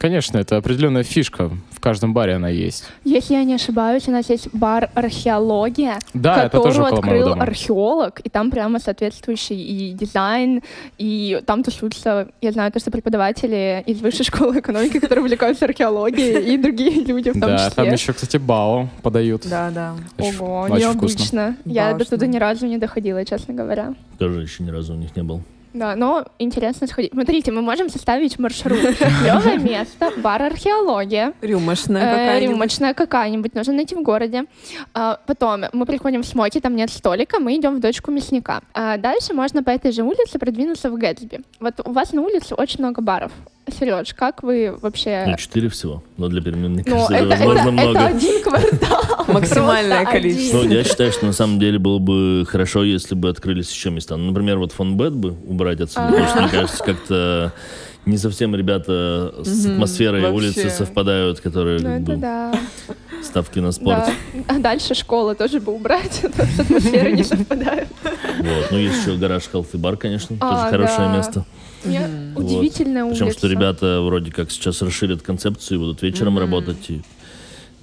Конечно, 0.01 0.39
это 0.39 0.57
определенная 0.57 1.03
фишка. 1.03 1.51
В 1.69 1.79
каждом 1.79 2.11
баре 2.11 2.33
она 2.33 2.49
есть. 2.49 2.85
Если 3.03 3.35
я 3.35 3.43
не 3.43 3.53
ошибаюсь, 3.53 4.07
у 4.07 4.11
нас 4.11 4.29
есть 4.31 4.49
бар 4.51 4.89
«Археология», 4.95 5.99
Да, 6.15 6.45
это 6.45 6.57
которую 6.57 6.85
открыл 6.85 7.29
дома. 7.29 7.43
археолог, 7.43 8.19
и 8.23 8.29
там 8.29 8.49
прямо 8.49 8.79
соответствующий 8.79 9.61
и 9.61 9.93
дизайн, 9.93 10.61
и 10.97 11.39
там 11.45 11.61
тусуются, 11.63 12.29
я 12.41 12.51
знаю, 12.51 12.71
то, 12.71 12.79
что 12.79 12.89
преподаватели 12.89 13.83
из 13.85 14.01
высшей 14.01 14.25
школы 14.25 14.59
экономики, 14.59 14.99
которые 14.99 15.21
увлекаются 15.23 15.65
археологией, 15.65 16.51
и 16.51 16.57
другие 16.57 17.03
люди 17.05 17.29
в 17.29 17.33
том 17.33 17.41
Да, 17.41 17.57
числе. 17.69 17.83
там 17.83 17.93
еще, 17.93 18.13
кстати, 18.13 18.37
бао 18.37 18.89
подают. 19.03 19.47
Да, 19.47 19.69
да. 19.69 19.93
Ого, 20.17 20.61
очень 20.61 20.93
вкусно. 20.93 21.55
необычно. 21.55 21.57
Я 21.65 21.93
до 21.93 22.05
туда 22.05 22.25
ни 22.25 22.37
разу 22.37 22.65
не 22.65 22.79
доходила, 22.79 23.23
честно 23.23 23.53
говоря. 23.53 23.93
тоже 24.17 24.41
еще 24.41 24.63
ни 24.63 24.71
разу 24.71 24.93
у 24.93 24.97
них 24.97 25.15
не 25.15 25.21
был. 25.21 25.41
Да, 25.73 25.95
но 25.95 26.25
интересно 26.39 26.87
сходить. 26.87 27.11
Смотрите, 27.13 27.51
мы 27.51 27.61
можем 27.61 27.89
составить 27.89 28.37
маршрут. 28.39 28.79
Клевое 28.97 29.57
место, 29.59 30.11
бар 30.17 30.41
археология. 30.43 31.33
Рюмошная 31.41 32.01
Э, 32.01 32.11
какая-нибудь. 32.11 32.53
Рюмочная 32.55 32.93
какая-нибудь, 32.93 33.55
нужно 33.55 33.73
найти 33.73 33.95
в 33.95 34.01
городе. 34.01 34.45
А, 34.93 35.19
Потом 35.25 35.63
мы 35.73 35.85
приходим 35.85 36.23
в 36.23 36.25
Смоки, 36.25 36.59
там 36.59 36.75
нет 36.75 36.89
столика, 36.89 37.39
мы 37.39 37.55
идем 37.55 37.75
в 37.75 37.79
дочку 37.79 38.11
мясника. 38.11 38.61
А 38.73 38.97
Дальше 38.97 39.33
можно 39.33 39.63
по 39.63 39.69
этой 39.69 39.91
же 39.91 40.03
улице 40.03 40.39
продвинуться 40.39 40.89
в 40.89 40.97
Гэтсби. 40.97 41.41
Вот 41.59 41.75
у 41.85 41.91
вас 41.91 42.11
на 42.13 42.21
улице 42.21 42.55
очень 42.55 42.79
много 42.79 43.01
баров. 43.01 43.31
Сереж, 43.69 44.13
как 44.15 44.43
вы 44.43 44.75
вообще... 44.81 45.23
Ну, 45.27 45.37
четыре 45.37 45.69
всего, 45.69 46.03
но 46.17 46.27
для 46.27 46.41
Перми, 46.41 46.67
мне 46.67 46.83
Ну, 46.85 46.93
кажется, 46.93 47.13
это, 47.13 47.23
это 47.25 47.29
возможно 47.45 47.61
это- 47.61 47.71
много. 47.71 47.99
это 47.99 48.07
один 48.07 48.43
квартал. 48.43 49.25
Максимальное 49.27 50.05
количество. 50.05 50.57
Ну, 50.63 50.69
я 50.71 50.83
считаю, 50.83 51.11
что 51.11 51.25
на 51.25 51.33
самом 51.33 51.59
деле 51.59 51.77
было 51.79 51.99
бы 51.99 52.45
хорошо, 52.47 52.83
если 52.83 53.15
бы 53.15 53.29
открылись 53.29 53.71
еще 53.71 53.91
места. 53.91 54.17
Ну, 54.17 54.27
например, 54.27 54.57
вот 54.57 54.71
фонбет 54.71 55.13
бы 55.13 55.35
убрать 55.47 55.79
отсюда, 55.79 56.07
потому 56.07 56.27
что, 56.27 56.41
мне 56.41 56.49
кажется, 56.49 56.83
как-то 56.83 57.53
не 58.05 58.17
совсем 58.17 58.55
ребята 58.55 59.33
с 59.43 59.65
Мгм, 59.65 59.73
атмосферой 59.73 60.21
вообще. 60.21 60.35
улицы 60.35 60.69
совпадают, 60.69 61.39
которые 61.39 61.79
Ну, 61.79 61.83
как 61.83 62.01
бы 62.01 62.15
да. 62.17 62.53
ставки 63.23 63.59
на 63.59 63.71
спорт. 63.71 64.05
Да. 64.33 64.43
А 64.55 64.59
дальше 64.59 64.95
школа 64.95 65.35
тоже 65.35 65.59
бы 65.59 65.71
убрать, 65.73 66.21
с 66.55 66.59
атмосферой 66.59 67.13
не 67.13 67.23
совпадает. 67.23 67.87
Вот. 68.39 68.67
Ну, 68.71 68.77
есть 68.77 69.01
еще 69.01 69.17
гараж 69.17 69.43
Healthy 69.53 69.73
Bar, 69.75 69.97
конечно, 69.97 70.35
А, 70.39 70.49
тоже 70.55 70.71
хорошее 70.71 71.07
да. 71.09 71.15
место. 71.17 71.45
Мне 71.83 72.01
Вот. 72.35 72.45
Удивительная 72.45 73.05
улица. 73.05 73.25
Причем, 73.25 73.37
что 73.37 73.47
ребята 73.47 74.01
вроде 74.01 74.31
как 74.31 74.51
сейчас 74.51 74.81
расширят 74.81 75.21
концепцию 75.21 75.77
и 75.77 75.79
будут 75.79 76.01
вечером 76.01 76.33
Мгм. 76.33 76.39
работать. 76.41 76.89
И... 76.89 77.01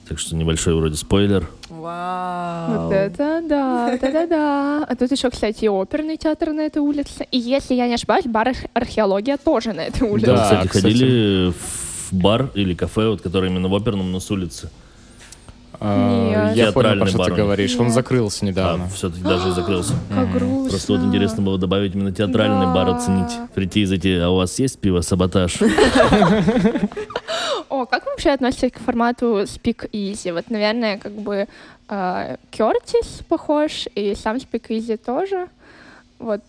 Так 0.09 0.19
что 0.19 0.35
небольшой 0.37 0.75
вроде 0.75 0.97
спойлер. 0.97 1.49
Вау. 1.89 2.83
Вот 2.83 2.93
это 2.93 3.41
да, 3.49 3.89
вот 3.91 4.03
это 4.03 4.27
да. 4.27 4.85
А 4.89 4.95
тут 4.97 5.11
еще, 5.11 5.31
кстати, 5.31 5.65
и 5.65 5.69
оперный 5.69 6.17
театр 6.19 6.53
на 6.53 6.61
этой 6.63 6.79
улице. 6.83 7.27
И 7.31 7.39
если 7.39 7.75
я 7.75 7.89
не 7.89 7.95
ошибаюсь, 7.95 8.27
бар 8.27 8.49
арх- 8.49 8.67
археология 8.75 9.37
тоже 9.39 9.73
на 9.73 9.81
этой 9.83 10.03
улице. 10.09 10.27
Да, 10.27 10.43
кстати, 10.45 10.67
кстати. 10.69 10.83
ходили 10.85 11.53
в 11.53 12.13
бар 12.13 12.51
или 12.55 12.75
кафе, 12.75 13.09
вот, 13.09 13.23
который 13.23 13.49
именно 13.51 13.69
в 13.69 13.75
оперном, 13.75 14.13
но 14.13 14.21
с 14.21 14.31
улицы? 14.31 14.69
А, 15.81 16.49
Нет. 16.49 16.57
Я 16.57 16.73
понял, 16.73 16.91
Театральный 16.91 17.05
про 17.05 17.11
что 17.13 17.25
ты 17.25 17.35
говоришь. 17.43 17.77
Он 17.79 17.85
Нет. 17.87 17.95
закрылся 17.95 18.45
А, 18.45 18.49
недавно. 18.49 18.89
все-таки 18.89 19.23
даже 19.23 19.49
и 19.49 19.53
закрылся. 19.53 19.95
Как 20.11 20.33
грустно. 20.33 20.69
Просто 20.71 20.93
вот 20.93 21.03
интересно 21.03 21.43
было 21.43 21.57
добавить 21.57 21.95
именно 21.95 22.11
театральный 22.13 22.67
Да. 22.67 22.75
бар 22.75 22.89
оценить. 22.91 23.31
Прийти 23.55 23.83
и 23.83 23.85
зайти, 23.87 24.15
а 24.17 24.29
у 24.31 24.37
вас 24.37 24.59
есть 24.59 24.79
пиво 24.81 25.01
«Саботаж»? 25.03 25.59
О, 27.69 27.85
как 27.87 28.07
вы 28.07 28.13
вообще 28.13 28.31
относитесь 28.31 28.73
к 28.73 28.79
формату 28.79 29.43
Speak 29.43 29.89
Easy? 29.93 30.33
Вот, 30.33 30.51
наверное, 30.51 30.99
как 30.99 31.13
бы 31.13 31.47
Кертис 31.89 33.23
похож, 33.29 33.87
и 33.95 34.15
сам 34.15 34.37
Easy 34.37 34.97
тоже. 34.97 35.49
Вот 36.19 36.41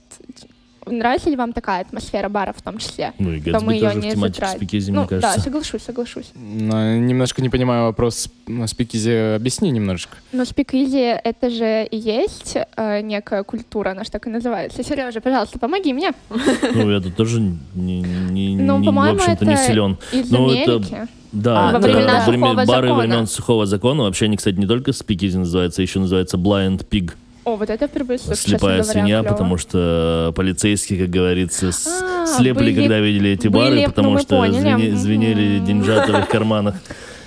нравится 0.85 1.29
ли 1.29 1.35
вам 1.35 1.53
такая 1.53 1.81
атмосфера 1.81 2.29
бара 2.29 2.51
в 2.51 2.61
том 2.61 2.77
числе? 2.77 3.13
Ну 3.19 3.31
и 3.31 3.39
Гэтсби 3.39 3.63
мы 3.65 3.73
ее 3.75 3.81
тоже 3.81 3.99
не 3.99 4.09
в 4.09 4.13
тематике 4.13 4.47
спикизи, 4.47 4.91
ну, 4.91 5.01
мне 5.01 5.07
кажется. 5.09 5.35
да, 5.37 5.41
соглашусь, 5.43 5.83
соглашусь. 5.83 6.31
Но 6.35 6.95
немножко 6.97 7.41
не 7.41 7.49
понимаю 7.49 7.83
вопрос. 7.83 8.27
Ну, 8.47 8.65
Спикизи, 8.67 9.35
объясни 9.35 9.69
немножечко. 9.71 10.17
Но 10.31 10.45
спикизи— 10.45 10.97
это 11.23 11.49
же 11.49 11.85
и 11.85 11.97
есть 11.97 12.57
э, 12.75 13.01
некая 13.01 13.43
культура, 13.43 13.91
она 13.91 14.03
же 14.03 14.11
так 14.11 14.27
и 14.27 14.29
называется. 14.29 14.83
Сережа, 14.83 15.21
пожалуйста, 15.21 15.59
помоги 15.59 15.93
мне. 15.93 16.11
Ну, 16.29 16.89
я 16.91 16.99
тут 17.01 17.15
тоже 17.15 17.39
не, 17.39 18.01
не, 18.01 18.55
Ну, 18.57 18.79
не- 18.79 18.89
в 18.89 18.99
общем-то, 18.99 19.45
не 19.45 19.53
это 19.53 19.63
силен. 19.63 19.97
Из 20.11 20.31
Ну, 20.31 20.49
это- 20.51 20.75
Америки. 20.75 21.07
Да, 21.31 21.69
А, 21.69 21.73
во 21.73 21.79
времена 21.79 22.23
время- 22.25 22.47
сухого 22.47 22.65
бары 22.65 22.87
закона. 22.87 22.95
времен 23.07 23.27
сухого 23.27 23.65
закона. 23.65 24.03
Вообще 24.03 24.25
они, 24.25 24.37
кстати, 24.37 24.55
не 24.55 24.65
только 24.65 24.93
спикизи 24.93 25.37
называются, 25.37 25.81
еще 25.81 25.99
называется 25.99 26.37
blind 26.37 26.85
pig. 26.89 27.11
О, 27.45 27.55
вот 27.55 27.69
это 27.69 27.87
впервые 27.87 28.17
слышу, 28.19 28.41
Слепая 28.41 28.81
говоря, 28.81 28.83
свинья, 28.83 29.19
клёво. 29.21 29.33
потому 29.33 29.57
что 29.57 30.33
полицейские, 30.35 30.99
как 31.01 31.09
говорится, 31.09 31.71
с- 31.71 31.87
А, 31.87 32.25
слепли, 32.27 32.65
были- 32.65 32.75
когда 32.75 32.99
видели 32.99 33.31
эти 33.31 33.47
были, 33.47 33.63
бары, 33.69 33.75
ну, 33.81 33.85
потому 33.87 34.09
мы 34.11 34.19
что 34.21 34.45
звене- 34.45 34.95
звенели 34.95 35.59
деньжата 35.59 36.21
в 36.21 36.27
карманах. 36.27 36.75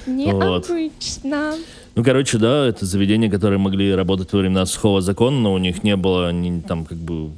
Вот. 0.07 0.69
Необычно. 0.69 1.55
Ну, 1.95 2.05
короче, 2.05 2.39
да, 2.39 2.67
это 2.67 2.87
заведения, 2.87 3.31
которые 3.31 3.59
могли 3.59 3.95
работать 3.95 4.33
во 4.33 4.39
времена 4.41 4.67
сухого 4.67 5.01
закона, 5.01 5.39
но 5.39 5.53
у 5.53 5.59
них 5.59 5.85
не 5.85 5.95
было 5.97 6.33
ни, 6.33 6.61
там 6.61 6.85
как 6.85 6.99
бы... 6.99 7.31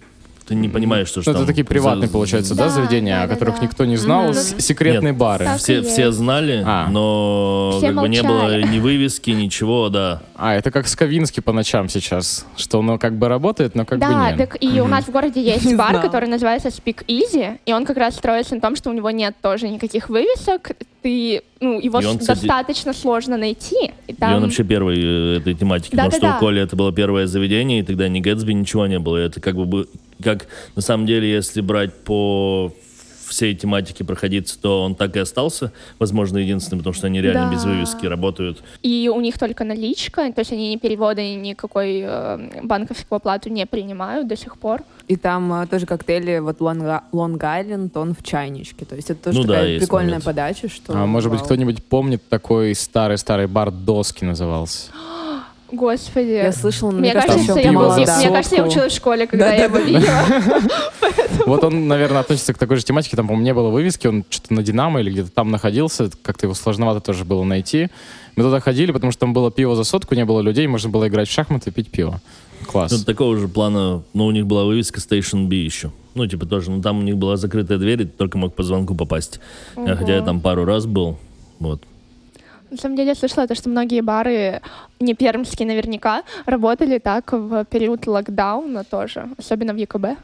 Ты 0.47 0.55
не 0.55 0.69
понимаешь, 0.69 1.09
что, 1.09 1.21
Ну, 1.21 1.23
что 1.23 1.31
это 1.31 1.41
там 1.41 1.47
такие 1.47 1.65
приватные, 1.65 2.11
получается, 2.11 2.55
да, 2.55 2.65
Да, 2.65 2.69
заведения, 2.71 3.17
да, 3.17 3.23
о 3.23 3.27
да, 3.29 3.33
которых 3.35 3.57
да. 3.57 3.63
никто 3.63 3.85
не 3.87 3.97
знал, 3.97 4.25
Мгм. 4.25 4.35
с- 4.35 4.57
секретные 4.59 5.13
Нет. 5.13 5.17
бары. 5.19 5.47
Все, 5.57 5.81
все 5.83 6.13
знали, 6.13 6.63
А. 6.67 6.87
но 6.91 7.77
Все 7.79 7.87
как 7.89 7.97
бы 8.03 8.09
не 8.11 8.23
было 8.23 8.61
ни 8.61 8.79
вывески, 8.79 9.31
ничего, 9.31 9.89
да. 9.89 10.21
А, 10.37 10.55
это 10.55 10.71
как 10.71 10.87
Скавинский 10.87 11.43
по 11.43 11.53
ночам 11.53 11.89
сейчас, 11.89 12.45
что 12.57 12.81
оно 12.81 12.99
как 12.99 13.17
бы 13.17 13.29
работает, 13.29 13.75
но 13.75 13.87
как 13.87 13.99
бы 14.01 14.07
да, 14.07 14.31
нет. 14.33 14.37
так 14.39 14.63
и 14.63 14.81
у 14.81 14.87
нас 14.87 15.05
в 15.07 15.11
городе 15.11 15.41
есть 15.55 15.65
Не 15.65 15.77
бар, 15.77 16.01
который 16.03 16.29
называется 16.29 16.69
Speak 16.69 17.07
Easy, 17.07 17.59
и 17.65 17.73
он 17.73 17.87
как 17.87 17.97
раз 17.97 18.15
строится 18.15 18.55
на 18.55 18.61
том, 18.61 18.77
что 18.77 18.91
у 18.91 18.93
него 18.93 19.11
нет 19.11 19.35
тоже 19.41 19.69
никаких 19.69 20.11
вывесок, 20.11 20.73
ты, 21.03 21.43
ну, 21.61 21.79
его 21.81 22.01
И 22.01 22.05
он, 22.07 22.17
с- 22.17 22.21
кстати- 22.21 22.41
достаточно 22.47 22.93
сложно 22.95 23.37
найти. 23.37 23.93
И, 24.07 24.15
там... 24.15 24.33
И 24.33 24.35
он 24.37 24.43
вообще 24.45 24.65
первый 24.65 24.97
э, 24.99 25.37
этой 25.39 25.53
тематики, 25.55 25.91
потому 25.91 26.11
что 26.11 26.21
Да-да-да. 26.21 26.37
у 26.39 26.41
Коли 26.41 26.63
это 26.63 26.77
было 26.77 26.93
первое 26.93 27.27
заведение, 27.27 27.81
и 27.81 27.83
тогда 27.83 28.09
ни 28.09 28.21
Гэтсби, 28.21 28.53
ничего 28.53 28.87
не 28.87 28.99
было. 28.99 29.19
Это 29.19 29.39
как 29.41 29.55
бы, 29.55 29.65
бы- 29.67 29.89
как 30.23 30.47
на 30.77 30.83
самом 30.83 31.07
деле, 31.07 31.31
если 31.31 31.61
брать 31.61 31.93
по 31.95 32.73
всей 33.29 33.55
тематике 33.55 34.05
проходиться, 34.05 34.61
то 34.61 34.83
он 34.83 34.95
так 34.95 35.17
и 35.17 35.19
остался, 35.19 35.73
возможно, 35.99 36.39
единственным, 36.39 36.81
потому 36.81 36.95
что 36.95 37.07
они 37.07 37.21
реально 37.23 37.49
Да. 37.49 37.53
без 37.55 37.65
вывески 37.65 38.07
работают. 38.07 38.63
И 38.83 39.11
у 39.13 39.21
них 39.21 39.39
только 39.39 39.65
наличка, 39.65 40.31
то 40.31 40.41
есть 40.41 40.53
они 40.53 40.71
ни 40.73 40.77
переводы, 40.77 41.35
никакой 41.35 42.03
э, 42.05 42.61
банковскую 42.63 43.17
оплату 43.17 43.49
не 43.49 43.65
принимают 43.67 44.29
до 44.29 44.37
сих 44.37 44.59
пор. 44.59 44.83
И 45.09 45.17
там 45.17 45.53
э, 45.63 45.67
тоже 45.67 45.87
коктейли, 45.87 46.39
вот 46.39 46.61
Лонг 46.61 47.43
Айленд, 47.43 47.97
он 47.97 48.15
в 48.15 48.23
чайничке. 48.23 48.85
То 48.85 48.95
есть 48.95 49.11
это 49.11 49.25
тоже 49.25 49.39
Ну 49.41 49.45
да, 49.47 49.55
такая 49.55 49.69
есть 49.71 49.81
прикольная 49.87 50.09
момент. 50.11 50.25
подача, 50.25 50.69
что... 50.69 50.93
А 50.93 51.07
может 51.07 51.31
быть, 51.31 51.41
вау. 51.41 51.47
кто-нибудь 51.47 51.83
помнит 51.83 52.23
такой 52.29 52.75
старый-старый 52.75 53.47
бар 53.47 53.71
Доски 53.71 54.25
назывался? 54.25 54.93
Господи. 55.73 56.31
Я 56.31 56.53
слышала, 56.53 56.91
но 56.91 56.99
Мне, 56.99 57.13
мне 57.13 57.21
кажется, 57.21 57.33
кажется, 57.37 57.59
еще 57.59 57.73
я, 57.73 57.79
был- 57.79 57.91
за 57.91 58.17
мне 58.17 58.31
кажется, 58.31 58.57
я 58.57 58.65
училась 58.65 58.93
в 58.93 58.97
школе, 58.97 59.27
когда 59.27 59.53
я 59.53 59.65
его 59.65 59.79
Да-да-да. 59.79 59.99
видела. 59.99 60.61
Вот 61.47 61.65
он, 61.65 61.89
наверное, 61.89 62.21
относится 62.21 62.55
к 62.55 62.59
такой 62.59 62.77
же 62.77 62.85
тематике. 62.85 63.17
Там, 63.17 63.27
по-моему, 63.27 63.45
не 63.45 63.53
было 63.55 63.69
вывески, 63.69 64.07
он 64.07 64.25
что-то 64.31 64.55
на 64.55 64.63
Динамо 64.63 65.01
или 65.01 65.11
где-то 65.11 65.31
там 65.31 65.51
находился. 65.51 66.11
Как-то 66.23 66.47
его 66.47 66.55
сложновато 66.55 67.01
тоже 67.01 67.25
было 67.25 67.45
найти. 67.45 67.89
Мы 68.37 68.45
туда 68.45 68.61
ходили, 68.61 68.93
потому 68.93 69.13
что 69.13 69.21
там 69.21 69.33
было 69.33 69.51
пиво 69.51 69.77
за 69.77 69.85
сотку, 69.85 70.15
не 70.15 70.25
было 70.25 70.41
людей, 70.41 70.67
можно 70.67 70.91
было 70.91 71.09
играть 71.09 71.29
в 71.29 71.33
шахматы 71.33 71.71
и 71.71 71.73
пить 71.73 71.91
пиво. 71.91 72.21
Класс. 72.67 72.93
Ну, 72.93 72.99
такого 73.05 73.37
же 73.37 73.49
плана, 73.49 74.03
но 74.15 74.27
у 74.27 74.31
них 74.31 74.47
была 74.47 74.65
вывеска 74.65 75.01
Station 75.01 75.47
B 75.49 75.57
еще. 75.57 75.93
Ну, 76.15 76.27
типа 76.27 76.47
тоже, 76.47 76.71
ну 76.71 76.81
там 76.81 77.01
у 77.01 77.03
них 77.03 77.17
была 77.17 77.37
закрытая 77.37 77.79
дверь, 77.79 78.03
и 78.03 78.05
ты 78.05 78.11
только 78.17 78.39
мог 78.39 78.55
по 78.55 78.63
звонку 78.63 78.95
попасть. 78.95 79.41
Хотя 79.75 80.15
я 80.17 80.23
там 80.23 80.41
пару 80.41 80.65
раз 80.65 80.87
был. 80.87 81.19
Вот. 81.59 81.83
На 82.71 82.77
самом 82.77 82.97
деле 82.97 83.09
я 83.09 83.15
слышала 83.15 83.47
то, 83.47 83.55
что 83.55 83.69
многие 83.69 84.01
бары, 84.01 84.61
не 85.01 85.15
пермские 85.15 85.69
наверняка, 85.69 86.23
работали 86.47 86.99
так 86.99 87.33
в 87.33 87.65
период 87.67 88.07
локдауна 88.07 88.85
тоже, 88.85 89.29
особенно 89.39 89.73
в 89.73 89.77
ЕКБ. 89.77 90.19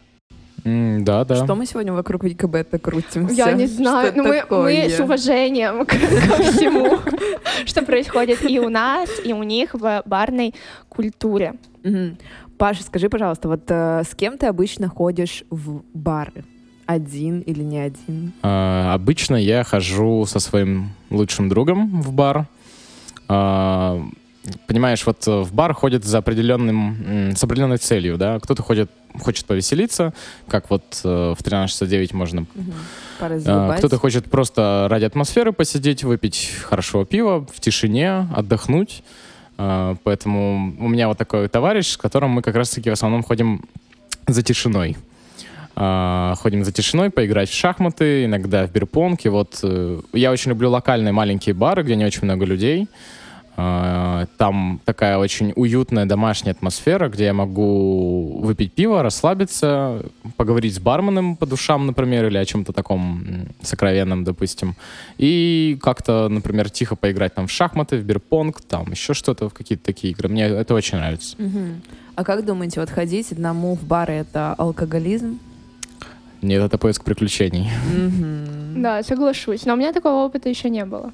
М, 0.64 1.04
да, 1.04 1.24
да. 1.24 1.44
Что 1.44 1.54
мы 1.54 1.66
сегодня 1.66 1.92
вокруг 1.92 2.24
ЕКБ-то 2.24 2.78
крутимся? 2.78 3.34
Я 3.34 3.52
не 3.52 3.66
знаю, 3.66 4.08
Что 4.08 4.16
но 4.22 4.28
мы, 4.28 4.40
такое? 4.40 4.62
мы 4.62 4.90
с 4.90 5.00
уважением 5.00 5.86
к, 5.86 5.90
ко 5.90 6.42
всему, 6.52 6.98
что 7.66 7.82
происходит 7.82 8.42
и 8.48 8.58
у 8.58 8.68
нас, 8.68 9.08
и 9.24 9.32
у 9.32 9.42
них 9.42 9.74
в 9.74 10.02
барной 10.04 10.54
культуре. 10.88 11.54
Паша, 12.58 12.82
скажи, 12.82 13.08
пожалуйста, 13.08 13.48
вот 13.48 13.62
э, 13.68 14.02
с 14.04 14.14
кем 14.14 14.36
ты 14.36 14.46
обычно 14.46 14.88
ходишь 14.88 15.44
в 15.48 15.82
бары? 15.94 16.44
Один 16.90 17.38
или 17.42 17.62
не 17.62 17.78
один? 17.78 18.32
А, 18.42 18.94
обычно 18.94 19.36
я 19.36 19.62
хожу 19.62 20.26
со 20.26 20.40
своим 20.40 20.90
лучшим 21.08 21.48
другом 21.48 22.02
в 22.02 22.10
бар. 22.12 22.46
А, 23.28 24.02
понимаешь, 24.66 25.06
вот 25.06 25.24
э, 25.28 25.30
в 25.42 25.54
бар 25.54 25.72
ходит 25.72 26.04
за 26.04 26.18
определенным, 26.18 27.36
с 27.36 27.44
определенной 27.44 27.76
целью, 27.76 28.18
да. 28.18 28.40
Кто-то 28.40 28.64
ходит, 28.64 28.90
хочет 29.20 29.46
повеселиться, 29.46 30.12
как 30.48 30.68
вот 30.68 30.82
э, 31.04 31.34
в 31.38 31.40
1369 31.40 32.12
можно. 32.12 32.46
Заебать. 33.20 33.78
кто-то 33.78 33.96
хочет 33.96 34.28
просто 34.28 34.88
ради 34.90 35.04
атмосферы 35.04 35.52
посидеть, 35.52 36.02
выпить 36.02 36.50
хорошего 36.64 37.06
пива 37.06 37.46
в 37.54 37.60
тишине, 37.60 38.26
отдохнуть. 38.34 39.04
А, 39.58 39.94
поэтому 40.02 40.74
у 40.80 40.88
меня 40.88 41.06
вот 41.06 41.18
такой 41.18 41.46
товарищ, 41.46 41.92
с 41.92 41.96
которым 41.96 42.30
мы 42.30 42.42
как 42.42 42.56
раз-таки 42.56 42.90
в 42.90 42.94
основном 42.94 43.22
ходим 43.22 43.64
за 44.26 44.42
тишиной. 44.42 44.96
А, 45.82 46.34
ходим 46.36 46.62
за 46.62 46.72
тишиной, 46.72 47.08
поиграть 47.08 47.48
в 47.48 47.54
шахматы, 47.54 48.26
иногда 48.26 48.66
в 48.66 48.70
бирпонг. 48.70 49.24
И 49.24 49.30
вот 49.30 49.60
э, 49.62 50.00
я 50.12 50.30
очень 50.30 50.50
люблю 50.50 50.68
локальные 50.68 51.12
маленькие 51.12 51.54
бары, 51.54 51.82
где 51.82 51.96
не 51.96 52.04
очень 52.04 52.24
много 52.24 52.44
людей. 52.44 52.86
А, 53.56 54.26
Там 54.36 54.82
такая 54.84 55.16
очень 55.16 55.54
уютная 55.56 56.04
домашняя 56.04 56.52
атмосфера, 56.52 57.08
где 57.08 57.24
я 57.24 57.32
могу 57.32 58.40
выпить 58.42 58.74
пиво, 58.74 59.02
расслабиться, 59.02 60.02
поговорить 60.36 60.74
с 60.74 60.78
барменом 60.78 61.34
по 61.34 61.46
душам, 61.46 61.86
например, 61.86 62.26
или 62.26 62.36
о 62.36 62.44
чем-то 62.44 62.74
таком 62.74 63.48
сокровенном, 63.62 64.22
допустим. 64.22 64.76
И 65.16 65.78
как-то, 65.80 66.28
например, 66.28 66.68
тихо 66.68 66.94
поиграть 66.94 67.34
там 67.34 67.46
в 67.46 67.50
шахматы, 67.50 67.96
в 67.96 68.04
бирпонг, 68.04 68.60
там 68.60 68.90
еще 68.90 69.14
что-то, 69.14 69.48
в 69.48 69.54
какие-то 69.54 69.84
такие 69.84 70.12
игры. 70.12 70.28
Мне 70.28 70.44
это 70.44 70.74
очень 70.74 70.98
нравится. 70.98 71.36
Мгм. 71.38 71.80
А 72.16 72.22
как 72.22 72.44
думаете, 72.44 72.80
вот 72.80 72.90
ходить 72.90 73.32
одному 73.32 73.76
в 73.76 73.84
бары 73.84 74.12
это 74.12 74.52
алкоголизм? 74.58 75.38
Нет, 76.42 76.62
это 76.62 76.78
поиск 76.78 77.04
приключений. 77.04 77.68
Мгм. 77.94 78.82
Да, 78.82 79.02
соглашусь. 79.02 79.66
Но 79.66 79.74
у 79.74 79.76
меня 79.76 79.92
такого 79.92 80.24
опыта 80.24 80.48
еще 80.48 80.70
не 80.70 80.84
было. 80.84 81.12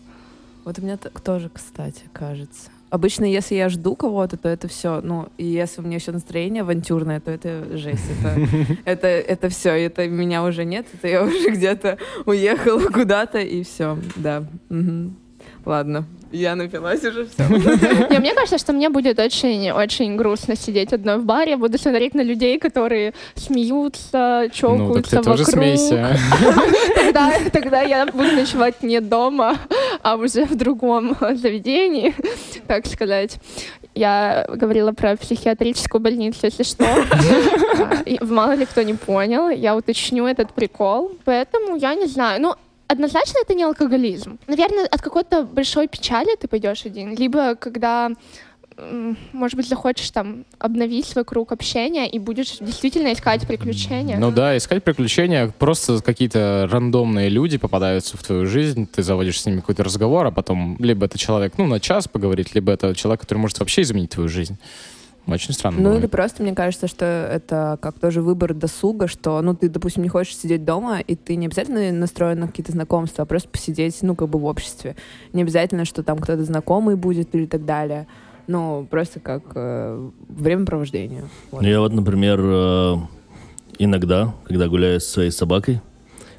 Вот 0.64 0.78
у 0.78 0.82
меня 0.82 0.96
так 0.96 1.20
тоже, 1.20 1.50
кстати, 1.52 2.02
кажется. 2.12 2.70
Обычно, 2.88 3.24
если 3.24 3.56
я 3.56 3.68
жду 3.68 3.96
кого-то, 3.96 4.36
то 4.36 4.48
это 4.48 4.68
все. 4.68 5.00
Ну, 5.02 5.28
и 5.38 5.44
если 5.44 5.80
у 5.80 5.84
меня 5.84 5.96
еще 5.96 6.12
настроение 6.12 6.62
авантюрное, 6.62 7.20
то 7.20 7.30
это 7.32 7.76
жесть. 7.76 8.04
Это, 8.20 8.40
это, 8.84 9.06
это 9.08 9.48
все. 9.48 9.70
Это 9.70 10.06
меня 10.08 10.44
уже 10.44 10.64
нет. 10.64 10.86
Это 10.92 11.08
я 11.08 11.24
уже 11.24 11.50
где-то 11.50 11.98
уехала 12.24 12.80
куда-то, 12.92 13.38
и 13.38 13.64
все. 13.64 13.98
Да. 14.14 14.44
Мгм. 14.68 15.16
Ладно. 15.66 16.04
Я 16.32 16.54
напилась 16.54 17.04
уже 17.04 17.26
все. 17.26 17.42
Не, 18.10 18.18
мне 18.18 18.34
кажется, 18.34 18.58
что 18.58 18.72
мне 18.72 18.88
будет 18.88 19.18
очень-очень 19.18 20.16
грустно 20.16 20.54
сидеть 20.56 20.92
одной 20.92 21.18
в 21.18 21.24
баре. 21.24 21.56
Буду 21.56 21.76
смотреть 21.78 22.14
на 22.14 22.20
людей, 22.22 22.58
которые 22.58 23.14
смеются, 23.34 24.42
Ну, 24.42 24.46
так 24.48 24.54
чокаются 24.54 25.16
ты 25.16 25.22
тоже 25.22 25.44
вокруг. 25.44 25.48
смейся. 25.48 26.16
Тогда, 26.94 27.32
тогда 27.52 27.82
я 27.82 28.06
буду 28.06 28.32
ночевать 28.32 28.82
не 28.82 29.00
дома, 29.00 29.56
а 30.02 30.16
уже 30.16 30.44
в 30.44 30.54
другом 30.56 31.16
заведении, 31.20 32.14
так 32.66 32.86
сказать. 32.86 33.38
Я 33.94 34.46
говорила 34.52 34.92
про 34.92 35.16
психиатрическую 35.16 36.00
больницу, 36.00 36.40
если 36.42 36.64
что. 36.64 36.84
Мало 38.20 38.52
ли 38.52 38.66
кто 38.66 38.82
не 38.82 38.94
понял, 38.94 39.48
я 39.48 39.74
уточню 39.74 40.26
этот 40.26 40.52
прикол. 40.52 41.12
Поэтому 41.24 41.76
я 41.76 41.94
не 41.94 42.06
знаю. 42.06 42.40
Ну, 42.42 42.54
однозначно 42.88 43.38
это 43.42 43.54
не 43.54 43.64
алкоголизм. 43.64 44.38
Наверное, 44.46 44.86
от 44.86 45.00
какой-то 45.00 45.42
большой 45.42 45.88
печали 45.88 46.36
ты 46.36 46.48
пойдешь 46.48 46.86
один. 46.86 47.14
Либо 47.14 47.54
когда 47.54 48.10
может 49.32 49.56
быть, 49.56 49.68
захочешь 49.68 50.10
там 50.10 50.44
обновить 50.58 51.06
свой 51.06 51.24
круг 51.24 51.52
общения 51.52 52.08
и 52.08 52.18
будешь 52.18 52.58
действительно 52.58 53.12
искать 53.12 53.46
приключения. 53.46 54.18
Ну 54.18 54.30
да, 54.30 54.56
искать 54.56 54.84
приключения. 54.84 55.52
Просто 55.58 56.02
какие-то 56.02 56.68
рандомные 56.70 57.28
люди 57.28 57.56
попадаются 57.56 58.16
в 58.16 58.22
твою 58.22 58.46
жизнь, 58.46 58.86
ты 58.86 59.02
заводишь 59.02 59.40
с 59.40 59.46
ними 59.46 59.60
какой-то 59.60 59.82
разговор, 59.82 60.26
а 60.26 60.30
потом 60.30 60.76
либо 60.78 61.06
это 61.06 61.18
человек, 61.18 61.54
ну, 61.56 61.66
на 61.66 61.80
час 61.80 62.06
поговорить, 62.08 62.54
либо 62.54 62.72
это 62.72 62.94
человек, 62.94 63.22
который 63.22 63.38
может 63.38 63.58
вообще 63.58 63.82
изменить 63.82 64.10
твою 64.10 64.28
жизнь. 64.28 64.58
Очень 65.26 65.54
странно. 65.54 65.78
Ну 65.78 65.84
бывает. 65.84 66.04
или 66.04 66.10
просто, 66.10 66.42
мне 66.42 66.54
кажется, 66.54 66.86
что 66.86 67.04
это 67.04 67.78
как 67.82 67.98
тоже 67.98 68.22
выбор 68.22 68.54
досуга, 68.54 69.08
что, 69.08 69.40
ну, 69.42 69.54
ты, 69.54 69.68
допустим, 69.68 70.02
не 70.02 70.08
хочешь 70.08 70.36
сидеть 70.36 70.64
дома, 70.64 71.00
и 71.00 71.16
ты 71.16 71.36
не 71.36 71.46
обязательно 71.46 71.90
настроен 71.92 72.40
на 72.40 72.46
какие-то 72.46 72.72
знакомства, 72.72 73.22
а 73.22 73.26
просто 73.26 73.48
посидеть, 73.48 73.98
ну, 74.02 74.14
как 74.14 74.28
бы 74.28 74.38
в 74.38 74.44
обществе. 74.44 74.94
Не 75.32 75.42
обязательно, 75.42 75.84
что 75.84 76.02
там 76.02 76.18
кто-то 76.18 76.44
знакомый 76.44 76.94
будет 76.94 77.34
или 77.34 77.46
так 77.46 77.64
далее. 77.64 78.06
Ну, 78.46 78.86
просто 78.88 79.18
как 79.18 79.42
э, 79.56 80.10
времяпровождение. 80.28 81.24
Вот. 81.50 81.62
Ну, 81.62 81.68
я 81.68 81.80
вот, 81.80 81.92
например, 81.92 82.40
э, 82.40 82.96
иногда, 83.78 84.32
когда 84.44 84.68
гуляю 84.68 85.00
со 85.00 85.10
своей 85.10 85.30
собакой, 85.32 85.80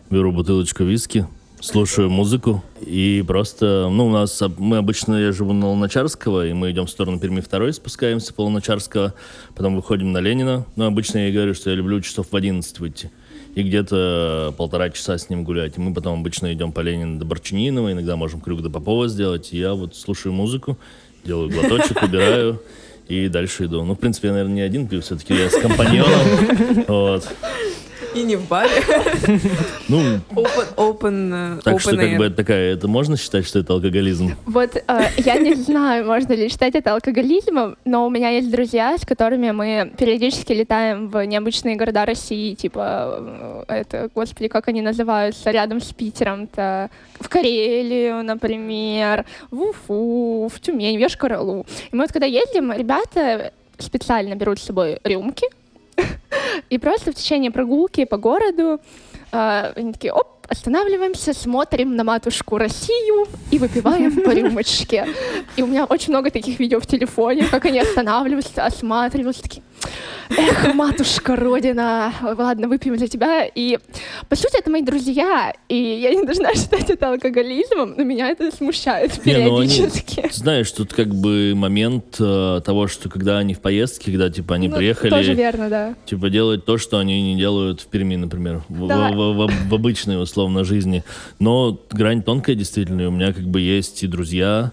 беру 0.09 0.31
бутылочку 0.31 0.85
виски, 0.85 1.27
слушаю 1.67 2.09
музыку 2.09 2.63
и 2.79 3.23
просто, 3.27 3.89
ну, 3.91 4.07
у 4.07 4.09
нас, 4.09 4.41
мы 4.57 4.77
обычно, 4.77 5.15
я 5.15 5.31
живу 5.33 5.51
на 5.51 5.67
Луначарского, 5.67 6.47
и 6.47 6.53
мы 6.53 6.71
идем 6.71 6.85
в 6.85 6.89
сторону 6.89 7.19
Перми 7.19 7.41
2, 7.41 7.73
спускаемся 7.73 8.33
по 8.33 8.41
Луначарского, 8.41 9.13
потом 9.53 9.75
выходим 9.75 10.13
на 10.13 10.19
Ленина. 10.19 10.65
Ну, 10.77 10.85
обычно 10.85 11.27
я 11.27 11.33
говорю, 11.33 11.53
что 11.53 11.69
я 11.69 11.75
люблю 11.75 11.99
часов 11.99 12.27
в 12.31 12.35
11 12.35 12.79
выйти. 12.79 13.11
И 13.55 13.63
где-то 13.63 14.53
полтора 14.57 14.89
часа 14.91 15.17
с 15.17 15.29
ним 15.29 15.43
гулять. 15.43 15.77
И 15.77 15.81
мы 15.81 15.93
потом 15.93 16.19
обычно 16.19 16.53
идем 16.53 16.71
по 16.71 16.79
Ленина 16.79 17.19
до 17.19 17.25
Борчининова, 17.25 17.91
иногда 17.91 18.15
можем 18.15 18.39
крюк 18.39 18.61
до 18.61 18.69
Попова 18.69 19.09
сделать. 19.09 19.51
И 19.51 19.57
я 19.57 19.73
вот 19.73 19.95
слушаю 19.95 20.31
музыку, 20.31 20.77
делаю 21.25 21.49
глоточек, 21.49 22.01
убираю 22.01 22.61
и 23.09 23.27
дальше 23.27 23.65
иду. 23.65 23.83
Ну, 23.83 23.95
в 23.95 23.99
принципе, 23.99 24.29
я, 24.29 24.33
наверное, 24.33 24.55
не 24.55 24.61
один 24.61 24.87
пью, 24.87 25.01
все-таки 25.01 25.33
я 25.33 25.49
с 25.49 25.59
компаньоном. 25.59 26.85
Вот. 26.87 27.27
И 28.13 28.23
не 28.23 28.35
в 28.35 28.47
баре. 28.47 28.71
Ну, 29.89 30.19
Open, 30.35 30.75
open, 30.75 31.57
э, 31.57 31.61
так 31.63 31.79
что 31.79 31.91
open 31.91 31.95
как 31.97 32.09
air. 32.09 32.17
бы 32.17 32.25
это 32.25 32.35
такая, 32.35 32.73
это 32.73 32.87
можно 32.89 33.15
считать, 33.15 33.45
что 33.45 33.59
это 33.59 33.73
алкоголизм? 33.73 34.35
Вот 34.45 34.75
э, 34.75 34.81
я 35.17 35.37
не 35.37 35.53
знаю, 35.67 36.05
можно 36.05 36.33
ли 36.33 36.49
считать 36.49 36.75
это 36.75 36.93
алкоголизмом, 36.93 37.77
но 37.85 38.05
у 38.05 38.09
меня 38.09 38.29
есть 38.29 38.51
друзья, 38.51 38.97
с 38.97 39.05
которыми 39.05 39.51
мы 39.51 39.93
периодически 39.97 40.51
летаем 40.51 41.07
в 41.09 41.25
необычные 41.25 41.77
города 41.77 42.05
России, 42.05 42.53
типа 42.53 43.63
э, 43.69 43.79
это, 43.79 44.09
господи, 44.13 44.49
как 44.49 44.67
они 44.67 44.81
называются, 44.81 45.51
рядом 45.51 45.79
с 45.79 45.93
Питером-то, 45.93 46.89
в 47.19 47.29
Карелию, 47.29 48.23
например, 48.23 49.25
в 49.51 49.61
Уфу, 49.61 50.51
в 50.53 50.59
Тюмень, 50.59 50.97
в 50.97 51.01
Йошкар-Олу. 51.01 51.65
И 51.91 51.95
мы 51.95 52.03
вот 52.03 52.11
когда 52.11 52.25
ездим, 52.25 52.73
ребята 52.73 53.53
специально 53.77 54.35
берут 54.35 54.59
с 54.59 54.63
собой 54.63 54.99
рюмки, 55.03 55.47
и 56.69 56.77
просто 56.77 57.11
в 57.11 57.15
течение 57.15 57.51
прогулки 57.51 58.05
по 58.05 58.17
городу 58.17 58.79
э, 59.31 59.73
они 59.75 59.93
такие, 59.93 60.13
оп, 60.13 60.36
останавливаемся, 60.47 61.33
смотрим 61.33 61.95
на 61.95 62.03
матушку 62.03 62.57
Россию 62.57 63.27
и 63.51 63.57
выпиваем 63.59 64.21
по 64.21 64.31
рюмочке. 64.31 65.07
И 65.55 65.61
у 65.63 65.67
меня 65.67 65.85
очень 65.85 66.11
много 66.13 66.31
таких 66.31 66.59
видео 66.59 66.79
в 66.79 66.85
телефоне, 66.87 67.45
как 67.49 67.65
они 67.65 67.79
останавливаются, 67.79 68.65
осматриваются, 68.65 69.43
такие, 69.43 69.63
эх, 70.29 70.73
матушка 70.73 71.35
Родина, 71.35 72.13
ладно, 72.21 72.67
выпьем 72.67 72.97
за 72.97 73.07
тебя. 73.07 73.45
И, 73.45 73.77
по 74.29 74.35
сути, 74.35 74.57
это 74.59 74.69
мои 74.69 74.81
друзья, 74.81 75.53
и 75.69 75.75
я 75.75 76.13
не 76.15 76.23
должна 76.25 76.53
считать 76.53 76.89
это 76.89 77.09
алкоголизмом, 77.11 77.95
но 77.97 78.03
меня 78.03 78.29
это 78.29 78.51
смущает 78.51 79.25
Не, 79.25 79.33
ну 79.37 79.57
они- 79.59 79.69
периодически. 79.69 80.29
Знаешь, 80.31 80.71
тут 80.71 80.93
как 80.93 81.13
бы 81.13 81.53
момент 81.55 82.17
э, 82.19 82.61
того, 82.65 82.87
что 82.87 83.09
когда 83.09 83.37
они 83.37 83.53
в 83.53 83.59
поездке, 83.59 84.11
когда 84.11 84.29
типа 84.29 84.55
они 84.55 84.67
Ну, 84.69 84.77
приехали, 84.77 85.09
Тоже 85.09 85.33
верно, 85.33 85.69
да. 85.69 85.95
типа 86.05 86.29
делают 86.29 86.65
то, 86.65 86.77
что 86.77 86.97
они 86.99 87.21
не 87.33 87.37
делают 87.37 87.81
в 87.81 87.87
Перми, 87.87 88.15
например, 88.15 88.61
в, 88.69 88.87
Да. 88.87 89.11
в- 89.11 89.15
в- 89.15 89.47
в- 89.47 89.69
в 89.69 89.73
обычной 89.75 90.17
условно 90.37 90.63
жизни. 90.63 91.03
Но 91.39 91.79
грань 91.89 92.21
тонкая 92.21 92.55
действительно, 92.55 93.07
у 93.07 93.11
меня 93.11 93.33
как 93.33 93.45
бы 93.45 93.59
есть 93.59 94.03
и 94.03 94.07
друзья, 94.07 94.71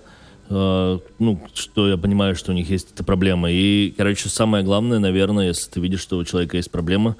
э, 0.50 0.98
ну, 1.18 1.40
что 1.54 1.88
я 1.88 1.96
понимаю, 1.96 2.36
что 2.36 2.52
у 2.52 2.54
них 2.54 2.68
есть 2.68 2.92
эта 2.92 3.02
проблема. 3.02 3.50
И, 3.50 3.94
короче, 3.96 4.28
самое 4.28 4.62
главное, 4.62 4.98
наверное, 4.98 5.48
если 5.48 5.70
ты 5.70 5.80
видишь, 5.80 6.00
что 6.00 6.18
у 6.18 6.24
человека 6.24 6.58
есть 6.58 6.70
проблема, 6.70 7.16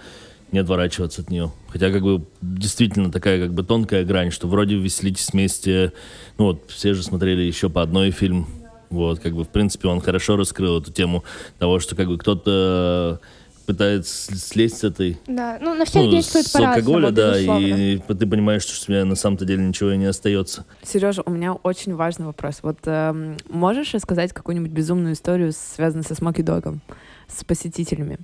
не 0.53 0.59
отворачиваться 0.59 1.23
от 1.23 1.31
нее. 1.31 1.53
Хотя, 1.69 1.91
как 1.91 2.03
бы, 2.03 2.23
действительно 2.43 3.11
такая, 3.11 3.41
как 3.41 3.55
бы, 3.55 3.63
тонкая 3.63 4.05
грань, 4.05 4.31
что 4.31 4.47
вроде 4.47 4.77
веселитесь 4.77 5.31
вместе. 5.33 5.93
Ну, 6.37 6.45
вот, 6.45 6.65
все 6.69 6.93
же 6.93 7.03
смотрели 7.03 7.43
еще 7.43 7.71
по 7.71 7.81
одной 7.81 8.11
фильм. 8.11 8.47
Вот, 8.91 9.21
как 9.21 9.35
бы, 9.35 9.45
в 9.45 9.49
принципе, 9.49 9.89
он 9.89 10.03
хорошо 10.03 10.37
раскрыл 10.37 10.81
эту 10.81 10.93
тему 10.93 11.25
того, 11.59 11.81
что, 11.81 11.97
как 11.97 12.09
бы, 12.09 12.19
кто-то 12.19 13.21
пытается 13.65 14.37
слезть 14.37 14.79
с 14.79 14.85
этой 14.85 15.19
Да, 15.27 15.59
ну 15.61 15.75
на 15.75 15.85
всех 15.85 16.05
ну, 16.05 16.11
действует 16.11 16.47
с 16.47 16.55
алкоголя, 16.57 17.11
да, 17.11 17.35
безусловно. 17.35 17.67
и 17.67 17.99
ты 17.99 18.27
понимаешь, 18.27 18.62
что 18.62 18.73
у 18.81 18.87
тебя 18.87 19.05
на 19.05 19.15
самом-то 19.15 19.45
деле 19.45 19.65
ничего 19.65 19.93
и 19.93 19.97
не 19.97 20.07
остается. 20.07 20.65
Сережа, 20.83 21.23
у 21.25 21.31
меня 21.31 21.53
очень 21.53 21.95
важный 21.95 22.27
вопрос. 22.27 22.61
Вот 22.62 22.79
эм, 22.85 23.37
можешь 23.49 23.95
рассказать 23.95 24.33
какую-нибудь 24.33 24.71
безумную 24.71 25.15
историю, 25.15 25.53
связанную 25.53 26.05
со 26.05 26.15
Смоки 26.15 26.43
Догом, 26.43 26.81
с 27.29 27.45
посетителями? 27.45 28.19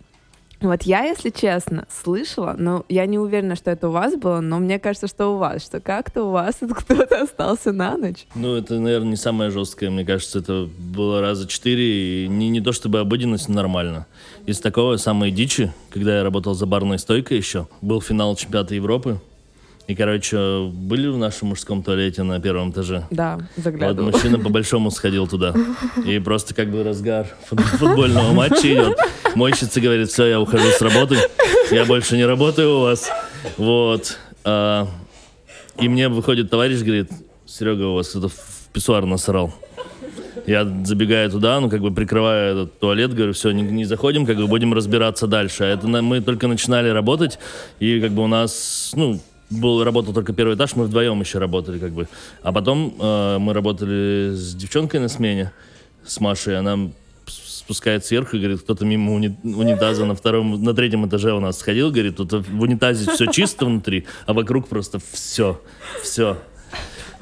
Вот 0.61 0.83
я, 0.83 1.05
если 1.05 1.31
честно, 1.31 1.87
слышала, 1.91 2.55
но 2.59 2.85
я 2.91 3.07
не 3.07 3.19
уверена, 3.19 3.57
что 3.57 3.71
это 3.71 3.89
у 3.89 3.93
вас 3.93 4.15
было, 4.15 4.41
но 4.41 4.59
мне 4.59 4.79
кажется, 4.79 5.07
что 5.07 5.35
у 5.35 5.39
вас, 5.39 5.65
что 5.65 5.81
как-то 5.81 6.25
у 6.25 6.31
вас 6.31 6.57
кто-то 6.61 7.23
остался 7.23 7.73
на 7.73 7.97
ночь. 7.97 8.27
Ну, 8.35 8.55
это, 8.57 8.79
наверное, 8.79 9.11
не 9.11 9.17
самое 9.17 9.51
жесткое, 9.51 9.89
мне 9.91 10.05
кажется, 10.05 10.41
это 10.41 10.69
было 10.79 11.23
раза 11.23 11.49
четыре, 11.49 12.25
и 12.25 12.29
не, 12.29 12.51
не 12.51 12.61
то 12.61 12.73
чтобы 12.73 13.01
обыденность, 13.01 13.49
но 13.49 13.55
нормально. 13.55 14.07
Из 14.45 14.59
такого 14.61 14.97
самой 14.99 15.31
дичи, 15.31 15.73
когда 15.91 16.19
я 16.19 16.23
работал 16.25 16.55
за 16.55 16.67
барной 16.67 16.99
стойкой 16.99 17.39
еще, 17.39 17.67
был 17.81 18.03
финал 18.03 18.37
чемпионата 18.37 18.75
Европы, 18.75 19.19
и, 19.87 19.95
короче, 19.97 20.69
были 20.73 21.09
в 21.09 21.19
нашем 21.19 21.49
мужском 21.49 21.83
туалете 21.83 22.23
на 22.23 22.39
первом 22.39 22.71
этаже. 22.71 23.07
Да, 23.11 23.39
Вот 23.57 23.65
заглядывала. 23.65 24.13
мужчина 24.13 24.39
по-большому 24.39 24.93
сходил 24.93 25.27
туда. 25.27 25.53
И 26.07 26.21
просто 26.21 26.55
как 26.55 26.71
бы 26.71 26.85
разгар 26.85 27.27
фут- 27.51 27.59
футбольного 27.61 28.31
матча 28.33 28.73
идет. 28.73 28.97
Мойщица 29.35 29.81
говорит, 29.81 30.11
все, 30.11 30.27
я 30.27 30.41
ухожу 30.41 30.69
с 30.69 30.81
работы. 30.81 31.17
Я 31.71 31.85
больше 31.85 32.17
не 32.17 32.25
работаю 32.25 32.77
у 32.79 32.81
вас. 32.81 33.09
Вот. 33.57 34.19
А, 34.45 34.89
и 35.79 35.89
мне 35.89 36.09
выходит 36.09 36.51
товарищ, 36.51 36.81
говорит, 36.81 37.11
Серега, 37.47 37.85
у 37.85 37.95
вас 37.95 38.09
кто-то 38.09 38.29
в 38.29 38.35
писсуар 38.73 39.07
насрал. 39.07 39.55
Я 40.47 40.65
забегаю 40.85 41.31
туда, 41.31 41.61
ну, 41.61 41.69
как 41.69 41.81
бы 41.81 41.93
прикрываю 41.93 42.53
этот 42.53 42.79
туалет, 42.79 43.15
говорю, 43.15 43.33
все, 43.35 43.51
не, 43.51 43.63
не 43.63 43.85
заходим, 43.85 44.27
как 44.27 44.37
бы 44.37 44.47
будем 44.47 44.73
разбираться 44.73 45.27
дальше. 45.27 45.65
А 45.65 45.67
это 45.67 45.87
на- 45.87 46.03
мы 46.03 46.21
только 46.21 46.49
начинали 46.49 46.89
работать, 46.89 47.39
и 47.79 48.01
как 48.01 48.13
бы 48.13 48.23
у 48.25 48.27
нас, 48.27 48.93
ну, 48.95 49.21
был, 49.51 49.85
работал 49.85 50.15
только 50.15 50.33
первый 50.33 50.57
этаж, 50.57 50.77
мы 50.77 50.85
вдвоем 50.85 51.21
еще 51.21 51.39
работали, 51.39 51.79
как 51.79 51.93
бы. 51.93 52.09
А 52.43 52.53
потом 52.53 52.95
э, 52.99 53.39
мы 53.39 53.53
работали 53.53 54.31
с 54.33 54.55
девчонкой 54.55 55.01
на 55.01 55.09
смене, 55.09 55.53
с 56.07 56.21
Машей, 56.21 56.57
она 56.57 56.91
с- 57.71 57.77
спускает 57.77 58.05
сверху 58.05 58.37
и 58.37 58.41
говорит, 58.41 58.61
кто-то 58.63 58.85
мимо 58.85 59.13
уни- 59.17 59.37
унитаза 59.45 60.05
на 60.05 60.15
втором, 60.15 60.63
на 60.63 60.75
третьем 60.75 61.07
этаже 61.07 61.33
у 61.33 61.41
нас 61.41 61.59
сходил, 61.59 61.91
говорит, 61.91 62.17
тут 62.17 62.33
в 62.33 62.61
унитазе 62.61 63.11
все 63.11 63.27
чисто 63.27 63.67
внутри, 63.67 64.07
а 64.27 64.33
вокруг 64.33 64.69
просто 64.69 64.99
все, 65.13 65.61
все. 66.03 66.37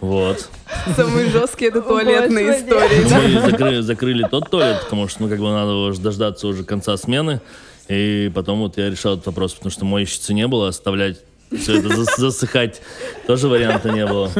Вот. 0.00 0.48
Самые 0.96 1.28
жесткие 1.30 1.70
это 1.70 1.82
туалетные 1.82 2.46
Господи. 2.46 2.68
истории. 2.70 3.34
Мы 3.34 3.50
закрыли, 3.50 3.80
закрыли 3.80 4.26
тот 4.30 4.50
туалет, 4.50 4.80
потому 4.84 5.08
что, 5.08 5.22
ну, 5.22 5.28
как 5.28 5.38
бы 5.38 5.46
надо 5.46 5.72
уже 5.72 6.00
дождаться 6.00 6.46
уже 6.46 6.62
конца 6.64 6.96
смены. 6.96 7.40
И 7.88 8.30
потом 8.34 8.60
вот 8.60 8.76
я 8.78 8.90
решал 8.90 9.14
этот 9.14 9.26
вопрос, 9.26 9.54
потому 9.54 9.70
что 9.72 9.84
мойщицы 9.84 10.34
не 10.34 10.46
было, 10.46 10.68
оставлять 10.68 11.18
все 11.56 11.78
это 11.78 11.88
зас- 11.88 12.16
засыхать 12.18 12.80
тоже 13.26 13.48
варианта 13.48 13.90
не 13.90 14.06
было. 14.06 14.30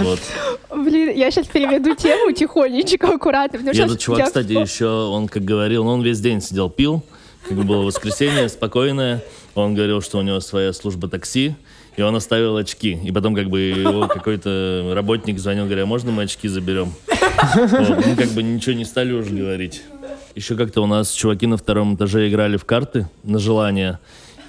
Вот. 0.00 0.20
Блин, 0.74 1.16
я 1.16 1.30
сейчас 1.30 1.46
переведу 1.46 1.94
тему 1.94 2.32
тихонечко, 2.32 3.08
аккуратно. 3.14 3.58
потому 3.58 3.74
что 3.74 3.84
этот 3.84 3.98
чувак, 3.98 4.18
я 4.20 4.26
кстати, 4.26 4.52
еще, 4.52 4.86
он 4.86 5.28
как 5.28 5.44
говорил, 5.44 5.84
ну, 5.84 5.90
он 5.90 6.02
весь 6.02 6.20
день 6.20 6.40
сидел, 6.40 6.70
пил, 6.70 7.02
как 7.48 7.56
бы 7.56 7.64
было 7.64 7.82
воскресенье, 7.82 8.48
спокойное. 8.48 9.22
Он 9.54 9.74
говорил, 9.74 10.00
что 10.00 10.18
у 10.18 10.22
него 10.22 10.38
своя 10.40 10.72
служба 10.72 11.08
такси, 11.08 11.54
и 11.96 12.02
он 12.02 12.14
оставил 12.14 12.56
очки. 12.56 12.98
И 13.04 13.10
потом 13.10 13.34
как 13.34 13.50
бы 13.50 13.60
его 13.60 14.06
какой-то 14.06 14.92
работник 14.94 15.38
звонил, 15.38 15.64
говоря, 15.66 15.86
можно 15.86 16.12
мы 16.12 16.22
очки 16.22 16.46
заберем? 16.48 16.92
Вот, 17.54 18.06
Мы 18.06 18.16
как 18.16 18.28
бы 18.28 18.42
ничего 18.42 18.74
не 18.74 18.84
стали 18.84 19.12
уже 19.12 19.30
говорить. 19.30 19.82
Еще 20.36 20.54
как-то 20.54 20.82
у 20.82 20.86
нас 20.86 21.10
чуваки 21.10 21.46
на 21.46 21.56
втором 21.56 21.96
этаже 21.96 22.28
играли 22.28 22.56
в 22.56 22.64
карты 22.64 23.08
на 23.24 23.38
желание, 23.40 23.98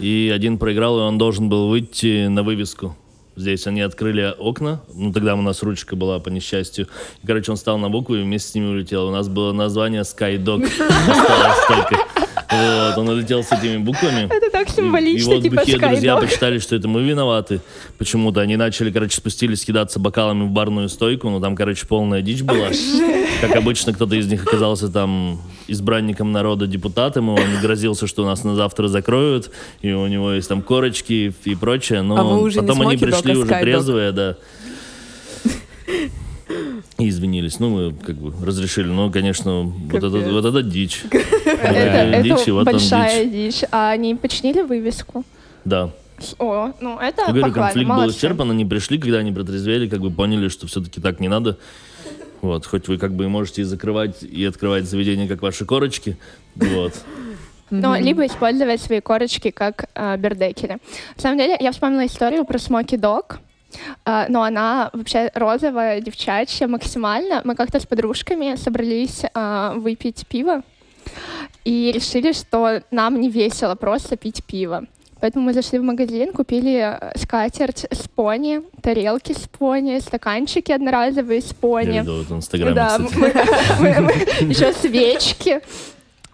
и 0.01 0.31
один 0.33 0.57
проиграл, 0.57 0.99
и 0.99 1.01
он 1.03 1.17
должен 1.17 1.47
был 1.47 1.69
выйти 1.69 2.27
на 2.27 2.43
вывеску. 2.43 2.95
Здесь 3.35 3.65
они 3.65 3.81
открыли 3.81 4.35
окна, 4.37 4.81
ну 4.93 5.13
тогда 5.13 5.35
у 5.35 5.41
нас 5.41 5.63
ручка 5.63 5.95
была 5.95 6.19
по 6.19 6.29
несчастью. 6.29 6.87
И, 7.23 7.27
короче, 7.27 7.51
он 7.51 7.57
стал 7.57 7.77
на 7.77 7.89
букву 7.89 8.15
и 8.15 8.23
вместе 8.23 8.51
с 8.51 8.55
ними 8.55 8.65
улетел. 8.65 9.07
У 9.07 9.11
нас 9.11 9.29
было 9.29 9.53
название 9.53 10.01
Skydog. 10.01 10.65
Осталось 11.07 11.67
только. 11.67 12.20
Вот, 12.51 12.97
он 12.97 13.07
улетел 13.09 13.43
с 13.43 13.51
этими 13.51 13.77
буквами. 13.77 14.25
Это 14.29 14.49
так 14.51 14.67
И- 14.69 14.71
символично, 14.73 15.31
и 15.31 15.35
вот 15.35 15.43
типа 15.43 15.55
бухие 15.57 15.77
друзья 15.79 16.17
посчитали, 16.17 16.59
что 16.59 16.75
это 16.75 16.87
мы 16.87 17.01
виноваты. 17.03 17.61
Почему-то 17.97 18.41
они 18.41 18.57
начали, 18.57 18.91
короче, 18.91 19.15
спустились 19.17 19.63
кидаться 19.63 19.99
бокалами 19.99 20.43
в 20.43 20.49
барную 20.49 20.89
стойку. 20.89 21.29
Ну, 21.29 21.39
там, 21.39 21.55
короче, 21.55 21.85
полная 21.87 22.21
дичь 22.21 22.41
была. 22.41 22.67
Как 23.39 23.55
обычно, 23.55 23.93
кто-то 23.93 24.15
из 24.15 24.27
них 24.27 24.43
оказался 24.43 24.89
там 24.89 25.41
избранником 25.67 26.31
народа, 26.31 26.67
депутатом, 26.67 27.29
и 27.29 27.39
он 27.41 27.61
грозился, 27.61 28.05
что 28.07 28.25
нас 28.25 28.43
на 28.43 28.55
завтра 28.55 28.87
закроют, 28.89 29.51
и 29.81 29.91
у 29.93 30.05
него 30.07 30.33
есть 30.33 30.49
там 30.49 30.61
корочки 30.61 31.33
и 31.45 31.55
прочее. 31.55 32.01
Но 32.01 32.17
А 32.17 32.23
вы 32.23 32.41
уже 32.43 32.59
потом 32.61 32.81
они 32.81 32.97
пришли 32.97 33.35
уже 33.35 33.47
трезвые, 33.49 34.11
да. 34.11 34.35
И 36.97 37.09
извинились. 37.09 37.59
Ну, 37.59 37.69
мы 37.69 37.93
как 37.93 38.15
бы 38.17 38.33
разрешили. 38.45 38.85
Ну, 38.87 39.09
конечно, 39.11 39.61
вот 39.63 40.03
это, 40.03 40.09
Капец. 40.11 40.31
вот 40.31 40.45
это 40.45 40.61
дичь. 40.61 41.01
Это, 41.09 41.17
дичь, 41.17 41.45
и 41.45 41.50
это 41.61 42.53
он 42.53 42.65
большая 42.65 43.25
дичь. 43.25 43.63
А 43.71 43.91
они 43.91 44.15
починили 44.15 44.61
вывеску? 44.61 45.23
Да. 45.65 45.91
О, 46.37 46.71
ну 46.79 46.99
это 46.99 47.23
Я 47.27 47.33
говорю, 47.33 47.53
конфликт 47.53 47.89
был 47.89 48.09
исчерпан, 48.09 48.51
они 48.51 48.65
пришли, 48.65 48.97
когда 48.97 49.19
они 49.19 49.31
протрезвели, 49.31 49.89
как 49.89 50.01
бы 50.01 50.11
поняли, 50.11 50.49
что 50.49 50.67
все-таки 50.67 51.01
так 51.01 51.19
не 51.19 51.27
надо. 51.27 51.57
Вот, 52.41 52.65
хоть 52.65 52.87
вы 52.87 52.97
как 52.97 53.13
бы 53.13 53.25
и 53.25 53.27
можете 53.27 53.61
и 53.61 53.65
закрывать, 53.65 54.23
и 54.23 54.43
открывать 54.45 54.85
заведение, 54.85 55.27
как 55.27 55.41
ваши 55.41 55.63
корочки, 55.63 56.17
вот. 56.55 56.93
но 57.69 57.93
Мгм. 57.93 58.03
либо 58.03 58.25
использовать 58.25 58.81
свои 58.81 58.99
корочки 58.99 59.51
как 59.51 59.85
э, 59.93 60.17
бердекели. 60.17 60.79
На 61.15 61.21
самом 61.21 61.37
деле, 61.37 61.55
я 61.59 61.71
вспомнила 61.71 62.05
историю 62.05 62.45
про 62.45 62.57
Смоки 62.57 62.97
Дог, 62.97 63.39
э, 64.05 64.25
но 64.29 64.41
она 64.41 64.89
вообще 64.91 65.29
розовая, 65.35 66.01
девчачья 66.01 66.67
максимально. 66.67 67.41
Мы 67.43 67.55
как-то 67.55 67.79
с 67.79 67.85
подружками 67.85 68.55
собрались 68.55 69.21
э, 69.23 69.73
выпить 69.75 70.25
пиво 70.27 70.63
и 71.65 71.91
решили, 71.93 72.31
что 72.33 72.81
нам 72.91 73.19
не 73.21 73.29
весело 73.29 73.75
просто 73.75 74.15
пить 74.17 74.43
пиво. 74.45 74.85
Поэтому 75.19 75.45
мы 75.45 75.53
зашли 75.53 75.77
в 75.77 75.83
магазин, 75.83 76.33
купили 76.33 76.97
э, 76.99 77.11
скатерть 77.15 77.85
с 77.91 78.07
пони, 78.07 78.61
тарелки 78.81 79.33
с 79.33 79.47
пони, 79.47 79.99
стаканчики 79.99 80.71
одноразовые 80.71 81.41
с 81.41 81.49
Я 81.49 81.53
пони. 81.61 81.99
видел 81.99 82.21
это 82.21 82.33
в 82.33 82.37
Инстаграме, 82.37 82.73
Да, 82.73 82.97
мы, 83.19 83.33
мы- 83.79 84.01
мы- 84.01 84.13
еще 84.49 84.73
свечки. 84.73 85.61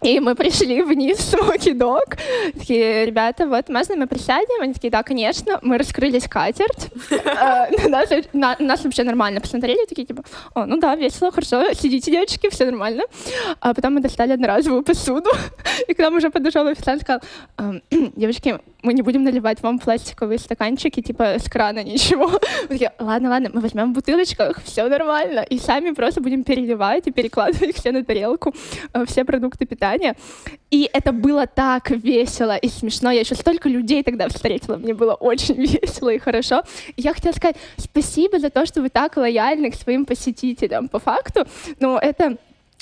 И 0.04 0.20
мы 0.20 0.36
пришли 0.36 0.82
вниз 0.84 1.18
в 1.18 1.22
Смоки 1.22 1.74
Дог. 1.74 2.18
Такие, 2.54 3.06
ребята, 3.06 3.48
вот 3.48 3.68
можно 3.70 3.96
мы 3.96 4.06
присядем? 4.08 4.62
Они 4.62 4.74
такие, 4.74 4.92
да, 4.92 5.02
конечно. 5.04 5.60
Мы 5.64 5.78
раскрыли 5.78 6.20
скатерть. 6.20 6.90
Э, 7.38 7.88
Нас 7.90 8.10
на- 8.34 8.56
нас 8.60 8.84
вообще 8.84 9.04
нормально 9.04 9.42
посмотрели. 9.42 9.86
Такие, 9.88 10.06
типа, 10.06 10.24
о, 10.54 10.66
ну 10.66 10.78
да, 10.78 10.96
весело, 10.96 11.32
хорошо. 11.32 11.74
Сидите, 11.74 12.12
девочки, 12.12 12.50
все 12.50 12.66
нормально. 12.66 13.04
А 13.60 13.74
потом 13.74 13.96
мы 13.96 14.02
достали 14.02 14.34
одноразовую 14.34 14.84
посуду. 14.84 15.30
И 15.88 15.94
к 15.94 16.00
нам 16.00 16.16
уже 16.16 16.30
подошел 16.30 16.68
официант 16.68 17.02
и 17.02 17.04
сказал, 17.04 17.22
«Эм, 17.58 17.82
девочки, 18.16 18.60
мы 18.84 18.94
не 18.94 19.02
будем 19.02 19.24
наливать 19.24 19.62
вам 19.64 19.80
пластиковые 19.80 20.40
стаканчики, 20.40 21.02
типа 21.02 21.40
с 21.40 21.50
крана 21.50 21.84
ничего. 21.84 22.40
Такие, 22.68 22.92
ладно, 23.00 23.30
ладно, 23.30 23.50
мы 23.54 23.62
возьмем 23.62 23.92
в 23.92 23.96
бутылочках, 23.96 24.62
все 24.64 24.88
нормально. 24.88 25.40
И 25.40 25.58
сами 25.58 25.92
просто 25.92 26.22
будем 26.22 26.44
переливать 26.44 27.08
и 27.08 27.12
перекладывать 27.12 27.76
все 27.76 27.92
на 27.92 28.04
тарелку, 28.04 28.54
э, 28.94 29.06
все 29.06 29.26
продукты 29.26 29.66
питания. 29.66 30.16
И 30.70 30.90
это 30.94 31.12
было 31.12 31.48
так 31.48 31.90
весело 31.90 32.56
и 32.56 32.70
смешно. 32.70 33.12
Я 33.12 33.22
еще 33.22 33.36
столько 33.36 33.70
людей 33.70 34.04
тогда 34.04 34.28
встретила. 34.28 34.78
Мне 34.78 34.94
было 34.94 35.14
очень 35.14 35.56
весело 35.82 36.10
и 36.10 36.20
хорошо. 36.20 36.62
И 36.96 37.02
я 37.02 37.14
хотела 37.14 37.34
сказать 37.34 37.58
спасибо 37.78 38.40
за 38.40 38.50
то, 38.50 38.66
что 38.66 38.82
вы 38.82 38.90
так 38.90 39.18
лояльны 39.18 39.72
к 39.72 39.76
своим 39.76 40.06
посетителям. 40.06 40.88
По 40.88 41.00
факту, 41.00 41.46
ну, 41.80 41.98
это 41.98 42.38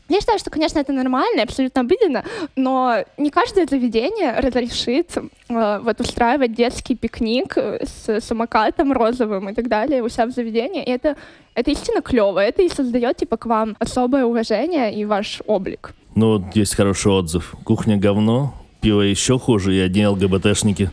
я 0.10 0.20
считаю, 0.20 0.40
что, 0.40 0.50
конечно, 0.50 0.80
это 0.80 0.94
нормально, 0.94 1.44
абсолютно 1.44 1.82
обыденно, 1.82 2.24
но 2.56 3.04
не 3.18 3.32
каждое 3.32 3.66
заведение 3.66 4.40
разрешит 4.40 5.18
э, 5.18 5.80
вот 5.82 6.00
устраивать 6.00 6.54
детский 6.54 6.96
пикник 6.96 7.58
э, 7.58 7.86
с 7.86 8.22
самокатом 8.22 8.92
розовым 8.92 9.50
и 9.50 9.54
так 9.54 9.68
далее 9.68 10.04
у 10.04 10.10
себя 10.10 10.28
в 10.28 10.32
заведении. 10.32 10.84
И 10.84 10.92
это, 10.92 11.16
это 11.56 11.72
истинно 11.72 12.02
клево. 12.02 12.40
Это 12.40 12.62
и 12.62 12.70
создает 12.70 13.18
типа 13.18 13.38
к 13.38 13.46
вам 13.46 13.76
особое 13.80 14.26
уважение 14.26 14.94
и 14.94 15.06
ваш 15.06 15.42
облик. 15.48 15.96
Ну, 16.16 16.38
вот 16.38 16.56
есть 16.56 16.76
хороший 16.76 17.12
отзыв. 17.12 17.56
Кухня 17.64 17.98
говно, 17.98 18.54
пиво 18.82 19.02
еще 19.02 19.40
хуже, 19.40 19.76
и 19.76 19.80
одни 19.80 20.08
ЛГБТшники. 20.08 20.92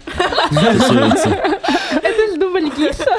Это 0.51 0.73
ж 0.73 2.43
Гиса. 2.77 3.19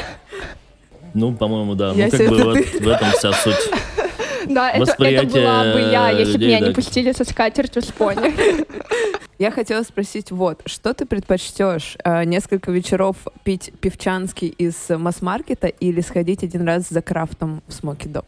Ну, 1.14 1.34
по-моему, 1.34 1.76
да. 1.76 1.94
Ну, 1.94 2.10
как 2.10 2.30
бы 2.30 2.66
в 2.80 2.88
этом 2.88 3.12
вся 3.12 3.32
суть. 3.34 3.70
Да, 4.48 4.70
это, 4.72 4.96
это 5.04 5.28
была 5.28 5.64
бы 5.74 5.80
я, 5.92 6.10
если 6.10 6.38
бы 6.38 6.46
меня 6.46 6.60
не 6.60 6.74
пустили 6.74 7.12
со 7.12 7.24
скатертью 7.24 7.82
с 7.82 7.92
пони. 7.92 8.34
Я 9.40 9.52
хотела 9.52 9.84
спросить, 9.84 10.32
вот, 10.32 10.62
что 10.66 10.94
ты 10.94 11.06
предпочтешь? 11.06 11.98
э, 12.04 12.24
несколько 12.24 12.72
вечеров 12.72 13.18
пить 13.44 13.74
пивчанский 13.82 14.48
из 14.48 14.90
масс-маркета 14.90 15.68
или 15.68 16.02
сходить 16.02 16.44
один 16.44 16.66
раз 16.68 16.88
за 16.90 17.02
крафтом 17.02 17.62
в 17.68 17.74
Смоки 17.74 18.08
Дог? 18.08 18.26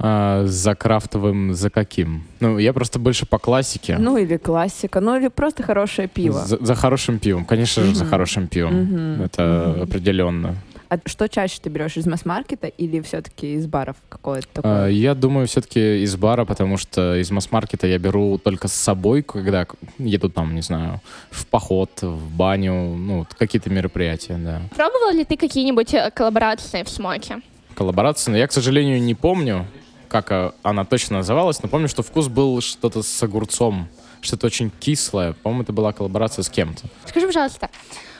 А, 0.00 0.44
за 0.46 0.76
крафтовым, 0.76 1.52
за 1.54 1.70
каким? 1.70 2.22
Ну, 2.38 2.58
я 2.58 2.72
просто 2.72 3.00
больше 3.00 3.26
по 3.26 3.38
классике. 3.38 3.96
Ну, 3.98 4.16
или 4.16 4.36
классика, 4.36 5.00
ну, 5.00 5.16
или 5.16 5.26
просто 5.26 5.64
хорошее 5.64 6.06
пиво. 6.06 6.44
За, 6.46 6.64
за 6.64 6.74
хорошим 6.76 7.18
пивом. 7.18 7.44
Конечно 7.44 7.82
же, 7.82 7.94
за 7.94 8.04
Мгм. 8.04 8.10
хорошим 8.10 8.46
пивом. 8.46 8.74
Мгм. 8.82 9.22
Это 9.22 9.72
Мгм. 9.74 9.82
определенно. 9.82 10.54
А 10.88 10.98
что 11.04 11.28
чаще 11.28 11.58
ты 11.62 11.68
берешь, 11.68 11.96
из 11.98 12.06
масс-маркета 12.06 12.66
или 12.66 13.00
все-таки 13.00 13.54
из 13.54 13.66
баров 13.66 13.96
какое-то 14.08 14.48
А, 14.54 14.54
такое? 14.54 14.88
Я 14.88 15.14
думаю, 15.14 15.46
все-таки 15.46 16.02
из 16.02 16.16
бара, 16.16 16.46
потому 16.46 16.78
что 16.78 17.16
из 17.20 17.30
масс-маркета 17.30 17.86
я 17.86 17.98
беру 17.98 18.38
только 18.38 18.68
с 18.68 18.72
собой, 18.72 19.22
когда 19.22 19.66
еду 19.98 20.30
там, 20.30 20.54
не 20.54 20.62
знаю, 20.62 21.00
в 21.30 21.46
поход, 21.46 21.90
в 22.00 22.34
баню, 22.34 22.94
ну, 22.96 23.26
какие-то 23.38 23.68
мероприятия, 23.68 24.38
да. 24.38 24.62
Пробовал 24.74 25.12
ли 25.12 25.24
ты 25.26 25.36
какие-нибудь 25.36 25.92
э, 25.92 26.10
коллаборации 26.10 26.82
в 26.82 26.88
смоке? 26.88 27.42
Коллаборация, 27.74 28.32
но 28.32 28.38
я, 28.38 28.46
к 28.46 28.52
сожалению, 28.52 29.00
не 29.02 29.14
помню, 29.14 29.66
как 30.08 30.32
а, 30.32 30.54
она 30.62 30.86
точно 30.86 31.18
называлась, 31.18 31.62
но 31.62 31.68
помню, 31.68 31.88
что 31.88 32.02
вкус 32.02 32.28
был 32.28 32.62
что-то 32.62 33.02
с 33.02 33.22
огурцом, 33.22 33.88
что-то 34.22 34.46
очень 34.46 34.70
кислое. 34.80 35.34
По-моему, 35.34 35.64
это 35.64 35.72
была 35.74 35.92
коллаборация 35.92 36.42
с 36.42 36.48
кем-то. 36.48 36.84
Скажи, 37.04 37.26
пожалуйста, 37.26 37.68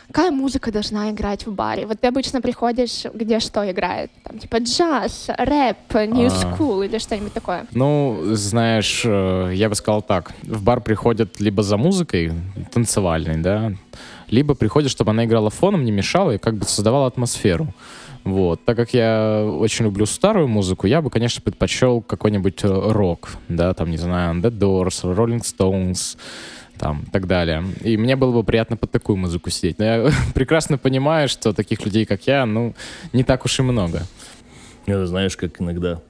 какая 0.09 0.31
музыка 0.31 0.73
должна 0.73 1.11
играть 1.11 1.47
в 1.47 1.53
баре? 1.53 1.87
Вот 1.87 2.01
ты 2.01 2.09
обычно 2.09 2.41
приходишь, 2.41 3.05
где 3.15 3.41
что 3.41 3.71
играет? 3.71 4.11
Там, 4.25 4.39
типа 4.39 4.59
джаз, 4.59 5.29
рэп, 5.39 5.95
new 5.95 6.27
А. 6.27 6.31
school 6.31 6.85
или 6.85 6.99
что-нибудь 6.99 7.33
такое? 7.33 7.67
Ну, 7.73 8.19
знаешь, 8.33 9.03
э, 9.05 9.53
я 9.55 9.69
бы 9.69 9.75
сказал 9.75 10.03
так. 10.03 10.33
В 10.43 10.63
бар 10.63 10.81
приходят 10.81 11.41
либо 11.41 11.63
за 11.63 11.77
музыкой 11.77 12.33
танцевальной, 12.73 13.37
да, 13.39 13.73
либо 14.29 14.55
приходят, 14.55 14.91
чтобы 14.91 15.11
она 15.11 15.25
играла 15.25 15.51
фоном, 15.51 15.85
не 15.85 15.93
мешала 15.93 16.33
и 16.33 16.39
как 16.39 16.55
бы 16.55 16.65
создавала 16.65 17.07
атмосферу. 17.07 17.69
Вот. 18.25 18.63
Так 18.65 18.77
как 18.77 18.93
я 18.93 19.43
очень 19.59 19.87
люблю 19.87 20.05
старую 20.05 20.49
музыку, 20.49 20.87
я 20.87 21.01
бы, 21.01 21.09
конечно, 21.09 21.41
предпочел 21.41 22.03
какой-нибудь 22.03 22.63
э, 22.63 22.69
рок, 22.69 23.31
да, 23.49 23.73
там, 23.73 23.91
не 23.91 23.97
знаю, 23.97 24.35
The 24.41 24.51
Doors, 24.51 25.03
Rolling 25.15 25.41
Stones, 25.43 26.19
там, 26.79 27.05
и 27.07 27.11
так 27.11 27.27
далее. 27.27 27.65
И 27.83 27.97
мне 27.97 28.17
было 28.17 28.33
бы 28.33 28.45
приятно 28.45 28.77
под 28.77 28.91
такую 28.91 29.17
музыку 29.17 29.51
сидеть. 29.51 29.79
Но 29.79 29.85
я 29.85 30.11
прекрасно 30.35 30.79
понимаю, 30.79 31.29
что 31.29 31.53
таких 31.53 31.85
людей, 31.85 32.05
как 32.05 32.27
я, 32.27 32.47
ну, 32.47 32.75
не 33.13 33.25
так 33.25 33.45
уж 33.45 33.59
и 33.59 33.63
много. 33.63 34.03
Это 34.87 35.07
знаешь, 35.07 35.37
как 35.37 35.61
иногда, 35.61 36.01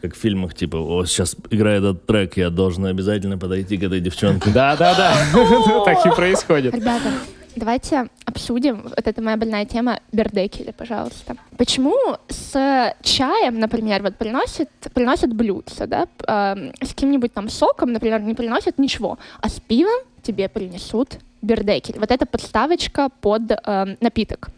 как 0.00 0.14
в 0.14 0.18
фильмах, 0.18 0.54
типа, 0.54 0.76
о, 0.76 1.04
сейчас 1.04 1.36
играет 1.50 1.82
этот 1.82 2.06
трек, 2.06 2.36
я 2.36 2.50
должен 2.50 2.86
обязательно 2.86 3.38
подойти 3.38 3.76
к 3.76 3.82
этой 3.82 4.00
девчонке. 4.00 4.50
Да-да-да, 4.50 5.14
так 5.84 6.06
и 6.06 6.14
происходит. 6.14 6.74
Ребята, 6.74 7.10
давайте 7.56 8.08
обсудим, 8.24 8.82
вот 8.82 9.06
это 9.06 9.22
моя 9.22 9.36
больная 9.36 9.64
тема, 9.64 10.00
бердекели, 10.12 10.70
пожалуйста. 10.70 11.36
Почему 11.56 11.96
с 12.28 12.94
чаем, 13.02 13.58
например, 13.58 14.02
вот 14.02 14.16
приносят, 14.16 14.70
приносят 14.94 15.32
блюдце, 15.34 15.86
да, 15.86 16.06
эм, 16.26 16.72
с 16.80 16.88
каким-нибудь 16.88 17.32
там 17.32 17.48
соком, 17.48 17.92
например, 17.92 18.20
не 18.20 18.34
приносят 18.34 18.78
ничего, 18.78 19.18
а 19.40 19.48
с 19.48 19.60
пивом 19.60 20.00
тебе 20.22 20.48
принесут 20.48 21.18
бердекель. 21.42 21.98
Вот 21.98 22.10
это 22.10 22.26
подставочка 22.26 23.08
под 23.20 23.42
эм, 23.64 23.96
напиток. 24.00 24.50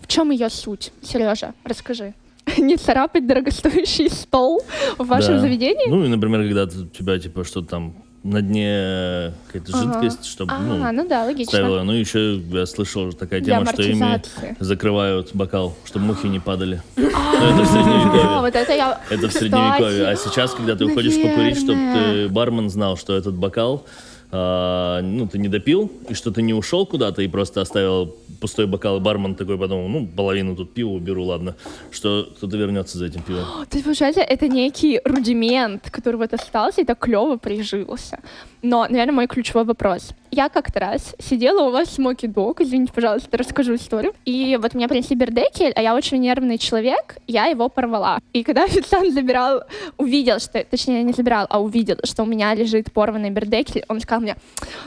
В 0.00 0.06
чем 0.06 0.30
ее 0.30 0.48
суть? 0.50 0.92
Сережа, 1.02 1.52
расскажи. 1.64 2.14
Не 2.58 2.76
царапать 2.76 3.26
дорогостоящий 3.26 4.08
стол 4.08 4.62
в 4.98 5.06
вашем 5.06 5.34
Да. 5.34 5.40
заведении? 5.40 5.88
Ну, 5.88 6.04
и, 6.04 6.08
например, 6.08 6.42
когда 6.46 6.64
у 6.64 6.86
тебя, 6.86 7.18
типа, 7.18 7.44
что-то 7.44 7.68
там 7.68 7.94
на 8.24 8.42
дне 8.42 9.32
какая-то 9.46 9.72
Ага. 9.76 9.82
жидкость, 10.00 10.24
чтобы, 10.26 10.52
а, 10.52 10.58
ну, 10.58 10.92
ну 10.92 11.08
да, 11.08 11.24
логично. 11.24 11.52
ставила. 11.52 11.82
Ну, 11.82 11.92
еще 11.92 12.36
я 12.38 12.66
слышал 12.66 13.12
такая 13.12 13.40
тема, 13.40 13.64
что 13.66 13.82
ими 13.82 14.20
закрывают 14.60 15.30
бокал, 15.34 15.74
чтобы 15.84 16.06
мухи 16.06 16.26
не 16.26 16.40
падали. 16.40 16.82
Ну, 16.96 17.04
это 17.06 17.62
в 17.62 17.62
А, 17.62 17.66
средневековье. 17.66 18.98
это 19.10 19.28
в 19.28 19.32
средневековье. 19.32 20.06
А 20.08 20.16
сейчас, 20.16 20.52
когда 20.54 20.74
ты 20.74 20.84
уходишь 20.86 21.14
покурить, 21.20 21.58
чтобы 21.58 22.28
бармен 22.30 22.68
знал, 22.70 22.96
что 22.96 23.14
этот 23.16 23.34
бокал, 23.36 23.84
а, 24.30 25.00
ну, 25.02 25.26
ты 25.26 25.38
не 25.38 25.48
допил, 25.48 25.90
и 26.08 26.14
что 26.14 26.30
ты 26.30 26.42
не 26.42 26.52
ушел 26.52 26.86
куда-то 26.86 27.22
и 27.22 27.28
просто 27.28 27.60
оставил 27.60 28.14
пустой 28.40 28.66
бокал, 28.66 28.98
и 28.98 29.00
бармен 29.00 29.34
такой 29.34 29.56
подумал, 29.56 29.88
ну, 29.88 30.06
половину 30.06 30.54
тут 30.54 30.74
пива 30.74 30.90
уберу, 30.90 31.24
ладно, 31.24 31.56
что 31.90 32.28
кто-то 32.36 32.56
вернется 32.56 32.98
за 32.98 33.06
этим 33.06 33.22
пивом. 33.22 33.44
То 33.70 33.76
есть, 33.76 33.84
получается, 33.84 34.20
это 34.20 34.48
некий 34.48 35.00
рудимент, 35.04 35.90
который 35.90 36.16
вот 36.16 36.34
остался 36.34 36.82
и 36.82 36.84
так 36.84 36.98
клево 36.98 37.36
прижился. 37.36 38.18
Но, 38.62 38.86
наверное, 38.88 39.14
мой 39.14 39.26
ключевой 39.26 39.64
вопрос. 39.64 40.10
Я 40.30 40.48
как-то 40.48 40.80
раз 40.80 41.14
сидела 41.18 41.68
у 41.68 41.70
вас 41.70 41.88
в 41.88 41.92
Смоки 41.92 42.26
Дог, 42.26 42.60
извините, 42.60 42.92
пожалуйста, 42.92 43.36
расскажу 43.36 43.74
историю. 43.74 44.12
И 44.24 44.58
вот 44.60 44.74
мне 44.74 44.88
принесли 44.88 45.16
бердекель, 45.16 45.72
а 45.74 45.82
я 45.82 45.94
очень 45.94 46.18
нервный 46.18 46.58
человек, 46.58 47.16
я 47.26 47.46
его 47.46 47.68
порвала. 47.68 48.18
И 48.32 48.42
когда 48.42 48.64
официант 48.64 49.12
забирал, 49.12 49.62
увидел, 49.96 50.38
что, 50.38 50.62
точнее, 50.64 51.02
не 51.02 51.12
забирал, 51.12 51.46
а 51.48 51.60
увидел, 51.62 51.96
что 52.04 52.22
у 52.22 52.26
меня 52.26 52.54
лежит 52.54 52.92
порванный 52.92 53.30
бердекель, 53.30 53.84
он 53.88 54.00
сказал 54.00 54.20
мне, 54.22 54.36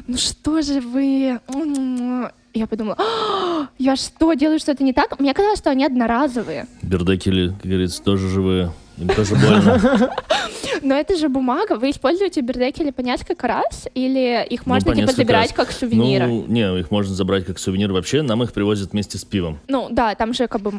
ну 0.08 0.18
что 0.18 0.62
же 0.62 0.80
вы... 0.82 1.40
м-м-м». 1.48 2.30
И 2.54 2.60
Я 2.60 2.68
подумала, 2.68 2.98
«А, 3.00 3.68
я 3.78 3.96
что, 3.96 4.34
делаю 4.34 4.60
что-то 4.60 4.84
не 4.84 4.92
так? 4.92 5.20
Мне 5.20 5.34
казалось, 5.34 5.60
что 5.60 5.70
они 5.70 5.86
одноразовые. 5.86 6.68
Бердекели, 6.82 7.50
как 7.50 7.62
говорится, 7.62 8.04
тоже 8.04 8.28
живые. 8.28 8.72
Им 8.98 9.08
тоже 9.08 9.36
больно. 9.36 10.12
Но 10.82 10.96
это 10.96 11.16
же 11.18 11.30
бумага. 11.30 11.78
Вы 11.78 11.90
используете 11.92 12.42
бердекели 12.42 12.92
по 12.92 13.02
несколько 13.02 13.48
раз? 13.48 13.88
Или 13.94 14.46
их 14.48 14.66
можно 14.66 14.92
по 14.92 14.96
типа 14.96 15.12
забирать 15.12 15.50
раз. 15.50 15.56
как 15.56 15.72
сувениры? 15.72 16.28
Ну, 16.28 16.46
Ну, 16.48 16.54
не, 16.54 16.80
их 16.80 16.92
можно 16.92 17.14
забрать 17.14 17.46
как 17.46 17.60
сувенир 17.60 17.92
вообще. 17.92 18.22
Нам 18.22 18.44
их 18.44 18.54
привозят 18.54 18.92
вместе 18.92 19.18
с 19.18 19.26
пивом. 19.26 19.60
да, 19.90 20.16
там 20.16 20.34
же 20.34 20.48
как 20.48 20.62
бы 20.62 20.74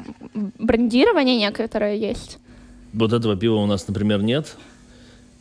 брендирование 0.59 1.37
некоторое 1.37 1.97
есть. 1.97 2.39
Вот 2.93 3.13
этого 3.13 3.37
пива 3.37 3.57
у 3.57 3.67
нас, 3.67 3.87
например, 3.89 4.23
нет. 4.23 4.57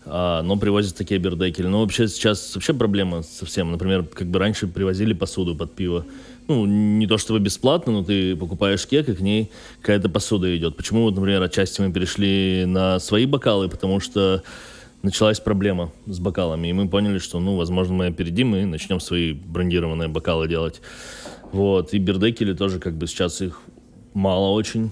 а, 0.05 0.41
но 0.41 0.55
привозят 0.57 0.95
такие 0.95 1.19
бердекели. 1.19 1.67
Но 1.67 1.81
вообще 1.81 2.07
сейчас 2.07 2.55
вообще 2.55 2.73
проблема 2.73 3.23
совсем. 3.23 3.71
Например, 3.71 4.03
как 4.03 4.27
бы 4.27 4.39
раньше 4.39 4.67
привозили 4.67 5.13
посуду 5.13 5.55
под 5.55 5.75
пиво. 5.75 6.05
Ну, 6.51 6.65
не 6.65 7.07
то 7.07 7.17
чтобы 7.17 7.39
бесплатно, 7.39 7.93
но 7.93 8.03
ты 8.03 8.35
покупаешь 8.35 8.85
кек, 8.85 9.07
и 9.07 9.13
к 9.13 9.21
ней 9.21 9.49
какая-то 9.79 10.09
посуда 10.09 10.53
идет. 10.57 10.75
Почему, 10.75 11.03
вот, 11.03 11.15
например, 11.15 11.41
отчасти 11.41 11.79
мы 11.79 11.93
перешли 11.93 12.65
на 12.67 12.99
свои 12.99 13.25
бокалы? 13.25 13.69
Потому 13.69 14.01
что 14.01 14.43
началась 15.01 15.39
проблема 15.39 15.93
с 16.07 16.19
бокалами, 16.19 16.67
и 16.67 16.73
мы 16.73 16.89
поняли, 16.89 17.19
что, 17.19 17.39
ну, 17.39 17.55
возможно, 17.55 17.93
мы 17.93 18.07
опередим 18.07 18.53
и 18.57 18.65
начнем 18.65 18.99
свои 18.99 19.31
брендированные 19.31 20.09
бокалы 20.09 20.49
делать. 20.49 20.81
Вот, 21.53 21.93
и 21.93 21.99
бердекели 21.99 22.53
тоже 22.53 22.79
как 22.79 22.95
бы 22.95 23.07
сейчас 23.07 23.41
их 23.41 23.61
мало 24.13 24.49
очень, 24.49 24.91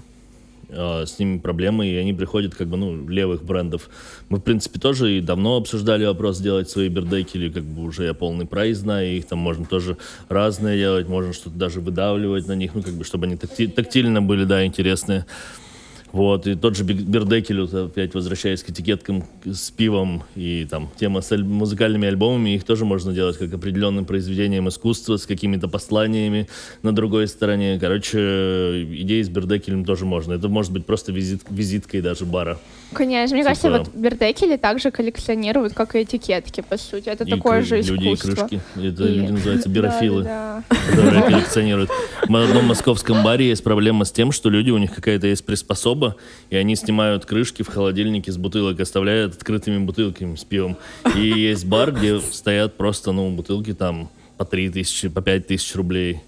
э, 0.72 1.06
с 1.06 1.18
ними 1.18 1.38
проблемы, 1.38 1.86
и 1.86 1.96
они 1.96 2.12
приходят 2.12 2.54
как 2.54 2.68
бы, 2.68 2.76
ну, 2.76 3.08
левых 3.08 3.44
брендов. 3.44 3.90
Мы, 4.28 4.38
в 4.38 4.42
принципе, 4.42 4.78
тоже 4.78 5.18
и 5.18 5.20
давно 5.20 5.56
обсуждали 5.56 6.04
вопрос 6.04 6.38
сделать 6.38 6.70
свои 6.70 6.88
бердекели, 6.88 7.50
как 7.50 7.64
бы 7.64 7.82
уже 7.82 8.04
я 8.04 8.14
полный 8.14 8.46
прайс 8.46 8.78
знаю, 8.78 9.16
их 9.16 9.26
там 9.26 9.38
можно 9.38 9.64
тоже 9.64 9.96
разные 10.28 10.78
делать, 10.78 11.08
можно 11.08 11.32
что-то 11.32 11.56
даже 11.56 11.80
выдавливать 11.80 12.46
на 12.46 12.54
них, 12.54 12.74
ну, 12.74 12.82
как 12.82 12.94
бы, 12.94 13.04
чтобы 13.04 13.26
они 13.26 13.36
такти- 13.36 13.66
тактильно 13.66 14.22
были, 14.22 14.44
да, 14.44 14.64
интересные. 14.64 15.26
Вот, 16.12 16.46
и 16.46 16.54
тот 16.56 16.76
же 16.76 16.82
Бердекель, 16.84 17.60
вот 17.60 17.72
опять 17.72 18.14
возвращаясь 18.14 18.62
к 18.62 18.70
этикеткам 18.70 19.24
с 19.44 19.70
пивом 19.70 20.24
и 20.34 20.66
там 20.68 20.90
тема 20.98 21.20
с 21.20 21.30
аль- 21.30 21.44
музыкальными 21.44 22.08
альбомами, 22.08 22.50
их 22.56 22.64
тоже 22.64 22.84
можно 22.84 23.12
делать 23.12 23.38
как 23.38 23.52
определенным 23.54 24.04
произведением 24.04 24.68
искусства 24.68 25.16
с 25.18 25.26
какими-то 25.26 25.68
посланиями 25.68 26.48
на 26.82 26.92
другой 26.92 27.28
стороне. 27.28 27.78
Короче, 27.80 28.18
идеи 29.02 29.22
с 29.22 29.28
Бердекелем 29.28 29.84
тоже 29.84 30.04
можно. 30.04 30.32
Это 30.32 30.48
может 30.48 30.72
быть 30.72 30.84
просто 30.84 31.12
визит, 31.12 31.42
визиткой 31.48 32.00
даже 32.00 32.24
бара. 32.24 32.58
Конечно, 32.92 33.36
мне 33.36 33.44
Типа- 33.44 33.54
кажется, 33.54 33.70
вот 33.70 33.94
бердекели 33.94 34.56
также 34.56 34.90
коллекционируют, 34.90 35.74
как 35.74 35.94
и 35.94 36.02
этикетки, 36.02 36.64
по 36.68 36.76
сути. 36.76 37.08
Это 37.08 37.22
И 37.22 37.30
такое 37.30 37.62
же 37.62 37.80
люди 37.82 38.08
и 38.08 38.14
искусство. 38.14 38.48
крышки. 38.48 38.60
Это 38.76 39.04
И- 39.04 39.14
люди 39.14 39.30
называются 39.30 39.68
бирофилы. 39.68 40.24
Да, 40.24 40.64
которые 40.90 41.22
коллекционируют. 41.22 41.90
В 42.28 42.34
одном 42.34 42.66
московском 42.66 43.22
баре 43.22 43.48
есть 43.48 43.62
проблема 43.62 44.04
с 44.04 44.10
тем, 44.10 44.32
что 44.32 44.50
люди, 44.50 44.70
у 44.70 44.78
них 44.78 44.92
какая-то 44.94 45.28
есть 45.28 45.44
приспособа, 46.00 46.16
и 46.50 46.56
они 46.56 46.76
снимают 46.76 47.26
крышки 47.26 47.62
в 47.62 47.68
холодильнике 47.68 48.32
с 48.32 48.36
бутылок, 48.36 48.80
оставляют 48.80 49.34
открытыми 49.34 49.84
бутылками 49.84 50.36
с 50.36 50.44
пивом. 50.44 50.76
И 51.14 51.20
есть 51.20 51.66
бар, 51.66 51.92
где 51.92 52.20
стоят 52.20 52.76
просто, 52.76 53.12
ну, 53.12 53.30
бутылки 53.30 53.74
там 53.74 54.08
по 54.36 54.44
3 54.44 54.70
тысячи, 54.70 55.08
по 55.08 55.20
5 55.20 55.46
тысяч 55.46 55.74
рублей. 55.74 56.20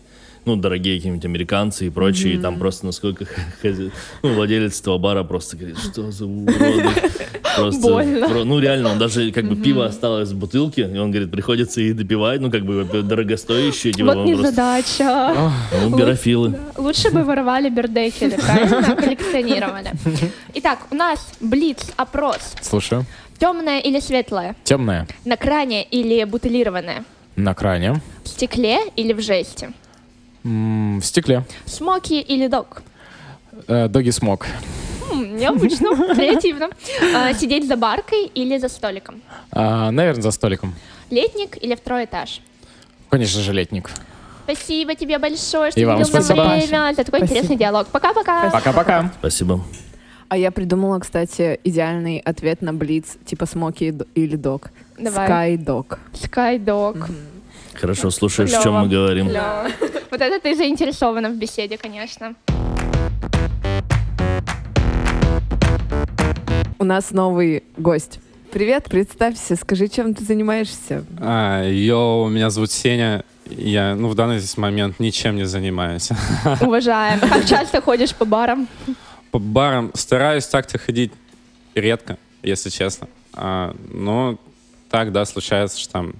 Ну, 0.44 0.56
дорогие 0.56 0.97
какие-нибудь 0.97 1.24
американцы 1.24 1.86
и 1.86 1.90
прочие, 1.90 2.35
и 2.35 2.39
там 2.39 2.59
просто 2.59 2.85
насколько 2.86 3.27
хозя- 3.62 3.93
ну, 4.23 4.35
владелец 4.35 4.81
этого 4.81 4.98
бара 4.98 5.23
просто 5.23 5.56
говорит, 5.56 5.78
что 5.78 6.10
за 6.10 6.27
уроды. 6.27 6.85
Просто, 7.55 7.82
Больно. 7.82 8.28
про- 8.31 8.44
ну, 8.44 8.59
реально, 8.60 8.93
он 8.93 8.98
даже, 8.98 9.31
как 9.31 9.44
бы, 9.47 9.56
пиво 9.56 9.85
осталось 9.85 10.31
в 10.31 10.39
бутылке, 10.39 10.90
и 10.90 10.97
он 10.97 11.10
говорит, 11.10 11.31
приходится 11.31 11.82
и 11.82 11.93
допивать, 11.93 12.40
ну, 12.40 12.51
как 12.51 12.64
бы, 12.64 12.82
дорогостоящее, 13.02 13.93
типа, 13.93 14.06
Вот 14.06 14.16
он 14.16 14.24
не 14.24 14.32
просто- 14.32 14.51
задача. 14.52 15.35
ну, 15.82 15.94
бирофилы. 15.94 16.59
Лучше 16.78 17.10
бы 17.10 17.23
воровали 17.24 17.69
бердекели, 17.69 18.36
правильно? 18.40 18.97
Коллекционировали. 19.02 19.93
Итак, 20.55 20.78
у 20.90 20.94
нас 20.94 21.19
блиц-опрос. 21.40 22.55
Слушаю. 22.62 23.05
Темное 23.39 23.81
или 23.81 24.01
светлое? 24.01 24.56
Темное. 24.64 25.06
На 25.27 25.36
кране 25.36 25.85
или 25.85 26.24
бутылированное? 26.24 27.05
На 27.36 27.52
кране. 27.55 28.01
В 28.24 28.28
стекле 28.28 28.78
или 28.97 29.12
в 29.12 29.20
жести? 29.20 29.69
М, 30.44 31.01
В 31.01 31.05
стекле. 31.05 31.44
Смоки 31.66 32.20
или 32.20 32.48
док? 32.48 32.82
Э, 33.69 33.89
Доги 33.89 34.10
смог. 34.10 34.47
М, 35.12 35.36
Необычно, 35.36 35.94
креативно. 36.14 36.70
А, 37.14 37.32
Сидеть 37.35 37.69
за 37.69 37.77
баркой 37.77 38.27
или 38.35 38.59
за 38.59 38.69
столиком? 38.69 39.20
Наверное, 39.52 40.23
за 40.23 40.31
столиком. 40.31 40.74
Летник 41.10 41.62
или 41.62 41.74
второй 41.74 42.05
этаж? 42.05 42.40
Конечно 43.10 43.40
же, 43.43 43.52
летник. 43.52 43.90
Спасибо 44.44 44.94
тебе 44.94 45.19
большое, 45.19 45.70
что 45.70 45.78
И 45.81 45.85
вам 45.85 46.01
уделил 46.01 46.12
нам 46.14 46.23
спасибо. 46.24 46.43
время 46.48 46.93
за 46.97 47.05
такой 47.05 47.19
Спасибо. 47.20 47.24
интересный 47.24 47.56
диалог. 47.56 47.86
Пока-пока. 47.89 48.51
Пока-пока. 48.51 49.12
Спасибо. 49.20 49.60
А 50.28 50.36
я 50.39 50.51
придумала, 50.51 50.98
кстати, 50.98 51.60
идеальный 51.62 52.19
ответ 52.19 52.62
на 52.62 52.73
блиц, 52.73 53.16
типа 53.27 53.44
смоки 53.47 53.85
и 53.85 53.90
д- 53.93 54.06
или 54.14 54.35
дог. 54.36 54.70
Давай. 54.98 55.27
Скайдог. 55.27 55.98
Скайдог. 56.14 57.09
Хорошо, 57.74 58.11
слушаешь, 58.11 58.53
о 58.53 58.62
чем 58.62 58.74
мы 58.74 58.89
говорим. 58.89 59.28
Вот 60.11 60.20
это 60.20 60.39
ты 60.39 60.55
заинтересована 60.55 61.31
в 61.31 61.36
беседе, 61.39 61.78
конечно. 61.78 62.35
У 66.78 66.85
нас 66.85 67.12
новый 67.12 67.65
гость. 67.78 68.20
Привет, 68.51 68.85
представься, 68.90 69.57
скажи, 69.57 69.89
чем 69.89 70.12
ты 70.15 70.23
занимаешься? 70.23 71.07
А, 71.19 71.66
йоу, 71.66 72.28
меня 72.28 72.51
зовут 72.51 72.70
Сеня. 72.70 73.24
Я, 73.47 73.94
ну, 73.94 74.09
в 74.09 74.15
данный 74.15 74.40
момент 74.59 75.01
ничем 75.01 75.36
не 75.36 75.44
занимаюсь. 75.44 76.11
Уважаем. 76.61 77.20
Как 77.20 77.47
часто 77.47 77.81
ходишь 77.81 78.15
по 78.15 78.27
барам? 78.27 78.69
По 79.31 79.39
барам 79.39 79.90
стараюсь 79.94 80.47
так-то 80.47 80.78
ходить 80.78 81.12
редко, 81.74 82.19
если 82.43 82.69
честно. 82.69 83.09
А, 83.32 83.74
но 83.90 84.39
так, 84.90 85.12
да, 85.12 85.24
случается, 85.24 85.81
что 85.81 85.93
там 85.93 86.12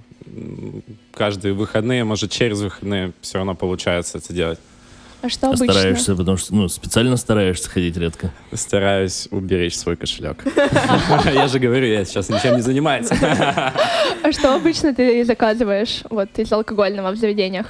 каждые 1.13 1.53
выходные, 1.53 2.03
может, 2.03 2.31
через 2.31 2.61
выходные 2.61 3.11
все 3.21 3.37
равно 3.37 3.55
получается 3.55 4.17
это 4.17 4.33
делать. 4.33 4.59
А 5.21 5.29
что 5.29 5.47
А 5.47 5.49
обычно? 5.53 5.73
стараешься, 5.73 6.15
потому 6.15 6.35
что, 6.35 6.53
ну, 6.53 6.67
специально 6.67 7.15
стараешься 7.15 7.69
ходить 7.69 7.95
редко. 7.95 8.31
Стараюсь 8.51 9.29
уберечь 9.31 9.77
свой 9.77 9.95
кошелек. 9.95 10.43
Я 11.33 11.47
же 11.47 11.59
говорю, 11.59 11.85
я 11.87 12.03
сейчас 12.03 12.27
ничем 12.29 12.55
не 12.57 12.61
занимаюсь. 12.61 13.07
А 13.09 14.31
что 14.31 14.55
обычно 14.55 14.93
ты 14.93 15.23
заказываешь 15.23 16.03
вот 16.09 16.27
из 16.37 16.51
алкогольного 16.51 17.11
в 17.11 17.15
заведениях? 17.15 17.67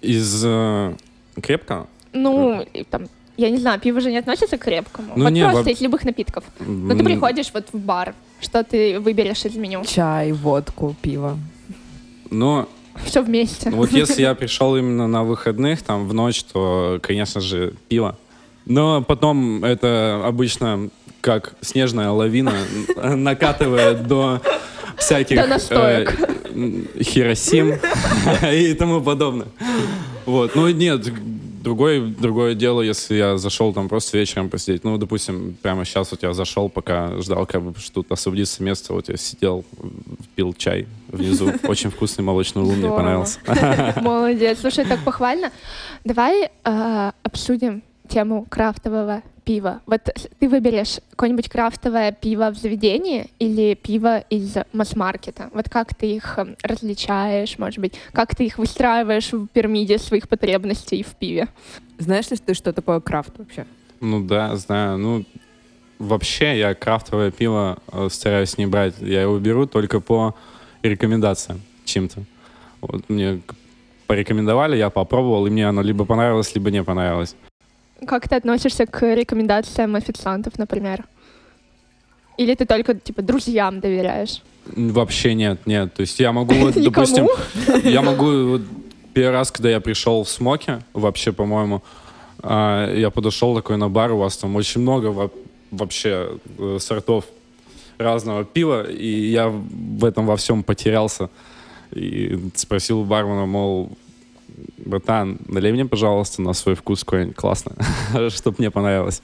Из 0.00 0.42
э, 0.46 0.94
крепкого? 1.42 1.86
Ну, 2.14 2.66
там, 2.88 3.08
я 3.36 3.50
не 3.50 3.58
знаю, 3.58 3.78
пиво 3.78 4.00
же 4.00 4.10
не 4.10 4.16
относится 4.18 4.56
к 4.56 4.62
крепкому. 4.62 5.12
Ну, 5.16 5.24
вот 5.24 5.30
не, 5.30 5.42
просто 5.44 5.64
во- 5.64 5.70
из 5.70 5.80
любых 5.82 6.04
напитков. 6.04 6.44
Ну, 6.60 6.96
ты 6.96 7.04
приходишь 7.04 7.50
вот 7.52 7.66
в 7.74 7.78
бар, 7.78 8.14
что 8.40 8.64
ты 8.64 8.98
выберешь 8.98 9.44
из 9.44 9.54
меню? 9.54 9.84
Чай, 9.84 10.32
водку, 10.32 10.96
пиво. 11.02 11.36
Но 12.30 12.68
Все 13.04 13.22
вместе. 13.22 13.70
Вот 13.70 13.92
если 13.92 14.22
я 14.22 14.34
пришел 14.34 14.76
именно 14.76 15.06
на 15.06 15.24
выходных, 15.24 15.82
там, 15.82 16.08
в 16.08 16.14
ночь, 16.14 16.42
то, 16.44 16.98
конечно 17.02 17.40
же, 17.40 17.74
пиво. 17.88 18.16
Но 18.66 19.02
потом 19.02 19.64
это 19.64 20.22
обычно 20.24 20.90
как 21.20 21.54
снежная 21.60 22.10
лавина 22.10 22.54
накатывает 22.96 24.06
до 24.06 24.40
всяких 24.96 25.38
э, 25.70 26.06
Хиросим 27.02 27.74
и 28.52 28.74
тому 28.74 29.00
подобное. 29.00 29.48
Вот. 30.26 30.54
Ну, 30.54 30.68
нет, 30.70 31.10
другое, 31.60 32.06
другое 32.06 32.54
дело, 32.54 32.80
если 32.80 33.14
я 33.16 33.38
зашел 33.38 33.72
там 33.72 33.88
просто 33.88 34.18
вечером 34.18 34.48
посидеть. 34.48 34.84
Ну, 34.84 34.98
допустим, 34.98 35.56
прямо 35.62 35.84
сейчас 35.84 36.10
вот 36.10 36.22
я 36.22 36.32
зашел, 36.32 36.68
пока 36.68 37.20
ждал, 37.20 37.46
как 37.46 37.62
бы, 37.62 37.78
что 37.78 38.02
тут 38.02 38.12
освободится 38.12 38.62
место, 38.62 38.92
вот 38.92 39.08
я 39.08 39.16
сидел, 39.16 39.64
пил 40.34 40.52
чай 40.54 40.86
внизу. 41.08 41.52
Очень 41.64 41.90
вкусный 41.90 42.24
молочный 42.24 42.62
лун, 42.62 42.78
мне 42.78 42.88
понравился. 42.88 43.38
Молодец. 44.00 44.58
Слушай, 44.60 44.84
так 44.84 45.00
похвально. 45.04 45.52
Давай 46.04 46.50
э, 46.64 47.12
обсудим 47.22 47.82
тему 48.08 48.46
крафтового 48.48 49.22
пива. 49.50 49.80
Вот 49.86 50.02
ты 50.38 50.48
выберешь 50.48 51.00
какое-нибудь 51.10 51.48
крафтовое 51.48 52.12
пиво 52.12 52.52
в 52.52 52.56
заведении 52.56 53.26
или 53.40 53.74
пиво 53.74 54.18
из 54.30 54.54
масс-маркета? 54.72 55.50
Вот 55.52 55.68
как 55.68 55.92
ты 55.92 56.14
их 56.14 56.38
э, 56.38 56.54
различаешь, 56.62 57.58
может 57.58 57.80
быть? 57.80 57.94
Как 58.12 58.36
ты 58.36 58.44
их 58.44 58.58
выстраиваешь 58.58 59.32
в 59.32 59.48
пирамиде 59.48 59.98
своих 59.98 60.28
потребностей 60.28 61.02
в 61.02 61.16
пиве? 61.16 61.48
Знаешь 61.98 62.30
ли 62.30 62.36
ты, 62.36 62.54
что 62.54 62.72
такое 62.72 63.00
крафт 63.00 63.38
вообще? 63.38 63.66
Ну 64.00 64.24
да, 64.24 64.54
знаю. 64.54 64.98
Ну, 64.98 65.24
вообще 65.98 66.56
я 66.56 66.74
крафтовое 66.74 67.32
пиво 67.32 67.78
э, 67.92 68.08
стараюсь 68.08 68.56
не 68.56 68.66
брать. 68.66 68.94
Я 69.00 69.22
его 69.22 69.36
беру 69.40 69.66
только 69.66 69.98
по 69.98 70.36
рекомендациям 70.84 71.60
чем-то. 71.84 72.22
Вот 72.82 73.10
мне 73.10 73.40
порекомендовали, 74.06 74.76
я 74.76 74.90
попробовал, 74.90 75.48
и 75.48 75.50
мне 75.50 75.68
оно 75.68 75.82
либо 75.82 76.04
понравилось, 76.04 76.54
либо 76.54 76.70
не 76.70 76.84
понравилось. 76.84 77.34
Как 78.06 78.28
ты 78.28 78.36
относишься 78.36 78.86
к 78.86 79.14
рекомендациям 79.14 79.94
официантов, 79.96 80.58
например? 80.58 81.04
Или 82.38 82.54
ты 82.54 82.64
только, 82.64 82.94
типа, 82.94 83.22
друзьям 83.22 83.80
доверяешь? 83.80 84.42
Вообще 84.66 85.34
нет, 85.34 85.66
нет. 85.66 85.92
То 85.94 86.00
есть 86.02 86.20
я 86.20 86.32
могу, 86.32 86.54
вот, 86.54 86.74
допустим, 86.74 87.28
я 87.84 88.02
могу 88.02 88.50
вот, 88.50 88.62
первый 89.12 89.32
раз, 89.32 89.50
когда 89.50 89.70
я 89.70 89.80
пришел 89.80 90.24
в 90.24 90.28
Смоке, 90.28 90.80
вообще, 90.92 91.32
по-моему, 91.32 91.82
а, 92.42 92.92
я 92.94 93.10
подошел 93.10 93.54
такой 93.54 93.76
на 93.76 93.88
бар, 93.88 94.12
у 94.12 94.18
вас 94.18 94.36
там 94.36 94.56
очень 94.56 94.80
много 94.80 95.06
во- 95.08 95.30
вообще 95.70 96.38
э, 96.58 96.78
сортов 96.80 97.26
разного 97.98 98.44
пива, 98.44 98.90
и 98.90 99.30
я 99.30 99.48
в 99.48 100.04
этом 100.04 100.26
во 100.26 100.36
всем 100.36 100.62
потерялся. 100.62 101.28
И 101.92 102.38
спросил 102.54 103.00
у 103.00 103.04
бармена, 103.04 103.46
мол, 103.46 103.90
братан, 104.78 105.38
налей 105.46 105.72
мне, 105.72 105.86
пожалуйста, 105.86 106.42
на 106.42 106.52
свой 106.52 106.74
вкус 106.74 107.04
какой-нибудь 107.04 107.36
классно, 107.36 107.72
чтобы 108.30 108.56
мне 108.58 108.70
понравилось. 108.70 109.22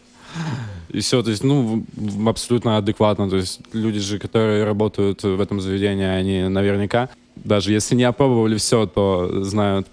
и 0.89 1.01
все, 1.01 1.23
то 1.23 1.31
есть, 1.31 1.45
ну, 1.45 1.85
абсолютно 2.27 2.77
адекватно, 2.77 3.29
то 3.29 3.37
есть 3.37 3.61
люди 3.73 4.01
же, 4.01 4.19
которые 4.19 4.65
работают 4.65 5.23
в 5.23 5.41
этом 5.41 5.61
заведении, 5.61 6.07
они 6.07 6.49
наверняка, 6.49 7.09
даже 7.37 7.73
если 7.73 7.95
не 7.95 8.05
опробовали 8.05 8.57
все, 8.57 8.87
то 8.87 9.45
знают 9.45 9.87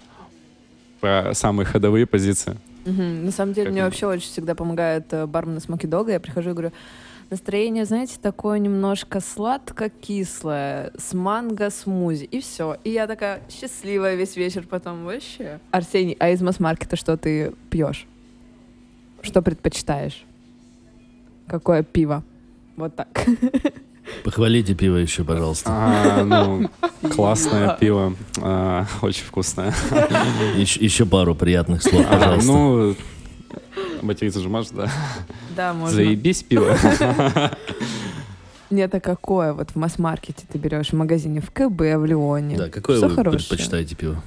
про 1.00 1.34
самые 1.34 1.66
ходовые 1.66 2.06
позиции. 2.06 2.56
Мгм. 2.84 3.26
На 3.26 3.32
самом 3.32 3.54
деле, 3.54 3.66
Как 3.66 3.72
мне 3.72 3.84
вообще 3.84 4.06
очень 4.06 4.28
всегда 4.28 4.54
помогает 4.54 5.12
э, 5.12 5.26
бармен 5.26 5.60
Смоки 5.60 5.86
Дога. 5.86 6.12
Я 6.12 6.20
прихожу 6.20 6.50
и 6.50 6.52
говорю, 6.52 6.72
настроение, 7.30 7.84
знаете, 7.84 8.16
такое 8.20 8.58
немножко 8.58 9.20
сладко-кислое, 9.20 10.92
с 10.96 11.12
манго-смузи, 11.14 12.24
и 12.24 12.40
все. 12.40 12.76
И 12.84 12.90
я 12.90 13.06
такая 13.06 13.42
счастливая 13.50 14.14
весь 14.14 14.36
вечер 14.36 14.66
потом 14.68 15.04
вообще. 15.04 15.58
Арсений, 15.70 16.16
а 16.18 16.30
из 16.30 16.40
масс-маркета 16.42 16.96
что 16.96 17.16
ты 17.16 17.52
пьешь? 17.70 18.06
Что 19.22 19.42
предпочитаешь? 19.42 20.24
Какое 21.46 21.82
пиво? 21.82 22.22
Вот 22.76 22.94
так. 22.96 23.26
Похвалите 24.22 24.74
пиво 24.74 24.96
еще, 24.96 25.24
пожалуйста. 25.24 25.70
А, 25.72 26.24
ну, 26.24 26.68
классное 27.10 27.76
пиво, 27.80 28.14
а, 28.40 28.86
очень 29.00 29.24
вкусное. 29.24 29.72
Еще, 30.56 30.84
еще 30.84 31.06
пару 31.06 31.34
приятных 31.34 31.82
слов, 31.82 32.04
А, 32.10 32.16
пожалуйста. 32.18 32.52
ну, 32.52 32.94
материться 34.04 34.40
же 34.40 34.48
можешь, 34.48 34.70
да? 34.72 34.90
Да, 35.56 35.72
можно. 35.74 35.96
Заебись 35.96 36.42
пиво. 36.42 36.76
Нет, 38.70 38.94
а 38.94 39.00
какое 39.00 39.52
вот 39.52 39.70
в 39.70 39.76
масс-маркете 39.76 40.44
ты 40.50 40.58
берешь? 40.58 40.88
В 40.90 40.94
магазине, 40.94 41.40
в 41.40 41.50
КБ, 41.50 41.80
в 41.96 42.04
Леоне? 42.06 42.56
да, 42.56 42.68
какое 42.68 42.96
Всё 42.96 43.08
вы 43.08 43.14
хорошее. 43.14 43.38
предпочитаете 43.40 43.94
пиво? 43.94 44.22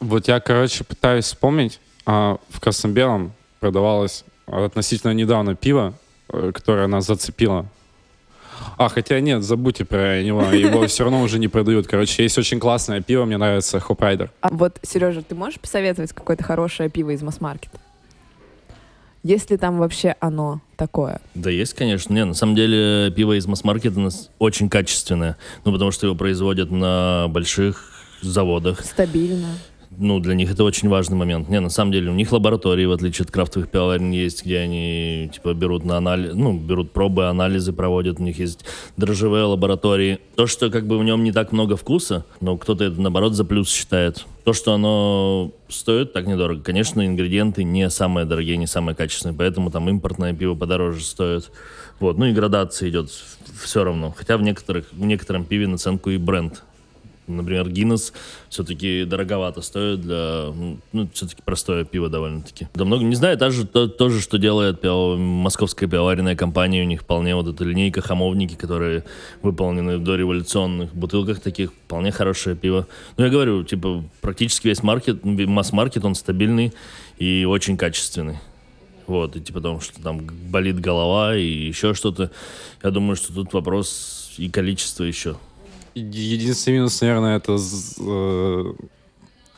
Вот 0.00 0.26
я, 0.28 0.40
короче, 0.40 0.84
пытаюсь 0.84 1.26
вспомнить. 1.26 1.80
а, 2.06 2.38
В 2.50 2.60
Красном 2.60 2.92
Белом 2.92 3.32
продавалось 3.60 4.24
относительно 4.46 5.12
недавно 5.12 5.54
пиво, 5.54 5.92
э, 6.32 6.52
которое 6.54 6.86
нас 6.86 7.06
зацепило. 7.06 7.66
А, 8.76 8.88
хотя 8.88 9.20
нет, 9.20 9.42
забудьте 9.44 9.84
про 9.84 10.22
него. 10.22 10.42
Его 10.52 10.86
все 10.86 11.04
равно 11.04 11.20
уже 11.22 11.38
не 11.38 11.48
продают. 11.48 11.86
Короче, 11.86 12.22
есть 12.22 12.38
очень 12.38 12.58
классное 12.58 13.00
пиво, 13.02 13.24
мне 13.24 13.36
нравится 13.36 13.78
Хоп 13.80 14.00
Райдер. 14.00 14.30
А 14.40 14.48
вот, 14.50 14.78
Сережа, 14.82 15.22
ты 15.22 15.34
можешь 15.34 15.60
посоветовать 15.60 16.12
какое-то 16.12 16.42
хорошее 16.42 16.88
пиво 16.88 17.10
из 17.10 17.22
масс-маркета? 17.22 17.78
Есть 19.22 19.50
ли 19.50 19.56
там 19.56 19.78
вообще 19.78 20.14
оно 20.20 20.60
такое? 20.76 21.20
Да 21.34 21.50
есть, 21.50 21.74
конечно. 21.74 22.14
Не, 22.14 22.24
на 22.24 22.34
самом 22.34 22.54
деле 22.54 23.10
пиво 23.10 23.36
из 23.36 23.46
масс-маркета 23.46 23.98
у 23.98 24.02
нас 24.02 24.30
очень 24.38 24.68
качественное. 24.68 25.36
Ну, 25.64 25.72
потому 25.72 25.90
что 25.90 26.06
его 26.06 26.16
производят 26.16 26.70
на 26.70 27.26
больших 27.28 27.92
заводах. 28.22 28.84
Стабильно. 28.84 29.48
Ну, 29.90 30.20
для 30.20 30.34
них 30.34 30.52
это 30.52 30.64
очень 30.64 30.88
важный 30.88 31.16
момент. 31.16 31.48
Не, 31.48 31.60
на 31.60 31.70
самом 31.70 31.92
деле, 31.92 32.10
у 32.10 32.14
них 32.14 32.30
лаборатории, 32.30 32.84
в 32.84 32.92
отличие 32.92 33.24
от 33.24 33.30
крафтовых 33.30 33.70
пивоварен, 33.70 34.10
есть, 34.10 34.44
где 34.44 34.58
они, 34.58 35.30
типа, 35.32 35.54
берут 35.54 35.84
на 35.84 35.96
анализ, 35.96 36.34
ну, 36.34 36.52
берут 36.52 36.92
пробы, 36.92 37.26
анализы 37.26 37.72
проводят, 37.72 38.20
у 38.20 38.22
них 38.22 38.38
есть 38.38 38.64
дрожжевые 38.96 39.44
лаборатории. 39.44 40.18
То, 40.36 40.46
что, 40.46 40.70
как 40.70 40.86
бы, 40.86 40.98
в 40.98 41.04
нем 41.04 41.24
не 41.24 41.32
так 41.32 41.52
много 41.52 41.76
вкуса, 41.76 42.26
но 42.40 42.56
кто-то 42.58 42.84
это, 42.84 43.00
наоборот, 43.00 43.32
за 43.32 43.44
плюс 43.44 43.70
считает. 43.70 44.26
То, 44.44 44.52
что 44.52 44.74
оно 44.74 45.52
стоит 45.68 46.12
так 46.12 46.26
недорого, 46.26 46.62
конечно, 46.62 47.04
ингредиенты 47.06 47.64
не 47.64 47.88
самые 47.88 48.26
дорогие, 48.26 48.56
не 48.56 48.66
самые 48.66 48.94
качественные, 48.94 49.36
поэтому 49.36 49.70
там 49.70 49.88
импортное 49.88 50.34
пиво 50.34 50.54
подороже 50.54 51.02
стоит. 51.02 51.50
Вот, 51.98 52.18
ну 52.18 52.26
и 52.26 52.32
градация 52.32 52.88
идет 52.90 53.10
все 53.62 53.84
равно. 53.84 54.14
Хотя 54.16 54.36
в 54.36 54.42
некоторых, 54.42 54.86
в 54.92 55.04
некотором 55.04 55.44
пиве 55.44 55.66
наценку 55.66 56.10
и 56.10 56.18
бренд 56.18 56.62
Например, 57.28 57.68
Гиннес 57.68 58.12
все-таки 58.48 59.04
дороговато 59.04 59.60
стоит 59.60 60.00
для, 60.00 60.46
ну, 60.92 61.08
все-таки 61.12 61.42
простое 61.44 61.84
пиво 61.84 62.08
довольно-таки. 62.08 62.68
Да 62.74 62.84
много, 62.84 63.04
не 63.04 63.14
знаю, 63.14 63.36
даже 63.36 63.66
то, 63.66 63.86
то 63.86 64.08
же, 64.08 64.20
что 64.20 64.38
делает 64.38 64.82
пиво- 64.82 65.16
московская 65.16 65.86
пивоваренная 65.86 66.36
компания, 66.36 66.82
у 66.82 66.86
них 66.86 67.02
вполне 67.02 67.34
вот 67.34 67.46
эта 67.46 67.64
линейка 67.64 68.00
хамовники, 68.00 68.54
которые 68.54 69.04
выполнены 69.42 69.98
в 69.98 70.04
дореволюционных 70.04 70.94
бутылках 70.94 71.40
таких, 71.40 71.72
вполне 71.72 72.10
хорошее 72.10 72.56
пиво. 72.56 72.86
Ну, 73.16 73.24
я 73.24 73.30
говорю, 73.30 73.62
типа, 73.64 74.04
практически 74.20 74.68
весь 74.68 74.82
маркет, 74.82 75.24
масс-маркет, 75.24 76.04
он 76.04 76.14
стабильный 76.14 76.72
и 77.18 77.44
очень 77.44 77.76
качественный. 77.76 78.38
Вот, 79.06 79.36
и 79.36 79.40
типа 79.40 79.60
потому 79.60 79.80
что 79.80 80.02
там 80.02 80.20
болит 80.50 80.78
голова 80.80 81.34
и 81.34 81.42
еще 81.42 81.94
что-то. 81.94 82.30
Я 82.82 82.90
думаю, 82.90 83.16
что 83.16 83.32
тут 83.32 83.54
вопрос 83.54 84.34
и 84.36 84.50
количество 84.50 85.02
еще. 85.02 85.36
Единственный 85.98 86.74
минус, 86.74 87.00
наверное, 87.00 87.36
это 87.36 87.56
э, 88.00 88.72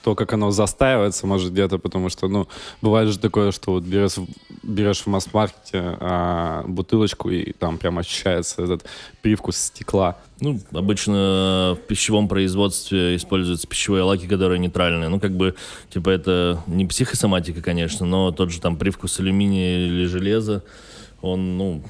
то, 0.02 0.14
как 0.14 0.32
оно 0.32 0.50
застаивается, 0.50 1.26
может, 1.26 1.52
где-то, 1.52 1.78
потому 1.78 2.08
что, 2.08 2.28
ну, 2.28 2.48
бывает 2.80 3.08
же 3.10 3.18
такое, 3.18 3.52
что 3.52 3.72
вот 3.72 3.84
берешь, 3.84 4.14
берешь 4.62 5.00
в 5.00 5.06
масс-маркете 5.08 5.96
а, 6.00 6.64
бутылочку, 6.66 7.30
и 7.30 7.52
там 7.52 7.78
прям 7.78 7.98
ощущается 7.98 8.62
этот 8.62 8.86
привкус 9.20 9.56
стекла. 9.56 10.18
Ну, 10.40 10.58
обычно 10.72 11.76
в 11.78 11.86
пищевом 11.86 12.28
производстве 12.28 13.16
используются 13.16 13.66
пищевые 13.66 14.02
лаки, 14.02 14.26
которые 14.26 14.58
нейтральные. 14.58 15.10
Ну, 15.10 15.20
как 15.20 15.36
бы, 15.36 15.54
типа, 15.90 16.08
это 16.10 16.62
не 16.66 16.86
психосоматика, 16.86 17.60
конечно, 17.60 18.06
но 18.06 18.30
тот 18.30 18.50
же 18.50 18.60
там 18.60 18.76
привкус 18.76 19.20
алюминия 19.20 19.86
или 19.86 20.06
железа, 20.06 20.62
он, 21.20 21.58
ну, 21.58 21.82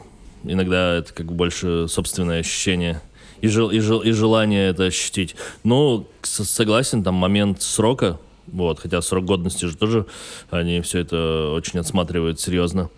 иногда 0.42 0.94
это 0.96 1.12
как 1.14 1.26
бы 1.26 1.34
больше 1.34 1.86
собственное 1.88 2.40
ощущение 2.40 3.00
и, 3.40 3.48
жел, 3.48 3.70
и, 3.70 3.78
жел, 3.80 4.00
и 4.00 4.10
желание 4.12 4.68
это 4.68 4.84
ощутить. 4.84 5.36
Ну, 5.64 6.06
согласен, 6.22 7.02
там 7.02 7.14
момент 7.14 7.62
срока, 7.62 8.18
вот, 8.46 8.80
хотя 8.80 9.00
срок 9.02 9.24
годности 9.24 9.64
же 9.66 9.76
тоже, 9.76 10.06
они 10.50 10.80
все 10.80 11.00
это 11.00 11.52
очень 11.54 11.78
отсматривают 11.80 12.40
серьезно. 12.40 12.90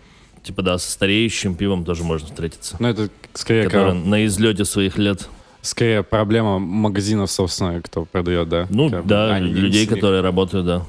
Типа, 0.43 0.61
да, 0.61 0.77
со 0.77 0.91
стареющим 0.91 1.55
пивом 1.55 1.85
тоже 1.85 2.03
можно 2.03 2.27
встретиться. 2.27 2.75
Но 2.79 2.89
это 2.89 3.09
скорее, 3.33 3.63
Который 3.65 3.93
как- 3.93 4.05
на 4.05 4.25
излете 4.25 4.65
своих 4.65 4.97
лет. 4.97 5.29
скорее 5.61 6.03
проблема 6.03 6.59
магазинов, 6.59 7.31
собственно, 7.31 7.81
кто 7.81 8.03
продает, 8.05 8.49
да? 8.49 8.67
Ну, 8.69 8.89
Как 8.89 9.05
да, 9.07 9.33
а 9.35 9.39
не 9.39 9.53
людей, 9.53 9.87
которые 9.87 10.21
работают, 10.21 10.65
да. 10.65 10.85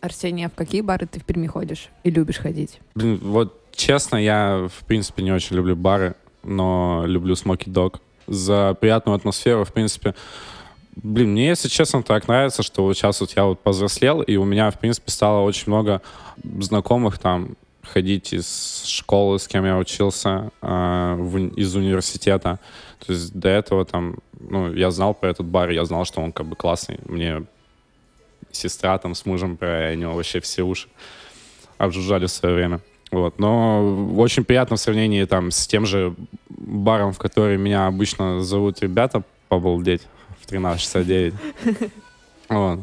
Арсений, 0.00 0.46
а 0.46 0.48
в 0.48 0.54
какие 0.54 0.80
бары 0.82 1.06
ты 1.06 1.20
в 1.20 1.24
Перми 1.24 1.46
ходишь 1.46 1.88
и 2.04 2.10
любишь 2.10 2.38
ходить? 2.38 2.80
Блин, 2.96 3.18
вот 3.22 3.60
честно, 3.74 4.16
я 4.16 4.68
в 4.72 4.84
принципе 4.86 5.22
не 5.22 5.32
очень 5.32 5.56
люблю 5.56 5.76
бары, 5.76 6.16
но 6.42 7.04
люблю 7.06 7.34
Смоки 7.36 7.68
Дог. 7.70 8.00
За 8.26 8.76
приятную 8.80 9.16
атмосферу, 9.16 9.64
в 9.64 9.72
принципе. 9.72 10.14
Блин, 10.96 11.32
мне, 11.32 11.48
если 11.48 11.68
честно, 11.68 12.02
так 12.02 12.26
нравится, 12.26 12.62
что 12.62 12.82
вот 12.82 12.96
сейчас 12.96 13.20
вот 13.20 13.32
я 13.32 13.44
вот 13.44 13.60
повзрослел, 13.60 14.22
и 14.22 14.36
у 14.36 14.44
меня, 14.44 14.70
в 14.70 14.78
принципе, 14.78 15.10
стало 15.10 15.42
очень 15.42 15.64
много 15.66 16.00
знакомых 16.60 17.18
там 17.18 17.56
ходить 17.82 18.32
из 18.32 18.84
школы, 18.84 19.38
с 19.38 19.46
кем 19.46 19.64
я 19.64 19.76
учился, 19.76 20.50
а, 20.60 21.14
в 21.16 21.36
из 21.54 21.74
университета. 21.76 22.58
То 23.06 23.12
есть 23.12 23.38
до 23.38 23.48
этого 23.48 23.84
там, 23.84 24.16
ну, 24.40 24.72
я 24.72 24.90
знал 24.90 25.14
про 25.14 25.28
этот 25.28 25.46
бар, 25.46 25.70
я 25.70 25.84
знал, 25.84 26.04
что 26.04 26.20
он 26.20 26.32
как 26.32 26.46
бы 26.46 26.56
классный. 26.56 26.98
Мне 27.04 27.44
сестра 28.50 28.98
там 28.98 29.14
с 29.14 29.26
мужем 29.26 29.56
про 29.56 29.94
него 29.94 30.14
вообще 30.14 30.40
все 30.40 30.62
уши 30.62 30.88
обжужжали 31.78 32.26
в 32.26 32.30
свое 32.30 32.54
время. 32.54 32.80
Вот. 33.12 33.38
Но 33.38 34.12
очень 34.16 34.44
приятно 34.44 34.76
в 34.76 34.80
сравнении 34.80 35.24
там 35.24 35.50
с 35.50 35.66
тем 35.66 35.86
же 35.86 36.14
баром, 36.48 37.12
в 37.12 37.18
который 37.18 37.56
меня 37.56 37.86
обычно 37.86 38.40
зовут 38.42 38.80
ребята 38.80 39.22
побалдеть 39.48 40.02
в 40.40 40.46
1369. 40.46 41.34
Вот. 42.48 42.80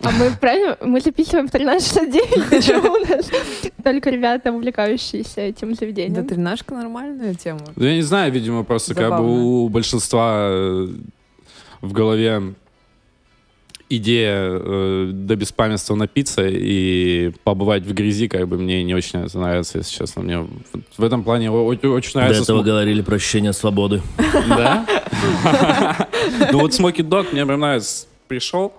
А 0.00 0.10
мы 0.12 0.30
правильно, 0.40 0.76
мы 0.80 1.00
записываем 1.00 1.48
в 1.48 1.52
13.69, 1.54 2.50
почему 2.50 2.92
у 2.92 2.98
нас 3.04 3.28
только 3.82 4.10
ребята, 4.10 4.52
увлекающиеся 4.52 5.40
этим 5.40 5.70
Да, 5.70 5.74
заведением? 5.76 6.26
тренажка 6.26 6.74
нормальная 6.74 7.34
тема. 7.34 7.60
Ну, 7.74 7.84
Я 7.84 7.94
не 7.96 8.02
знаю, 8.02 8.30
видимо, 8.30 8.62
просто 8.62 8.94
как 8.94 9.04
бы 9.04 9.16
Забавно. 9.16 9.32
у 9.44 9.68
большинства 9.68 10.48
э, 10.50 10.88
в 11.80 11.92
голове 11.92 12.54
идея 13.90 14.50
э, 14.50 15.10
до 15.12 15.36
беспамятства 15.36 15.94
напиться 15.94 16.46
и 16.46 17.32
побывать 17.44 17.84
в 17.84 17.94
грязи, 17.94 18.28
как 18.28 18.46
бы 18.48 18.58
мне 18.58 18.82
не 18.84 18.94
очень 18.94 19.20
это 19.20 19.38
нравится, 19.38 19.78
если 19.78 19.94
честно. 19.94 20.22
Мне 20.22 20.46
в, 20.96 21.04
этом 21.04 21.24
плане 21.24 21.50
очень, 21.50 21.88
очень 21.88 22.12
До 22.12 22.18
нравится. 22.20 22.42
этого 22.42 22.60
смо- 22.60 22.64
говорили 22.64 23.02
про 23.02 23.16
ощущение 23.16 23.52
свободы. 23.52 24.02
Да? 24.48 24.86
Ну 26.52 26.60
вот 26.60 26.74
Смоки 26.74 27.02
Дог 27.02 27.32
мне 27.32 27.44
прям 27.46 27.60
нравится. 27.60 28.06
Пришел, 28.28 28.72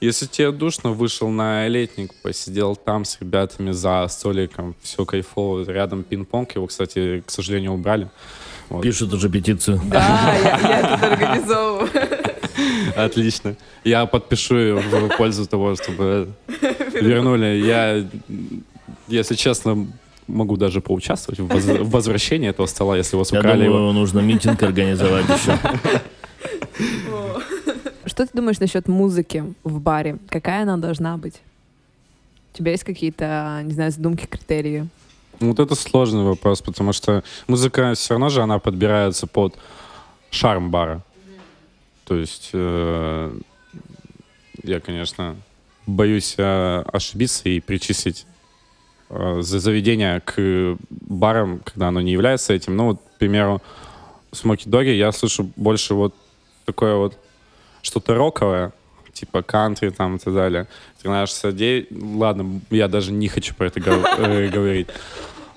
если 0.00 0.26
тебе 0.26 0.52
душно, 0.52 0.90
вышел 0.90 1.28
на 1.28 1.68
летник, 1.68 2.12
посидел 2.22 2.76
там 2.76 3.04
с 3.04 3.20
ребятами 3.20 3.72
за 3.72 4.06
столиком, 4.08 4.74
все 4.82 5.04
кайфово. 5.04 5.64
Рядом 5.70 6.02
пинг-понг, 6.02 6.54
его, 6.54 6.66
кстати, 6.66 7.22
к 7.26 7.30
сожалению, 7.30 7.72
убрали. 7.72 8.08
Вот. 8.70 8.82
Пишут 8.82 9.12
уже 9.12 9.28
петицию. 9.28 9.80
Да, 9.84 10.34
я, 10.42 10.58
я 10.68 10.96
тут 10.96 11.04
организовываю. 11.04 11.88
Отлично. 12.96 13.56
Я 13.84 14.06
подпишу 14.06 14.54
в 14.80 15.16
пользу 15.16 15.46
того, 15.46 15.74
чтобы 15.76 16.28
вернули. 16.92 17.46
Я, 17.66 18.06
если 19.08 19.34
честно, 19.34 19.86
могу 20.26 20.56
даже 20.56 20.80
поучаствовать 20.80 21.40
в 21.40 21.46
воз- 21.46 21.64
в 21.86 21.90
возвращении 21.90 22.48
этого 22.48 22.66
стола, 22.66 22.96
если 22.96 23.16
вас 23.16 23.32
Я 23.32 23.40
украли 23.40 23.64
его. 23.64 23.76
думаю, 23.78 23.92
нужно 23.92 24.20
митинг 24.20 24.62
организовать 24.62 25.24
еще. 25.28 25.58
Что 28.06 28.26
ты 28.26 28.30
думаешь 28.34 28.60
насчет 28.60 28.88
музыки 28.88 29.44
в 29.64 29.80
баре? 29.80 30.18
Какая 30.28 30.62
она 30.62 30.76
должна 30.76 31.16
быть? 31.16 31.40
У 32.52 32.58
тебя 32.58 32.70
есть 32.72 32.84
какие-то, 32.84 33.60
не 33.64 33.72
знаю, 33.72 33.90
задумки, 33.90 34.26
критерии? 34.26 34.86
Ну, 35.40 35.48
Вот 35.48 35.58
это 35.58 35.74
сложный 35.74 36.22
вопрос, 36.22 36.62
потому 36.62 36.92
что 36.92 37.24
музыка 37.48 37.92
все 37.94 38.14
равно 38.14 38.28
же 38.28 38.42
она 38.42 38.58
подбирается 38.58 39.26
под 39.26 39.54
шарм 40.30 40.70
бара. 40.70 41.02
То 42.04 42.16
есть 42.16 42.50
э, 42.52 43.38
я, 44.62 44.80
конечно, 44.80 45.36
боюсь 45.86 46.34
э, 46.38 46.84
ошибиться 46.92 47.48
и 47.48 47.60
причислить 47.60 48.26
э, 49.10 49.40
за 49.40 49.58
заведение 49.58 50.20
к 50.20 50.76
барам, 50.90 51.60
когда 51.64 51.88
оно 51.88 52.00
не 52.00 52.12
является 52.12 52.52
этим. 52.52 52.76
Ну, 52.76 52.84
вот, 52.86 53.00
к 53.00 53.18
примеру, 53.18 53.62
в 54.30 54.36
Смоки 54.36 54.68
Доге 54.68 54.96
я 54.96 55.12
слышу 55.12 55.50
больше 55.56 55.94
вот 55.94 56.14
такое 56.64 56.96
вот 56.96 57.16
что-то 57.82 58.14
роковое, 58.14 58.72
типа 59.12 59.42
кантри 59.42 59.90
там 59.90 60.16
и 60.16 60.18
так 60.18 60.34
далее. 60.34 60.66
1369, 61.00 61.88
ладно, 62.16 62.60
я 62.70 62.88
даже 62.88 63.12
не 63.12 63.28
хочу 63.28 63.54
про 63.54 63.66
это 63.66 63.80
э, 63.80 64.48
говорить. 64.48 64.88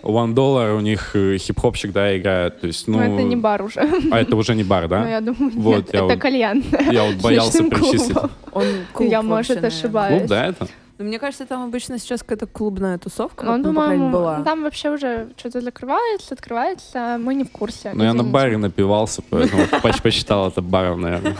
One 0.04 0.34
Dollar 0.34 0.76
у 0.76 0.80
них 0.80 1.16
э, 1.16 1.38
хип-хопщик, 1.38 1.92
да, 1.92 2.18
играет. 2.18 2.62
То 2.62 2.68
есть, 2.68 2.88
ну, 2.88 2.98
Ну, 2.98 3.16
это 3.16 3.24
не 3.24 3.36
бар 3.36 3.62
уже. 3.64 3.80
А 4.12 4.20
это 4.20 4.36
уже 4.36 4.56
не 4.56 4.64
бар, 4.64 4.84
Ну, 4.84 4.90
да? 4.90 5.10
я 5.10 5.22
думаю, 5.22 5.52
Вот, 5.56 5.76
нет, 5.78 5.90
я 5.94 6.00
это 6.00 6.08
вот 6.14 6.20
кальян. 6.20 6.64
Я 6.92 7.04
вот 7.04 7.16
боялся 7.16 7.64
причислить. 7.64 8.18
Он 8.52 8.66
клуб 8.94 9.10
Я, 9.12 9.22
может, 9.22 9.64
ошибаюсь. 9.64 10.20
Клуб, 10.20 10.30
да, 10.30 10.46
это? 10.48 10.68
Ну, 10.98 11.06
мне 11.06 11.20
кажется, 11.20 11.46
там 11.46 11.64
обычно 11.64 12.00
сейчас 12.00 12.22
какая-то 12.22 12.48
клубная 12.48 12.98
тусовка. 12.98 13.46
Ну, 13.46 13.52
вот, 13.52 13.58
ну, 13.58 13.74
по-моему, 13.74 14.10
была. 14.10 14.42
там 14.42 14.64
вообще 14.64 14.90
уже 14.90 15.30
что-то 15.38 15.62
закрывается, 15.62 16.34
открывается, 16.34 17.18
мы 17.20 17.36
не 17.36 17.44
в 17.44 17.52
курсе. 17.52 17.92
Ну, 17.94 18.04
я 18.04 18.14
на 18.14 18.24
баре 18.24 18.58
напивался, 18.58 19.22
поэтому 19.30 19.64
посчитал 20.04 20.48
это 20.48 20.62
баром, 20.62 21.02
наверное. 21.02 21.36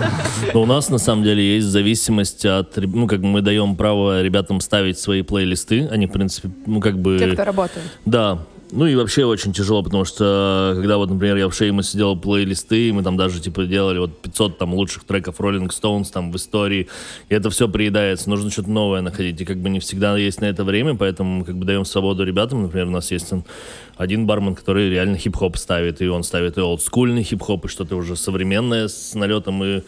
Но 0.54 0.62
у 0.62 0.66
нас 0.66 0.90
на 0.90 1.00
самом 1.00 1.24
деле 1.24 1.56
есть 1.56 1.68
зависимость 1.68 2.46
от, 2.46 2.78
ну 2.78 3.08
как 3.08 3.22
бы 3.22 3.28
мы 3.28 3.42
даем 3.42 3.76
право 3.76 4.22
ребятам 4.22 4.60
ставить 4.62 5.00
свои 5.00 5.24
плейлисты, 5.24 5.88
они 5.88 6.06
в 6.06 6.12
принципе, 6.12 6.50
ну 6.68 6.80
как 6.80 6.98
бы, 7.00 7.18
Те, 7.18 7.32
кто 7.34 7.44
работает. 7.44 7.86
да. 8.06 8.40
Ну 8.70 8.86
и 8.86 8.96
вообще 8.96 9.24
очень 9.24 9.54
тяжело, 9.54 9.82
потому 9.82 10.04
что 10.04 10.74
когда 10.76 10.98
вот, 10.98 11.10
например, 11.10 11.38
я 11.38 11.48
в 11.48 11.56
Шеймусе 11.56 11.98
делал 11.98 12.20
плейлисты, 12.20 12.92
мы 12.92 13.02
там 13.02 13.16
даже 13.16 13.40
типа 13.40 13.64
делали 13.64 14.00
вот 14.00 14.22
500 14.22 14.58
там 14.58 14.74
лучших 14.74 15.06
треков 15.06 15.40
Rolling 15.40 15.70
Stones 15.70 16.12
там 16.12 16.34
в 16.34 16.36
истории, 16.36 16.90
и 17.30 17.34
это 17.34 17.50
все 17.50 17.70
приедается, 17.70 18.30
нужно 18.30 18.52
что-то 18.52 18.70
новое 18.70 19.00
находить, 19.00 19.40
и 19.40 19.46
как 19.46 19.58
бы 19.58 19.70
не 19.70 19.80
всегда 19.80 20.18
есть 20.18 20.42
на 20.42 20.46
это 20.46 20.66
время, 20.66 20.96
поэтому 20.96 21.46
как 21.46 21.58
бы 21.58 21.66
даем 21.66 21.86
свободу 21.86 22.26
ребятам, 22.26 22.64
например, 22.64 22.88
у 22.88 22.92
нас 22.92 23.10
есть 23.10 23.32
один 23.96 24.28
бармен, 24.28 24.54
который 24.54 24.90
реально 24.90 25.18
хип-хоп 25.18 25.56
ставит, 25.56 26.02
и 26.02 26.08
он 26.08 26.24
ставит 26.24 26.58
и 26.58 26.62
олдскульный 26.62 27.24
хип-хоп, 27.24 27.66
и 27.66 27.70
что-то 27.70 27.96
уже 27.96 28.18
современное 28.18 28.90
с 28.90 29.16
налетом 29.16 29.64
и 29.64 29.82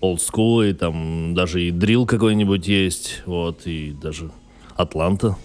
олдскул, 0.00 0.62
и 0.62 0.72
там 0.72 1.34
даже 1.34 1.60
и 1.60 1.72
дрил 1.72 2.06
какой-нибудь 2.06 2.68
есть, 2.68 3.22
вот, 3.26 3.66
и 3.66 3.96
даже 4.00 4.30
Атланта. 4.76 5.36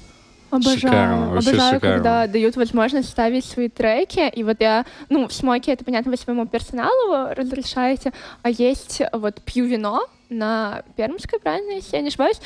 Обожаю, 0.49 0.79
Шикарно, 0.79 1.29
вообще 1.29 1.49
обожаю, 1.49 1.73
шикарно. 1.75 1.95
когда 1.97 2.27
дают 2.27 2.55
возможность 2.55 3.09
ставить 3.09 3.45
свои 3.45 3.69
треки. 3.69 4.29
И 4.29 4.43
вот 4.43 4.57
я, 4.59 4.85
ну, 5.09 5.27
в 5.27 5.33
смоке 5.33 5.73
это 5.73 5.83
понятно, 5.83 6.11
вы 6.11 6.17
своему 6.17 6.47
персоналу 6.47 7.33
разрешаете, 7.35 8.13
а 8.43 8.49
есть 8.49 9.01
вот 9.11 9.41
пью 9.41 9.65
вино 9.65 10.07
на 10.29 10.83
Пермской, 10.95 11.39
правильно, 11.39 11.71
если 11.71 11.95
я 11.97 12.01
не 12.01 12.09
ошибаюсь, 12.09 12.39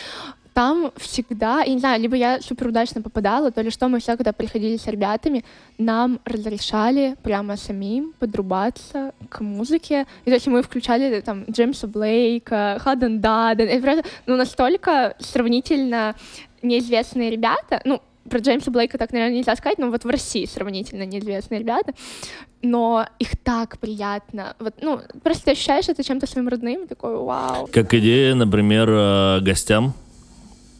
там 0.53 0.91
всегда, 0.97 1.61
я 1.61 1.73
не 1.73 1.79
знаю, 1.79 2.01
либо 2.01 2.15
я 2.15 2.41
супер 2.41 2.67
удачно 2.67 3.01
попадала, 3.01 3.51
то 3.51 3.61
ли 3.61 3.69
что, 3.69 3.87
мы 3.87 3.99
все, 3.99 4.17
когда 4.17 4.33
приходили 4.33 4.75
с 4.75 4.85
ребятами, 4.87 5.45
нам 5.77 6.19
разрешали 6.25 7.15
прямо 7.23 7.55
самим 7.55 8.13
подрубаться 8.19 9.13
к 9.29 9.39
музыке. 9.39 10.05
И 10.25 10.29
то 10.29 10.35
есть 10.35 10.47
мы 10.47 10.61
включали 10.61 11.21
там 11.21 11.45
Джеймса 11.49 11.87
Блейка, 11.87 12.77
Хаден 12.81 13.21
Даден. 13.21 13.67
Это 13.69 13.81
просто, 13.81 14.03
ну, 14.25 14.35
настолько 14.35 15.15
сравнительно 15.19 16.15
неизвестные 16.61 17.29
ребята, 17.29 17.81
ну, 17.85 18.01
про 18.29 18.39
Джеймса 18.39 18.71
Блейка 18.71 18.97
так, 18.97 19.11
наверное, 19.11 19.38
нельзя 19.38 19.55
сказать, 19.55 19.77
но 19.77 19.89
вот 19.89 20.03
в 20.03 20.07
России 20.07 20.45
сравнительно 20.45 21.05
неизвестные 21.05 21.59
ребята, 21.59 21.93
но 22.61 23.07
их 23.19 23.38
так 23.38 23.79
приятно. 23.79 24.55
Вот, 24.59 24.75
ну, 24.81 25.01
просто 25.23 25.45
ты 25.45 25.51
ощущаешь 25.51 25.89
это 25.89 26.03
чем-то 26.03 26.27
своим 26.27 26.47
родным, 26.47 26.88
такой, 26.88 27.17
вау. 27.17 27.67
Как 27.71 27.93
идея, 27.93 28.35
например, 28.35 28.89
э, 28.89 29.39
гостям, 29.41 29.93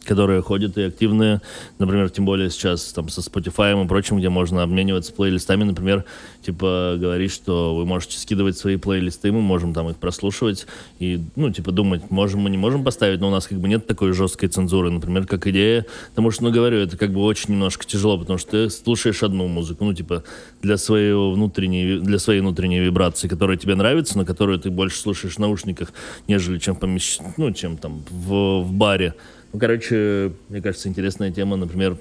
которые 0.04 0.42
ходят 0.42 0.76
и 0.78 0.82
активные, 0.82 1.40
например, 1.78 2.10
тем 2.10 2.24
более 2.24 2.50
сейчас 2.50 2.92
там 2.92 3.08
со 3.08 3.20
Spotify 3.20 3.82
и 3.82 3.88
прочим, 3.88 4.18
где 4.18 4.28
можно 4.28 4.62
обмениваться 4.62 5.12
плейлистами, 5.12 5.64
например, 5.64 6.04
типа 6.42 6.96
говорить, 6.98 7.32
что 7.32 7.74
вы 7.74 7.86
можете 7.86 8.18
скидывать 8.18 8.56
свои 8.56 8.76
плейлисты, 8.76 9.30
мы 9.32 9.40
можем 9.40 9.74
там 9.74 9.88
их 9.90 9.96
прослушивать 9.96 10.66
и, 10.98 11.20
ну, 11.36 11.50
типа 11.50 11.72
думать, 11.72 12.10
можем 12.10 12.40
мы, 12.40 12.50
не 12.50 12.58
можем 12.58 12.84
поставить, 12.84 13.20
но 13.20 13.28
у 13.28 13.30
нас 13.30 13.46
как 13.46 13.58
бы 13.58 13.68
нет 13.68 13.86
такой 13.86 14.12
жесткой 14.12 14.48
цензуры, 14.48 14.90
например, 14.90 15.26
как 15.26 15.46
идея, 15.46 15.86
потому 16.10 16.30
что, 16.30 16.44
ну, 16.44 16.50
говорю, 16.50 16.78
это 16.78 16.96
как 16.96 17.12
бы 17.12 17.22
очень 17.22 17.54
немножко 17.54 17.84
тяжело, 17.84 18.18
потому 18.18 18.38
что 18.38 18.50
ты 18.50 18.70
слушаешь 18.70 19.22
одну 19.22 19.48
музыку, 19.48 19.84
ну, 19.84 19.94
типа, 19.94 20.24
для 20.62 20.76
своей 20.76 21.12
внутренней, 21.12 21.98
для 21.98 22.18
своей 22.18 22.40
внутренней 22.40 22.80
вибрации, 22.80 23.28
которая 23.28 23.56
тебе 23.56 23.74
нравится, 23.74 24.18
но 24.18 24.24
которую 24.24 24.58
ты 24.58 24.70
больше 24.70 24.98
слушаешь 24.98 25.34
в 25.34 25.38
наушниках, 25.38 25.92
нежели 26.28 26.58
чем, 26.58 26.76
помещ... 26.76 27.18
ну, 27.36 27.52
чем 27.52 27.76
там 27.76 28.02
в, 28.10 28.62
в 28.62 28.72
баре. 28.72 29.14
Ну, 29.52 29.58
короче, 29.58 30.32
мне 30.48 30.60
кажется, 30.62 30.88
интересная 30.88 31.30
тема, 31.30 31.56
например, 31.56 31.96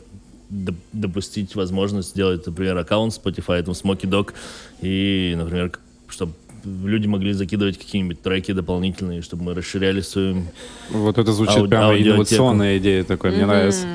доп- 0.50 0.76
допустить 0.94 1.56
возможность 1.56 2.10
сделать, 2.12 2.46
например, 2.46 2.78
аккаунт 2.78 3.14
Spotify, 3.14 3.62
там, 3.64 3.74
Smoky 3.74 4.08
Dog, 4.10 4.34
и, 4.82 5.36
например, 5.38 5.72
чтобы 6.08 6.34
люди 6.64 7.08
могли 7.08 7.34
закидывать 7.34 7.78
какие-нибудь 7.78 8.22
треки 8.22 8.54
дополнительные, 8.54 9.22
чтобы 9.22 9.44
мы 9.44 9.54
расширяли 9.54 10.02
свою... 10.02 10.44
Вот 10.92 11.18
это 11.18 11.32
звучит 11.34 11.58
Ауди- 11.58 11.70
прямо 11.70 11.88
аудиотеку. 11.88 12.12
инновационная 12.14 12.78
идея 12.78 13.04
такой, 13.04 13.32
мне 13.32 13.46
нравится. 13.46 13.88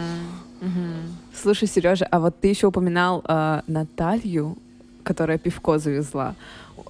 Слушай, 1.35 1.69
Сережа, 1.69 2.07
а 2.11 2.19
вот 2.19 2.41
ты 2.41 2.49
еще 2.49 2.67
упоминал 2.67 3.23
э, 3.29 3.61
Наталью, 3.69 4.57
которая 5.05 5.39
пивко 5.39 5.79
завезла. 5.79 6.35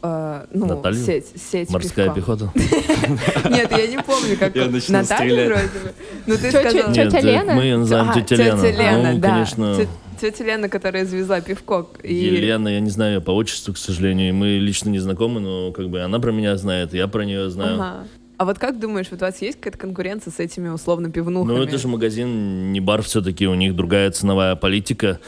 Э, 0.03 0.47
ну, 0.53 0.67
Наталью? 0.67 1.05
сеть, 1.05 1.27
сеть 1.37 1.71
Морская 1.71 2.13
пивка. 2.13 2.37
пехота. 2.37 2.53
Нет, 3.49 3.71
я 3.71 3.87
не 3.87 3.99
помню, 4.03 4.37
как... 4.39 4.55
Я 4.55 4.69
начну 4.69 4.99
Наталья 4.99 5.31
стрелять. 5.31 5.49
вроде 5.49 5.85
бы. 5.85 5.95
Ну, 6.27 6.37
ты 6.37 6.51
сказала... 6.51 6.93
это 6.93 7.21
Лена? 7.21 7.55
мы 7.55 7.63
ее 7.63 7.77
называем 7.79 8.11
А, 8.11 8.15
тетя 8.15 8.37
Лена. 8.37 8.61
Тетя 8.61 8.77
Лена, 8.77 9.13
Ну, 9.13 9.19
да. 9.19 9.87
Тетя 10.21 10.45
Лена, 10.45 10.69
которая 10.69 11.05
завезла 11.05 11.41
пивко. 11.41 11.87
И... 12.03 12.15
Елена, 12.15 12.69
я 12.69 12.81
не 12.81 12.91
знаю 12.91 13.17
ее 13.17 13.21
по 13.21 13.33
отчеству, 13.33 13.75
к 13.75 13.79
сожалению, 13.79 14.35
мы 14.35 14.59
лично 14.59 14.89
не 14.89 14.99
знакомы, 14.99 15.41
но 15.41 15.73
как 15.73 15.89
бы 15.89 16.01
она 16.01 16.19
про 16.19 16.33
меня 16.33 16.57
знает, 16.57 16.95
я 16.95 17.07
про 17.09 17.25
нее 17.25 17.51
знаю. 17.51 17.75
Ага. 17.75 18.05
А 18.39 18.45
вот 18.45 18.59
как 18.59 18.79
думаешь, 18.79 19.07
вот 19.11 19.23
у 19.23 19.25
вас 19.25 19.41
есть 19.41 19.59
какая-то 19.59 19.79
конкуренция 19.79 20.31
с 20.31 20.41
этими 20.41 20.69
условно 20.69 21.11
пивнухами? 21.11 21.57
Ну, 21.57 21.63
это 21.63 21.79
же 21.79 21.89
магазин, 21.89 22.71
не 22.73 22.81
бар 22.81 23.03
все-таки, 23.03 23.47
у 23.47 23.55
них 23.55 23.75
другая 23.75 24.11
ценовая 24.11 24.57
политика, 24.57 25.21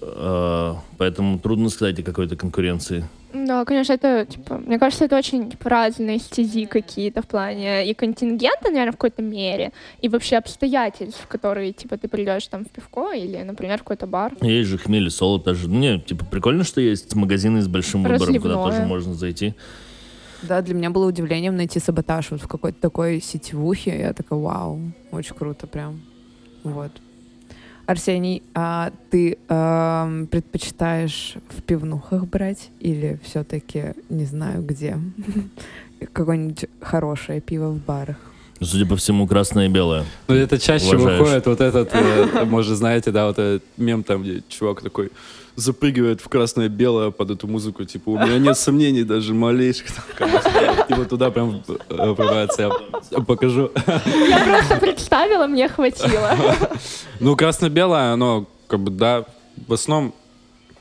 э, 0.00 0.74
поэтому 0.96 1.38
трудно 1.38 1.68
сказать 1.68 2.00
о 2.00 2.02
какой-то 2.02 2.34
конкуренции. 2.34 3.08
Да, 3.32 3.64
конечно, 3.66 3.92
это, 3.92 4.24
типа, 4.24 4.56
мне 4.58 4.78
кажется, 4.78 5.04
это 5.04 5.16
очень 5.16 5.50
типа, 5.50 5.68
разные 5.68 6.18
стези 6.18 6.64
какие-то 6.64 7.20
в 7.20 7.26
плане 7.26 7.86
и 7.86 7.92
контингента, 7.92 8.70
наверное, 8.70 8.92
в 8.92 8.96
какой-то 8.96 9.20
мере, 9.22 9.72
и 10.00 10.08
вообще 10.08 10.36
обстоятельств, 10.36 11.20
в 11.22 11.26
которые, 11.26 11.72
типа, 11.72 11.98
ты 11.98 12.08
придешь 12.08 12.46
там 12.48 12.64
в 12.64 12.70
пивко 12.70 13.12
или, 13.12 13.36
например, 13.42 13.78
в 13.78 13.82
какой-то 13.82 14.06
бар. 14.06 14.34
Есть 14.40 14.70
же 14.70 14.78
хмель 14.78 15.08
и 15.08 15.10
солод 15.10 15.44
даже. 15.44 15.68
Ну, 15.68 15.78
не, 15.78 16.00
типа, 16.00 16.24
прикольно, 16.24 16.64
что 16.64 16.80
есть 16.80 17.14
магазины 17.14 17.60
с 17.60 17.68
большим 17.68 18.02
выбором, 18.02 18.18
куда 18.18 18.54
Разливное. 18.54 18.64
тоже 18.64 18.82
можно 18.86 19.14
зайти. 19.14 19.54
Да, 20.42 20.62
для 20.62 20.74
меня 20.74 20.90
было 20.90 21.06
удивлением 21.06 21.56
найти 21.56 21.80
саботаж 21.80 22.30
вот 22.30 22.40
в 22.40 22.48
какой-то 22.48 22.80
такой 22.80 23.20
сетевухе. 23.20 23.98
Я 23.98 24.12
такая, 24.14 24.38
вау, 24.38 24.80
очень 25.10 25.34
круто 25.34 25.66
прям. 25.66 26.00
Вот. 26.62 26.92
Арсений, 27.88 28.42
а 28.52 28.92
ты 29.08 29.38
эм, 29.48 30.26
предпочитаешь 30.26 31.36
в 31.48 31.62
пивнухах 31.62 32.26
брать 32.26 32.68
или 32.80 33.18
все-таки 33.22 33.94
не 34.10 34.26
знаю 34.26 34.62
где? 34.62 34.98
Какое-нибудь 36.12 36.66
хорошее 36.82 37.40
пиво 37.40 37.70
в 37.70 37.78
барах? 37.78 38.18
Судя 38.60 38.86
по 38.86 38.96
всему, 38.96 39.26
красное 39.26 39.66
и 39.66 39.68
белое. 39.68 40.04
Ну, 40.26 40.34
это 40.34 40.58
чаще 40.58 40.96
Уважаешь. 40.96 41.20
выходит 41.20 41.46
вот 41.46 41.60
этот, 41.60 41.90
э, 41.92 42.44
может, 42.46 42.76
знаете, 42.76 43.12
да, 43.12 43.26
вот 43.26 43.38
этот 43.38 43.62
мем 43.76 44.02
там, 44.02 44.22
где 44.22 44.42
чувак 44.48 44.82
такой 44.82 45.10
запрыгивает 45.54 46.20
в 46.20 46.28
красное-белое 46.28 47.10
под 47.10 47.32
эту 47.32 47.48
музыку, 47.48 47.84
типа, 47.84 48.10
у 48.10 48.18
меня 48.18 48.38
нет 48.38 48.56
сомнений 48.56 49.02
даже 49.02 49.34
малейших. 49.34 49.88
И 50.88 50.94
вот 50.94 51.08
туда 51.08 51.30
прям 51.30 51.62
э, 51.66 52.12
врывается, 52.12 52.70
я 53.10 53.20
покажу. 53.20 53.70
Я 53.86 54.44
просто 54.44 54.76
представила, 54.76 55.46
мне 55.46 55.68
хватило. 55.68 56.36
Ну, 57.20 57.34
красно-белое, 57.34 58.12
оно, 58.12 58.46
как 58.68 58.80
бы, 58.80 58.92
да, 58.92 59.24
в 59.66 59.72
основном 59.72 60.14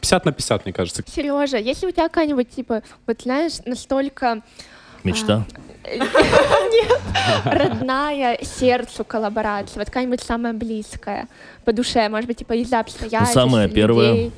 50 0.01 0.25
на 0.25 0.31
50, 0.31 0.65
мне 0.65 0.73
кажется. 0.73 1.03
Сережа, 1.07 1.57
если 1.57 1.87
у 1.87 1.91
тебя 1.91 2.07
какая-нибудь, 2.07 2.49
типа, 2.49 2.83
вот 3.07 3.21
знаешь, 3.23 3.53
настолько 3.65 4.43
Мечта. 5.03 5.45
Нет. 5.89 6.99
родная 7.45 8.39
сердцу 8.41 9.05
коллаборация, 9.05 9.79
вот 9.79 9.87
какая-нибудь 9.87 10.21
самая 10.21 10.53
близкая 10.53 11.27
по 11.63 11.71
душе, 11.73 12.09
может 12.09 12.27
быть, 12.27 12.37
типа 12.37 12.53
из-за 12.53 12.79
обстоятельств, 12.79 13.33
самая 13.33 13.67
первая. 13.69 14.31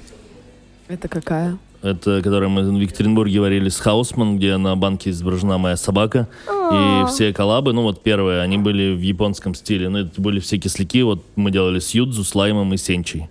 Это 0.88 1.08
какая? 1.08 1.58
Это, 1.82 2.22
которое 2.22 2.50
мы 2.50 2.64
в 2.64 2.80
Екатеринбурге 2.80 3.40
варили 3.40 3.70
с 3.70 3.80
Хаусман, 3.80 4.38
где 4.38 4.58
на 4.58 4.76
банке 4.76 5.12
изображена 5.12 5.58
моя 5.58 5.78
собака. 5.78 6.28
И 6.46 6.50
А. 6.52 7.06
все 7.08 7.32
коллабы, 7.34 7.72
ну 7.74 7.84
вот 7.84 8.04
первые, 8.04 8.42
они 8.42 8.58
были 8.58 8.94
в 8.94 9.00
японском 9.00 9.56
стиле. 9.56 9.88
Ну, 9.88 10.00
это 10.00 10.22
были 10.22 10.40
все 10.42 10.58
кисляки. 10.58 11.02
Вот 11.04 11.24
мы 11.38 11.52
делали 11.52 11.80
с 11.80 11.92
Юдзу, 11.92 12.24
с 12.24 12.36
Лаймом 12.36 12.74
и 12.74 12.78
Сенчей. 12.78 13.30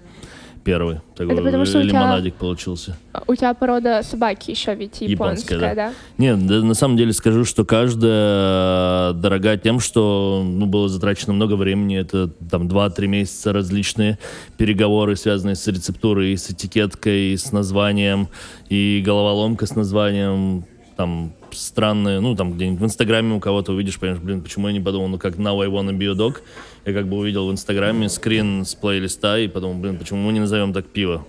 Первый. 0.68 1.00
Такой 1.16 1.32
Это 1.34 1.42
потому, 1.42 1.64
что 1.64 1.78
у 1.78 1.82
тебя- 1.82 1.92
лимонадик 1.92 2.34
получился. 2.34 2.96
У 3.26 3.34
тебя 3.34 3.54
порода 3.54 4.02
собаки 4.02 4.50
еще 4.50 4.74
ведь 4.74 5.00
Японская, 5.00 5.56
японская, 5.56 5.74
да. 5.74 5.74
да? 5.74 5.94
Нет, 6.18 6.46
да, 6.46 6.62
на 6.62 6.74
самом 6.74 6.98
деле 6.98 7.14
скажу, 7.14 7.46
что 7.46 7.64
каждая 7.64 9.14
дорога 9.14 9.56
тем, 9.56 9.80
что 9.80 10.42
ну, 10.44 10.66
было 10.66 10.90
затрачено 10.90 11.32
много 11.32 11.54
времени. 11.54 11.96
Это 11.98 12.28
там 12.50 12.68
2-3 12.68 13.06
месяца 13.06 13.52
различные 13.54 14.18
переговоры, 14.58 15.16
связанные 15.16 15.56
с 15.56 15.66
рецептурой, 15.66 16.32
и 16.32 16.36
с 16.36 16.50
этикеткой, 16.50 17.32
и 17.32 17.36
с 17.38 17.50
названием, 17.50 18.28
и 18.68 19.02
головоломка 19.04 19.64
с 19.64 19.74
названием, 19.74 20.64
там 20.96 21.32
странные, 21.52 22.20
ну 22.20 22.34
там 22.34 22.52
где-нибудь 22.52 22.80
в 22.80 22.84
Инстаграме 22.84 23.34
у 23.34 23.40
кого-то 23.40 23.72
увидишь, 23.72 23.98
понимаешь, 23.98 24.22
блин, 24.22 24.42
почему 24.42 24.68
я 24.68 24.72
не 24.72 24.80
подумал, 24.80 25.08
ну 25.08 25.18
как 25.18 25.36
Now 25.36 25.62
I 25.62 25.68
Wanna 25.68 25.96
Be 25.96 26.10
a 26.10 26.14
Dog. 26.14 26.38
Я 26.84 26.92
как 26.92 27.08
бы 27.08 27.16
увидел 27.16 27.48
в 27.48 27.52
Инстаграме 27.52 28.08
скрин 28.08 28.64
с 28.64 28.74
плейлиста 28.74 29.38
и 29.38 29.48
подумал, 29.48 29.76
блин, 29.76 29.98
почему 29.98 30.20
мы 30.20 30.32
не 30.32 30.40
назовем 30.40 30.72
так 30.72 30.86
пиво? 30.86 31.26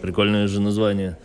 Прикольное 0.00 0.48
же 0.48 0.60
название. 0.60 1.18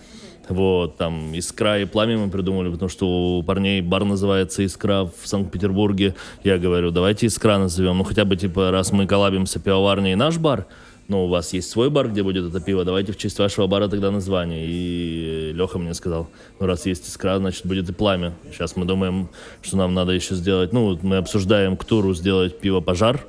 Вот, 0.50 0.98
там, 0.98 1.38
«Искра» 1.38 1.80
и 1.80 1.86
«Пламя» 1.86 2.18
мы 2.18 2.32
придумали, 2.32 2.72
потому 2.72 2.90
что 2.90 3.38
у 3.38 3.44
парней 3.44 3.82
бар 3.82 4.04
называется 4.04 4.66
«Искра» 4.66 5.04
в 5.04 5.28
Санкт-Петербурге. 5.28 6.16
Я 6.44 6.58
говорю, 6.58 6.90
давайте 6.90 7.28
«Искра» 7.28 7.60
назовем. 7.60 8.00
Ну, 8.00 8.04
хотя 8.04 8.26
бы, 8.26 8.36
типа, 8.36 8.72
раз 8.72 8.92
мы 8.92 9.06
коллабимся 9.06 9.60
пивоварней 9.60 10.14
и 10.14 10.16
наш 10.16 10.40
бар, 10.40 10.66
но 11.10 11.26
у 11.26 11.28
вас 11.28 11.54
есть 11.54 11.70
свой 11.70 11.90
бар, 11.90 12.08
где 12.08 12.24
будет 12.24 12.50
это 12.50 12.62
пиво, 12.64 12.86
давайте 12.86 13.12
в 13.12 13.18
честь 13.18 13.38
вашего 13.40 13.68
бара 13.68 13.88
тогда 13.88 14.12
название. 14.12 14.66
И 14.66 15.52
Леха 15.54 15.80
мне 15.80 15.94
сказал, 15.94 16.30
ну, 16.60 16.68
раз 16.68 16.86
есть 16.86 17.10
«Искра», 17.10 17.38
значит, 17.38 17.66
будет 17.66 17.90
и 17.90 17.94
«Пламя». 17.94 18.34
Сейчас 18.52 18.76
мы 18.76 18.86
думаем, 18.86 19.28
что 19.62 19.76
нам 19.76 19.94
надо 19.94 20.12
еще 20.14 20.36
сделать, 20.36 20.72
ну, 20.72 20.86
вот 20.86 21.04
мы 21.04 21.18
обсуждаем 21.18 21.76
к 21.76 21.84
туру 21.84 22.14
сделать 22.14 22.60
пиво 22.60 22.80
«Пожар», 22.80 23.26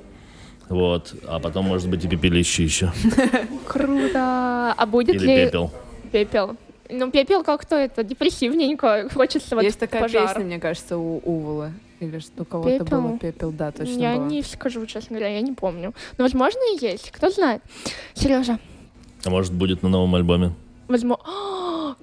вот, 0.68 1.14
а 1.26 1.40
потом, 1.40 1.64
может 1.64 1.88
быть, 1.88 2.04
и 2.04 2.08
пепелище 2.08 2.62
еще. 2.62 2.92
Круто. 3.66 4.72
А 4.76 4.86
будет 4.86 5.16
Или 5.16 5.26
ли 5.26 5.44
пепел. 5.46 5.72
пепел? 6.12 6.56
Ну, 6.88 7.10
пепел 7.10 7.42
как-то 7.42 7.76
это 7.76 8.04
депрессивненько. 8.04 9.08
Хочется 9.14 9.56
вот 9.56 9.64
Есть 9.64 9.80
такая 9.80 10.02
пожар. 10.02 10.28
песня, 10.28 10.44
мне 10.44 10.60
кажется, 10.60 10.96
у 10.96 11.18
Уволы. 11.24 11.72
Или 12.00 12.18
что 12.18 12.42
у 12.42 12.44
кого-то 12.46 12.78
Пепел? 12.84 13.00
было 13.02 13.18
пепел, 13.18 13.52
да, 13.52 13.70
точно 13.72 14.00
Я 14.00 14.14
было. 14.16 14.26
не 14.26 14.42
скажу, 14.42 14.84
честно 14.86 15.16
говоря, 15.16 15.34
я 15.34 15.40
не 15.42 15.52
помню. 15.52 15.94
Но, 16.18 16.24
возможно, 16.24 16.58
и 16.74 16.84
есть. 16.84 17.10
Кто 17.10 17.28
знает. 17.30 17.62
Сережа, 18.14 18.58
А 19.24 19.30
может, 19.30 19.52
будет 19.52 19.82
на 19.82 19.88
новом 19.90 20.14
альбоме. 20.14 20.52
возможно... 20.88 21.22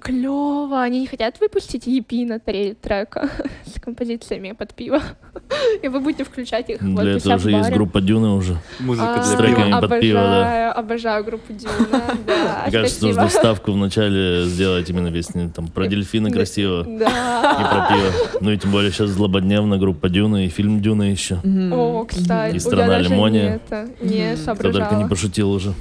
Клево! 0.00 0.82
Они 0.82 1.00
не 1.00 1.06
хотят 1.06 1.40
выпустить 1.40 1.86
EP 1.86 2.26
на 2.26 2.38
три 2.38 2.74
трека 2.74 3.30
с 3.66 3.80
композициями 3.80 4.52
под 4.52 4.74
пиво. 4.74 5.00
И 5.82 5.88
вы 5.88 6.00
будете 6.00 6.24
включать 6.24 6.68
их 6.70 6.78
Для 6.80 7.16
этого 7.16 7.36
в 7.38 7.44
уже 7.46 7.50
есть 7.56 7.70
группа 7.70 8.00
Дюны 8.00 8.28
уже. 8.30 8.56
Музыка 8.80 9.14
А, 9.20 9.22
С 9.22 9.28
для 9.30 9.38
треками 9.38 9.66
пива. 9.70 9.80
под 9.80 10.00
пиво, 10.00 10.20
да. 10.20 10.28
Обожаю, 10.72 10.78
обожаю 10.78 11.24
группу 11.24 11.52
Дюна. 11.52 11.72
Мне 12.64 12.72
кажется, 12.72 13.06
нужно 13.06 13.28
вставку 13.28 13.72
вначале 13.72 14.44
сделать 14.44 14.88
именно 14.90 15.10
песни 15.12 15.50
там 15.54 15.68
про 15.68 15.86
дельфина 15.86 16.30
красиво 16.30 16.82
и 16.88 16.98
Да. 16.98 17.88
про 17.88 17.96
пиво. 17.96 18.38
Ну 18.40 18.50
и 18.50 18.56
тем 18.58 18.70
более 18.70 18.90
сейчас 18.92 19.10
злободневно 19.10 19.78
группа 19.78 20.08
Дюна 20.08 20.44
и 20.46 20.48
фильм 20.48 20.80
Дюна 20.80 21.10
еще. 21.10 21.40
О, 21.72 22.04
кстати, 22.04 22.56
И 22.56 22.58
страна 22.58 22.98
лимония. 22.98 23.60
не 24.00 24.34
Мгм. 24.34 24.54
Кто 24.54 24.62
только 24.72 24.78
не 24.78 24.86
соображала. 24.86 25.08
пошутил 25.08 25.50
уже. 25.50 25.74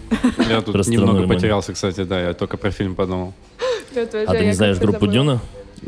Я 0.50 0.62
тут 0.62 0.88
немного 0.88 1.28
потерялся, 1.28 1.74
кстати, 1.74 2.04
да, 2.04 2.20
я 2.22 2.34
только 2.34 2.58
про 2.58 2.72
фильм 2.72 2.96
подумал. 2.96 3.34
А 3.98 4.34
ты 4.34 4.46
не 4.46 4.54
знаешь 4.54 4.78
группу 4.78 5.06
забыла. 5.06 5.14
Дюна? 5.14 5.40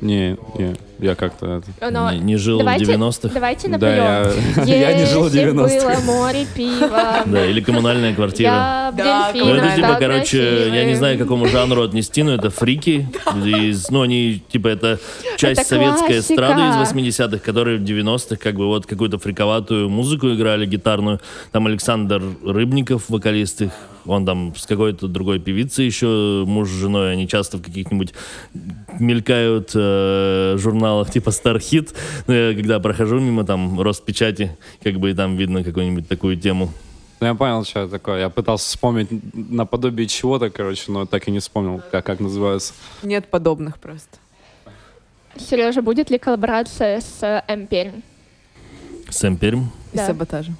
Не, 0.01 0.37
не, 0.57 0.75
я 0.99 1.15
как-то... 1.15 1.63
Но 1.81 2.11
Не, 2.11 2.19
не 2.19 2.37
жил 2.37 2.59
давайте- 2.59 2.85
в 2.85 2.89
90-х? 2.89 3.33
Давайте 3.33 3.67
Да, 3.67 3.73
напоем. 3.73 4.65
я, 4.67 4.75
я 4.91 4.93
не 4.93 5.05
жил 5.05 5.23
в 5.23 5.33
Если 5.33 5.51
90-х. 5.51 5.95
было 5.95 5.99
море 6.05 6.45
пива. 6.55 7.15
Да, 7.25 7.45
или 7.45 7.59
коммунальная 7.59 8.13
квартира. 8.13 8.93
Да, 8.95 9.31
Ну, 9.33 9.49
это 9.55 9.75
типа, 9.75 9.95
короче, 9.99 10.69
я 10.73 10.85
не 10.85 10.93
знаю, 10.93 11.17
к 11.17 11.21
какому 11.21 11.47
жанру 11.47 11.81
отнести, 11.83 12.21
но 12.21 12.35
это 12.35 12.51
фрики. 12.51 13.09
Из, 13.43 13.89
ну, 13.89 14.03
они, 14.03 14.43
типа, 14.47 14.67
это 14.67 14.99
часть 15.37 15.65
советской 15.65 16.19
эстрады 16.19 16.61
из 16.61 16.75
80-х, 16.93 17.39
которые 17.39 17.79
в 17.79 17.81
90-х, 17.83 18.35
как 18.35 18.55
бы, 18.55 18.67
вот, 18.67 18.85
какую-то 18.85 19.17
фриковатую 19.17 19.89
музыку 19.89 20.29
играли, 20.31 20.67
гитарную. 20.67 21.19
Там 21.51 21.65
Александр 21.65 22.21
Рыбников, 22.45 23.09
вокалист 23.09 23.63
их, 23.63 23.71
он 24.05 24.25
там 24.25 24.53
с 24.55 24.65
какой-то 24.65 25.07
другой 25.07 25.39
певицей 25.39 25.85
еще, 25.85 26.43
муж 26.47 26.69
с 26.69 26.71
женой, 26.73 27.13
они 27.13 27.27
часто 27.27 27.57
в 27.57 27.61
каких-нибудь 27.61 28.13
мелькают 28.99 29.71
э, 29.75 30.55
журналах 30.57 31.11
типа 31.11 31.31
Стархит. 31.31 31.93
Ну, 32.27 32.33
я 32.33 32.53
когда 32.55 32.79
прохожу 32.79 33.19
мимо 33.19 33.43
там 33.45 33.79
Роспечати, 33.81 34.57
как 34.83 34.99
бы 34.99 35.11
и 35.11 35.13
там 35.13 35.35
видно 35.37 35.63
какую-нибудь 35.63 36.07
такую 36.07 36.37
тему. 36.37 36.71
Ну, 37.21 37.27
я 37.27 37.33
понял, 37.35 37.65
что 37.65 37.81
это 37.81 37.91
такое. 37.91 38.19
Я 38.19 38.29
пытался 38.29 38.65
вспомнить 38.67 39.09
наподобие 39.33 40.07
чего-то, 40.07 40.49
короче, 40.49 40.83
но 40.91 41.05
так 41.05 41.27
и 41.27 41.31
не 41.31 41.39
вспомнил, 41.39 41.81
как, 41.91 42.05
как 42.05 42.19
называется. 42.21 42.73
Нет 43.03 43.27
подобных 43.29 43.77
просто. 43.77 44.17
Сережа, 45.37 45.81
будет 45.81 46.09
ли 46.09 46.17
коллаборация 46.17 47.01
с 47.01 47.21
э, 47.21 47.43
М-Пермь? 47.47 48.01
Сэм 49.09 49.37
Перм 49.37 49.71
И 49.93 49.97
Да. 49.97 50.07
саботажем. 50.07 50.55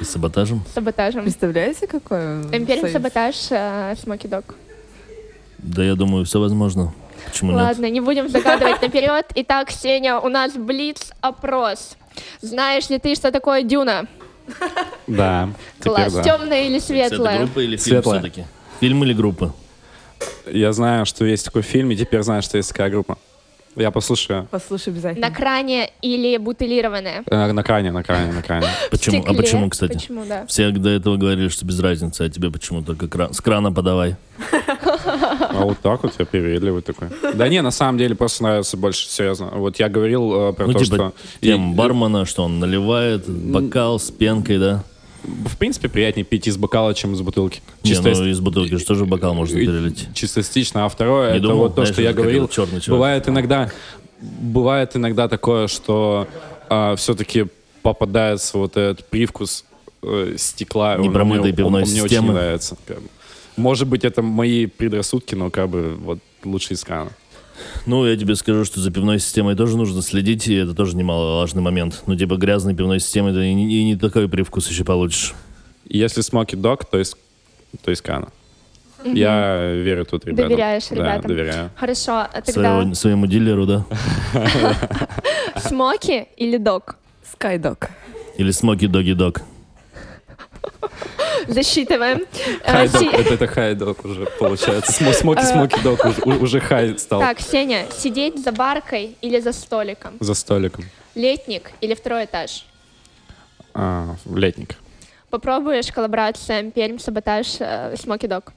И 0.00 0.04
саботажем. 0.04 0.62
Саботажем. 0.74 1.22
Представляете, 1.22 1.86
какой 1.86 2.42
союз? 2.50 2.92
саботаж, 2.92 3.34
э, 3.50 3.94
Смоки 4.02 4.26
Дог. 4.26 4.54
Да, 5.58 5.82
я 5.84 5.94
думаю, 5.94 6.24
все 6.24 6.38
возможно. 6.40 6.92
Почему 7.24 7.52
нет? 7.52 7.60
Ладно, 7.60 7.90
не 7.90 8.00
будем 8.00 8.28
загадывать 8.28 8.80
наперед. 8.82 9.26
Итак, 9.34 9.70
Сеня, 9.70 10.20
у 10.20 10.28
нас 10.28 10.52
блиц-опрос. 10.52 11.96
Знаешь 12.40 12.88
ли 12.88 12.98
ты, 12.98 13.14
что 13.14 13.30
такое 13.32 13.62
дюна? 13.62 14.06
Да, 15.06 15.50
Класс. 15.82 16.12
да. 16.12 16.22
Темная 16.22 16.62
или 16.64 16.78
светлая? 16.78 17.38
группа 17.38 17.60
или 17.60 17.76
фильм 17.76 17.80
Светлая. 17.96 18.20
все-таки? 18.20 18.44
Фильм 18.80 19.02
или 19.04 19.12
группа? 19.12 19.52
Я 20.46 20.72
знаю, 20.72 21.04
что 21.06 21.24
есть 21.24 21.44
такой 21.44 21.62
фильм, 21.62 21.90
и 21.90 21.96
теперь 21.96 22.22
знаю, 22.22 22.42
что 22.42 22.56
есть 22.56 22.68
такая 22.70 22.90
группа. 22.90 23.18
Я 23.76 23.90
послушаю. 23.90 24.48
Послушай 24.50 24.88
обязательно. 24.88 25.28
На 25.28 25.34
кране 25.34 25.90
или 26.00 26.38
бутылированная? 26.38 27.22
Э, 27.30 27.52
На 27.52 27.62
кране, 27.62 27.92
на 27.92 28.02
кране, 28.02 28.32
на 28.32 28.42
кране. 28.42 28.66
Почему? 28.90 29.22
А 29.26 29.34
почему, 29.34 29.68
кстати? 29.68 29.92
Почему, 29.94 30.24
да? 30.26 30.46
Все 30.46 30.70
до 30.70 30.88
этого 30.88 31.16
говорили, 31.18 31.48
что 31.48 31.66
без 31.66 31.78
разницы, 31.80 32.22
а 32.22 32.28
тебе 32.30 32.50
почему 32.50 32.82
только 32.82 33.06
кран? 33.06 33.32
с 33.34 33.40
крана 33.40 33.72
подавай? 33.72 34.16
А 35.06 35.64
вот 35.64 35.78
так 35.78 36.02
вот 36.02 36.12
я 36.18 36.26
привередливый 36.26 36.82
такой. 36.82 37.08
Да 37.34 37.48
не, 37.48 37.62
на 37.62 37.70
самом 37.70 37.96
деле 37.98 38.14
просто 38.14 38.42
нравится 38.42 38.76
больше, 38.76 39.08
серьезно. 39.08 39.46
Вот 39.54 39.78
я 39.78 39.88
говорил 39.88 40.50
э, 40.50 40.52
про 40.52 40.66
Ну, 40.66 40.72
то, 40.72 40.78
типа, 40.84 40.96
что... 40.96 41.12
Тем 41.40 41.72
и- 41.72 41.74
бармена, 41.74 42.24
что 42.26 42.44
он 42.44 42.58
наливает, 42.58 43.28
бокал 43.28 43.98
с 43.98 44.10
пенкой, 44.10 44.58
да? 44.58 44.84
В 45.46 45.56
принципе, 45.56 45.88
приятнее 45.88 46.24
пить 46.24 46.46
из 46.46 46.56
бокала, 46.56 46.94
чем 46.94 47.14
из 47.14 47.20
бутылки. 47.20 47.60
Не, 47.82 47.90
Чисто, 47.90 48.04
ну 48.04 48.10
эст- 48.12 48.30
из 48.30 48.40
бутылки 48.40 48.78
что 48.78 48.94
же 48.94 49.04
в 49.04 49.08
бокал 49.08 49.34
можно 49.34 49.58
перелить? 49.58 50.08
чисто 50.14 50.40
эстетично. 50.40 50.84
А 50.84 50.88
второе, 50.88 51.32
Не 51.32 51.38
это 51.38 51.42
думал, 51.48 51.58
вот 51.58 51.68
то, 51.70 51.74
знаешь, 51.82 51.92
что 51.92 52.02
я 52.02 52.12
говорил. 52.12 52.44
этот 52.44 52.54
черный 52.54 52.80
человек. 52.80 52.88
Бывает 52.88 53.28
иногда, 53.28 53.70
бывает 54.20 54.94
иногда 54.96 55.28
такое, 55.28 55.66
что 55.66 56.28
все-таки 56.96 57.46
попадается 57.82 58.58
вот 58.58 58.76
этот 58.76 59.06
привкус 59.08 59.64
э, 60.02 60.34
стекла. 60.36 60.94
Он 60.96 61.02
Непромытой 61.02 61.44
мне- 61.48 61.52
пивной 61.56 61.82
он 61.82 61.88
мне 61.88 62.00
очень 62.02 62.08
системы. 62.10 62.32
нравится. 62.34 62.76
как 62.86 63.00
бы. 63.00 63.08
Может 63.56 63.88
быть, 63.88 64.04
это 64.04 64.22
мои 64.22 64.66
предрассудки, 64.66 65.34
но 65.34 65.50
как 65.50 65.68
бы 65.70 65.96
вот 65.96 66.18
лучше 66.44 66.74
из 66.74 66.84
крана. 66.84 67.10
Ну, 67.86 68.04
я 68.06 68.16
тебе 68.16 68.34
скажу, 68.36 68.64
что 68.64 68.80
за 68.80 68.90
пивной 68.90 69.18
системой 69.18 69.54
тоже 69.54 69.76
нужно 69.76 70.02
следить, 70.02 70.46
и 70.48 70.54
это 70.54 70.74
тоже 70.74 70.96
немаловажный 70.96 71.62
момент. 71.62 72.02
Ну, 72.06 72.16
типа, 72.16 72.36
грязной 72.36 72.74
пивной 72.74 73.00
системой 73.00 73.32
ты 73.32 73.46
и 73.48 73.54
не, 73.54 73.72
и 73.72 73.84
не 73.84 73.96
такой 73.96 74.28
привкус 74.28 74.68
еще 74.68 74.84
получишь. 74.84 75.34
Если 75.88 76.22
Smoky 76.22 76.56
Dog, 76.60 76.82
то 76.90 76.98
есть, 76.98 77.16
то 77.84 77.90
есть 77.90 78.02
крана. 78.02 78.28
Я 79.04 79.72
верю 79.72 80.04
тут 80.04 80.24
ребятам. 80.26 80.48
Доверяешь 80.48 80.88
Да, 80.88 80.94
ребятам. 80.96 81.28
доверяю. 81.28 81.70
Хорошо, 81.76 82.12
а 82.32 82.42
тогда 82.44 82.52
Своего- 82.80 82.94
своему 82.94 83.26
дилеру, 83.26 83.66
да? 83.66 83.86
смоки 85.60 86.26
или 86.36 86.56
дог? 86.56 86.96
Скайдок. 87.32 87.90
Или 88.36 88.50
смоки 88.50 88.86
доги 88.86 89.12
дог. 89.12 89.40
Засчитываем. 91.48 92.22
Э, 92.64 92.72
Хай-дог, 92.72 93.00
си- 93.00 93.08
это, 93.12 93.34
это 93.34 93.46
хай-дог 93.46 94.04
уже 94.04 94.26
получается. 94.38 94.92
Смо- 94.92 95.12
Смоки 95.12 95.42
смоки 95.44 95.80
дог 95.82 96.04
уже, 96.04 96.20
уже 96.38 96.60
хай 96.60 96.98
стал 96.98 97.20
Так, 97.20 97.40
Сеня, 97.40 97.86
сидеть 97.96 98.42
за 98.42 98.52
баркой 98.52 99.16
или 99.20 99.38
за 99.40 99.52
столиком? 99.52 100.14
за 100.20 100.34
столиком. 100.34 100.84
Летник 101.14 101.70
или 101.80 101.94
второй 101.94 102.24
этаж? 102.24 102.64
А, 103.74 104.16
летник. 104.34 104.76
Попробуешь 105.30 105.90
коллаборация 105.92 106.70
Пермь, 106.70 106.98
Саботаж, 106.98 107.46
Смоки 107.98 108.26
Дог? 108.26 108.52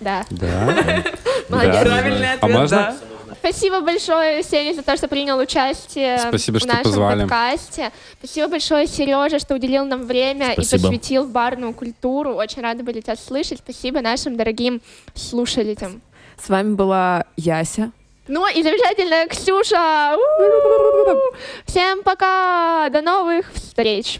Да. 0.00 0.24
Да. 0.30 0.64
Молодец. 1.48 1.74
Да. 1.74 1.82
Правильный 1.84 2.30
А 2.30 2.34
ответ, 2.34 2.50
можно? 2.56 2.76
да. 2.76 2.96
Спасибо 3.42 3.80
большое, 3.80 4.44
Сеня, 4.44 4.72
за 4.72 4.82
то, 4.82 4.96
что 4.96 5.08
принял 5.08 5.36
участие 5.36 6.16
Спасибо, 6.16 6.58
в 6.58 6.60
что 6.60 6.68
нашем 6.68 6.84
позвали. 6.84 7.20
подкасте. 7.22 7.90
Спасибо 8.20 8.46
большое, 8.46 8.86
Сережа, 8.86 9.40
что 9.40 9.56
уделил 9.56 9.84
нам 9.84 10.04
время 10.04 10.52
Спасибо. 10.52 10.76
и 10.76 10.80
посвятил 10.80 11.24
барную 11.24 11.74
культуру. 11.74 12.34
Очень 12.34 12.62
рада 12.62 12.84
были 12.84 13.00
тебя 13.00 13.16
слышать. 13.16 13.58
Спасибо 13.58 14.00
нашим 14.00 14.36
дорогим 14.36 14.80
слушателям. 15.16 16.02
С 16.40 16.48
вами 16.48 16.74
была 16.74 17.24
Яся. 17.36 17.90
Ну 18.28 18.46
и 18.46 18.62
замечательная 18.62 19.26
Ксюша! 19.26 20.16
У-у-у! 20.16 21.34
Всем 21.66 22.04
пока! 22.04 22.88
До 22.90 23.02
новых 23.02 23.52
встреч! 23.52 24.18